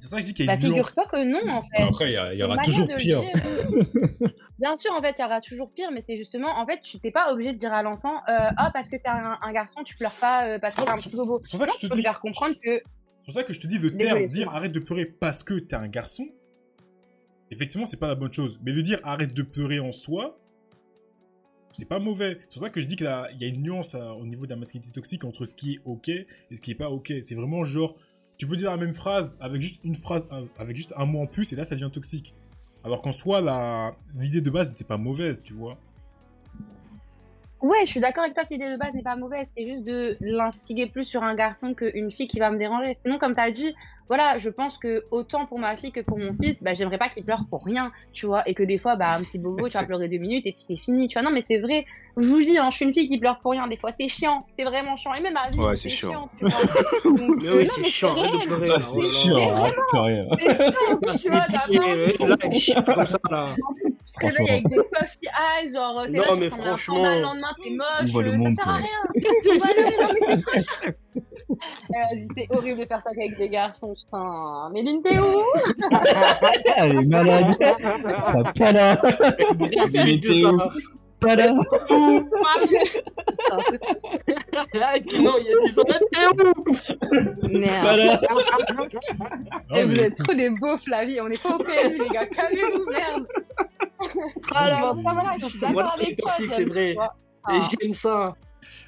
C'est 0.00 0.08
ça 0.08 0.16
que 0.16 0.22
je 0.22 0.26
dis 0.26 0.34
qu'il 0.34 0.46
y 0.46 0.48
a 0.48 0.56
Bah, 0.56 0.60
figure-toi 0.60 1.06
que 1.06 1.24
non, 1.24 1.40
en 1.54 1.62
fait. 1.62 1.82
Après, 1.82 2.10
il 2.32 2.38
y, 2.38 2.42
aura 2.42 2.56
toujours 2.58 2.86
de 2.86 2.92
le 2.92 2.96
pire. 2.98 3.20
dire. 3.20 3.30
Bien 4.58 4.76
sûr, 4.76 4.92
en 4.92 5.00
fait, 5.02 5.14
il 5.18 5.22
y 5.22 5.24
aura 5.24 5.40
toujours 5.40 5.70
pire, 5.72 5.90
mais 5.92 6.02
c'est 6.06 6.16
justement, 6.16 6.48
en 6.58 6.66
fait, 6.66 6.80
tu 6.82 6.98
t'es 7.00 7.10
pas 7.10 7.32
obligé 7.32 7.52
de 7.52 7.58
dire 7.58 7.72
à 7.72 7.82
l'enfant, 7.82 8.16
euh, 8.28 8.50
ah, 8.56 8.70
parce 8.74 8.88
que 8.90 8.96
t'es 8.96 9.08
un, 9.08 9.38
un 9.40 9.52
garçon, 9.52 9.82
tu 9.84 9.96
pleures 9.96 10.12
pas 10.20 10.46
euh, 10.46 10.58
parce 10.58 10.76
que 10.76 10.82
t'es 10.82 10.90
un 10.90 10.94
petit 10.94 11.16
bobo. 11.16 11.40
c'est 11.44 11.50
pour 11.50 11.60
ça 11.60 11.66
que 11.66 11.70
Non, 11.70 11.74
je 11.74 11.80
te 11.80 11.86
tu 11.86 11.88
peux 11.90 11.96
dis- 11.96 12.02
faire 12.02 12.20
comprendre 12.20 12.54
que, 12.62 12.76
C'est 12.76 13.24
pour 13.24 13.34
ça 13.34 13.44
que 13.44 13.52
je 13.52 13.60
te 13.60 13.66
dis 13.66 13.78
le 13.78 13.96
terme, 13.96 14.26
dire 14.26 14.50
arrête 14.54 14.72
de 14.72 14.80
pleurer 14.80 15.06
parce 15.06 15.42
que 15.42 15.54
t'es 15.54 15.76
un 15.76 15.88
garçon. 15.88 16.26
Effectivement, 17.50 17.86
c'est 17.86 17.98
pas 17.98 18.06
la 18.08 18.14
bonne 18.14 18.32
chose. 18.32 18.60
Mais 18.62 18.72
le 18.72 18.82
dire 18.82 19.00
arrête 19.02 19.34
de 19.34 19.42
pleurer 19.42 19.80
en 19.80 19.92
soi, 19.92 20.38
c'est 21.72 21.88
pas 21.88 21.98
mauvais. 21.98 22.38
C'est 22.48 22.54
pour 22.58 22.62
ça 22.62 22.70
que 22.70 22.80
je 22.80 22.86
dis 22.86 22.96
qu'il 22.96 23.06
y 23.06 23.44
a 23.44 23.48
une 23.48 23.62
nuance 23.62 23.94
à- 23.94 24.14
au 24.14 24.26
niveau 24.26 24.44
de 24.44 24.50
la 24.50 24.56
masculinité 24.56 24.92
toxique 24.92 25.24
entre 25.24 25.44
ce 25.46 25.54
qui 25.54 25.74
est 25.74 25.80
ok 25.84 26.08
et 26.10 26.26
ce 26.54 26.60
qui 26.60 26.70
est 26.72 26.74
pas 26.76 26.90
ok. 26.90 27.12
C'est 27.22 27.34
vraiment 27.34 27.64
genre, 27.64 27.96
tu 28.40 28.46
peux 28.46 28.56
dire 28.56 28.70
la 28.70 28.78
même 28.78 28.94
phrase 28.94 29.36
avec 29.38 29.60
juste 29.60 29.84
une 29.84 29.94
phrase, 29.94 30.26
euh, 30.32 30.46
avec 30.58 30.74
juste 30.74 30.94
un 30.96 31.04
mot 31.04 31.20
en 31.20 31.26
plus 31.26 31.52
et 31.52 31.56
là 31.56 31.62
ça 31.62 31.74
devient 31.74 31.90
toxique. 31.92 32.34
Alors 32.82 33.02
qu'en 33.02 33.12
soi, 33.12 33.42
la- 33.42 33.94
l'idée 34.18 34.40
de 34.40 34.48
base 34.48 34.70
n'était 34.70 34.84
pas 34.84 34.96
mauvaise, 34.96 35.42
tu 35.42 35.52
vois. 35.52 35.76
ouais, 37.60 37.80
je 37.84 37.90
suis 37.90 38.00
d'accord 38.00 38.24
avec 38.24 38.34
toi 38.34 38.44
que 38.44 38.54
l'idée 38.54 38.70
de 38.72 38.78
base 38.78 38.94
n'est 38.94 39.02
pas 39.02 39.16
mauvaise, 39.16 39.46
c'est 39.54 39.68
juste 39.68 39.84
de 39.84 40.16
l'instiguer 40.22 40.86
plus 40.86 41.04
sur 41.04 41.22
un 41.22 41.34
garçon 41.34 41.74
qu'une 41.74 42.10
fille 42.10 42.26
qui 42.26 42.38
va 42.38 42.50
me 42.50 42.56
déranger. 42.56 42.94
Sinon, 42.94 43.18
comme 43.18 43.34
t'as 43.34 43.50
dit, 43.50 43.74
voilà, 44.10 44.38
je 44.38 44.50
pense 44.50 44.76
que 44.76 45.04
autant 45.12 45.46
pour 45.46 45.60
ma 45.60 45.76
fille 45.76 45.92
que 45.92 46.00
pour 46.00 46.18
mon 46.18 46.34
fils, 46.34 46.60
bah, 46.64 46.74
j'aimerais 46.74 46.98
pas 46.98 47.08
qu'il 47.08 47.22
pleure 47.22 47.44
pour 47.48 47.64
rien, 47.64 47.92
tu 48.12 48.26
vois, 48.26 48.42
et 48.48 48.54
que 48.54 48.64
des 48.64 48.76
fois, 48.76 48.96
bah, 48.96 49.14
un 49.14 49.22
petit 49.22 49.38
bobo, 49.38 49.68
tu 49.68 49.74
vas 49.78 49.84
pleurer 49.84 50.08
deux 50.08 50.18
minutes 50.18 50.44
et 50.46 50.52
puis 50.52 50.64
c'est 50.66 50.74
fini, 50.74 51.06
tu 51.06 51.16
vois. 51.16 51.22
Non, 51.22 51.32
mais 51.32 51.44
c'est 51.46 51.58
vrai, 51.58 51.86
je 52.16 52.26
vous 52.26 52.38
le 52.38 52.44
dis, 52.44 52.58
hein, 52.58 52.70
je 52.72 52.76
suis 52.76 52.86
une 52.86 52.92
fille 52.92 53.08
qui 53.08 53.18
pleure 53.18 53.38
pour 53.38 53.52
rien, 53.52 53.68
des 53.68 53.76
fois 53.76 53.92
c'est 53.92 54.08
chiant, 54.08 54.44
c'est 54.58 54.64
vraiment 54.64 54.96
chiant, 54.96 55.14
et 55.14 55.20
même 55.20 55.34
ma 55.34 55.48
vie, 55.48 55.60
Ouais, 55.60 55.76
c'est 55.76 55.88
c'est 55.88 55.94
chiant, 55.94 56.28
chiant. 56.40 56.48
Donc, 57.04 57.40
Mais 57.40 57.50
oui, 57.50 57.58
non, 57.58 57.66
c'est 57.68 57.80
mais 57.82 57.88
chiant, 57.88 58.16
arrête 58.16 58.48
de 58.48 58.54
réel. 58.54 58.58
pleurer. 58.58 58.66
Ah, 58.66 58.66
là, 58.66 58.80
c'est 58.80 58.96
oh 58.98 59.06
chiant, 59.06 59.36
arrête 59.36 59.70
de 59.70 59.78
pleurer. 59.86 60.26
C'est 62.42 62.58
chiant, 62.58 62.82
tu 62.82 62.86
vois, 62.86 62.96
là, 62.96 62.96
comme 62.96 63.06
ça, 63.06 63.18
là. 63.30 63.46
Te 64.12 64.26
avec 64.50 64.68
des 64.68 64.76
puffy 64.76 65.26
eyes, 65.26 65.72
genre 65.72 66.02
t'es 66.04 66.10
Non, 66.10 66.22
là, 66.22 66.28
tu 66.34 66.40
mais 66.40 66.50
franchement- 66.50 67.02
le 67.02 67.20
lendemain 67.20 67.52
t'es 67.62 67.70
moche, 67.70 68.10
voit 68.10 68.22
le 68.22 68.32
monde, 68.36 68.54
ça 68.58 68.64
sert 68.64 68.72
à 68.72 68.76
rien. 68.76 69.02
C'est. 70.84 70.96
Euh, 71.50 71.54
C'est 72.36 72.46
horrible 72.56 72.80
de 72.80 72.86
faire 72.86 73.02
ça 73.02 73.10
avec 73.16 73.36
des 73.36 73.48
garçons, 73.48 73.92
putain. 73.94 74.70
Méline, 74.72 75.02
t'es 75.02 75.18
où? 75.18 75.42
Elle 76.76 76.96
est 76.98 77.04
malade. 77.04 77.56
Ça 78.20 78.42
pas 78.58 78.72
là. 78.72 78.96
Pas 81.20 81.36
là. 81.36 81.52
Non, 81.52 81.60
il 84.72 85.46
y 85.46 85.52
a 85.52 85.54
10 85.66 85.78
ans, 85.78 85.84
t'es 86.12 86.26
où? 86.32 86.34
Merde. 87.48 88.20
Et 89.74 89.84
vous 89.84 89.96
mais 89.96 90.02
êtes 90.02 90.16
trop 90.16 90.32
des 90.32 90.50
beaufs, 90.50 90.86
la 90.86 91.04
vie. 91.04 91.20
On 91.20 91.28
n'est 91.28 91.36
pas 91.36 91.56
au 91.56 91.58
PMU, 91.58 91.98
les 91.98 92.08
gars. 92.10 92.26
Calmez-vous, 92.26 92.84
merde. 92.90 93.26
Ah, 94.54 94.92
Bon, 94.94 95.02
ça, 95.02 95.12
voilà, 95.12 95.32
je 95.40 95.46
suis 95.46 95.58
d'accord 95.60 95.92
avec 95.94 96.16
toi. 96.16 96.30
c'est 96.30 96.64
vrai. 96.64 96.94
ça. 96.96 97.14
Et 97.52 97.58
Ah. 97.60 97.68
j'aime 97.80 97.94
ça. 97.94 98.36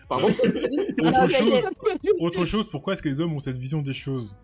Pardon 0.09 0.29
Non, 0.29 1.09
Autre 1.09 1.29
chose, 1.29 1.71
autre 2.21 2.45
chose, 2.45 2.71
pourquoi 2.71 2.93
est-ce 2.93 3.03
que 3.03 3.09
les 3.09 3.21
hommes 3.21 3.33
ont 3.35 3.39
cette 3.39 3.57
vision 3.57 3.81
des 3.83 3.95
choses? 3.95 4.37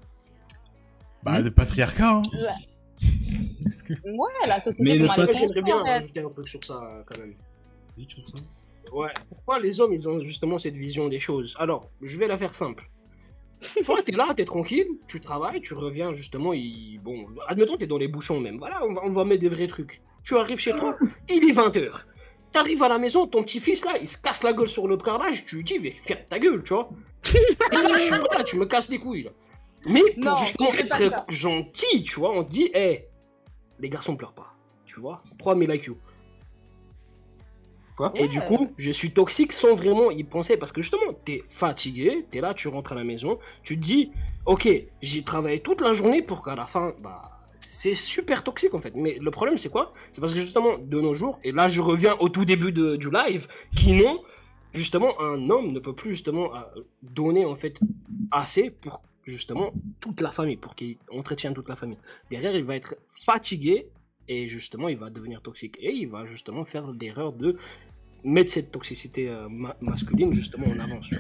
Bah, 1.23 1.41
Hmm 1.41 1.45
le 1.45 1.51
patriarcat, 1.51 2.17
hein. 2.17 2.23
Que... 3.87 3.93
Ouais, 3.93 4.47
la 4.47 4.61
société, 4.61 4.83
Mais 4.83 4.97
le 4.99 5.07
patron- 5.07 5.39
J'aimerais 5.39 5.63
bien 5.63 5.83
rajouter 5.83 6.21
un 6.21 6.31
truc 6.31 6.49
sur 6.49 6.65
ça, 6.65 6.81
quand 7.07 7.21
même. 7.21 7.35
Dis, 7.97 8.07
Christophe. 8.07 8.41
Ouais. 8.93 9.11
Pourquoi 9.29 9.59
les 9.61 9.81
hommes, 9.81 9.93
ils 9.93 10.09
ont 10.09 10.21
justement 10.25 10.59
cette 10.59 10.75
vision 10.75 11.09
des 11.09 11.19
choses? 11.21 11.55
Alors, 11.59 11.91
je 12.03 12.19
vais 12.19 12.27
la 12.29 12.39
faire 12.39 12.55
simple. 12.55 12.89
Toi, 13.85 14.03
t'es 14.05 14.13
là, 14.13 14.33
t'es 14.35 14.45
tranquille, 14.47 14.87
tu 15.07 15.21
travailles, 15.21 15.61
tu 15.61 15.75
reviens 15.75 16.13
justement, 16.15 16.53
il... 16.55 16.99
bon, 17.03 17.27
admettons, 17.49 17.77
t'es 17.77 17.87
dans 17.87 17.99
les 17.99 18.09
bouchons 18.09 18.41
même. 18.41 18.59
Voilà, 18.59 18.81
on 18.85 18.95
va, 18.95 19.03
on 19.05 19.13
va 19.13 19.25
mettre 19.25 19.43
des 19.43 19.49
vrais 19.49 19.67
trucs. 19.69 20.01
Tu 20.29 20.37
arrives 20.37 20.59
chez 20.59 20.73
toi, 20.73 20.95
il 21.31 21.49
est 21.49 21.55
20h. 21.55 21.91
T'arrives 22.53 22.83
à 22.83 22.91
la 22.91 22.99
maison, 22.99 23.27
ton 23.27 23.43
petit-fils 23.43 23.83
là, 23.87 23.97
il 23.99 24.07
se 24.07 24.19
casse 24.19 24.43
la 24.43 24.53
gueule 24.53 24.69
sur 24.69 24.87
le 24.87 24.99
carrelage, 24.99 25.47
tu 25.47 25.57
lui 25.57 25.65
dis, 25.65 25.79
mais 25.79 25.93
ferme 25.93 26.21
ta 26.29 26.39
gueule, 26.39 26.63
tu 26.63 26.75
vois. 26.75 26.91
Et 27.33 27.75
là, 27.75 27.95
je 27.95 27.99
suis 27.99 28.11
là, 28.11 28.45
tu 28.45 28.59
me 28.59 28.67
casses 28.67 28.91
les 28.91 28.99
couilles 28.99 29.23
là. 29.23 29.31
Mais 29.87 30.03
pour 30.21 30.25
Non, 30.25 30.37
justement 30.37 30.71
être 30.75 31.25
gentil, 31.31 32.03
tu 32.03 32.21
vois, 32.21 32.37
on 32.37 32.45
te 32.45 32.51
dit, 32.51 32.71
hé, 32.75 33.07
les 33.79 33.89
garçons 33.89 34.17
pleurent 34.17 34.35
pas, 34.35 34.55
tu 34.85 35.01
vois. 35.01 35.23
Prends 35.39 35.57
mes 35.57 35.67
like 35.67 35.87
you. 35.87 35.97
Quoi? 37.97 38.13
Et 38.15 38.29
du 38.29 38.43
coup, 38.43 38.71
je 38.77 38.91
suis 38.91 39.13
toxique 39.13 39.55
sans 39.55 39.75
vraiment 39.75 40.11
y 40.11 40.25
penser 40.25 40.59
parce 40.59 40.73
que 40.73 40.83
justement, 40.83 41.15
t'es 41.25 41.43
fatigué, 41.49 42.27
t'es 42.31 42.43
là, 42.43 42.53
tu 42.53 42.69
rentres 42.69 42.93
à 42.93 42.97
la 42.97 43.05
maison, 43.05 43.39
tu 43.63 43.77
te 43.77 43.83
dis, 43.83 44.13
ok, 44.45 44.69
j'ai 45.01 45.23
travaillé 45.23 45.61
toute 45.61 45.81
la 45.81 45.95
journée 45.95 46.21
pour 46.21 46.45
qu'à 46.45 46.55
la 46.55 46.67
fin, 46.67 46.93
bah, 47.01 47.38
c'est 47.61 47.95
super 47.95 48.43
toxique 48.45 48.75
en 48.75 48.81
fait. 48.81 48.95
Mais 48.95 49.19
le 49.21 49.31
problème, 49.31 49.59
c'est 49.59 49.71
quoi? 49.71 49.93
C'est 50.13 50.21
parce 50.21 50.35
que 50.35 50.41
justement, 50.41 50.79
de 50.79 51.01
nos 51.01 51.15
jours, 51.15 51.39
et 51.45 51.53
là, 51.53 51.69
je 51.69 51.81
reviens 51.81 52.17
au 52.21 52.29
tout 52.29 52.45
début 52.45 52.73
de- 52.73 52.97
du 52.97 53.11
live, 53.11 53.47
qui 53.75 53.93
non, 53.93 54.23
justement, 54.75 55.21
un 55.21 55.49
homme 55.51 55.73
ne 55.73 55.79
peut 55.81 55.95
plus 55.95 56.11
justement 56.11 56.55
euh, 56.55 56.61
donner 57.03 57.45
en 57.45 57.57
fait 57.57 57.79
assez 58.31 58.71
pour 58.71 59.01
justement 59.25 59.73
toute 60.01 60.21
la 60.21 60.31
famille, 60.33 60.57
pour 60.57 60.75
qu'il 60.75 60.97
entretienne 61.13 61.55
toute 61.55 61.69
la 61.69 61.77
famille. 61.77 61.99
Derrière, 62.31 62.55
il 62.57 62.65
va 62.65 62.77
être 62.77 62.97
fatigué 63.11 63.87
et 64.29 64.49
justement, 64.49 64.89
il 64.89 64.97
va 64.97 65.11
devenir 65.11 65.43
toxique 65.43 65.77
et 65.81 65.93
il 65.93 66.09
va 66.09 66.27
justement 66.27 66.65
faire 66.65 66.91
l'erreur 66.93 67.33
de 67.33 67.57
mettre 68.25 68.51
cette 68.51 68.71
toxicité 68.73 69.29
euh, 69.29 69.49
ma- 69.49 69.77
masculine 69.81 70.33
justement 70.33 70.67
en 70.67 70.79
avance. 70.79 71.11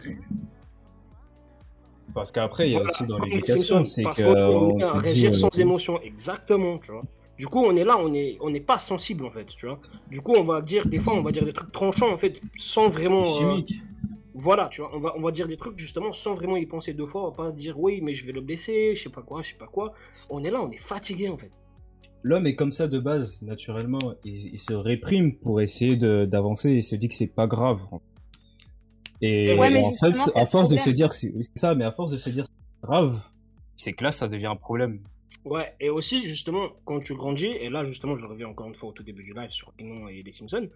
Parce 2.14 2.32
qu'après, 2.32 2.68
il 2.68 2.72
y 2.72 2.76
a 2.76 2.82
aussi 2.82 3.04
dans 3.04 3.18
l'éducation, 3.18 3.84
c'est 3.84 4.02
parce 4.02 4.18
que. 4.18 4.24
qu'on 4.24 4.70
est 4.70 4.76
dit, 4.76 4.84
réagir 4.84 5.30
euh, 5.30 5.32
sans 5.34 5.58
émotion, 5.58 6.00
exactement, 6.02 6.78
tu 6.78 6.92
vois. 6.92 7.02
Du 7.38 7.46
coup, 7.46 7.60
on 7.64 7.76
est 7.76 7.84
là, 7.84 7.96
on 8.00 8.12
est, 8.14 8.36
on 8.40 8.50
n'est 8.50 8.60
pas 8.60 8.78
sensible 8.78 9.24
en 9.24 9.30
fait, 9.30 9.44
tu 9.46 9.66
vois. 9.66 9.78
Du 10.10 10.20
coup, 10.20 10.32
on 10.36 10.42
va 10.44 10.60
dire 10.60 10.86
des 10.86 10.98
fois, 10.98 11.14
on 11.14 11.22
va 11.22 11.30
dire 11.30 11.44
des 11.44 11.52
trucs 11.52 11.70
tranchants 11.70 12.12
en 12.12 12.18
fait, 12.18 12.40
sans 12.56 12.88
vraiment. 12.88 13.22
euh, 13.22 13.24
chimique. 13.38 13.74
voilà, 14.34 14.68
tu 14.68 14.80
vois, 14.80 14.90
on 14.94 14.98
va, 15.00 15.14
on 15.16 15.20
va 15.20 15.30
dire 15.30 15.46
des 15.46 15.56
trucs 15.56 15.78
justement 15.78 16.12
sans 16.12 16.34
vraiment 16.34 16.56
y 16.56 16.66
penser 16.66 16.94
deux 16.94 17.06
fois. 17.06 17.22
On 17.22 17.30
va 17.30 17.36
pas 17.44 17.52
dire 17.52 17.78
oui, 17.78 18.00
mais 18.02 18.14
je 18.16 18.26
vais 18.26 18.32
le 18.32 18.40
blesser, 18.40 18.96
je 18.96 19.02
sais 19.04 19.08
pas 19.08 19.22
quoi, 19.22 19.42
je 19.42 19.50
sais 19.50 19.54
pas 19.58 19.68
quoi. 19.68 19.92
On 20.30 20.42
est 20.42 20.50
là, 20.50 20.60
on 20.62 20.68
est 20.70 20.78
fatigué 20.78 21.28
en 21.28 21.36
fait. 21.38 21.50
L'homme 22.24 22.46
est 22.48 22.56
comme 22.56 22.72
ça 22.72 22.88
de 22.88 22.98
base, 22.98 23.40
naturellement. 23.42 24.14
Il, 24.24 24.34
il 24.54 24.58
se 24.58 24.72
réprime 24.72 25.36
pour 25.36 25.60
essayer 25.60 25.96
de- 25.96 26.24
d'avancer 26.24 26.70
et 26.72 26.82
se 26.82 26.96
dit 26.96 27.08
que 27.08 27.14
c'est 27.14 27.28
pas 27.28 27.46
grave. 27.46 27.86
Et 29.20 29.54
Ouais, 29.54 29.84
en 29.84 29.92
fait, 29.92 30.16
à 30.34 30.46
force 30.46 30.68
de 30.68 30.76
se 30.76 30.90
dire 30.90 31.08
que 31.08 31.14
c'est 31.14 31.32
ça, 31.54 31.74
mais 31.74 31.84
à 31.84 31.92
force 31.92 32.12
de 32.12 32.18
se 32.18 32.30
dire 32.30 32.44
c'est 32.44 32.86
grave, 32.86 33.20
c'est 33.74 33.92
que 33.92 34.04
là, 34.04 34.12
ça 34.12 34.28
devient 34.28 34.46
un 34.46 34.56
problème. 34.56 35.00
Ouais, 35.44 35.74
et 35.80 35.88
aussi, 35.88 36.28
justement, 36.28 36.68
quand 36.84 37.00
tu 37.00 37.14
grandis, 37.14 37.46
et 37.46 37.68
là, 37.68 37.84
justement, 37.84 38.16
je 38.18 38.26
reviens 38.26 38.48
encore 38.48 38.68
une 38.68 38.74
fois 38.74 38.90
au 38.90 38.92
tout 38.92 39.02
début 39.02 39.22
du 39.22 39.32
live 39.32 39.50
sur 39.50 39.72
Enon 39.78 40.08
et 40.08 40.22
les 40.22 40.32
Simpsons, 40.32 40.68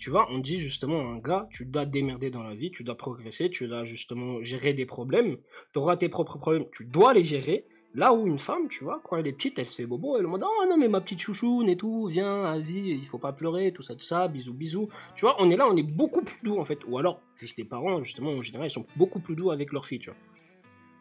tu 0.00 0.08
vois, 0.08 0.26
on 0.30 0.38
dit 0.38 0.60
justement 0.60 0.98
à 0.98 1.04
un 1.04 1.18
gars, 1.18 1.46
tu 1.50 1.66
dois 1.66 1.84
démerder 1.84 2.30
dans 2.30 2.42
la 2.42 2.54
vie, 2.54 2.70
tu 2.70 2.84
dois 2.84 2.96
progresser, 2.96 3.50
tu 3.50 3.68
dois 3.68 3.84
justement 3.84 4.42
gérer 4.42 4.72
des 4.72 4.86
problèmes, 4.86 5.36
tu 5.74 5.78
auras 5.78 5.98
tes 5.98 6.08
propres 6.08 6.38
problèmes, 6.38 6.64
tu 6.72 6.86
dois 6.86 7.12
les 7.12 7.22
gérer. 7.22 7.66
Là 7.94 8.12
où 8.14 8.24
une 8.26 8.38
femme, 8.38 8.68
tu 8.68 8.84
vois, 8.84 9.00
quand 9.02 9.16
elle 9.16 9.26
est 9.26 9.32
petite, 9.32 9.58
elle 9.58 9.68
se 9.68 9.76
fait 9.82 9.86
bobo, 9.86 10.16
elle 10.16 10.22
demande 10.22 10.44
Oh 10.44 10.64
non, 10.68 10.76
mais 10.76 10.86
ma 10.86 11.00
petite 11.00 11.20
chouchoune 11.20 11.68
et 11.68 11.76
tout, 11.76 12.06
viens, 12.06 12.42
vas-y, 12.42 12.90
il 12.90 13.06
faut 13.06 13.18
pas 13.18 13.32
pleurer, 13.32 13.72
tout 13.72 13.82
ça, 13.82 13.96
tout 13.96 14.04
ça, 14.04 14.28
bisous, 14.28 14.52
bisous. 14.54 14.88
Tu 15.16 15.22
vois, 15.22 15.34
on 15.40 15.50
est 15.50 15.56
là, 15.56 15.66
on 15.68 15.76
est 15.76 15.82
beaucoup 15.82 16.22
plus 16.22 16.38
doux 16.44 16.58
en 16.60 16.64
fait. 16.64 16.78
Ou 16.86 16.98
alors, 16.98 17.20
juste 17.36 17.56
les 17.58 17.64
parents, 17.64 18.02
justement, 18.04 18.30
en 18.30 18.42
général, 18.42 18.68
ils 18.68 18.70
sont 18.70 18.86
beaucoup 18.94 19.18
plus 19.18 19.34
doux 19.34 19.50
avec 19.50 19.72
leurs 19.72 19.86
filles, 19.86 19.98
tu 19.98 20.10
vois. 20.10 20.18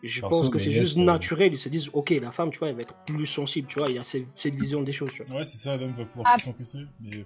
Et 0.01 0.07
je 0.07 0.21
Perso, 0.21 0.39
pense 0.39 0.49
que 0.49 0.57
c'est 0.57 0.71
juste 0.71 0.97
naturel, 0.97 1.51
ils 1.53 1.57
se 1.59 1.69
disent 1.69 1.89
Ok, 1.93 2.09
la 2.09 2.31
femme, 2.31 2.49
tu 2.49 2.57
vois, 2.57 2.69
elle 2.69 2.75
va 2.75 2.81
être 2.81 2.95
plus 3.05 3.27
sensible, 3.27 3.67
tu 3.67 3.77
vois, 3.77 3.87
il 3.89 3.95
y 3.95 3.99
a 3.99 4.03
cette, 4.03 4.25
cette 4.35 4.55
vision 4.55 4.81
des 4.81 4.93
choses, 4.93 5.11
tu 5.11 5.21
vois. 5.23 5.37
Ouais, 5.37 5.43
c'est 5.43 5.57
ça, 5.57 5.77
l'homme 5.77 5.91
va 5.91 6.05
pouvoir 6.05 6.27
Ah. 6.31 6.37
plus 6.37 6.45
s'encaisser. 6.45 6.79
Mais 7.01 7.23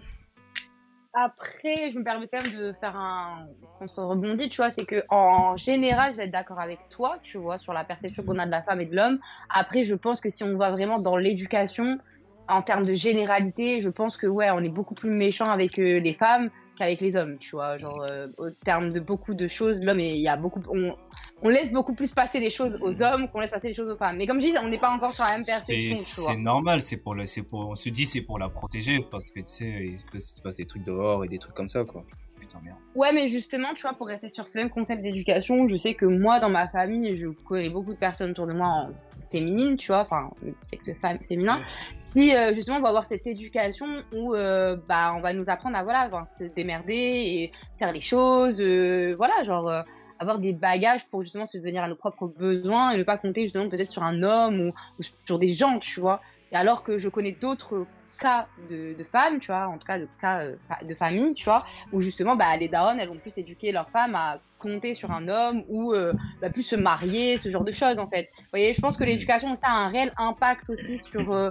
Après, 1.16 1.92
je 1.92 2.00
me 2.00 2.04
permets 2.04 2.28
quand 2.28 2.44
même 2.44 2.56
de 2.56 2.74
faire 2.74 2.96
un 2.98 3.46
contre-rebondi, 3.78 4.50
tu 4.50 4.58
vois, 4.58 4.72
c'est 4.72 4.86
que 4.86 5.04
en 5.10 5.56
général, 5.58 6.14
je 6.14 6.18
vais 6.18 6.26
être 6.26 6.32
d'accord 6.32 6.60
avec 6.60 6.80
toi, 6.90 7.20
tu 7.22 7.38
vois, 7.38 7.60
sur 7.60 7.72
la 7.72 7.84
perception 7.84 8.24
qu'on 8.24 8.40
a 8.40 8.48
de 8.48 8.52
la 8.52 8.64
femme 8.64 8.82
et 8.82 8.86
de 8.88 8.96
l'homme. 8.96 9.20
Après, 9.50 9.84
je 9.84 9.94
pense 9.94 10.20
que 10.20 10.32
si 10.32 10.44
on 10.44 10.58
va 10.58 10.72
vraiment 10.72 10.98
dans 10.98 11.16
l'éducation, 11.16 12.00
en 12.48 12.64
termes 12.64 12.86
de 12.86 12.96
généralité, 12.96 13.80
je 13.80 13.90
pense 13.90 14.18
que 14.18 14.26
ouais, 14.26 14.50
on 14.50 14.60
est 14.60 14.70
beaucoup 14.70 14.96
plus 14.96 15.12
méchant 15.12 15.52
avec 15.52 15.78
euh, 15.78 16.00
les 16.00 16.14
femmes 16.16 16.50
qu'avec 16.78 17.02
les 17.02 17.16
hommes, 17.16 17.38
tu 17.38 17.52
vois, 17.52 17.78
genre 17.78 18.06
euh, 18.12 18.28
au 18.38 18.50
terme 18.50 18.92
de 18.94 19.00
beaucoup 19.00 19.34
de 19.34 19.48
choses, 19.48 19.80
l'homme, 19.82 20.00
il 20.00 20.18
y 20.22 20.28
a 20.28 20.38
beaucoup, 20.38 20.62
on, 20.70 20.96
on 21.42 21.50
laisse 21.50 21.72
beaucoup 21.72 21.94
plus 21.94 22.12
passer 22.14 22.40
les 22.40 22.50
choses 22.50 22.78
aux 22.82 23.02
hommes 23.04 23.30
qu'on 23.30 23.40
laisse 23.42 23.52
passer 23.52 23.68
les 23.70 23.74
choses 23.76 23.92
aux 23.92 23.98
femmes. 23.98 24.18
Mais 24.18 24.26
comme 24.28 24.42
je 24.42 24.48
dis, 24.48 24.54
on 24.62 24.68
n'est 24.70 24.80
pas 24.80 24.90
encore 24.92 25.14
sur 25.14 25.24
la 25.24 25.34
même 25.34 25.46
perception, 25.46 25.96
C'est 25.96 26.16
tu 26.16 26.22
vois. 26.22 26.32
c'est 26.32 26.38
normal, 26.38 26.82
c'est 26.82 26.98
pour 26.98 27.16
le, 27.16 27.26
pour, 27.44 27.60
on 27.70 27.76
se 27.76 27.90
dit 27.90 28.06
c'est 28.06 28.22
pour 28.22 28.40
la 28.40 28.50
protéger 28.50 29.06
parce 29.12 29.26
que 29.26 29.40
tu 29.42 29.48
sais, 29.48 29.66
il 29.84 29.98
se 29.98 30.06
passe- 30.06 30.32
il 30.32 30.36
se 30.38 30.42
passe 30.42 30.56
des 30.56 30.66
trucs 30.66 30.84
dehors 30.84 31.24
et 31.24 31.28
des 31.28 31.40
trucs 31.40 31.54
comme 31.56 31.68
ça 31.68 31.84
quoi. 31.84 32.04
Putain 32.40 32.60
merde. 32.64 32.78
Ouais, 32.96 33.14
mais 33.14 33.30
justement, 33.30 33.74
tu 33.74 33.84
vois, 33.84 33.94
pour 33.94 34.08
rester 34.08 34.28
sur 34.30 34.48
ce 34.50 34.58
même 34.58 34.70
concept 34.70 35.02
d'éducation, 35.02 35.66
je 35.70 35.78
sais 35.78 35.94
que 35.94 36.06
moi, 36.06 36.40
dans 36.42 36.50
ma 36.50 36.68
famille, 36.68 37.16
je 37.16 37.28
connais 37.28 37.70
beaucoup 37.70 37.94
de 37.94 37.98
personnes 38.00 38.32
autour 38.32 38.48
de 38.48 38.54
moi 38.54 38.68
en 38.68 38.90
féminine, 39.34 39.76
tu 39.76 39.88
vois, 39.88 40.02
enfin, 40.02 40.30
sexe 40.70 40.94
femme 41.02 41.18
féminin, 41.28 41.58
yes. 41.58 41.90
qui 42.14 42.36
euh, 42.36 42.54
justement 42.54 42.80
vont 42.80 42.86
avoir 42.86 43.08
cette 43.08 43.26
éducation 43.26 43.88
où 44.14 44.36
euh, 44.36 44.78
bah, 44.88 45.14
on 45.18 45.22
va 45.22 45.34
nous 45.34 45.46
apprendre 45.48 45.76
à 45.76 45.84
voilà, 45.84 46.06
enfin, 46.06 46.28
se 46.38 46.46
démerder 46.46 46.94
et 46.94 47.52
faire 47.80 47.92
les 47.92 48.02
choses, 48.02 48.58
euh, 48.60 49.16
voilà, 49.18 49.42
genre 49.44 49.68
euh, 49.68 49.82
avoir 50.20 50.38
des 50.38 50.54
bagages 50.54 51.06
pour 51.08 51.24
justement 51.24 51.48
subvenir 51.48 51.84
à 51.84 51.88
nos 51.88 51.96
propres 51.96 52.28
besoins 52.28 52.92
et 52.92 52.98
ne 52.98 53.04
pas 53.04 53.18
compter 53.18 53.44
justement 53.44 53.68
peut-être 53.68 53.92
sur 53.92 54.04
un 54.04 54.22
homme 54.22 54.60
ou, 54.62 54.74
ou 55.00 55.04
sur 55.26 55.40
des 55.40 55.54
gens, 55.54 55.80
tu 55.80 56.00
vois. 56.00 56.22
Alors 56.52 56.84
que 56.84 57.00
je 57.00 57.10
connais 57.10 57.32
d'autres 57.32 57.88
cas 58.20 58.48
de, 58.70 58.94
de 58.98 59.04
femmes, 59.04 59.40
tu 59.40 59.48
vois, 59.48 59.68
en 59.68 59.78
tout 59.78 59.86
cas 59.88 60.00
de 60.00 60.08
cas 60.22 60.40
euh, 60.42 60.56
de 60.84 60.96
famille, 60.96 61.34
tu 61.34 61.46
vois, 61.46 61.58
où 61.92 62.02
justement 62.02 62.36
bah, 62.36 62.56
les 62.58 62.68
darons, 62.70 62.98
elles 62.98 63.08
vont 63.10 63.18
plus 63.18 63.34
éduquer 63.38 63.72
leurs 63.72 63.90
femmes 63.90 64.16
à 64.16 64.40
compter 64.60 64.94
sur 64.96 65.12
un 65.12 65.28
homme 65.28 65.64
ou 65.68 65.94
euh, 65.94 66.14
bah, 66.42 66.50
plus 66.50 66.64
se 66.64 66.76
marier, 66.76 67.38
ce 67.38 67.50
genre 67.50 67.64
de 67.66 67.72
choses 67.72 68.00
en 68.00 68.08
fait. 68.08 68.30
Vous 68.38 68.46
voyez, 68.52 68.74
je 68.74 68.82
pense 68.82 68.98
que 68.98 69.04
l'éducation, 69.04 69.56
ça 69.56 69.68
a 69.68 69.72
un 69.74 69.90
réel 69.90 70.14
impact 70.18 70.70
aussi 70.70 71.00
sur 71.12 71.32
euh, 71.34 71.50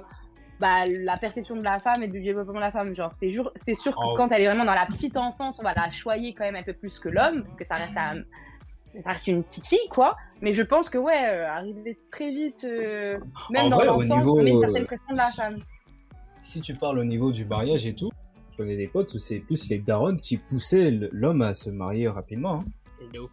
bah, 0.60 0.86
la 0.86 1.16
perception 1.16 1.56
de 1.56 1.62
la 1.62 1.78
femme 1.78 2.02
et 2.02 2.08
du 2.08 2.20
développement 2.22 2.54
de 2.54 2.60
la 2.60 2.72
femme. 2.72 2.94
Genre, 2.94 3.12
c'est 3.20 3.30
sûr, 3.30 3.52
c'est 3.66 3.74
sûr 3.74 3.92
que 3.92 3.98
Oh. 4.02 4.14
quand 4.16 4.30
elle 4.32 4.42
est 4.42 4.46
vraiment 4.46 4.64
dans 4.64 4.74
la 4.74 4.86
petite 4.86 5.16
enfance, 5.16 5.58
on 5.60 5.62
va 5.64 5.74
la 5.74 5.90
choyer 5.90 6.32
quand 6.34 6.44
même 6.44 6.56
un 6.56 6.62
peu 6.62 6.72
plus 6.72 6.98
que 6.98 7.08
l'homme, 7.08 7.42
parce 7.44 7.56
que 7.56 7.64
ça 7.66 7.74
reste, 7.74 7.96
un- 7.96 8.22
ça 9.02 9.10
reste 9.10 9.26
une 9.26 9.42
petite 9.42 9.66
fille, 9.66 9.88
quoi. 9.90 10.16
Mais 10.40 10.52
je 10.52 10.62
pense 10.62 10.88
que, 10.88 10.98
ouais, 10.98 11.24
euh, 11.26 11.48
arriver 11.48 11.98
très 12.10 12.30
vite, 12.30 12.64
euh, 12.64 13.18
même 13.50 13.66
En 13.66 13.68
dans 13.70 13.82
l'enfance, 13.82 14.24
on 14.26 14.42
met 14.42 14.50
une 14.52 14.60
certaine 14.60 14.86
pression 14.86 15.12
de 15.12 15.16
la 15.18 15.30
femme. 15.30 15.56
Si 16.43 16.61
tu 16.61 16.74
parles 16.74 16.99
au 16.99 17.05
niveau 17.05 17.30
du 17.30 17.45
mariage 17.45 17.86
et 17.86 17.95
tout, 17.95 18.11
je 18.51 18.57
connais 18.57 18.76
des 18.76 18.88
potes 18.88 19.14
où 19.14 19.18
c'est 19.18 19.38
plus 19.38 19.68
les 19.68 19.78
darons 19.78 20.16
qui 20.16 20.38
poussaient 20.38 20.90
l'homme 20.90 21.40
à 21.43 21.55
se 21.55 21.70
marier 21.70 22.09
rapidement. 22.09 22.57
hein. 22.61 22.64
De 23.12 23.20
ouf. 23.20 23.30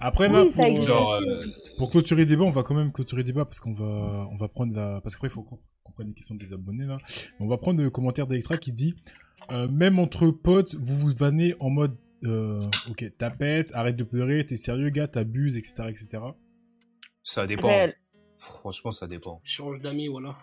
Après, 0.00 0.28
Oui, 0.28 0.50
pour, 0.50 0.64
euh, 0.64 0.80
Genre, 0.80 1.12
euh, 1.14 1.44
pour 1.78 1.90
clôturer 1.90 2.22
le 2.22 2.26
débat, 2.26 2.44
on 2.44 2.50
va 2.50 2.62
quand 2.62 2.74
même 2.74 2.92
clôturer 2.92 3.20
le 3.22 3.24
débat 3.26 3.44
parce 3.46 3.58
qu'on 3.60 3.72
va, 3.72 4.26
on 4.30 4.36
va 4.36 4.48
prendre 4.48 4.74
la, 4.76 5.00
parce 5.00 5.14
qu'après, 5.14 5.28
il 5.28 5.32
faut 5.32 5.42
qu'on 5.42 5.58
prenne 5.92 6.08
les 6.08 6.14
questions 6.14 6.34
des 6.34 6.52
abonnés, 6.52 6.84
là. 6.86 6.98
On 7.40 7.46
va 7.46 7.56
prendre 7.56 7.82
le 7.82 7.90
commentaire 7.90 8.26
d'Electra 8.26 8.56
qui 8.58 8.72
dit, 8.72 8.94
euh, 9.50 9.66
même 9.68 9.98
entre 9.98 10.30
potes, 10.30 10.74
vous 10.76 10.94
vous 10.94 11.14
vannez 11.16 11.54
en 11.58 11.70
mode, 11.70 11.96
euh, 12.24 12.68
ok, 12.90 13.04
tapette, 13.16 13.72
arrête 13.74 13.96
de 13.96 14.04
pleurer, 14.04 14.44
t'es 14.44 14.56
sérieux, 14.56 14.90
gars, 14.90 15.08
t'abuses, 15.08 15.56
etc., 15.56 15.84
etc. 15.88 16.22
Ça 17.22 17.46
dépend. 17.46 17.70
Franchement, 18.36 18.92
ça 18.92 19.06
dépend. 19.06 19.40
Change 19.44 19.80
d'amis, 19.80 20.08
voilà. 20.08 20.36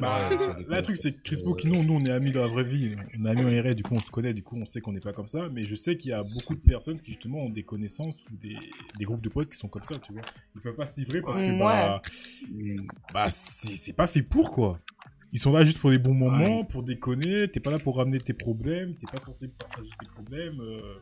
Bah, 0.00 0.30
là, 0.68 0.76
le 0.78 0.82
truc, 0.82 0.96
c'est 0.96 1.12
que 1.12 1.22
Crispo, 1.22 1.54
qui 1.54 1.66
nous, 1.68 1.82
nous, 1.84 1.94
on 1.94 2.04
est 2.06 2.10
amis 2.10 2.32
dans 2.32 2.40
la 2.40 2.46
vraie 2.46 2.64
vie. 2.64 2.94
On 3.20 3.26
est 3.26 3.30
amis 3.30 3.42
en 3.42 3.62
RR, 3.62 3.74
du 3.74 3.82
coup, 3.82 3.94
on 3.94 4.00
se 4.00 4.10
connaît, 4.10 4.32
du 4.32 4.42
coup, 4.42 4.56
on 4.56 4.64
sait 4.64 4.80
qu'on 4.80 4.92
n'est 4.92 5.00
pas 5.00 5.12
comme 5.12 5.28
ça. 5.28 5.48
Mais 5.50 5.64
je 5.64 5.76
sais 5.76 5.96
qu'il 5.98 6.10
y 6.10 6.14
a 6.14 6.22
beaucoup 6.22 6.54
de 6.54 6.60
personnes 6.60 6.98
qui, 7.00 7.12
justement, 7.12 7.40
ont 7.44 7.50
des 7.50 7.64
connaissances 7.64 8.22
ou 8.32 8.36
des, 8.36 8.56
des 8.98 9.04
groupes 9.04 9.20
de 9.20 9.28
potes 9.28 9.50
qui 9.50 9.58
sont 9.58 9.68
comme 9.68 9.84
ça, 9.84 9.98
tu 9.98 10.12
vois. 10.12 10.22
Ils 10.54 10.62
peuvent 10.62 10.74
pas 10.74 10.86
se 10.86 10.98
livrer 10.98 11.20
parce 11.20 11.42
que, 11.42 11.50
Ouais. 11.50 11.58
bah, 11.58 12.02
bah, 13.12 13.28
c'est 13.28 13.76
c'est 13.76 13.92
pas 13.92 14.06
fait 14.06 14.22
pour, 14.22 14.52
quoi. 14.52 14.78
Ils 15.32 15.38
sont 15.38 15.52
là 15.52 15.64
juste 15.64 15.78
pour 15.78 15.90
des 15.90 15.98
bons 15.98 16.14
moments, 16.14 16.64
pour 16.64 16.82
déconner. 16.82 17.48
T'es 17.48 17.60
pas 17.60 17.70
là 17.72 17.78
pour 17.78 17.96
ramener 17.96 18.20
tes 18.20 18.34
problèmes. 18.34 18.94
T'es 18.94 19.06
pas 19.10 19.18
censé 19.20 19.48
partager 19.48 19.90
tes 20.00 20.06
problèmes. 20.06 20.60
euh, 20.60 20.94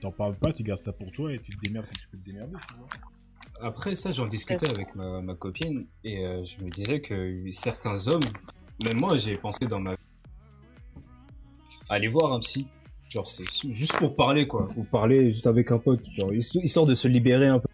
T'en 0.00 0.10
parles 0.10 0.36
pas, 0.36 0.52
tu 0.52 0.62
gardes 0.62 0.80
ça 0.80 0.92
pour 0.92 1.12
toi 1.12 1.32
et 1.32 1.38
tu 1.38 1.52
te 1.56 1.60
démerdes 1.66 1.86
comme 1.86 1.96
tu 1.96 2.08
peux 2.08 2.18
te 2.18 2.24
démerder, 2.24 2.56
tu 2.68 2.74
vois. 2.78 2.88
Après 3.60 3.94
ça, 3.94 4.12
j'en 4.12 4.26
discutais 4.26 4.68
avec 4.68 4.94
ma, 4.94 5.20
ma 5.22 5.34
copine 5.34 5.86
et 6.02 6.26
euh, 6.26 6.42
je 6.44 6.62
me 6.62 6.70
disais 6.70 7.00
que 7.00 7.50
certains 7.52 8.08
hommes, 8.08 8.24
même 8.84 8.98
moi, 8.98 9.16
j'ai 9.16 9.34
pensé 9.36 9.66
dans 9.66 9.80
ma 9.80 9.94
aller 11.88 12.08
voir 12.08 12.32
un 12.32 12.40
psy. 12.40 12.66
Genre, 13.10 13.26
c'est 13.26 13.44
juste 13.70 13.96
pour 13.96 14.14
parler, 14.14 14.48
quoi. 14.48 14.66
Ou 14.76 14.82
parler 14.82 15.30
juste 15.30 15.46
avec 15.46 15.70
un 15.70 15.78
pote, 15.78 16.04
genre, 16.10 16.32
histo- 16.32 16.62
histoire 16.62 16.86
de 16.86 16.94
se 16.94 17.06
libérer 17.06 17.46
un 17.46 17.60
peu. 17.60 17.68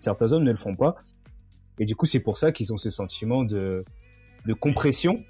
Certains 0.00 0.32
hommes 0.32 0.44
ne 0.44 0.50
le 0.50 0.56
font 0.56 0.74
pas. 0.74 0.96
Et 1.78 1.84
du 1.84 1.94
coup, 1.94 2.06
c'est 2.06 2.20
pour 2.20 2.36
ça 2.36 2.52
qu'ils 2.52 2.72
ont 2.72 2.78
ce 2.78 2.88
sentiment 2.88 3.44
de, 3.44 3.84
de 4.46 4.52
compression 4.54 5.22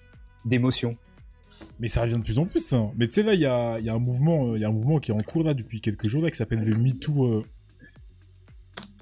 d'émotions. 0.45 0.91
Mais 1.80 1.89
ça 1.89 2.03
revient 2.03 2.18
de 2.18 2.22
plus 2.22 2.39
en 2.39 2.47
plus, 2.47 2.64
ça. 2.64 2.82
Mais 2.97 3.09
tu 3.09 3.14
sais, 3.14 3.22
là, 3.24 3.35
il 3.35 3.41
y 3.41 3.47
a, 3.47 3.78
il 3.80 3.85
y, 3.85 3.89
a 3.89 3.95
un 3.95 3.99
mouvement, 3.99 4.49
euh, 4.49 4.57
il 4.57 4.61
y 4.61 4.64
a 4.64 4.68
un 4.68 4.72
mouvement 4.72 5.01
qui 5.01 5.11
est 5.11 5.14
en 5.14 5.18
cours, 5.18 5.43
là, 5.43 5.55
depuis 5.55 5.80
quelques 5.80 6.07
jours, 6.07 6.22
là, 6.22 6.30
qui 6.30 6.37
s'appelle 6.37 6.62
le 6.62 6.76
MeToo... 6.76 7.26
Euh... 7.26 7.45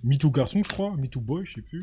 MeToo 0.05 0.31
garçon, 0.31 0.63
je 0.65 0.69
crois. 0.69 0.97
MeToo 0.97 1.21
boy, 1.21 1.45
je 1.45 1.55
sais 1.55 1.63
plus. 1.63 1.83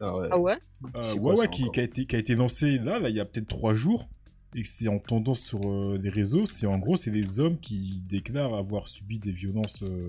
Ah 0.00 0.16
ouais. 0.16 0.28
Ah 0.30 0.38
ouais 0.38 0.58
Euh, 0.94 1.12
C'est 1.12 1.18
ouais, 1.18 1.38
ouais, 1.38 1.48
qui, 1.48 1.64
a 1.78 1.82
été, 1.82 2.06
qui 2.06 2.16
a 2.16 2.18
été 2.18 2.34
lancé, 2.34 2.78
là, 2.78 2.98
là, 2.98 3.08
il 3.10 3.16
y 3.16 3.20
a 3.20 3.24
peut-être 3.24 3.48
trois 3.48 3.74
jours. 3.74 4.08
Et 4.54 4.62
que 4.62 4.68
c'est 4.68 4.88
en 4.88 4.98
tendance 4.98 5.40
sur 5.40 5.60
euh, 5.70 5.98
les 6.02 6.08
réseaux. 6.08 6.46
C'est 6.46 6.66
en 6.66 6.78
gros, 6.78 6.96
c'est 6.96 7.10
les 7.10 7.40
hommes 7.40 7.58
qui 7.58 8.02
déclarent 8.08 8.54
avoir 8.54 8.88
subi 8.88 9.18
des 9.18 9.32
violences... 9.32 9.82
euh, 9.82 10.08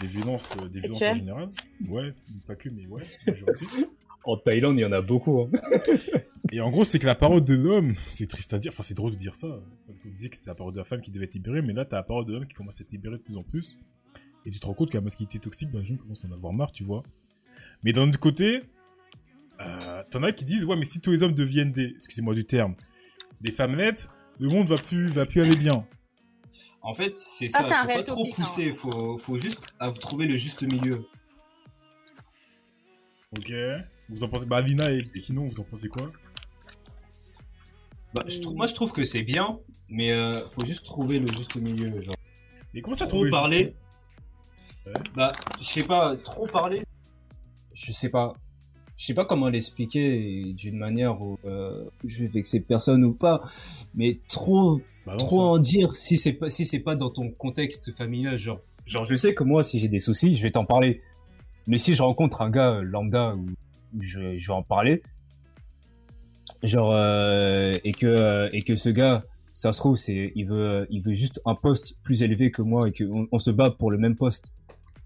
Des 0.00 0.06
violences, 0.06 0.54
euh, 0.60 0.68
des 0.68 0.80
violences 0.80 1.02
en 1.02 1.14
général. 1.14 1.48
Ouais, 1.88 2.12
pas 2.46 2.54
que, 2.54 2.68
mais 2.68 2.86
ouais. 2.86 3.02
En 4.24 4.36
Thaïlande, 4.36 4.76
il 4.78 4.82
y 4.82 4.84
en 4.84 4.92
a 4.92 5.00
beaucoup. 5.00 5.40
Hein. 5.40 5.50
Et 6.52 6.60
en 6.60 6.70
gros, 6.70 6.84
c'est 6.84 6.98
que 6.98 7.06
la 7.06 7.14
parole 7.14 7.42
de 7.42 7.54
l'homme, 7.54 7.94
c'est 8.08 8.26
triste 8.26 8.52
à 8.52 8.58
dire, 8.58 8.72
enfin 8.72 8.82
c'est 8.82 8.94
drôle 8.94 9.12
de 9.12 9.16
dire 9.16 9.34
ça, 9.34 9.48
parce 9.86 9.98
qu'on 9.98 10.08
disait 10.10 10.28
que 10.28 10.36
c'était 10.36 10.50
la 10.50 10.54
parole 10.54 10.72
de 10.72 10.78
la 10.78 10.84
femme 10.84 11.00
qui 11.00 11.10
devait 11.10 11.24
être 11.24 11.34
libérée, 11.34 11.62
mais 11.62 11.72
là 11.72 11.84
t'as 11.84 11.96
la 11.96 12.02
parole 12.02 12.24
de 12.26 12.32
l'homme 12.32 12.46
qui 12.46 12.54
commence 12.54 12.80
à 12.80 12.84
être 12.84 12.90
libérée 12.90 13.16
de 13.16 13.22
plus 13.22 13.36
en 13.36 13.42
plus. 13.42 13.78
Et 14.48 14.50
tu 14.50 14.58
te 14.60 14.66
rends 14.66 14.72
compte 14.72 14.88
que 14.90 14.96
la 14.96 15.02
masculinité 15.02 15.38
toxique, 15.38 15.70
ben, 15.70 15.80
les 15.80 15.84
gens 15.84 15.96
commencent 15.96 16.24
à 16.24 16.28
en 16.28 16.32
avoir 16.32 16.54
marre, 16.54 16.72
tu 16.72 16.82
vois. 16.82 17.02
Mais 17.84 17.92
d'un 17.92 18.08
autre 18.08 18.18
côté, 18.18 18.62
euh, 19.60 20.02
t'en 20.10 20.22
as 20.22 20.32
qui 20.32 20.46
disent, 20.46 20.64
ouais, 20.64 20.74
mais 20.74 20.86
si 20.86 21.02
tous 21.02 21.10
les 21.10 21.22
hommes 21.22 21.34
deviennent 21.34 21.70
des, 21.70 21.92
excusez-moi 21.96 22.34
du 22.34 22.46
terme, 22.46 22.74
des 23.42 23.52
femmes 23.52 23.76
nettes, 23.76 24.08
le 24.40 24.48
monde 24.48 24.66
va 24.68 24.78
plus, 24.78 25.08
va 25.08 25.26
plus 25.26 25.42
aller 25.42 25.54
bien. 25.54 25.86
En 26.80 26.94
fait, 26.94 27.18
c'est 27.18 27.48
Ça, 27.48 27.62
faut 27.62 27.68
pas 27.68 28.02
trop 28.04 28.22
topic, 28.22 28.32
hein. 28.38 28.42
pousser. 28.42 28.72
Faut, 28.72 29.18
faut 29.18 29.36
juste 29.36 29.60
à 29.80 29.90
trouver 29.92 30.26
le 30.26 30.36
juste 30.36 30.62
milieu. 30.62 31.04
Ok. 33.36 33.52
Vous 34.08 34.24
en 34.24 34.28
pensez, 34.28 34.46
bah 34.46 34.62
Lina 34.62 34.90
et 34.90 35.00
sinon, 35.16 35.46
vous 35.46 35.60
en 35.60 35.64
pensez 35.64 35.88
quoi? 35.88 36.06
Bah, 38.14 38.24
je 38.26 38.40
moi, 38.48 38.66
je 38.66 38.72
trouve 38.74 38.92
que 38.92 39.04
c'est 39.04 39.20
bien, 39.22 39.58
mais 39.90 40.12
euh, 40.12 40.46
faut 40.46 40.64
juste 40.64 40.86
trouver 40.86 41.18
le 41.18 41.26
juste 41.26 41.56
milieu. 41.56 42.00
Genre. 42.00 42.14
Mais 42.72 42.80
comment 42.80 42.96
ça 42.96 43.06
Trop 43.06 43.18
trouver- 43.18 43.30
parler. 43.30 43.74
Bah, 45.14 45.32
je 45.60 45.64
sais 45.66 45.82
pas, 45.82 46.16
trop 46.16 46.46
parler. 46.46 46.82
Je 47.74 47.92
sais 47.92 48.08
pas. 48.08 48.32
Je 48.96 49.04
sais 49.06 49.14
pas 49.14 49.24
comment 49.24 49.48
l'expliquer 49.48 50.52
d'une 50.54 50.76
manière 50.76 51.20
où 51.22 51.38
euh, 51.44 51.72
je 52.04 52.18
vais 52.18 52.26
vexer 52.26 52.58
personne 52.58 53.04
ou 53.04 53.12
pas, 53.12 53.42
mais 53.94 54.18
trop, 54.28 54.80
Bah 55.06 55.12
non, 55.12 55.18
trop 55.18 55.36
ça- 55.36 55.42
en 55.42 55.58
dire 55.58 55.94
si 55.94 56.16
c'est 56.18 56.32
pas 56.32 56.50
si 56.50 56.64
c'est 56.64 56.80
pas 56.80 56.96
dans 56.96 57.10
ton 57.10 57.30
contexte 57.30 57.92
familial, 57.96 58.36
genre. 58.38 58.58
Genre, 58.86 59.04
je 59.04 59.14
sais 59.14 59.34
que 59.34 59.44
moi, 59.44 59.62
si 59.62 59.78
j'ai 59.78 59.86
des 59.88 60.00
soucis, 60.00 60.34
je 60.34 60.42
vais 60.42 60.50
t'en 60.50 60.64
parler. 60.64 61.00
Mais 61.68 61.78
si 61.78 61.94
je 61.94 62.02
rencontre 62.02 62.42
un 62.42 62.50
gars 62.50 62.72
euh, 62.76 62.82
lambda 62.82 63.36
où 63.36 63.46
où 63.96 64.02
je, 64.02 64.18
vais- 64.18 64.38
je 64.38 64.46
vais 64.48 64.52
en 64.54 64.62
parler, 64.64 65.02
genre 66.62 66.90
euh, 66.92 67.72
et 67.84 67.92
que 67.92 68.48
et 68.52 68.62
que 68.62 68.74
ce 68.74 68.88
gars, 68.88 69.24
ça 69.52 69.72
se 69.72 69.78
trouve, 69.78 69.96
c'est 69.96 70.32
il 70.34 70.44
veut 70.46 70.86
il 70.90 71.02
veut 71.02 71.12
juste 71.12 71.40
un 71.44 71.54
poste 71.54 71.96
plus 72.02 72.22
élevé 72.22 72.50
que 72.50 72.62
moi 72.62 72.88
et 72.88 72.92
que 72.92 73.04
on, 73.04 73.28
on 73.30 73.38
se 73.38 73.50
bat 73.50 73.70
pour 73.70 73.90
le 73.90 73.98
même 73.98 74.16
poste 74.16 74.46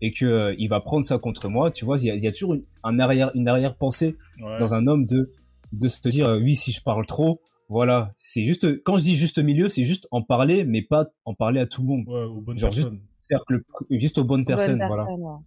et 0.02 0.10
que 0.12 0.26
euh, 0.26 0.54
il 0.58 0.68
va 0.68 0.80
prendre 0.80 1.04
ça 1.06 1.16
contre 1.16 1.48
moi. 1.48 1.70
Tu 1.70 1.84
vois, 1.86 1.96
il 1.98 2.04
y 2.04 2.10
a, 2.10 2.14
il 2.14 2.22
y 2.22 2.26
a 2.26 2.32
toujours 2.32 2.52
une, 2.54 2.64
un 2.84 2.98
arrière 2.98 3.30
une 3.34 3.48
arrière 3.48 3.76
pensée 3.76 4.16
Ouais. 4.42 4.58
dans 4.58 4.74
un 4.74 4.86
homme 4.86 5.06
de 5.06 5.32
de 5.72 5.88
se 5.88 6.06
dire 6.08 6.26
euh, 6.28 6.38
oui 6.38 6.54
si 6.54 6.70
je 6.72 6.82
parle 6.82 7.06
trop 7.06 7.40
voilà 7.70 8.12
c'est 8.18 8.44
juste 8.44 8.82
quand 8.82 8.98
je 8.98 9.02
dis 9.04 9.16
juste 9.16 9.38
milieu 9.38 9.70
c'est 9.70 9.84
juste 9.84 10.06
en 10.10 10.20
parler 10.20 10.64
mais 10.64 10.82
pas 10.82 11.06
en 11.24 11.32
parler 11.34 11.60
à 11.60 11.66
tout 11.66 11.80
le 11.80 11.88
monde 11.88 12.04
Ouais, 12.06 12.24
aux 12.24 12.42
bonnes 12.42 12.58
Genre 12.58 12.70
juste- 12.70 12.88
personnes. 12.90 13.00
c'est-à-dire 13.22 13.44
que 13.46 13.54
le- 13.54 13.98
juste 13.98 14.18
aux 14.18 14.24
bonnes 14.24 14.44
personnes 14.44 14.82
voilà 14.86 15.06
ouais. 15.06 15.38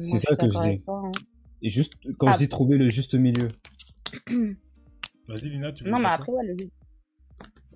C'est 0.00 0.18
ça 0.18 0.36
que 0.36 0.46
je 0.48 0.70
dis. 0.76 0.82
toi, 0.84 1.02
hein. 1.06 1.12
et 1.62 1.68
juste 1.68 1.94
quand 2.18 2.28
Ah. 2.28 2.32
je 2.32 2.38
dis 2.38 2.48
trouver 2.48 2.76
le 2.78 2.88
juste 2.88 3.14
milieu 3.14 3.48
Vas-y, 5.28 5.50
Lina, 5.50 5.72
tu 5.72 5.84
veux 5.84 5.90
Non, 5.90 5.98
mais 5.98 6.06
après, 6.06 6.32
ouais, 6.32 6.46
le 6.46 6.54
juste- 6.58 6.72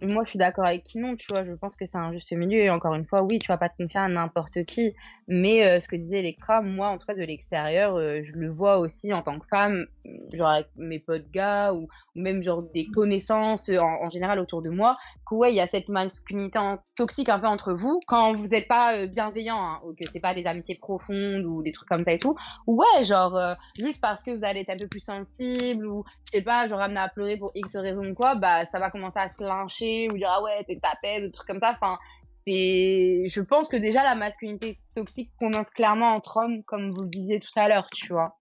Moi, 0.02 0.24
je 0.24 0.30
suis 0.30 0.38
d'accord 0.38 0.64
avec 0.64 0.82
Kinon, 0.82 1.14
tu 1.14 1.26
vois. 1.30 1.44
Je 1.44 1.52
pense 1.52 1.76
que 1.76 1.86
c'est 1.86 1.96
un 1.96 2.12
juste 2.12 2.32
milieu. 2.32 2.58
Et 2.58 2.70
encore 2.70 2.94
une 2.94 3.04
fois, 3.04 3.22
oui, 3.22 3.38
tu 3.38 3.46
vas 3.48 3.56
pas 3.56 3.68
te 3.68 3.76
confier 3.76 4.00
à 4.00 4.08
n'importe 4.08 4.64
qui. 4.64 4.94
Mais 5.28 5.64
euh, 5.64 5.80
ce 5.80 5.86
que 5.86 5.94
disait 5.94 6.18
Electra, 6.18 6.60
moi, 6.60 6.88
en 6.88 6.98
tout 6.98 7.06
cas, 7.06 7.14
de 7.14 7.22
l'extérieur, 7.22 7.94
euh, 7.94 8.20
je 8.22 8.34
le 8.34 8.50
vois 8.50 8.78
aussi 8.78 9.12
en 9.12 9.22
tant 9.22 9.38
que 9.38 9.46
femme, 9.46 9.86
genre 10.32 10.48
avec 10.48 10.66
mes 10.76 10.98
potes 10.98 11.30
gars 11.30 11.72
ou, 11.72 11.88
même 12.14 12.42
genre 12.42 12.62
des 12.74 12.86
connaissances 12.86 13.68
euh, 13.68 13.78
en, 13.78 14.10
général 14.10 14.38
autour 14.38 14.62
de 14.62 14.70
moi, 14.70 14.96
que 15.26 15.34
ouais, 15.34 15.52
il 15.52 15.56
y 15.56 15.60
a 15.60 15.66
cette 15.66 15.88
masculinité 15.88 16.58
toxique 16.96 17.28
un 17.28 17.38
peu 17.38 17.46
entre 17.46 17.72
vous 17.72 18.00
quand 18.06 18.34
vous 18.34 18.48
n'êtes 18.48 18.68
pas 18.68 18.96
euh, 18.96 19.06
bienveillant 19.06 19.56
hein, 19.56 19.80
ou 19.84 19.94
que 19.94 20.04
c'est 20.12 20.20
pas 20.20 20.34
des 20.34 20.44
amitiés 20.46 20.74
profondes 20.74 21.44
ou 21.44 21.62
des 21.62 21.72
trucs 21.72 21.88
comme 21.88 22.04
ça 22.04 22.12
et 22.12 22.18
tout. 22.18 22.36
Ou 22.66 22.78
ouais, 22.78 23.04
genre 23.04 23.36
euh, 23.36 23.54
juste 23.78 24.00
parce 24.00 24.22
que 24.22 24.30
vous 24.30 24.44
allez 24.44 24.60
être 24.60 24.70
un 24.70 24.76
peu 24.76 24.88
plus 24.88 25.00
sensible 25.00 25.86
ou 25.86 26.04
je 26.24 26.38
sais 26.38 26.44
pas, 26.44 26.68
genre 26.68 26.80
amener 26.80 27.00
à 27.00 27.08
pleurer 27.08 27.36
pour 27.36 27.50
X 27.54 27.76
raison 27.76 28.02
ou 28.02 28.14
quoi, 28.14 28.34
bah 28.34 28.66
ça 28.66 28.78
va 28.78 28.90
commencer 28.90 29.18
à 29.18 29.28
se 29.28 29.42
lyncher 29.42 29.91
ou 30.10 30.16
dire 30.16 30.30
ah 30.30 30.42
ouais 30.42 30.64
t'es 30.64 30.78
tapette, 30.80 31.22
des 31.22 31.30
trucs 31.30 31.46
comme 31.46 31.60
ça. 31.60 31.72
Enfin, 31.72 31.98
c'est, 32.46 33.24
je 33.28 33.40
pense 33.40 33.68
que 33.68 33.76
déjà 33.76 34.02
la 34.02 34.14
masculinité 34.14 34.78
toxique 34.94 35.30
commence 35.38 35.70
clairement 35.70 36.14
entre 36.14 36.38
hommes, 36.38 36.62
comme 36.64 36.90
vous 36.90 37.02
le 37.02 37.08
disiez 37.08 37.40
tout 37.40 37.52
à 37.56 37.68
l'heure, 37.68 37.88
tu 37.92 38.08
vois, 38.08 38.40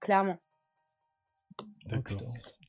clairement. 0.00 0.38
D'accord. 1.86 2.18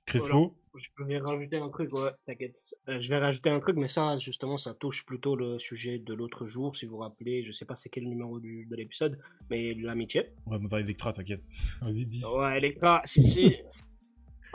Crespo 0.05 0.55
Je 0.75 1.03
vais 1.03 1.19
rajouter 1.19 1.57
un 1.57 1.69
truc, 1.69 1.93
ouais, 1.93 2.11
t'inquiète. 2.25 2.57
Euh, 2.87 2.99
je 2.99 3.09
vais 3.09 3.17
rajouter 3.17 3.49
un 3.49 3.59
truc, 3.59 3.75
mais 3.75 3.87
ça, 3.87 4.17
justement, 4.17 4.57
ça 4.57 4.73
touche 4.73 5.05
plutôt 5.05 5.35
le 5.35 5.59
sujet 5.59 5.99
de 5.99 6.13
l'autre 6.13 6.45
jour, 6.45 6.75
si 6.75 6.85
vous 6.85 6.95
vous 6.95 7.01
rappelez. 7.01 7.43
Je 7.43 7.51
sais 7.51 7.65
pas 7.65 7.75
c'est 7.75 7.89
quel 7.89 8.07
numéro 8.07 8.39
du, 8.39 8.65
de 8.65 8.75
l'épisode, 8.75 9.19
mais 9.49 9.73
l'amitié. 9.73 10.27
On 10.45 10.51
va 10.51 10.59
monter 10.59 10.77
Electra, 10.77 11.13
t'inquiète. 11.13 11.43
Vas-y, 11.81 12.05
dis. 12.05 12.23
Ouais, 12.25 12.57
Electra, 12.57 13.01
si, 13.05 13.21
si. 13.21 13.55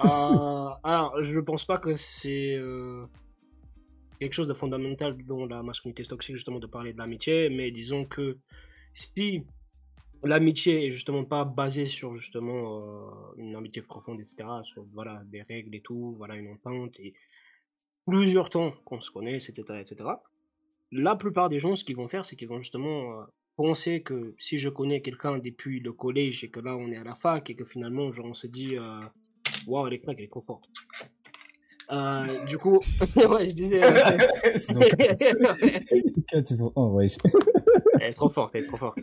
Euh, 0.02 0.70
alors, 0.82 1.22
je 1.22 1.36
ne 1.36 1.42
pense 1.42 1.66
pas 1.66 1.76
que 1.78 1.96
c'est 1.96 2.56
euh, 2.56 3.06
quelque 4.22 4.34
chose 4.34 4.48
de 4.48 4.54
fondamental 4.54 5.16
dans 5.26 5.46
la 5.46 5.62
masculinité 5.62 6.04
toxique, 6.04 6.36
justement, 6.36 6.60
de 6.60 6.66
parler 6.66 6.92
de 6.92 6.98
l'amitié, 6.98 7.50
mais 7.50 7.70
disons 7.72 8.04
que 8.04 8.38
si 8.94 9.42
l'amitié 10.22 10.86
est 10.86 10.92
justement 10.92 11.24
pas 11.24 11.44
basée 11.44 11.88
sur 11.88 12.14
justement 12.14 12.60
euh, 12.62 13.42
une 13.42 13.56
amitié 13.56 13.82
profonde, 13.82 14.20
etc., 14.20 14.36
sur 14.62 14.84
voilà, 14.92 15.22
des 15.26 15.42
règles 15.42 15.74
et 15.74 15.80
tout, 15.80 16.14
voilà, 16.16 16.36
une 16.36 16.52
entente 16.52 17.00
et 17.00 17.10
plusieurs 18.06 18.48
temps 18.48 18.72
qu'on 18.84 19.00
se 19.00 19.10
connaît, 19.10 19.36
etc., 19.36 19.52
etc., 19.80 19.96
la 20.92 21.16
plupart 21.16 21.48
des 21.48 21.58
gens, 21.58 21.74
ce 21.74 21.84
qu'ils 21.84 21.96
vont 21.96 22.08
faire, 22.08 22.24
c'est 22.26 22.36
qu'ils 22.36 22.48
vont 22.48 22.60
justement 22.60 23.20
euh, 23.20 23.24
penser 23.56 24.02
que 24.02 24.34
si 24.38 24.58
je 24.58 24.68
connais 24.68 25.00
quelqu'un 25.00 25.38
depuis 25.38 25.80
le 25.80 25.92
collège 25.92 26.44
et 26.44 26.50
que 26.50 26.60
là 26.60 26.76
on 26.76 26.88
est 26.92 26.98
à 26.98 27.04
la 27.04 27.14
fac 27.14 27.48
et 27.50 27.56
que 27.56 27.64
finalement 27.64 28.12
genre, 28.12 28.26
on 28.26 28.34
se 28.34 28.46
dit 28.46 28.76
euh, 28.76 29.00
waouh, 29.66 29.86
elle 29.86 29.94
est 29.94 30.02
elle 30.06 30.20
est 30.20 30.30
trop. 30.30 30.60
Euh, 31.92 32.44
du 32.46 32.56
coup, 32.58 32.78
ouais, 33.16 33.48
je 33.50 33.54
disais. 33.54 33.82
euh, 33.82 34.18
Saison 34.56 34.80
4, 36.28 36.46
saison 36.46 36.72
1, 36.76 36.82
ouais. 36.86 37.06
elle 38.00 38.08
est 38.10 38.12
trop 38.14 38.30
forte, 38.30 38.52
elle 38.54 38.62
est 38.62 38.66
trop 38.66 38.76
forte. 38.78 38.98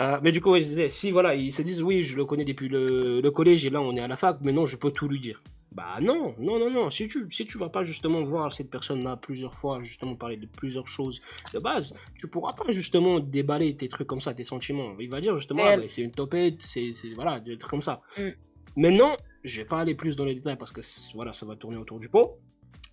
Euh, 0.00 0.18
mais 0.22 0.32
du 0.32 0.40
coup, 0.40 0.50
ouais, 0.50 0.60
je 0.60 0.64
disais, 0.66 0.88
si 0.88 1.10
voilà, 1.10 1.34
ils 1.34 1.52
se 1.52 1.62
disent 1.62 1.82
oui, 1.82 2.04
je 2.04 2.16
le 2.16 2.24
connais 2.24 2.44
depuis 2.44 2.68
le, 2.68 3.20
le 3.20 3.30
collège 3.30 3.64
et 3.64 3.70
là 3.70 3.80
on 3.80 3.96
est 3.96 4.00
à 4.00 4.08
la 4.08 4.16
fac, 4.16 4.40
maintenant 4.42 4.66
je 4.66 4.76
peux 4.76 4.90
tout 4.90 5.08
lui 5.08 5.20
dire. 5.20 5.42
Bah 5.72 5.96
non, 6.00 6.34
non, 6.38 6.58
non, 6.58 6.70
non. 6.70 6.90
Si 6.90 7.08
tu, 7.08 7.26
si 7.30 7.44
tu 7.44 7.58
vas 7.58 7.68
pas 7.68 7.84
justement 7.84 8.24
voir 8.24 8.54
cette 8.54 8.70
personne-là 8.70 9.16
plusieurs 9.16 9.54
fois, 9.54 9.80
justement 9.82 10.16
parler 10.16 10.36
de 10.38 10.46
plusieurs 10.46 10.88
choses 10.88 11.20
de 11.52 11.58
base, 11.58 11.94
tu 12.18 12.26
pourras 12.26 12.54
pas 12.54 12.72
justement 12.72 13.20
déballer 13.20 13.76
tes 13.76 13.88
trucs 13.88 14.06
comme 14.06 14.20
ça, 14.20 14.32
tes 14.34 14.44
sentiments. 14.44 14.92
Il 14.98 15.10
va 15.10 15.20
dire 15.20 15.36
justement, 15.36 15.66
Elle- 15.66 15.78
ah, 15.78 15.82
bah, 15.82 15.88
c'est 15.88 16.02
une 16.02 16.10
topette, 16.10 16.56
c'est 16.68 16.92
c'est- 16.94 17.12
voilà, 17.14 17.38
des 17.40 17.58
trucs 17.58 17.70
comme 17.70 17.82
ça. 17.82 18.00
Mm. 18.16 18.28
Maintenant, 18.76 19.16
je 19.44 19.60
vais 19.60 19.64
pas 19.66 19.80
aller 19.80 19.94
plus 19.94 20.16
dans 20.16 20.24
les 20.24 20.34
détails 20.34 20.56
parce 20.56 20.72
que 20.72 20.80
voilà, 21.14 21.32
ça 21.32 21.46
va 21.46 21.56
tourner 21.56 21.76
autour 21.76 21.98
du 22.00 22.08
pot. 22.08 22.38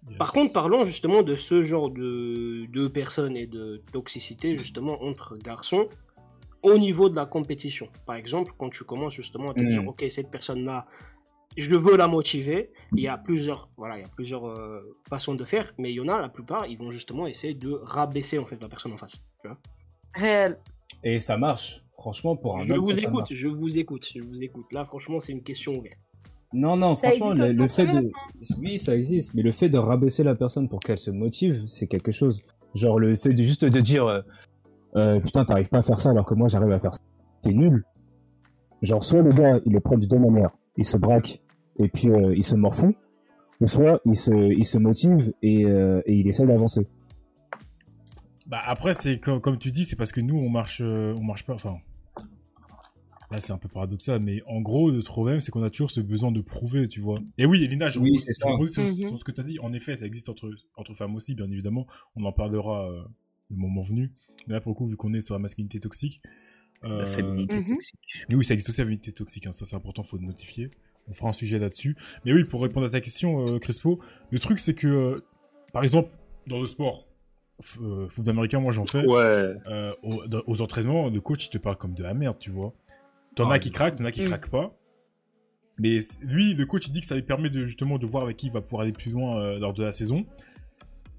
Yes. 0.07 0.17
Par 0.17 0.31
contre, 0.31 0.53
parlons 0.53 0.83
justement 0.83 1.23
de 1.23 1.35
ce 1.35 1.61
genre 1.63 1.89
de, 1.89 2.65
de 2.67 2.87
personnes 2.87 3.35
et 3.35 3.47
de 3.47 3.81
toxicité 3.91 4.55
justement 4.55 5.01
entre 5.03 5.35
garçons 5.37 5.89
au 6.61 6.77
niveau 6.77 7.09
de 7.09 7.15
la 7.15 7.25
compétition. 7.25 7.89
Par 8.05 8.15
exemple, 8.15 8.53
quand 8.57 8.69
tu 8.69 8.83
commences 8.83 9.13
justement 9.13 9.51
à 9.51 9.53
te 9.53 9.59
Mm. 9.61 9.69
dire, 9.69 9.87
ok, 9.87 10.05
cette 10.09 10.29
personne-là, 10.31 10.87
je 11.57 11.69
veux 11.75 11.95
la 11.95 12.07
motiver. 12.07 12.71
Il 12.93 12.99
y 13.01 13.07
a 13.07 13.17
plusieurs, 13.17 13.69
voilà, 13.77 13.97
il 13.97 14.01
y 14.01 14.05
a 14.05 14.09
plusieurs 14.09 14.47
euh, 14.47 14.97
façons 15.09 15.35
de 15.35 15.45
faire, 15.45 15.73
mais 15.77 15.91
il 15.91 15.95
y 15.95 15.99
en 16.01 16.07
a 16.07 16.19
la 16.21 16.29
plupart, 16.29 16.67
ils 16.67 16.77
vont 16.77 16.91
justement 16.91 17.25
essayer 17.27 17.53
de 17.53 17.71
rabaisser 17.83 18.37
en 18.39 18.45
fait 18.45 18.61
la 18.61 18.67
personne 18.69 18.93
en 18.93 18.97
face. 18.97 19.13
tu 19.41 19.47
vois. 19.47 19.57
Réel. 20.13 20.59
Et 21.03 21.17
ça 21.19 21.37
marche. 21.37 21.81
Franchement, 21.97 22.35
pour 22.35 22.57
un 22.57 22.65
Je 22.65 22.73
homme, 22.73 22.81
vous 22.81 22.95
ça, 22.95 23.07
écoute, 23.07 23.27
je 23.31 23.47
vous 23.47 23.77
écoute, 23.77 24.07
je 24.13 24.21
vous 24.21 24.41
écoute. 24.41 24.65
Là, 24.71 24.85
franchement, 24.85 25.19
c'est 25.19 25.31
une 25.31 25.43
question 25.43 25.73
ouverte. 25.77 25.97
Non, 26.53 26.77
non, 26.77 26.95
Ça 26.95 27.09
franchement, 27.09 27.33
le, 27.33 27.67
fait 27.67 27.85
de. 27.87 28.11
Oui, 28.59 28.77
ça 28.77 28.95
existe, 28.95 29.33
mais 29.33 29.41
le 29.41 29.51
fait 29.51 29.69
de 29.69 29.77
rabaisser 29.77 30.23
la 30.23 30.35
personne 30.35 30.69
pour 30.69 30.79
qu'elle 30.79 30.97
se 30.97 31.11
motive, 31.11 31.63
c'est 31.67 31.87
quelque 31.87 32.11
chose. 32.11 32.43
Genre, 32.75 32.99
le 32.99 33.15
fait 33.15 33.33
de 33.33 33.41
juste 33.41 33.65
de 33.65 33.81
dire 33.81 34.05
euh, 34.05 34.21
euh, 34.95 35.19
Putain, 35.19 35.45
t'arrives 35.45 35.69
pas 35.69 35.79
à 35.79 35.81
faire 35.81 35.99
ça 35.99 36.11
alors 36.11 36.25
que 36.25 36.33
moi 36.33 36.47
j'arrive 36.47 36.71
à 36.71 36.79
faire 36.79 36.93
ça. 36.93 37.01
T'es 37.41 37.51
nul. 37.51 37.83
Genre, 38.81 39.03
soit 39.03 39.21
le 39.21 39.31
gars, 39.31 39.59
il 39.65 39.73
le 39.73 39.79
prend 39.79 39.97
de 39.97 40.05
deux 40.05 40.19
manières. 40.19 40.51
Il 40.77 40.85
se 40.85 40.97
braque 40.97 41.41
et 41.79 41.89
puis 41.89 42.09
euh, 42.09 42.33
il 42.35 42.43
se 42.43 42.55
morfond. 42.55 42.93
Ou 43.61 43.67
soit 43.67 44.01
il 44.05 44.15
se, 44.15 44.31
il 44.31 44.65
se 44.65 44.77
motive 44.77 45.33
et, 45.41 45.65
euh, 45.65 46.01
et 46.05 46.15
il 46.15 46.27
essaie 46.27 46.45
d'avancer. 46.45 46.87
Bah 48.47 48.61
après 48.63 48.93
c'est 48.93 49.19
comme, 49.19 49.41
comme 49.41 49.57
tu 49.57 49.71
dis, 49.71 49.85
c'est 49.85 49.95
parce 49.95 50.11
que 50.11 50.21
nous 50.21 50.35
on 50.37 50.49
marche, 50.49 50.81
euh, 50.81 51.13
on 51.15 51.23
marche 51.23 51.45
pas. 51.45 51.53
Enfin, 51.53 51.77
là 53.31 53.39
c'est 53.39 53.53
un 53.53 53.57
peu 53.57 53.67
paradoxal, 53.67 54.19
mais 54.19 54.41
en 54.45 54.61
gros 54.61 54.91
notre 54.91 55.07
problème 55.11 55.39
c'est 55.39 55.51
qu'on 55.51 55.63
a 55.63 55.69
toujours 55.69 55.89
ce 55.91 55.99
besoin 56.01 56.31
de 56.31 56.41
prouver, 56.41 56.87
tu 56.87 56.99
vois. 56.99 57.15
Et 57.37 57.45
oui, 57.45 57.63
Elina, 57.63 57.89
je 57.89 57.99
Oui, 57.99 58.17
c'est 58.19 58.33
ça. 58.33 58.45
sur, 58.67 58.83
Mhm. 58.83 58.93
sur 59.07 59.17
ce 59.19 59.23
que 59.23 59.31
tu 59.31 59.41
as 59.41 59.43
dit. 59.43 59.59
En 59.59 59.73
effet, 59.73 59.95
ça 59.95 60.05
existe 60.05 60.29
entre 60.29 60.51
entre 60.77 60.93
femmes 60.93 61.15
aussi, 61.15 61.33
bien 61.33 61.49
évidemment. 61.49 61.87
On 62.15 62.23
en 62.23 62.31
parlera 62.31 62.89
euh, 62.91 63.03
le 63.49 63.57
moment 63.57 63.81
venu. 63.81 64.11
Mais 64.47 64.53
là 64.53 64.61
pour 64.61 64.71
le 64.71 64.75
coup, 64.75 64.85
vu 64.85 64.95
qu'on 64.95 65.13
est 65.13 65.21
sur 65.21 65.33
la 65.35 65.39
masculinité 65.39 65.79
toxique. 65.79 66.21
euh, 66.83 66.99
La 66.99 67.05
féminité 67.07 67.57
Mhm. 67.61 67.75
toxique. 67.77 67.95
mais 68.29 68.35
oui, 68.35 68.45
ça 68.45 68.53
existe 68.53 68.69
aussi 68.69 68.79
la 68.81 68.85
féminité 68.85 69.11
toxique, 69.11 69.47
hein, 69.47 69.51
ça 69.51 69.65
c'est 69.65 69.75
important, 69.75 70.03
faut 70.03 70.17
le 70.17 70.25
notifier. 70.25 70.69
On 71.07 71.13
fera 71.13 71.29
un 71.29 71.33
sujet 71.33 71.57
là-dessus. 71.57 71.95
Mais 72.25 72.33
oui, 72.33 72.43
pour 72.43 72.61
répondre 72.61 72.85
à 72.85 72.89
ta 72.89 73.01
question, 73.01 73.47
euh, 73.47 73.57
Crespo, 73.59 73.99
le 74.29 74.37
truc 74.39 74.59
c'est 74.59 74.75
que, 74.75 74.85
euh, 74.87 75.25
par 75.73 75.81
exemple, 75.83 76.09
dans 76.47 76.59
le 76.59 76.67
sport, 76.67 77.07
football 77.61 78.29
américain, 78.31 78.59
moi 78.59 78.71
j'en 78.71 78.85
fais, 78.85 79.05
Ouais. 79.05 79.53
euh, 79.67 79.93
aux, 80.03 80.61
entraînements, 80.61 81.09
le 81.09 81.21
coach 81.21 81.45
il 81.47 81.49
te 81.49 81.57
parle 81.57 81.77
comme 81.77 81.93
de 81.93 82.03
la 82.03 82.13
merde, 82.13 82.37
tu 82.39 82.49
vois. 82.49 82.73
T'en 83.35 83.49
Ah, 83.49 83.55
as 83.55 83.59
qui 83.59 83.71
craquent, 83.71 83.95
t'en 83.97 84.05
as 84.05 84.11
qui 84.11 84.21
Mm. 84.23 84.27
craquent 84.27 84.49
pas. 84.49 84.77
Mais 85.77 85.97
lui, 86.21 86.53
le 86.53 86.65
coach, 86.65 86.87
il 86.87 86.93
dit 86.93 87.01
que 87.01 87.07
ça 87.07 87.15
lui 87.15 87.21
permet 87.23 87.49
de 87.49 87.65
justement 87.65 87.97
de 87.97 88.05
voir 88.05 88.23
avec 88.23 88.37
qui 88.37 88.47
il 88.47 88.53
va 88.53 88.61
pouvoir 88.61 88.83
aller 88.83 88.93
plus 88.93 89.11
loin 89.11 89.41
euh, 89.41 89.59
lors 89.59 89.73
de 89.73 89.83
la 89.83 89.91
saison. 89.91 90.25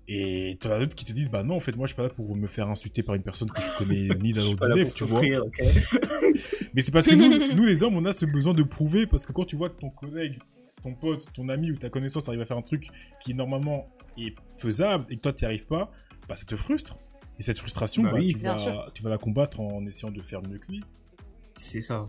Et 0.09 0.57
t'en 0.61 0.71
as 0.71 0.79
d'autres 0.79 0.95
qui 0.95 1.05
te 1.05 1.13
disent, 1.13 1.31
bah 1.31 1.43
non, 1.43 1.57
en 1.57 1.61
fait, 1.61 1.75
moi 1.77 1.87
je 1.87 1.93
suis 1.93 1.97
pas 1.97 2.05
là 2.05 2.09
pour 2.11 2.35
me 2.37 2.47
faire 2.47 2.69
insulter 2.69 3.03
par 3.03 3.17
une 3.17 3.23
personne 3.23 3.51
que 3.51 3.61
je 3.61 3.71
connais 3.77 4.09
ni 4.23 4.33
d'un 4.33 4.43
autre 4.45 4.71
élève, 4.71 4.89
vois. 5.01 5.21
Mais 6.75 6.81
c'est 6.83 6.93
parce 6.93 7.07
que 7.07 7.15
nous, 7.15 7.55
nous, 7.57 7.65
les 7.67 7.83
hommes, 7.83 7.97
on 7.97 8.05
a 8.05 8.13
ce 8.13 8.25
besoin 8.25 8.55
de 8.55 8.63
prouver 8.63 9.07
parce 9.07 9.27
que 9.27 9.33
quand 9.33 9.45
tu 9.45 9.57
vois 9.57 9.69
que 9.69 9.81
ton 9.81 9.91
collègue, 9.91 10.39
ton 10.83 10.95
pote, 10.95 11.27
ton 11.35 11.49
ami 11.49 11.71
ou 11.73 11.77
ta 11.77 11.91
connaissance 11.91 12.29
arrive 12.29 12.41
à 12.41 12.45
faire 12.45 12.57
un 12.57 12.63
truc 12.63 12.89
qui 13.21 13.35
normalement 13.35 13.89
est 14.17 14.35
faisable 14.57 15.07
et 15.11 15.17
que 15.17 15.21
toi 15.23 15.33
tu 15.33 15.45
n'y 15.45 15.47
arrives 15.47 15.67
pas, 15.67 15.91
bah 16.29 16.35
ça 16.35 16.45
te 16.45 16.57
frustre. 16.57 16.97
Et 17.39 17.43
cette 17.43 17.59
frustration, 17.59 18.03
Bah 18.03 18.13
bah, 18.13 18.19
oui, 18.19 18.33
tu, 18.35 18.41
vas, 18.45 18.57
sûr. 18.57 18.91
tu 18.95 19.03
vas 19.03 19.11
la 19.11 19.19
combattre 19.19 19.61
en 19.61 19.85
essayant 19.87 20.11
de 20.11 20.23
faire 20.23 20.41
mieux 20.43 20.59
que 20.59 20.73
lui. 20.73 20.83
C'est 21.55 21.81
ça. 21.83 22.09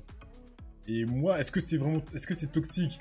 Et 0.87 1.05
moi, 1.05 1.37
est-ce 1.39 1.51
que 1.51 1.59
c'est 1.59 1.75
vraiment, 1.77 2.01
est-ce 2.13 2.25
que 2.27 2.33
c'est 2.33 2.51
toxique? 2.51 2.99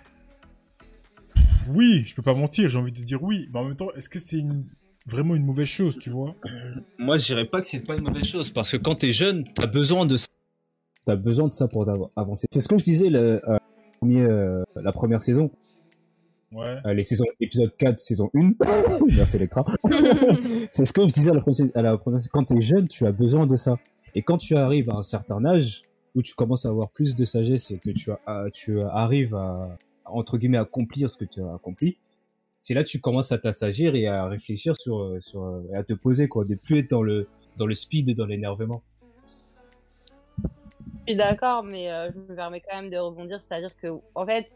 Oui, 1.69 2.03
je 2.07 2.15
peux 2.15 2.23
pas 2.23 2.35
mentir, 2.35 2.69
j'ai 2.69 2.79
envie 2.79 2.93
de 2.93 3.01
dire 3.03 3.23
oui, 3.23 3.49
mais 3.53 3.59
en 3.61 3.65
même 3.65 3.77
temps, 3.77 3.93
est-ce 3.95 4.09
que 4.09 4.19
c'est 4.19 4.39
une- 4.39 4.65
vraiment 5.07 5.35
une 5.37 5.45
mauvaise 5.45 5.69
chose, 5.69 5.99
tu 5.99 6.11
vois? 6.11 6.35
Moi, 6.99 7.19
je 7.19 7.27
dirais 7.27 7.45
pas 7.45 7.61
que 7.61 7.67
c'est 7.67 7.81
pas 7.81 7.95
une 7.97 8.03
mauvaise 8.05 8.25
chose 8.25 8.51
parce 8.51 8.71
que 8.73 8.77
quand 8.77 8.97
t'es 8.97 9.13
jeune, 9.13 9.45
t'as 9.55 9.67
besoin 9.67 10.07
de 10.07 10.17
ça. 10.17 10.27
T'as 11.05 11.17
besoin 11.17 11.47
de 11.47 11.53
ça 11.53 11.69
pour 11.69 11.89
avancer. 12.17 12.47
C'est 12.51 12.61
ce 12.61 12.69
que 12.69 12.79
je 12.79 12.85
disais 12.85 13.09
le, 13.09 13.41
euh, 13.49 13.59
premier, 14.01 14.23
euh, 14.23 14.65
la 14.75 14.91
première 14.93 15.23
saison, 15.23 15.51
Ouais. 16.53 16.77
euh, 16.87 16.95
les 16.95 17.03
saisons 17.03 17.25
épisode 17.41 17.77
4, 17.77 17.99
saison 17.99 18.31
1. 18.35 18.53
Merci 19.17 19.37
Electra. 19.37 19.65
c'est 20.71 20.85
ce 20.85 20.93
que 20.93 21.07
je 21.07 21.13
disais 21.13 21.31
à 21.31 21.35
la 21.35 21.41
première, 21.41 21.71
à 21.75 21.83
la 21.83 21.99
première 21.99 22.21
Quand 22.31 22.45
t'es 22.45 22.61
jeune, 22.61 22.89
tu 22.89 23.05
as 23.07 23.13
besoin 23.13 23.47
de 23.47 23.57
ça. 23.57 23.77
Et 24.15 24.23
quand 24.23 24.39
tu 24.39 24.57
arrives 24.57 24.91
à 24.91 24.95
un 24.95 25.03
certain 25.03 25.45
âge, 25.45 25.83
où 26.15 26.23
tu 26.23 26.35
commences 26.35 26.65
à 26.65 26.71
avoir 26.71 26.91
plus 26.91 27.15
de 27.15 27.25
sagesse 27.25 27.71
et 27.71 27.79
que 27.79 27.91
tu, 27.91 28.11
as, 28.11 28.47
tu 28.53 28.81
arrives 28.81 29.35
à, 29.35 29.77
entre 30.07 30.39
guillemets, 30.39 30.57
accomplir 30.57 31.11
ce 31.11 31.19
que 31.19 31.27
tu 31.27 31.43
as 31.43 31.55
accompli, 31.55 31.99
c'est 32.59 32.73
là 32.73 32.83
que 32.83 32.89
tu 32.89 33.01
commences 33.01 33.33
à 33.33 33.39
t'assagir 33.39 33.95
et 33.95 34.07
à 34.07 34.27
réfléchir 34.27 34.75
sur, 34.77 35.17
sur, 35.21 35.63
et 35.71 35.77
à 35.77 35.85
te 35.85 35.93
poser, 35.93 36.27
quoi, 36.27 36.45
de 36.45 36.55
plus 36.55 36.79
être 36.79 36.91
dans 36.91 37.03
le, 37.03 37.29
dans 37.59 37.67
le 37.67 37.75
speed 37.75 38.09
et 38.09 38.15
dans 38.15 38.25
l'énervement. 38.25 38.83
Je 41.07 41.13
suis 41.13 41.17
d'accord, 41.17 41.63
mais 41.63 41.91
euh, 41.91 42.11
je 42.13 42.19
me 42.19 42.35
permets 42.35 42.61
quand 42.61 42.81
même 42.81 42.91
de 42.91 42.97
rebondir, 42.97 43.41
c'est-à-dire 43.47 43.77
que, 43.77 43.89
en 44.15 44.27
fait, 44.27 44.49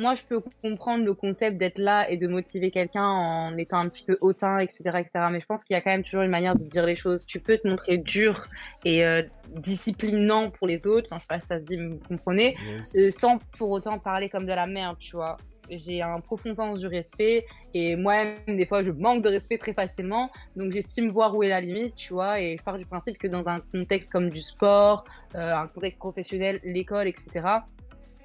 moi, 0.00 0.14
je 0.14 0.22
peux 0.22 0.40
comprendre 0.62 1.04
le 1.04 1.14
concept 1.14 1.58
d'être 1.58 1.78
là 1.78 2.10
et 2.10 2.16
de 2.16 2.26
motiver 2.26 2.70
quelqu'un 2.70 3.04
en 3.04 3.56
étant 3.58 3.78
un 3.78 3.88
petit 3.88 4.04
peu 4.04 4.16
hautain, 4.20 4.58
etc., 4.58 4.80
etc. 4.98 5.10
Mais 5.30 5.40
je 5.40 5.46
pense 5.46 5.62
qu'il 5.62 5.74
y 5.74 5.76
a 5.76 5.80
quand 5.82 5.90
même 5.90 6.02
toujours 6.02 6.22
une 6.22 6.30
manière 6.30 6.56
de 6.56 6.64
dire 6.64 6.86
les 6.86 6.96
choses. 6.96 7.24
Tu 7.26 7.38
peux 7.38 7.58
te 7.58 7.68
montrer 7.68 7.98
dur 7.98 8.46
et 8.84 9.04
euh, 9.04 9.22
disciplinant 9.48 10.50
pour 10.50 10.66
les 10.66 10.86
autres, 10.86 11.08
enfin, 11.10 11.16
je 11.18 11.22
sais 11.22 11.28
pas 11.28 11.40
si 11.40 11.46
ça 11.46 11.58
se 11.58 11.64
dit, 11.64 11.76
mais 11.76 11.88
vous 11.88 12.00
comprenez, 12.08 12.56
Yes. 12.66 12.96
euh, 12.96 13.10
sans 13.10 13.38
pour 13.58 13.70
autant 13.70 13.98
parler 13.98 14.28
comme 14.28 14.46
de 14.46 14.52
la 14.52 14.66
merde, 14.66 14.96
tu 14.98 15.16
vois. 15.16 15.36
J'ai 15.70 16.02
un 16.02 16.18
profond 16.18 16.52
sens 16.52 16.80
du 16.80 16.88
respect 16.88 17.46
et 17.74 17.94
moi-même, 17.94 18.56
des 18.56 18.66
fois, 18.66 18.82
je 18.82 18.90
manque 18.90 19.22
de 19.22 19.28
respect 19.28 19.56
très 19.58 19.72
facilement. 19.72 20.28
Donc, 20.56 20.72
j'estime 20.72 21.10
voir 21.10 21.36
où 21.36 21.44
est 21.44 21.48
la 21.48 21.60
limite, 21.60 21.94
tu 21.94 22.12
vois. 22.12 22.40
Et 22.40 22.56
je 22.58 22.62
pars 22.64 22.76
du 22.76 22.86
principe 22.86 23.18
que 23.18 23.28
dans 23.28 23.46
un 23.46 23.60
contexte 23.60 24.10
comme 24.10 24.30
du 24.30 24.40
sport, 24.42 25.04
euh, 25.36 25.54
un 25.54 25.68
contexte 25.68 26.00
professionnel, 26.00 26.58
l'école, 26.64 27.06
etc., 27.06 27.46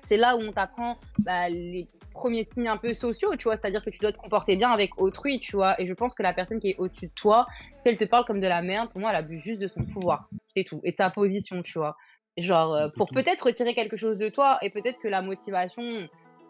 c'est 0.06 0.18
là 0.18 0.36
où 0.38 0.40
on 0.40 0.52
t'apprend 0.52 0.98
bah, 1.20 1.50
les 1.50 1.88
premiers 2.14 2.48
signes 2.52 2.68
un 2.68 2.78
peu 2.78 2.94
sociaux, 2.94 3.36
tu 3.36 3.44
vois. 3.44 3.58
C'est-à-dire 3.58 3.84
que 3.84 3.90
tu 3.90 4.00
dois 4.00 4.12
te 4.12 4.18
comporter 4.18 4.56
bien 4.56 4.72
avec 4.72 5.00
autrui, 5.00 5.40
tu 5.40 5.56
vois. 5.56 5.80
Et 5.80 5.86
je 5.86 5.94
pense 5.94 6.16
que 6.16 6.24
la 6.24 6.34
personne 6.34 6.60
qui 6.60 6.70
est 6.70 6.78
au-dessus 6.78 7.08
de 7.08 7.14
toi, 7.14 7.46
si 7.82 7.90
elle 7.90 7.98
te 7.98 8.06
parle 8.06 8.26
comme 8.26 8.40
de 8.40 8.48
la 8.48 8.62
merde, 8.62 8.90
pour 8.90 9.02
moi, 9.02 9.12
elle 9.12 9.18
abuse 9.18 9.44
juste 9.44 9.62
de 9.62 9.68
son 9.68 9.84
pouvoir. 9.84 10.30
C'est 10.56 10.64
tout. 10.64 10.80
Et 10.84 10.94
ta 10.94 11.10
position, 11.10 11.62
tu 11.62 11.78
vois. 11.78 11.98
Genre, 12.38 12.74
euh, 12.74 12.90
pour 12.96 13.08
peut-être 13.08 13.46
retirer 13.46 13.74
quelque 13.74 13.98
chose 13.98 14.18
de 14.18 14.30
toi 14.30 14.58
et 14.62 14.70
peut-être 14.70 15.00
que 15.00 15.08
la 15.08 15.22
motivation, 15.22 15.84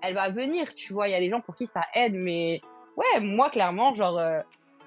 elle 0.01 0.13
va 0.13 0.29
venir, 0.29 0.73
tu 0.75 0.93
vois. 0.93 1.07
Il 1.07 1.11
y 1.11 1.15
a 1.15 1.19
des 1.19 1.29
gens 1.29 1.41
pour 1.41 1.55
qui 1.55 1.67
ça 1.67 1.81
aide, 1.93 2.13
mais 2.13 2.61
ouais, 2.97 3.19
moi, 3.19 3.49
clairement, 3.49 3.93
genre, 3.93 4.17
euh, 4.17 4.41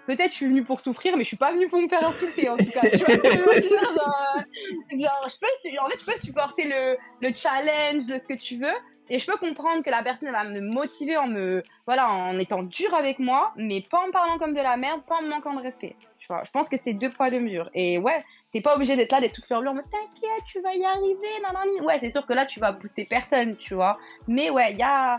peut-être 0.08 0.32
je 0.32 0.36
suis 0.36 0.46
venue 0.46 0.64
pour 0.64 0.80
souffrir, 0.80 1.16
mais 1.18 1.22
je 1.22 1.28
suis 1.28 1.36
pas 1.36 1.52
venue 1.52 1.68
pour 1.68 1.80
me 1.80 1.86
faire 1.86 2.04
insulter, 2.04 2.48
en 2.48 2.56
tout 2.56 2.64
cas. 2.64 2.80
Tu 2.90 3.04
vois 3.04 3.14
genre, 3.60 4.42
genre, 4.90 5.28
je 5.28 5.38
peux, 5.38 5.78
en 5.80 5.86
fait, 5.86 6.00
je 6.00 6.04
peux 6.06 6.18
supporter 6.18 6.64
le, 6.64 6.96
le 7.20 7.34
challenge, 7.34 8.06
le 8.08 8.18
ce 8.18 8.26
que 8.26 8.38
tu 8.38 8.56
veux. 8.56 8.74
Et 9.10 9.18
je 9.18 9.26
peux 9.26 9.36
comprendre 9.36 9.82
que 9.82 9.90
la 9.90 10.02
personne 10.02 10.30
va 10.30 10.44
me 10.44 10.60
motiver 10.60 11.16
en 11.16 11.28
me, 11.28 11.62
voilà, 11.86 12.10
en 12.10 12.38
étant 12.38 12.62
dure 12.62 12.94
avec 12.94 13.18
moi, 13.18 13.52
mais 13.56 13.82
pas 13.82 14.00
en 14.06 14.10
parlant 14.10 14.38
comme 14.38 14.54
de 14.54 14.60
la 14.60 14.76
merde, 14.76 15.02
pas 15.06 15.16
en 15.16 15.22
me 15.22 15.28
manquant 15.28 15.54
de 15.54 15.62
respect. 15.62 15.96
Tu 16.18 16.26
vois, 16.26 16.42
je 16.44 16.50
pense 16.50 16.68
que 16.68 16.76
c'est 16.82 16.94
deux 16.94 17.10
poids 17.10 17.30
deux 17.30 17.40
mesures. 17.40 17.70
Et 17.74 17.98
ouais, 17.98 18.22
t'es 18.52 18.60
pas 18.62 18.74
obligé 18.76 18.96
d'être 18.96 19.12
là, 19.12 19.20
d'être 19.20 19.34
toute 19.34 19.46
ferlue 19.46 19.68
en 19.68 19.74
mode 19.74 19.84
t'inquiète, 19.90 20.44
tu 20.46 20.60
vas 20.60 20.74
y 20.74 20.84
arriver, 20.84 21.40
nanani. 21.42 21.80
Ouais, 21.82 21.98
c'est 22.00 22.10
sûr 22.10 22.26
que 22.26 22.32
là, 22.32 22.46
tu 22.46 22.60
vas 22.60 22.72
booster 22.72 23.06
personne, 23.08 23.56
tu 23.56 23.74
vois. 23.74 23.98
Mais 24.26 24.48
ouais, 24.50 24.72
il 24.72 24.78
y 24.78 24.82
a, 24.82 25.18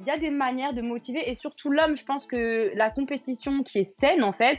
il 0.00 0.06
y 0.06 0.10
a 0.10 0.18
des 0.18 0.30
manières 0.30 0.72
de 0.72 0.82
motiver. 0.82 1.30
Et 1.30 1.34
surtout 1.34 1.70
l'homme, 1.70 1.96
je 1.96 2.04
pense 2.04 2.26
que 2.26 2.72
la 2.74 2.90
compétition 2.90 3.62
qui 3.62 3.80
est 3.80 4.00
saine 4.00 4.22
en 4.22 4.32
fait, 4.32 4.58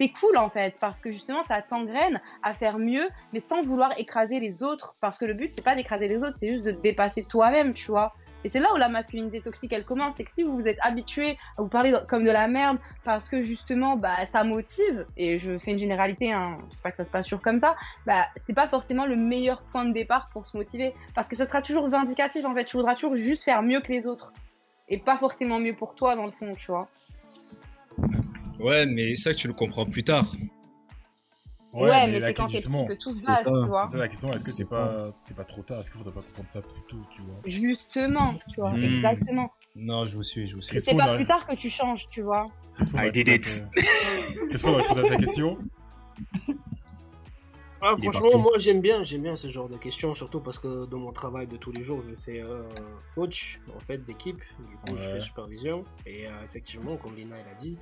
c'est 0.00 0.08
cool 0.08 0.36
en 0.36 0.50
fait 0.50 0.76
parce 0.80 1.00
que 1.00 1.10
justement 1.10 1.44
ça 1.44 1.62
t'engraine 1.62 2.20
à 2.42 2.52
faire 2.52 2.78
mieux 2.78 3.08
mais 3.32 3.38
sans 3.38 3.62
vouloir 3.62 3.98
écraser 3.98 4.40
les 4.40 4.62
autres. 4.62 4.96
Parce 5.00 5.18
que 5.18 5.24
le 5.24 5.34
but 5.34 5.52
c'est 5.54 5.64
pas 5.64 5.76
d'écraser 5.76 6.08
les 6.08 6.18
autres, 6.18 6.36
c'est 6.40 6.48
juste 6.48 6.64
de 6.64 6.72
te 6.72 6.80
dépasser 6.80 7.22
toi-même, 7.22 7.74
tu 7.74 7.90
vois. 7.90 8.12
Et 8.42 8.50
c'est 8.50 8.60
là 8.60 8.74
où 8.74 8.76
la 8.76 8.90
masculinité 8.90 9.40
toxique 9.40 9.72
elle 9.72 9.86
commence, 9.86 10.16
c'est 10.16 10.24
que 10.24 10.30
si 10.30 10.42
vous 10.42 10.52
vous 10.52 10.66
êtes 10.66 10.76
habitué 10.82 11.38
à 11.56 11.62
vous 11.62 11.68
parler 11.68 11.94
comme 12.08 12.24
de 12.24 12.30
la 12.30 12.46
merde 12.46 12.78
parce 13.02 13.28
que 13.28 13.40
justement 13.40 13.96
bah 13.96 14.26
ça 14.26 14.44
motive 14.44 15.06
et 15.16 15.38
je 15.38 15.56
fais 15.58 15.70
une 15.70 15.78
généralité 15.78 16.30
hein, 16.30 16.58
je 16.68 16.76
sais 16.76 16.82
pas 16.82 16.90
que 16.90 16.98
ça 16.98 17.04
se 17.06 17.10
passe 17.10 17.24
toujours 17.24 17.40
comme 17.40 17.60
ça, 17.60 17.74
bah 18.04 18.26
c'est 18.46 18.52
pas 18.52 18.68
forcément 18.68 19.06
le 19.06 19.16
meilleur 19.16 19.62
point 19.62 19.86
de 19.86 19.92
départ 19.92 20.28
pour 20.32 20.46
se 20.46 20.56
motiver. 20.56 20.92
Parce 21.14 21.28
que 21.28 21.36
ça 21.36 21.46
sera 21.46 21.62
toujours 21.62 21.88
vindicatif 21.88 22.44
en 22.44 22.52
fait, 22.52 22.64
tu 22.64 22.76
voudras 22.76 22.96
toujours 22.96 23.16
juste 23.16 23.44
faire 23.44 23.62
mieux 23.62 23.80
que 23.80 23.92
les 23.92 24.06
autres 24.06 24.32
et 24.88 24.98
pas 24.98 25.18
forcément 25.18 25.58
mieux 25.58 25.74
pour 25.74 25.94
toi 25.94 26.14
dans 26.16 26.26
le 26.26 26.32
fond, 26.32 26.54
tu 26.54 26.66
vois. 26.70 26.88
Ouais, 28.60 28.86
mais 28.86 29.16
ça, 29.16 29.34
tu 29.34 29.48
le 29.48 29.54
comprends 29.54 29.86
plus 29.86 30.04
tard. 30.04 30.34
Ouais, 31.72 32.06
mais, 32.06 32.20
là, 32.20 32.28
c'est 32.28 32.34
quand 32.34 32.46
t'es 32.46 32.52
justement, 32.58 32.84
petit 32.84 32.96
que 32.98 33.02
tout 33.02 33.10
se 33.10 33.26
base, 33.26 33.42
ça, 33.42 33.50
tu 33.50 33.68
vois. 33.68 33.80
C'est 33.86 33.92
ça 33.92 33.98
la 33.98 34.08
question, 34.08 34.30
est-ce 34.32 34.44
que 34.44 34.50
C'est 34.52 34.70
pas, 34.70 35.10
c'est 35.20 35.36
pas 35.36 35.44
trop 35.44 35.62
tard? 35.62 35.80
Est-ce 35.80 35.90
qu'il 35.90 35.98
faudrait 35.98 36.14
pas 36.14 36.22
comprendre 36.22 36.48
ça 36.48 36.62
plus 36.62 36.80
tôt, 36.88 36.98
tu 37.10 37.20
vois? 37.22 37.34
Justement, 37.44 38.34
tu 38.48 38.60
vois, 38.60 38.70
Hmm. 38.70 38.84
exactement. 38.84 39.50
Non, 39.74 40.04
je 40.04 40.14
vous 40.14 40.22
suis, 40.22 40.46
je 40.46 40.54
vous 40.54 40.62
suis. 40.62 40.80
C'est 40.80 40.96
pas 40.96 41.10
a- 41.10 41.16
plus 41.16 41.26
tard 41.26 41.44
que 41.44 41.54
tu 41.56 41.68
changes, 41.68 42.06
tu 42.08 42.22
vois. 42.22 42.46
I 42.94 43.10
did 43.10 43.26
it. 43.28 43.64
Qu'est-ce 44.50 44.62
qu'on 44.62 44.74
a 44.74 44.82
répondu 44.82 45.00
à 45.00 45.08
ta 45.08 45.16
question 45.16 45.58
Ah, 47.86 47.96
franchement, 48.02 48.38
moi 48.38 48.52
j'aime 48.58 48.80
bien, 48.80 49.02
j'aime 49.04 49.22
bien 49.22 49.36
ce 49.36 49.48
genre 49.48 49.68
de 49.68 49.76
questions, 49.76 50.14
surtout 50.14 50.40
parce 50.40 50.58
que 50.58 50.86
dans 50.86 50.98
mon 50.98 51.12
travail 51.12 51.46
de 51.46 51.56
tous 51.58 51.70
les 51.72 51.82
jours, 51.82 52.02
je 52.08 52.14
fais 52.14 52.40
euh, 52.42 52.62
coach 53.14 53.60
en 53.76 53.80
fait 53.80 53.98
d'équipe, 54.04 54.38
du 54.58 54.76
coup 54.78 54.96
je 54.96 55.02
fais 55.02 55.20
supervision, 55.20 55.84
et 56.06 56.26
euh, 56.26 56.30
effectivement, 56.44 56.96
comme 56.96 57.14
Lina 57.14 57.36
elle 57.38 57.52
a 57.56 57.60
dit, 57.60 57.76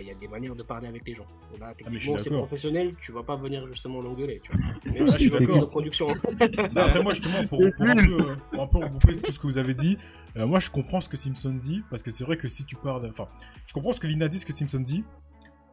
il 0.00 0.06
y 0.06 0.10
a 0.10 0.14
des 0.14 0.26
manières 0.26 0.56
de 0.56 0.62
parler 0.64 0.88
avec 0.88 1.06
les 1.06 1.14
gens. 1.14 1.26
Et 1.54 1.58
là, 1.58 1.66
Ah, 1.70 1.74
techniquement, 1.74 2.18
c'est 2.18 2.24
d'accord. 2.30 2.46
professionnel, 2.46 2.96
tu 3.00 3.12
vas 3.12 3.22
pas 3.22 3.36
venir 3.36 3.64
justement 3.68 4.00
l'engueuler, 4.00 4.40
tu 4.42 4.50
vois. 4.50 4.60
Même 4.92 5.02
Ouais, 5.02 5.06
si 5.08 5.12
je 5.12 5.18
suis 5.18 5.30
d'accord. 5.30 5.60
de 5.60 5.64
production. 5.66 6.08
Non, 6.08 6.80
Après 6.82 7.02
moi 7.02 7.12
justement 7.14 7.44
pour, 7.46 7.60
pour 7.76 7.86
un 7.86 7.94
peu, 8.06 8.36
pour 8.50 8.62
un 8.62 8.66
peu 8.66 8.78
regrouper 8.78 9.16
tout 9.20 9.30
ce 9.32 9.38
que 9.38 9.46
vous 9.46 9.58
avez 9.58 9.74
dit, 9.74 9.96
euh, 10.36 10.46
moi 10.46 10.58
je 10.60 10.70
comprends 10.70 11.00
ce 11.00 11.08
que 11.08 11.16
Simpson 11.16 11.52
dit 11.52 11.82
parce 11.90 12.02
que 12.02 12.10
c'est 12.10 12.24
vrai 12.24 12.36
que 12.36 12.48
si 12.48 12.64
tu 12.64 12.74
parles, 12.74 13.06
enfin, 13.08 13.28
je 13.66 13.72
comprends 13.74 13.92
ce 13.92 14.00
que 14.00 14.06
Lina 14.08 14.28
dit, 14.28 14.38
ce 14.40 14.46
que 14.46 14.52
Simpson 14.52 14.80
dit 14.80 15.04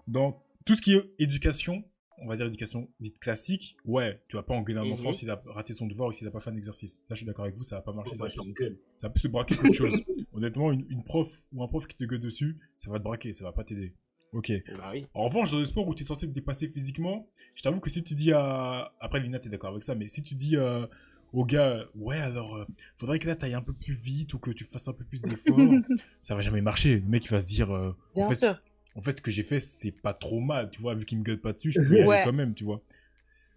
dans 0.08 0.44
tout 0.66 0.76
ce 0.76 0.82
qui 0.84 0.94
est 0.96 1.02
éducation, 1.18 1.84
on 2.22 2.28
va 2.28 2.36
dire 2.36 2.46
éducation 2.48 2.90
dite 3.00 3.20
classique. 3.20 3.76
Ouais, 3.86 4.22
tu 4.28 4.36
vas 4.36 4.44
pas 4.44 4.54
engueuler 4.54 4.80
un 4.80 4.86
Mhm. 4.86 4.94
enfant 4.94 5.14
s'il 5.14 5.30
a 5.30 5.42
raté 5.48 5.74
son 5.74 5.88
devoir 5.88 6.10
ou 6.10 6.12
s'il 6.12 6.28
a 6.28 6.32
pas 6.32 6.40
fait 6.40 6.50
un 6.52 6.58
exercice. 6.58 7.00
Ça 7.08 7.16
je 7.16 7.16
suis 7.16 7.26
d'accord 7.26 7.46
avec 7.46 7.58
vous, 7.58 7.64
ça 7.64 7.76
va 7.78 7.82
pas 7.82 7.94
marcher. 7.94 8.16
ça, 8.16 8.26
va 8.26 8.30
t'engueule. 8.30 8.78
ça 8.98 9.10
peut 9.10 9.20
se 9.20 9.28
braquer 9.28 9.56
quelque 9.56 9.74
chose. 9.74 9.94
Honnêtement, 10.34 10.72
une, 10.72 10.86
une 10.90 11.04
prof 11.04 11.28
ou 11.54 11.64
un 11.64 11.68
prof 11.68 11.88
qui 11.88 11.98
te 11.98 12.04
gueule 12.06 12.20
dessus, 12.22 12.58
ça 12.78 12.90
va 12.92 13.00
te 13.00 13.04
braquer, 13.04 13.34
ça 13.34 13.44
va 13.44 13.52
pas 13.52 13.64
t'aider. 13.64 13.94
Ok. 14.34 14.52
Bah 14.78 14.92
oui. 14.94 15.06
En 15.14 15.26
revanche, 15.26 15.52
dans 15.52 15.60
le 15.60 15.66
sport 15.66 15.88
où 15.88 15.94
tu 15.94 16.04
es 16.04 16.06
censé 16.06 16.26
te 16.28 16.32
dépasser 16.32 16.70
physiquement, 16.70 17.28
je 17.54 17.64
t'avoue 17.64 17.80
que 17.82 17.90
si 17.90 18.04
tu 18.04 18.14
dis 18.16 18.32
à. 18.32 18.94
Après, 19.02 19.20
Lina, 19.20 19.40
t'es 19.40 19.50
d'accord 19.50 19.72
avec 19.72 19.84
ça, 19.84 19.94
mais 19.96 20.08
si 20.08 20.24
tu 20.24 20.36
dis 20.36 20.56
euh, 20.56 20.86
au 21.34 21.44
gars, 21.44 21.86
ouais, 21.96 22.18
alors, 22.18 22.56
euh, 22.56 22.66
faudrait 22.98 23.20
que 23.20 23.28
là, 23.28 23.36
t'ailles 23.36 23.56
un 23.56 23.62
peu 23.62 23.74
plus 23.74 24.02
vite 24.02 24.34
ou 24.34 24.40
que 24.40 24.52
tu 24.52 24.64
fasses 24.64 24.88
un 24.88 24.94
peu 24.94 25.04
plus 25.04 25.22
d'efforts, 25.22 25.58
ça 26.22 26.36
va 26.36 26.42
jamais 26.42 26.62
marcher. 26.62 27.02
Le 27.02 27.08
mec, 27.08 27.26
il 27.26 27.30
va 27.32 27.42
se 27.42 27.48
dire, 27.48 27.72
euh, 27.72 27.94
en, 28.16 28.30
fait, 28.30 28.36
sûr. 28.36 28.62
En 28.96 29.02
fait, 29.02 29.12
ce 29.18 29.22
que 29.22 29.32
j'ai 29.32 29.44
fait, 29.44 29.60
c'est 29.60 29.92
pas 29.92 30.14
trop 30.14 30.40
mal, 30.40 30.70
tu 30.70 30.82
vois, 30.82 30.94
vu 30.96 31.06
qu'il 31.06 31.20
me 31.20 31.24
gueule 31.24 31.40
pas 31.40 31.54
dessus, 31.54 31.72
je 31.72 31.82
peux 31.82 31.98
y 31.98 32.02
aller 32.02 32.24
quand 32.24 32.34
même, 32.34 32.54
tu 32.54 32.64
vois. 32.64 32.82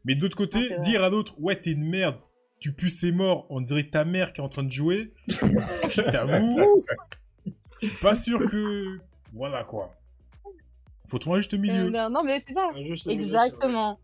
Mais 0.05 0.15
de 0.15 0.23
l'autre 0.23 0.37
Ah, 0.39 0.45
côté, 0.45 0.69
vrai. 0.69 0.81
dire 0.81 1.03
à 1.03 1.11
l'autre, 1.11 1.35
ouais, 1.41 1.57
t'es 1.57 1.73
une 1.73 1.85
merde, 1.89 2.17
tu 2.61 2.73
pues 2.73 2.91
ses 2.91 3.13
morts, 3.13 3.47
on 3.51 3.61
dirait 3.61 3.85
ta 3.85 4.05
mère 4.05 4.33
qui 4.33 4.41
est 4.41 4.45
en 4.45 4.49
train 4.49 4.63
de 4.63 4.73
jouer, 4.73 5.13
je 5.29 6.01
t'avoue, 6.11 6.85
je 7.83 7.87
suis 7.89 7.97
pas 7.99 8.15
sûr 8.15 8.45
que. 8.47 8.99
Voilà 9.33 9.65
quoi. 9.65 9.93
Faut 11.07 11.19
trouver 11.19 11.39
un 11.39 11.41
juste 11.41 11.55
milieu. 11.55 11.93
Euh, 11.95 12.09
non, 12.09 12.23
mais 12.23 12.41
c'est 12.47 12.55
ça. 12.55 12.71
Milieu. 12.75 12.95
Exactement. 13.09 13.99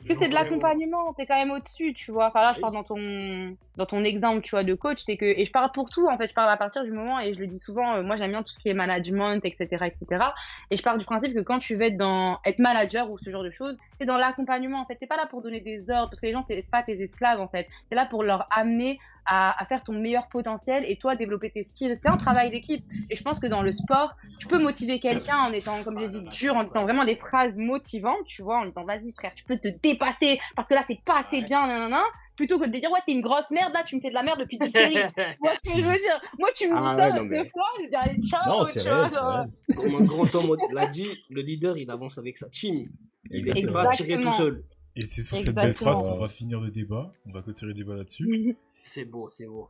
Tu 0.00 0.08
sais, 0.08 0.14
c'est 0.16 0.28
de 0.30 0.34
l'accompagnement, 0.34 1.12
t'es 1.14 1.26
quand 1.26 1.36
même 1.36 1.52
au-dessus, 1.52 1.92
tu 1.92 2.10
vois. 2.10 2.28
Enfin 2.28 2.40
là, 2.40 2.52
je 2.56 2.60
parle 2.60 2.72
dans 2.72 2.82
ton, 2.82 3.56
dans 3.76 3.86
ton 3.86 4.04
exemple, 4.04 4.42
tu 4.42 4.50
vois, 4.50 4.64
de 4.64 4.74
coach, 4.74 5.02
c'est 5.04 5.16
que, 5.16 5.24
et 5.24 5.44
je 5.44 5.50
parle 5.50 5.70
pour 5.72 5.88
tout, 5.88 6.06
en 6.08 6.18
fait, 6.18 6.28
je 6.28 6.34
parle 6.34 6.50
à 6.50 6.56
partir 6.56 6.84
du 6.84 6.92
moment, 6.92 7.18
et 7.20 7.32
je 7.32 7.38
le 7.38 7.46
dis 7.46 7.58
souvent, 7.58 7.96
euh, 7.96 8.02
moi 8.02 8.16
j'aime 8.16 8.30
bien 8.30 8.42
tout 8.42 8.52
ce 8.52 8.58
qui 8.58 8.68
est 8.68 8.74
management, 8.74 9.40
etc., 9.44 9.86
etc. 9.86 10.24
Et 10.70 10.76
je 10.76 10.82
pars 10.82 10.98
du 10.98 11.06
principe 11.06 11.34
que 11.34 11.40
quand 11.40 11.58
tu 11.58 11.76
veux 11.76 11.86
être 11.86 11.96
dans, 11.96 12.38
être 12.44 12.58
manager 12.58 13.10
ou 13.10 13.18
ce 13.18 13.30
genre 13.30 13.42
de 13.42 13.50
choses, 13.50 13.76
c'est 13.98 14.06
dans 14.06 14.18
l'accompagnement, 14.18 14.80
en 14.80 14.86
fait. 14.86 14.96
T'es 14.96 15.06
pas 15.06 15.16
là 15.16 15.26
pour 15.26 15.42
donner 15.42 15.60
des 15.60 15.88
ordres, 15.90 16.10
parce 16.10 16.20
que 16.20 16.26
les 16.26 16.32
gens, 16.32 16.44
c'est 16.46 16.68
pas 16.70 16.82
tes 16.82 17.00
esclaves, 17.02 17.40
en 17.40 17.48
fait. 17.48 17.66
T'es 17.88 17.96
là 17.96 18.06
pour 18.06 18.22
leur 18.22 18.46
amener 18.50 18.98
à, 19.24 19.60
à 19.62 19.66
faire 19.66 19.82
ton 19.82 19.92
meilleur 19.92 20.28
potentiel 20.28 20.84
et 20.86 20.96
toi 20.96 21.16
développer 21.16 21.50
tes 21.50 21.62
skills. 21.62 21.96
C'est 22.02 22.08
un 22.08 22.16
travail 22.16 22.50
d'équipe. 22.50 22.84
Et 23.08 23.16
je 23.16 23.22
pense 23.22 23.38
que 23.38 23.46
dans 23.46 23.62
le 23.62 23.72
sport, 23.72 24.16
tu 24.38 24.46
peux 24.46 24.58
motiver 24.58 24.98
quelqu'un 24.98 25.38
en 25.38 25.52
étant, 25.52 25.82
comme 25.84 25.98
j'ai 25.98 26.08
dit, 26.08 26.22
dur, 26.22 26.56
en 26.56 26.64
disant 26.64 26.82
vraiment 26.82 27.04
des 27.04 27.16
phrases 27.16 27.54
motivantes, 27.56 28.24
tu 28.26 28.42
vois, 28.42 28.58
en 28.58 28.66
disant 28.66 28.84
vas-y 28.84 29.12
frère, 29.12 29.32
tu 29.34 29.44
peux 29.44 29.58
te 29.58 29.68
dépasser 29.68 30.40
parce 30.56 30.68
que 30.68 30.74
là 30.74 30.82
c'est 30.86 31.00
pas 31.04 31.18
assez 31.18 31.42
bien, 31.42 31.66
nanana, 31.66 32.02
plutôt 32.36 32.58
que 32.58 32.66
de 32.66 32.78
dire 32.78 32.90
ouais 32.90 32.98
t'es 33.06 33.12
une 33.12 33.20
grosse 33.20 33.50
merde, 33.50 33.72
là 33.74 33.82
tu 33.84 33.96
me 33.96 34.00
fais 34.00 34.08
de 34.10 34.14
la 34.14 34.22
merde 34.22 34.40
depuis 34.40 34.58
10 34.58 34.70
séries. 34.70 34.94
tu 35.16 35.22
vois 35.40 35.52
ce 35.64 35.70
que 35.70 35.76
je 35.78 35.84
veux 35.84 35.98
dire? 35.98 36.20
Moi 36.38 36.48
tu 36.54 36.68
me 36.68 36.72
dis 36.78 36.84
Ah 36.86 36.96
ça 36.96 37.10
ouais, 37.10 37.20
mais- 37.24 37.42
deux 37.44 37.48
fois, 37.50 37.64
je 37.82 37.88
dis 37.88 37.96
allez 37.96 38.20
ciao, 38.22 38.40
Non, 38.48 38.64
tu 38.64 38.70
c'est 38.72 38.82
vois, 38.88 38.98
vrai, 39.00 39.08
c'est 39.10 39.16
genre, 39.16 39.32
vrai. 39.32 39.46
Comme 39.76 39.94
un 40.02 40.04
grand 40.04 40.34
homme 40.34 40.56
l'a 40.72 40.86
dit, 40.86 41.08
le 41.30 41.42
leader 41.42 41.76
il 41.76 41.90
avance 41.90 42.18
avec 42.18 42.38
sa 42.38 42.48
team. 42.48 42.86
Il 43.30 43.42
n'est 43.44 43.50
Exactement. 43.50 43.82
pas 43.84 43.90
tiré 43.90 44.20
tout 44.20 44.32
seul. 44.32 44.64
Et 44.96 45.04
c'est 45.04 45.22
sur 45.22 45.36
cette 45.38 45.54
belle 45.54 45.72
phrase 45.72 46.02
qu'on 46.02 46.18
va 46.18 46.28
finir 46.28 46.60
le 46.60 46.70
débat. 46.70 47.12
On 47.26 47.32
va 47.32 47.40
clôturer 47.42 47.68
le 47.68 47.74
débat 47.74 47.94
là-dessus. 47.96 48.56
C'est 48.84 49.04
beau, 49.04 49.28
c'est 49.30 49.46
beau. 49.46 49.68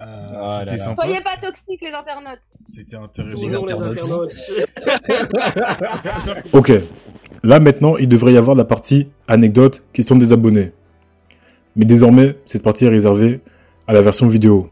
Euh, 0.00 0.04
Ah 0.04 0.64
là 0.64 0.72
là. 0.76 0.94
Soyez 0.96 1.20
pas 1.22 1.36
toxiques 1.40 1.80
les 1.80 1.92
internautes. 1.92 2.40
C'était 2.70 2.96
intéressant. 2.96 3.46
Les 3.46 3.54
internautes. 3.54 3.98
Ok. 6.52 6.72
Là 7.44 7.60
maintenant, 7.60 7.96
il 7.96 8.08
devrait 8.08 8.32
y 8.32 8.36
avoir 8.36 8.56
la 8.56 8.64
partie 8.64 9.08
anecdote, 9.28 9.82
question 9.92 10.16
des 10.16 10.32
abonnés. 10.32 10.72
Mais 11.78 11.84
désormais, 11.86 12.36
cette 12.44 12.62
partie 12.62 12.84
est 12.84 12.88
réservée 12.90 13.40
à 13.86 13.92
la 13.92 14.02
version 14.02 14.26
vidéo. 14.28 14.68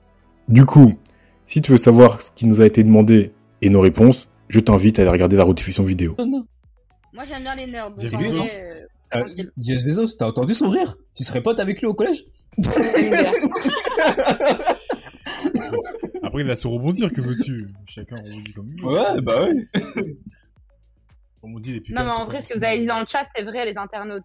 Du 0.49 0.67
coup, 0.67 0.99
si 1.47 1.63
tu 1.63 1.71
veux 1.71 1.79
savoir 1.79 2.21
ce 2.21 2.33
qui 2.33 2.47
nous 2.47 2.61
a 2.61 2.67
été 2.67 2.83
demandé 2.83 3.33
et 3.63 3.71
nos 3.71 3.81
réponses, 3.81 4.29
je 4.49 4.59
t'invite 4.61 4.99
à 4.99 5.03
aller 5.03 5.11
regarder 5.13 5.37
la 5.37 5.45
rediffusion 5.45 5.85
vidéo. 5.85 6.17
Moi 6.19 7.25
j'aime 7.25 7.43
bien 7.43 7.55
les 7.55 7.67
nerds, 7.69 7.91
Jeff 7.99 8.11
Bezos. 8.13 8.43
euh, 8.59 8.85
Euh. 9.15 9.45
Jeff 9.57 9.85
Bezos, 9.85 10.17
t'as 10.19 10.27
entendu 10.27 10.53
son 10.53 10.69
rire? 10.69 10.97
Tu 11.15 11.23
serais 11.23 11.41
pote 11.41 11.61
avec 11.61 11.81
lui 11.81 11.87
au 11.87 11.95
collège? 11.95 12.25
Après, 16.25 16.41
il 16.43 16.47
va 16.47 16.57
se 16.57 16.67
rebondir, 16.67 17.11
que 17.13 17.21
veux-tu? 17.21 17.57
Chacun 17.87 18.17
rebondit 18.17 18.53
comme 18.53 18.69
veut. 18.77 18.85
Ouais, 18.85 19.21
bah 19.23 19.45
ouais. 19.45 19.69
Rebondit 21.43 21.73
les 21.75 21.81
putains. 21.81 22.03
Non, 22.03 22.11
mais 22.11 22.17
en 22.17 22.25
vrai, 22.27 22.43
ce 22.43 22.53
que 22.55 22.59
vous 22.59 22.65
avez 22.65 22.81
dit 22.81 22.87
dans 22.87 22.99
le 23.01 23.07
chat, 23.07 23.27
c'est 23.35 23.45
vrai, 23.45 23.65
les 23.65 23.77
internautes. 23.79 24.25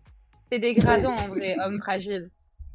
C'est 0.51 0.59
dégradant, 0.59 1.13
en 1.13 1.27
vrai, 1.27 1.55
homme 1.63 1.79
fragile. 1.79 2.29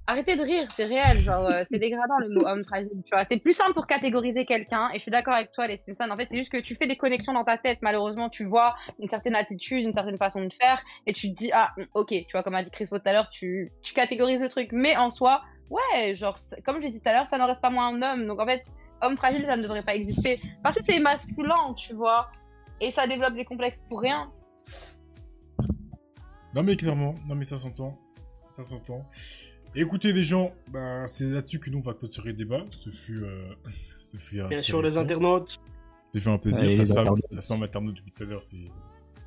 Arrêtez 0.09 0.37
de 0.37 0.43
rire, 0.43 0.69
c'est 0.71 0.85
réel, 0.85 1.19
genre, 1.19 1.47
euh, 1.47 1.65
c'est 1.69 1.81
dégradant 1.81 2.19
le 2.19 2.33
mot 2.33 2.47
homme 2.47 2.63
fragile, 2.63 3.03
tu 3.05 3.11
vois. 3.11 3.25
C'est 3.29 3.39
plus 3.39 3.53
simple 3.53 3.75
pour 3.75 3.89
catégoriser 3.89 4.45
quelqu'un, 4.45 4.89
et 4.93 4.99
je 4.99 5.01
suis 5.01 5.11
d'accord 5.11 5.35
avec 5.35 5.51
toi, 5.51 5.67
les 5.67 5.79
Simpsons. 5.79 6.09
En 6.11 6.17
fait, 6.17 6.29
c'est 6.31 6.37
juste 6.39 6.53
que 6.53 6.59
tu 6.59 6.77
fais 6.77 6.87
des 6.87 6.97
connexions 6.97 7.33
dans 7.33 7.43
ta 7.43 7.59
tête, 7.59 7.79
malheureusement, 7.83 8.29
tu 8.29 8.45
vois 8.45 8.77
une 9.01 9.09
certaine 9.09 9.35
attitude, 9.35 9.85
une 9.85 9.93
certaine 9.93 10.17
façon 10.17 10.45
de 10.45 10.53
faire, 10.53 10.81
et 11.07 11.13
tu 11.13 11.33
te 11.33 11.37
dis, 11.37 11.51
ah, 11.53 11.73
mm, 11.77 11.85
ok, 11.95 12.09
tu 12.09 12.33
vois, 12.33 12.45
comme 12.45 12.55
a 12.55 12.63
dit 12.63 12.71
Chris 12.71 12.87
tout 12.89 13.01
à 13.05 13.13
l'heure, 13.13 13.29
tu, 13.31 13.73
tu 13.83 13.95
catégorises 13.95 14.41
le 14.41 14.49
truc. 14.49 14.69
Mais 14.73 14.97
en 14.97 15.11
soi, 15.11 15.43
ouais, 15.71 16.15
genre, 16.15 16.39
comme 16.65 16.81
j'ai 16.81 16.91
dit 16.91 17.01
tout 17.01 17.09
à 17.09 17.13
l'heure, 17.13 17.27
ça 17.29 17.37
n'en 17.37 17.47
reste 17.47 17.61
pas 17.61 17.71
moins 17.71 17.89
un 17.89 18.01
homme. 18.01 18.27
Donc, 18.29 18.41
en 18.41 18.47
fait, 18.47 18.63
homme 19.03 19.17
fragile, 19.17 19.45
ça 19.47 19.57
ne 19.57 19.63
devrait 19.63 19.83
pas 19.83 19.97
exister. 19.97 20.39
Parce 20.63 20.77
que 20.79 20.85
c'est 20.87 21.01
masculin, 21.01 21.75
tu 21.77 21.95
vois. 21.95 22.31
Et 22.81 22.93
ça 22.93 23.09
développe 23.09 23.35
des 23.35 23.45
complexes 23.45 23.83
pour 23.89 24.01
rien. 24.01 24.31
Non 26.55 26.63
mais 26.63 26.77
clairement, 26.77 27.15
non 27.29 27.35
mais 27.35 27.45
ça 27.45 27.59
s'entend, 27.59 27.99
ça 28.51 28.65
s'entend. 28.65 29.05
Écoutez 29.79 30.15
les 30.15 30.25
gens, 30.25 30.55
bah, 30.69 31.07
c'est 31.07 31.29
là-dessus 31.29 31.61
que 31.61 31.69
nous 31.69 31.77
on 31.79 31.83
va 31.83 31.93
clôturer 31.93 32.31
le 32.31 32.37
débat. 32.37 32.65
Ce 32.71 32.89
fut, 32.91 33.23
euh, 33.23 33.53
ce 33.81 34.17
fut 34.17 34.43
Bien 34.49 34.63
sûr, 34.63 34.81
les 34.81 34.97
internautes. 34.97 35.61
Ça 36.15 36.21
fait 36.21 36.31
un 36.31 36.39
plaisir. 36.39 36.63
Allez, 36.63 36.71
ça, 36.71 36.87
se 36.87 36.95
passe, 36.95 37.03
internautes. 37.03 37.27
ça 37.27 37.31
se 37.31 37.37
passe 37.37 37.51
en 37.51 37.59
maternelle 37.59 37.93
depuis 37.95 38.11
tout 38.11 38.25
à 38.25 38.27
l'heure. 38.27 38.43
C'est 38.43 38.57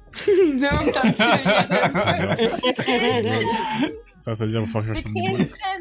non, 0.56 0.70
t'as 0.92 1.12
ça, 4.18 4.34
ça 4.34 4.44
veut 4.46 4.52
dire 4.52 4.62
qu'il 4.62 4.62
va 4.62 4.66
falloir 4.66 4.88
que 4.88 4.96
je 4.96 5.02
C'est 5.02 5.04
fasse 5.04 5.06
une 5.06 5.14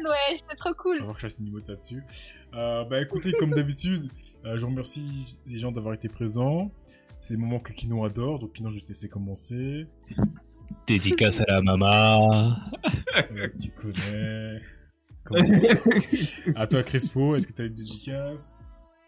ouais, 0.07 0.35
c'est 0.35 0.55
trop 0.55 0.69
Il 0.69 0.71
va 0.71 0.73
cool. 0.75 0.97
falloir 0.99 1.15
que 1.15 1.21
je 1.21 1.27
fasse 1.27 1.39
une 1.39 1.47
emote 1.47 1.67
là-dessus. 1.67 2.03
Euh, 2.53 2.83
bah 2.85 3.01
écoutez, 3.01 3.31
comme 3.31 3.49
d'habitude, 3.49 4.07
euh, 4.45 4.55
je 4.55 4.67
remercie 4.67 5.35
les 5.47 5.57
gens 5.57 5.71
d'avoir 5.71 5.95
été 5.95 6.09
présents. 6.09 6.69
C'est 7.21 7.33
le 7.33 7.39
moment 7.39 7.59
que 7.59 7.73
Kino 7.73 8.05
adore, 8.05 8.37
donc 8.37 8.53
Kino, 8.53 8.69
je 8.69 8.75
vais 8.75 8.81
te 8.81 8.89
laisser 8.89 9.09
commencer. 9.09 9.87
Dédicace 10.87 11.41
à 11.41 11.45
la 11.47 11.61
maman. 11.61 12.55
Tu 13.59 13.69
connais. 13.71 14.59
Comment- 15.23 15.41
À 16.55 16.67
toi, 16.67 16.83
Crespo, 16.83 17.35
est-ce 17.35 17.47
que 17.47 17.53
tu 17.53 17.61
as 17.61 17.65
une 17.65 17.75
dédicace? 17.75 18.59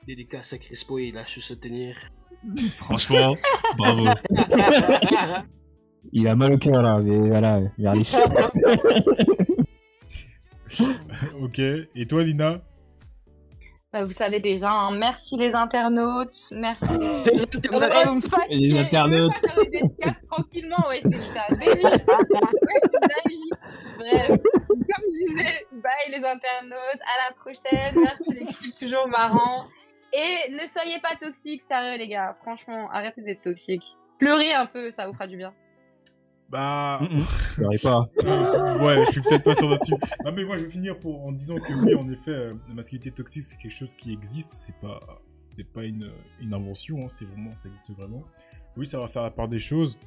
Dédicace 0.08 0.54
à 0.54 0.58
Crispo, 0.58 0.98
il 1.00 1.18
a 1.18 1.26
su 1.26 1.42
se 1.42 1.54
tenir. 1.54 1.96
Franchement, 2.78 3.36
bravo. 3.78 4.06
Il 6.12 6.28
a 6.28 6.36
mal 6.36 6.54
au 6.54 6.58
cœur 6.58 6.82
là, 6.82 7.00
mais 7.00 7.28
voilà, 7.30 7.62
vers 7.78 7.94
les. 7.94 8.02
Ok. 11.40 11.60
Et 11.60 12.08
toi, 12.08 12.24
Lina? 12.24 12.62
Bah, 13.94 14.06
vous 14.06 14.14
savez 14.14 14.40
déjà, 14.40 14.72
hein, 14.72 14.92
merci 14.92 15.36
les 15.36 15.52
internautes, 15.52 16.50
merci. 16.52 16.98
Les 18.50 18.78
internautes. 18.78 19.42
des 19.58 19.70
dédicaces 19.70 20.16
tranquillement, 20.30 20.88
ouais, 20.88 21.02
c'est 21.02 21.18
ça. 21.18 21.42
Bref, 23.98 24.28
comme 24.30 25.06
je 25.08 25.28
disais, 25.28 25.68
bye 25.74 26.10
les 26.10 26.24
internautes, 26.26 27.02
à 27.02 27.28
la 27.28 27.36
prochaine, 27.36 28.02
merci 28.02 28.30
l'équipe, 28.30 28.76
toujours 28.76 29.10
marrant. 29.10 29.66
Et 30.14 30.52
ne 30.52 30.66
soyez 30.70 31.00
pas 31.00 31.18
toxiques, 31.20 31.64
sérieux 31.68 31.98
les 31.98 32.08
gars, 32.08 32.38
franchement, 32.40 32.90
arrêtez 32.92 33.22
d'être 33.22 33.42
toxiques. 33.42 33.98
Pleurez 34.20 34.54
un 34.54 34.68
peu, 34.68 34.92
ça 34.96 35.06
vous 35.06 35.14
fera 35.14 35.28
du 35.28 35.36
bien. 35.36 35.54
Bah, 36.52 37.00
pas. 37.82 38.10
ouais, 38.84 39.06
je 39.06 39.12
suis 39.12 39.22
peut-être 39.22 39.44
pas 39.44 39.56
sûr 39.56 39.70
là-dessus. 39.70 39.94
Non, 40.26 40.34
mais 40.34 40.44
moi, 40.44 40.58
je 40.58 40.66
vais 40.66 40.70
finir 40.70 41.00
pour, 41.00 41.26
en 41.26 41.32
disant 41.32 41.56
que 41.56 41.72
oui, 41.86 41.96
en 41.96 42.10
effet, 42.10 42.32
euh, 42.32 42.54
la 42.68 42.74
masculinité 42.74 43.12
toxique, 43.12 43.44
c'est 43.44 43.58
quelque 43.58 43.72
chose 43.72 43.96
qui 43.96 44.12
existe. 44.12 44.52
C'est 44.52 44.76
pas, 44.76 45.00
c'est 45.46 45.64
pas 45.64 45.86
une, 45.86 46.12
une 46.42 46.54
invention, 46.54 47.06
hein, 47.06 47.08
c'est 47.08 47.24
vraiment, 47.24 47.56
ça 47.56 47.70
existe 47.70 47.90
vraiment. 47.92 48.24
Oui, 48.76 48.86
ça 48.86 49.00
va 49.00 49.08
faire 49.08 49.24
la 49.24 49.32
part 49.32 49.48
des 49.48 49.60
choses. 49.60 49.98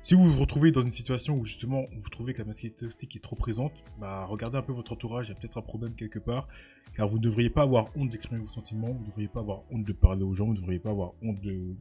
Si 0.00 0.14
vous 0.14 0.24
vous 0.24 0.40
retrouvez 0.40 0.70
dans 0.70 0.82
une 0.82 0.90
situation 0.90 1.34
où 1.34 1.44
justement 1.44 1.84
vous 1.98 2.08
trouvez 2.08 2.32
que 2.32 2.38
la 2.38 2.44
masculinité 2.44 2.86
toxique 2.86 3.16
est 3.16 3.20
trop 3.20 3.34
présente, 3.34 3.72
bah 3.98 4.24
regardez 4.26 4.56
un 4.56 4.62
peu 4.62 4.72
votre 4.72 4.92
entourage, 4.92 5.26
il 5.26 5.30
y 5.30 5.32
a 5.32 5.34
peut-être 5.34 5.58
un 5.58 5.62
problème 5.62 5.96
quelque 5.96 6.20
part, 6.20 6.46
car 6.94 7.08
vous 7.08 7.16
ne 7.16 7.22
devriez 7.22 7.50
pas 7.50 7.62
avoir 7.62 7.88
honte 7.96 8.08
d'exprimer 8.10 8.40
vos 8.40 8.48
sentiments, 8.48 8.92
vous 8.92 9.00
ne 9.00 9.06
devriez 9.06 9.26
pas 9.26 9.40
avoir 9.40 9.62
honte 9.70 9.84
de 9.84 9.92
parler 9.92 10.22
aux 10.22 10.32
gens, 10.32 10.46
vous 10.46 10.52
ne 10.52 10.58
devriez 10.58 10.78
pas 10.78 10.90
avoir 10.90 11.12
honte 11.22 11.40
de 11.40 11.74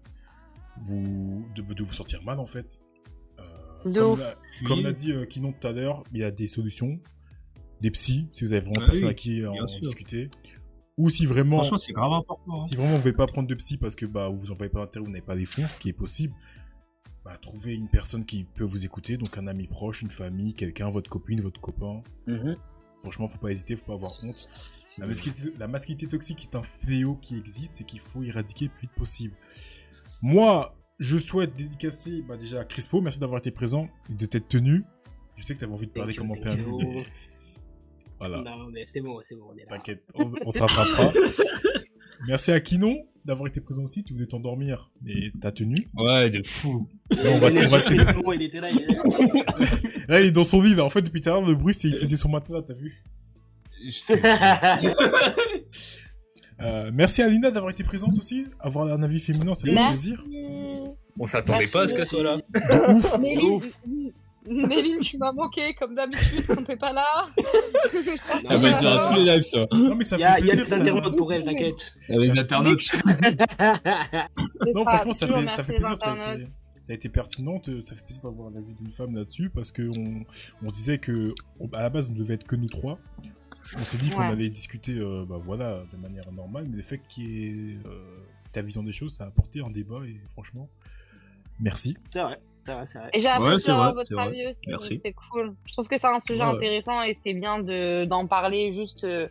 vous, 0.82 1.46
de, 1.56 1.62
de 1.62 1.84
vous 1.84 1.94
sentir 1.94 2.24
mal 2.24 2.40
en 2.40 2.48
fait. 2.48 2.82
Euh, 3.86 3.92
De 3.92 4.00
comme 4.00 4.12
ouf. 4.14 4.20
l'a- 4.20 4.34
Puis- 4.52 4.66
comme 4.66 4.82
l'a 4.84 4.94
dit 4.94 5.12
euh, 5.12 5.26
Kinon 5.26 5.54
tout 5.60 5.68
à 5.68 5.72
l'heure, 5.72 6.04
il 6.12 6.20
y 6.20 6.24
a 6.24 6.32
des 6.32 6.48
solutions, 6.48 7.00
des 7.82 7.92
psys, 7.92 8.30
si 8.34 8.44
vous 8.44 8.54
avez 8.54 8.62
vraiment 8.62 8.82
Ah 8.82 8.86
personne 8.88 9.06
oui, 9.06 9.12
à 9.12 9.14
qui 9.14 9.46
en 9.46 9.54
bien 9.54 9.68
sûr. 9.68 9.82
discuter, 9.82 10.30
ou 10.98 11.10
si 11.10 11.26
vraiment, 11.26 11.62
c'est 11.78 11.92
grave 11.94 12.14
important. 12.14 12.62
hein. 12.62 12.66
si 12.66 12.76
vraiment 12.76 12.92
vous 12.92 12.98
ne 12.98 13.02
voulez 13.02 13.14
pas 13.14 13.26
prendre 13.26 13.48
de 13.48 13.56
psy 13.56 13.78
parce 13.78 13.96
que 13.96 14.06
bah, 14.06 14.30
vous 14.30 14.50
en 14.52 14.56
voyez 14.56 14.72
pas 14.72 14.80
l'intérêt, 14.80 15.06
vous 15.06 15.12
n'avez 15.12 15.26
pas 15.26 15.36
les 15.36 15.46
fonds, 15.46 15.68
ce 15.68 15.80
qui 15.80 15.90
est 15.90 15.94
possible, 15.94 16.34
bah, 17.26 17.38
trouvez 17.42 17.74
une 17.74 17.90
personne 17.90 18.24
qui 18.26 18.44
peut 18.46 18.64
vous 18.64 18.86
écouter, 18.86 19.18
donc 19.18 19.38
un 19.38 19.48
ami 19.48 19.68
proche, 19.68 20.02
une 20.04 20.12
famille, 20.12 20.54
quelqu'un, 20.54 20.90
votre 20.90 21.10
copine, 21.10 21.42
votre 21.42 21.60
copain. 21.60 22.02
Mhm. 22.28 22.56
Franchement, 23.02 23.28
faut 23.28 23.38
pas 23.38 23.52
hésiter, 23.52 23.76
faut 23.76 23.86
pas 23.86 23.94
avoir 23.94 24.14
honte. 24.24 24.50
La 24.98 25.06
masculinité, 25.06 25.54
la 25.60 25.68
masculinité 25.68 26.08
toxique 26.08 26.44
est 26.52 26.56
un 26.56 26.64
fléau 26.64 27.16
qui 27.22 27.38
existe 27.38 27.82
et 27.82 27.84
qu'il 27.84 28.00
faut 28.00 28.24
éradiquer 28.24 28.66
le 28.66 28.72
plus 28.72 28.88
vite 28.88 28.96
possible. 28.96 29.36
Moi, 30.24 30.76
je 31.00 31.18
souhaite 31.18 31.56
dédicacer 31.56 32.22
bah, 32.28 32.38
déjà 32.38 32.62
à 32.62 32.64
Crispo, 32.66 33.02
merci 33.02 33.20
d'avoir 33.20 33.40
été 33.40 33.52
présent 33.52 33.90
et 34.10 34.14
de 34.14 34.26
t'être 34.26 34.48
tenu. 34.48 34.84
Je 35.36 35.44
sais 35.44 35.54
que 35.54 35.60
tu 35.60 35.66
avais 35.66 35.74
envie 35.74 35.88
de 35.88 35.92
parler 35.92 36.16
Thank 36.16 36.28
comme 36.28 36.36
thank 36.38 36.44
permis. 36.58 37.06
Voilà, 38.20 38.42
Non, 38.42 38.68
mais 38.72 38.84
c'est 38.86 39.02
bon, 39.02 39.20
c'est 39.26 39.36
bon, 39.36 39.48
on 39.52 39.58
est 39.58 39.62
là. 39.62 39.66
t'inquiète, 39.78 40.04
on, 40.16 40.24
on 40.46 40.52
se 40.52 40.60
rattrapera. 40.60 41.12
merci 42.28 42.52
à 42.52 42.60
Kinon 42.62 42.96
d'avoir 43.26 43.48
été 43.48 43.60
présent 43.60 43.84
aussi, 43.84 44.04
tu 44.06 44.14
voulais 44.14 44.28
t'endormir, 44.28 44.92
mais 45.02 45.32
t'as 45.42 45.52
tenu. 45.52 45.76
Ouais, 45.96 46.30
de 46.30 46.42
fou. 46.46 46.88
on 47.12 47.40
va- 47.40 47.50
Il 47.52 47.58
est 47.58 47.66
on 47.66 47.68
va- 48.04 48.14
moment, 48.14 48.32
il 48.34 48.44
était 48.44 48.62
là, 48.62 48.70
il 48.70 48.82
est 48.84 48.86
là. 48.88 49.04
Là, 50.08 50.22
il 50.22 50.28
est 50.28 50.32
dans 50.32 50.44
son 50.44 50.62
lit, 50.62 50.76
là. 50.76 50.86
En 50.86 50.90
fait, 50.92 51.02
depuis 51.02 51.20
tout 51.22 51.30
à 51.30 51.34
l'heure, 51.34 51.46
le 51.46 51.56
bruit, 51.56 51.74
c'est 51.74 51.88
il 51.90 51.96
faisait 51.96 52.16
son 52.18 52.30
matelas, 52.30 52.62
t'as 52.62 52.74
vu 52.76 53.04
Euh, 56.62 56.90
Merci 56.94 57.22
à 57.22 57.28
Lina 57.28 57.52
d'avoir 57.52 57.72
été 57.72 57.84
présente 57.84 58.18
aussi. 58.18 58.46
Avoir 58.62 58.88
un 58.94 59.04
avis 59.04 59.20
féminin, 59.20 59.54
ça 59.54 59.66
fait 59.66 59.74
Merci. 59.74 60.14
plaisir. 60.14 60.24
On 61.20 61.26
s'attendait 61.26 61.68
pas 61.68 61.84
à 61.84 61.88
ce 61.88 61.94
qu'elle 61.96 62.06
soit 62.06 62.24
là. 62.24 62.38
Méline, 63.20 63.62
Méline, 64.48 65.00
tu 65.00 65.18
m'as 65.18 65.32
manqué 65.32 65.74
comme 65.74 65.96
d'habitude 65.96 66.46
quand 66.48 66.64
t'es 66.64 66.76
pas 66.76 66.92
là. 66.94 67.06
Ah 68.50 68.58
bah, 68.58 68.72
c'est 68.74 68.86
un 68.86 69.10
tous 69.10 69.16
les 69.16 69.24
lives, 69.26 69.42
ça. 69.44 69.66
Non, 69.72 69.96
mais 69.96 70.04
ça 70.04 70.18
Il 70.18 70.22
y 70.22 70.24
a, 70.24 70.36
fait 70.36 70.42
il 70.42 70.48
y 70.48 70.52
a 70.52 70.56
des 70.56 70.74
internautes 70.74 71.18
pour 71.18 71.34
elle, 71.34 71.46
t'inquiète. 71.46 71.96
Les 72.10 72.38
internautes. 72.38 72.90
Non, 74.74 74.84
franchement, 74.86 75.14
ça 75.14 75.28
fait, 75.28 75.48
ça 75.50 75.64
fait 75.64 75.74
plaisir. 75.78 75.98
T'as 76.00 76.12
internautes. 76.12 76.50
été, 76.90 77.10
pertinente. 77.10 77.70
Ça 77.84 77.96
fait 77.96 78.04
plaisir 78.06 78.24
d'avoir 78.30 78.50
l'avis 78.52 78.74
d'une 78.74 78.92
femme 78.92 79.16
là-dessus 79.16 79.50
parce 79.50 79.72
que 79.72 79.84
on, 79.84 80.24
on 80.64 80.70
se 80.70 80.74
disait 80.76 80.98
que 80.98 81.34
on- 81.60 81.68
à 81.74 81.82
la 81.84 81.90
base, 81.90 82.10
on 82.10 82.18
devait 82.18 82.36
être 82.36 82.46
que 82.46 82.56
nous 82.56 82.68
trois. 82.70 83.00
On 83.80 83.84
s'est 83.84 83.98
dit 83.98 84.12
qu'on 84.12 84.20
Ouais. 84.22 84.28
allait 84.28 84.50
discuter, 84.50 84.94
euh, 84.94 85.26
bah 85.28 85.40
voilà, 85.44 85.82
de 85.92 85.98
manière 85.98 86.32
normale, 86.32 86.66
mais 86.70 86.78
le 86.78 86.84
fait 86.84 87.00
qu'il 87.08 87.24
y 87.28 87.48
ait 87.48 87.78
euh, 87.88 88.16
ta 88.54 88.62
vision 88.62 88.84
des 88.84 88.92
choses, 88.92 89.14
ça 89.16 89.24
a 89.24 89.28
apporté 89.28 89.60
un 89.62 89.72
débat 89.72 90.02
et 90.08 90.18
franchement, 90.34 90.70
merci. 91.60 91.96
C'est 92.12 92.20
vrai, 92.22 92.38
c'est 92.66 92.98
vrai. 93.00 93.10
Et 93.14 93.20
j'ai 93.20 93.28
Ouais, 93.28 93.34
apprécié 93.34 93.68
d'avoir 93.68 93.94
vrai, 93.94 94.04
votre 94.04 94.20
avis 94.20 94.46
aussi. 94.48 94.60
Merci. 94.68 95.00
C'est 95.04 95.14
cool. 95.14 95.54
Je 95.68 95.74
trouve 95.74 95.88
que 95.88 95.98
c'est 96.00 96.08
un 96.08 96.20
sujet 96.20 96.42
Ouais, 96.42 96.48
ouais. 96.50 96.56
intéressant 96.56 97.02
et 97.04 97.16
c'est 97.24 97.34
bien 97.34 97.60
de 97.60 98.06
d'en 98.06 98.26
parler 98.28 98.74
juste 98.74 99.04
euh, 99.04 99.28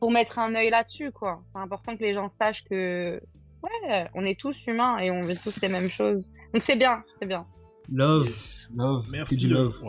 pour 0.00 0.10
mettre 0.10 0.38
un 0.38 0.54
œil 0.54 0.68
là-dessus, 0.70 1.10
quoi. 1.12 1.40
C'est 1.52 1.58
important 1.58 1.96
que 1.96 2.02
les 2.02 2.12
gens 2.14 2.28
sachent 2.38 2.62
que 2.64 3.20
ouais, 3.62 4.06
on 4.14 4.24
est 4.26 4.38
tous 4.38 4.66
humains 4.66 4.98
et 4.98 5.10
on 5.10 5.22
vit 5.22 5.38
tous 5.42 5.58
les 5.62 5.68
mêmes 5.68 5.88
choses. 5.88 6.30
Donc 6.52 6.62
c'est 6.62 6.76
bien, 6.76 7.02
c'est 7.18 7.26
bien. 7.26 7.46
Love. 7.92 8.26
Yes. 8.28 8.68
Love. 8.74 9.06
Merci. 9.10 9.46
Love. 9.46 9.80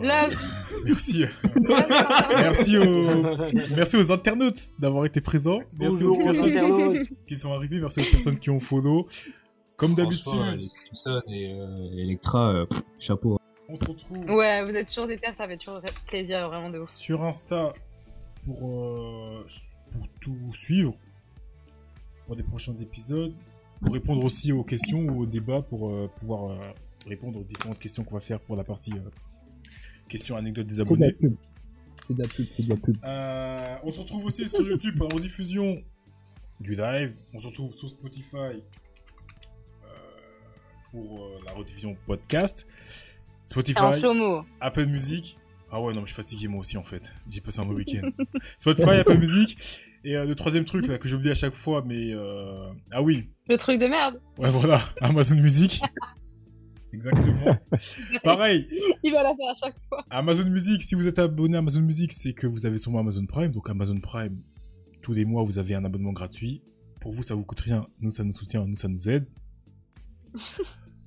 Merci. 0.84 1.24
Merci. 2.36 2.78
aux, 2.78 3.22
merci 3.74 3.96
aux 3.96 4.12
internautes 4.12 4.60
d'avoir 4.78 5.06
été 5.06 5.20
présents. 5.22 5.60
Merci 5.78 6.04
aux 6.04 6.10
Bonjour, 6.10 6.24
personnes 6.24 6.50
internautes. 6.56 7.06
qui 7.26 7.36
sont 7.36 7.52
arrivées. 7.54 7.80
Merci 7.80 8.00
aux 8.00 8.10
personnes 8.10 8.38
qui 8.38 8.50
ont 8.50 8.60
follow. 8.60 9.06
Comme 9.76 9.94
d'habitude, 9.94 10.32
les 10.58 10.68
Simpsons 10.68 11.22
et 11.28 11.52
euh, 11.52 11.90
Electra, 11.98 12.50
euh, 12.50 12.66
pff, 12.66 12.82
chapeau. 12.98 13.38
on 13.68 13.76
se 13.76 13.84
retrouve 13.84 14.24
Ouais, 14.30 14.64
vous 14.64 14.70
êtes 14.74 14.88
toujours 14.88 15.06
des 15.06 15.18
terres, 15.18 15.34
ça 15.36 15.46
fait 15.46 15.58
toujours 15.58 15.80
plaisir, 16.06 16.48
vraiment 16.48 16.70
de 16.70 16.78
ouf. 16.78 16.90
sur 16.90 17.22
Insta 17.24 17.74
pour, 18.44 18.70
euh, 18.70 19.46
pour 19.92 20.08
tout 20.20 20.38
suivre 20.54 20.94
pour 22.26 22.36
des 22.36 22.42
prochains 22.42 22.74
épisodes. 22.76 23.34
Pour 23.82 23.92
répondre 23.92 24.24
aussi 24.24 24.50
aux 24.52 24.64
questions 24.64 25.00
ou 25.00 25.22
aux 25.22 25.26
débats 25.26 25.60
pour 25.60 25.90
euh, 25.90 26.08
pouvoir 26.16 26.50
euh, 26.50 26.56
répondre 27.06 27.38
aux 27.40 27.44
différentes 27.44 27.78
questions 27.78 28.02
qu'on 28.04 28.14
va 28.14 28.20
faire 28.20 28.40
pour 28.40 28.56
la 28.56 28.64
partie 28.64 28.92
euh, 28.94 29.10
questions 30.08 30.36
anecdotes 30.36 30.66
des 30.66 30.80
abonnés. 30.80 31.14
C'est 32.08 32.14
de 32.14 32.22
la 32.22 32.28
pub, 32.28 32.46
c'est 32.56 32.62
de 32.64 32.68
la 32.70 32.76
pub. 32.76 32.96
Euh, 33.04 33.76
on 33.84 33.90
se 33.90 34.00
retrouve 34.00 34.24
aussi 34.24 34.48
sur 34.48 34.66
YouTube 34.66 35.00
en 35.02 35.08
rediffusion 35.14 35.82
du 36.60 36.72
live. 36.72 37.14
On 37.34 37.38
se 37.38 37.48
retrouve 37.48 37.72
sur 37.74 37.90
Spotify 37.90 38.36
euh, 38.36 38.60
pour 40.96 41.24
euh, 41.24 41.38
la 41.44 41.52
rediffusion 41.52 41.96
podcast. 42.06 42.66
Spotify. 43.44 43.78
Apple 44.60 44.86
Music. 44.86 45.38
Ah 45.70 45.80
ouais, 45.82 45.92
non, 45.92 46.00
mais 46.00 46.06
je 46.06 46.12
suis 46.12 46.22
fatigué 46.22 46.48
moi 46.48 46.60
aussi 46.60 46.76
en 46.78 46.84
fait. 46.84 47.12
J'ai 47.30 47.40
passé 47.40 47.60
un 47.60 47.64
mauvais 47.64 47.84
week-end. 47.84 48.08
Spotify, 48.56 48.90
Apple 48.90 49.18
Music. 49.18 49.58
Et 50.04 50.16
euh, 50.16 50.24
le 50.24 50.34
troisième 50.34 50.64
truc 50.64 50.86
là 50.86 50.98
que 50.98 51.08
j'oublie 51.08 51.30
à 51.30 51.34
chaque 51.34 51.54
fois, 51.54 51.82
mais. 51.86 52.12
euh, 52.12 52.70
Ah 52.92 53.02
oui, 53.02 53.28
Le 53.48 53.56
truc 53.58 53.80
de 53.80 53.86
merde. 53.86 54.20
ouais, 54.38 54.50
voilà, 54.50 54.80
Amazon 55.00 55.36
Music. 55.36 55.80
Exactement. 56.92 57.58
Pareil, 58.24 58.68
Il 59.02 59.12
va 59.12 59.22
la 59.22 59.34
faire 59.34 59.50
à 59.50 59.54
chaque 59.54 59.76
fois. 59.88 60.04
Amazon 60.08 60.48
Music, 60.48 60.82
si 60.82 60.94
vous 60.94 61.06
êtes 61.08 61.18
abonné 61.18 61.56
à 61.56 61.58
Amazon 61.58 61.82
Music, 61.82 62.12
c'est 62.12 62.32
que 62.32 62.46
vous 62.46 62.64
avez 62.64 62.78
sûrement 62.78 63.00
Amazon 63.00 63.26
Prime. 63.26 63.50
Donc 63.50 63.68
Amazon 63.68 63.98
Prime, 64.00 64.40
tous 65.02 65.12
les 65.12 65.24
mois, 65.26 65.42
vous 65.42 65.58
avez 65.58 65.74
un 65.74 65.84
abonnement 65.84 66.12
gratuit. 66.12 66.62
Pour 67.00 67.12
vous, 67.12 67.22
ça 67.22 67.34
vous 67.34 67.44
coûte 67.44 67.60
rien. 67.60 67.86
Nous, 68.00 68.10
ça 68.10 68.24
nous 68.24 68.32
soutient, 68.32 68.64
nous, 68.64 68.76
ça 68.76 68.88
nous 68.88 69.10
aide. 69.10 69.26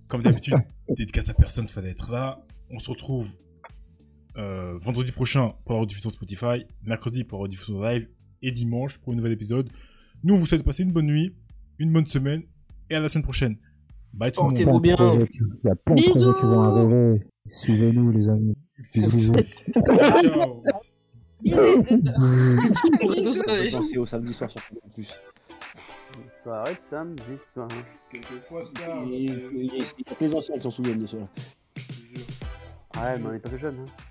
Comme 0.09 0.21
d'habitude, 0.21 0.55
dédicace 0.89 1.29
à 1.29 1.33
personne, 1.33 1.69
fallait 1.69 1.91
être 1.91 2.11
là. 2.11 2.43
On 2.71 2.79
se 2.79 2.89
retrouve 2.89 3.31
euh, 4.37 4.77
vendredi 4.77 5.11
prochain 5.11 5.53
pour 5.65 5.75
la 5.75 5.81
rediffusion 5.81 6.09
Spotify, 6.09 6.65
mercredi 6.83 7.23
pour 7.23 7.37
la 7.39 7.43
rediffusion 7.43 7.81
live 7.81 8.09
et 8.41 8.51
dimanche 8.51 8.97
pour 8.97 9.13
un 9.13 9.15
nouvel 9.15 9.31
épisode. 9.31 9.69
Nous, 10.23 10.33
on 10.33 10.37
vous 10.37 10.45
souhaite 10.45 10.61
de 10.61 10.65
passer 10.65 10.83
une 10.83 10.91
bonne 10.91 11.05
nuit, 11.05 11.35
une 11.77 11.93
bonne 11.93 12.05
semaine 12.05 12.43
et 12.89 12.95
à 12.95 12.99
la 12.99 13.07
semaine 13.07 13.23
prochaine. 13.23 13.57
Bye 14.13 14.31
tout 14.31 14.49
le 14.49 14.65
monde. 14.65 14.81
Bien. 14.81 14.97
Il 14.97 15.19
y 15.63 15.69
a 15.69 15.75
plein 15.75 15.95
de 15.95 16.09
projets 16.09 16.39
qui 16.39 16.45
vont 16.45 16.61
arriver. 16.61 17.21
Suivez-nous, 17.47 18.11
les 18.11 18.29
amis. 18.29 18.55
Bisous, 18.93 19.11
bisous. 19.11 19.33
Ciao. 20.21 20.63
Soirée 26.41 26.75
de 26.75 26.81
samedi 26.81 27.37
soir. 27.53 27.67
Quelquefois, 28.09 28.63
ça. 28.63 29.03
Il 29.05 29.65
y 29.65 29.81
a 29.81 29.83
anciens 30.35 30.55
qui 30.55 30.63
s'en 30.63 30.71
souviennent 30.71 30.99
de 30.99 31.07
cela. 31.07 31.27
Ouais, 32.95 33.19
mais 33.19 33.25
on 33.25 33.31
n'est 33.33 33.39
pas 33.39 33.49
que 33.49 33.57
jeunes. 33.57 33.85
Hein. 33.85 34.08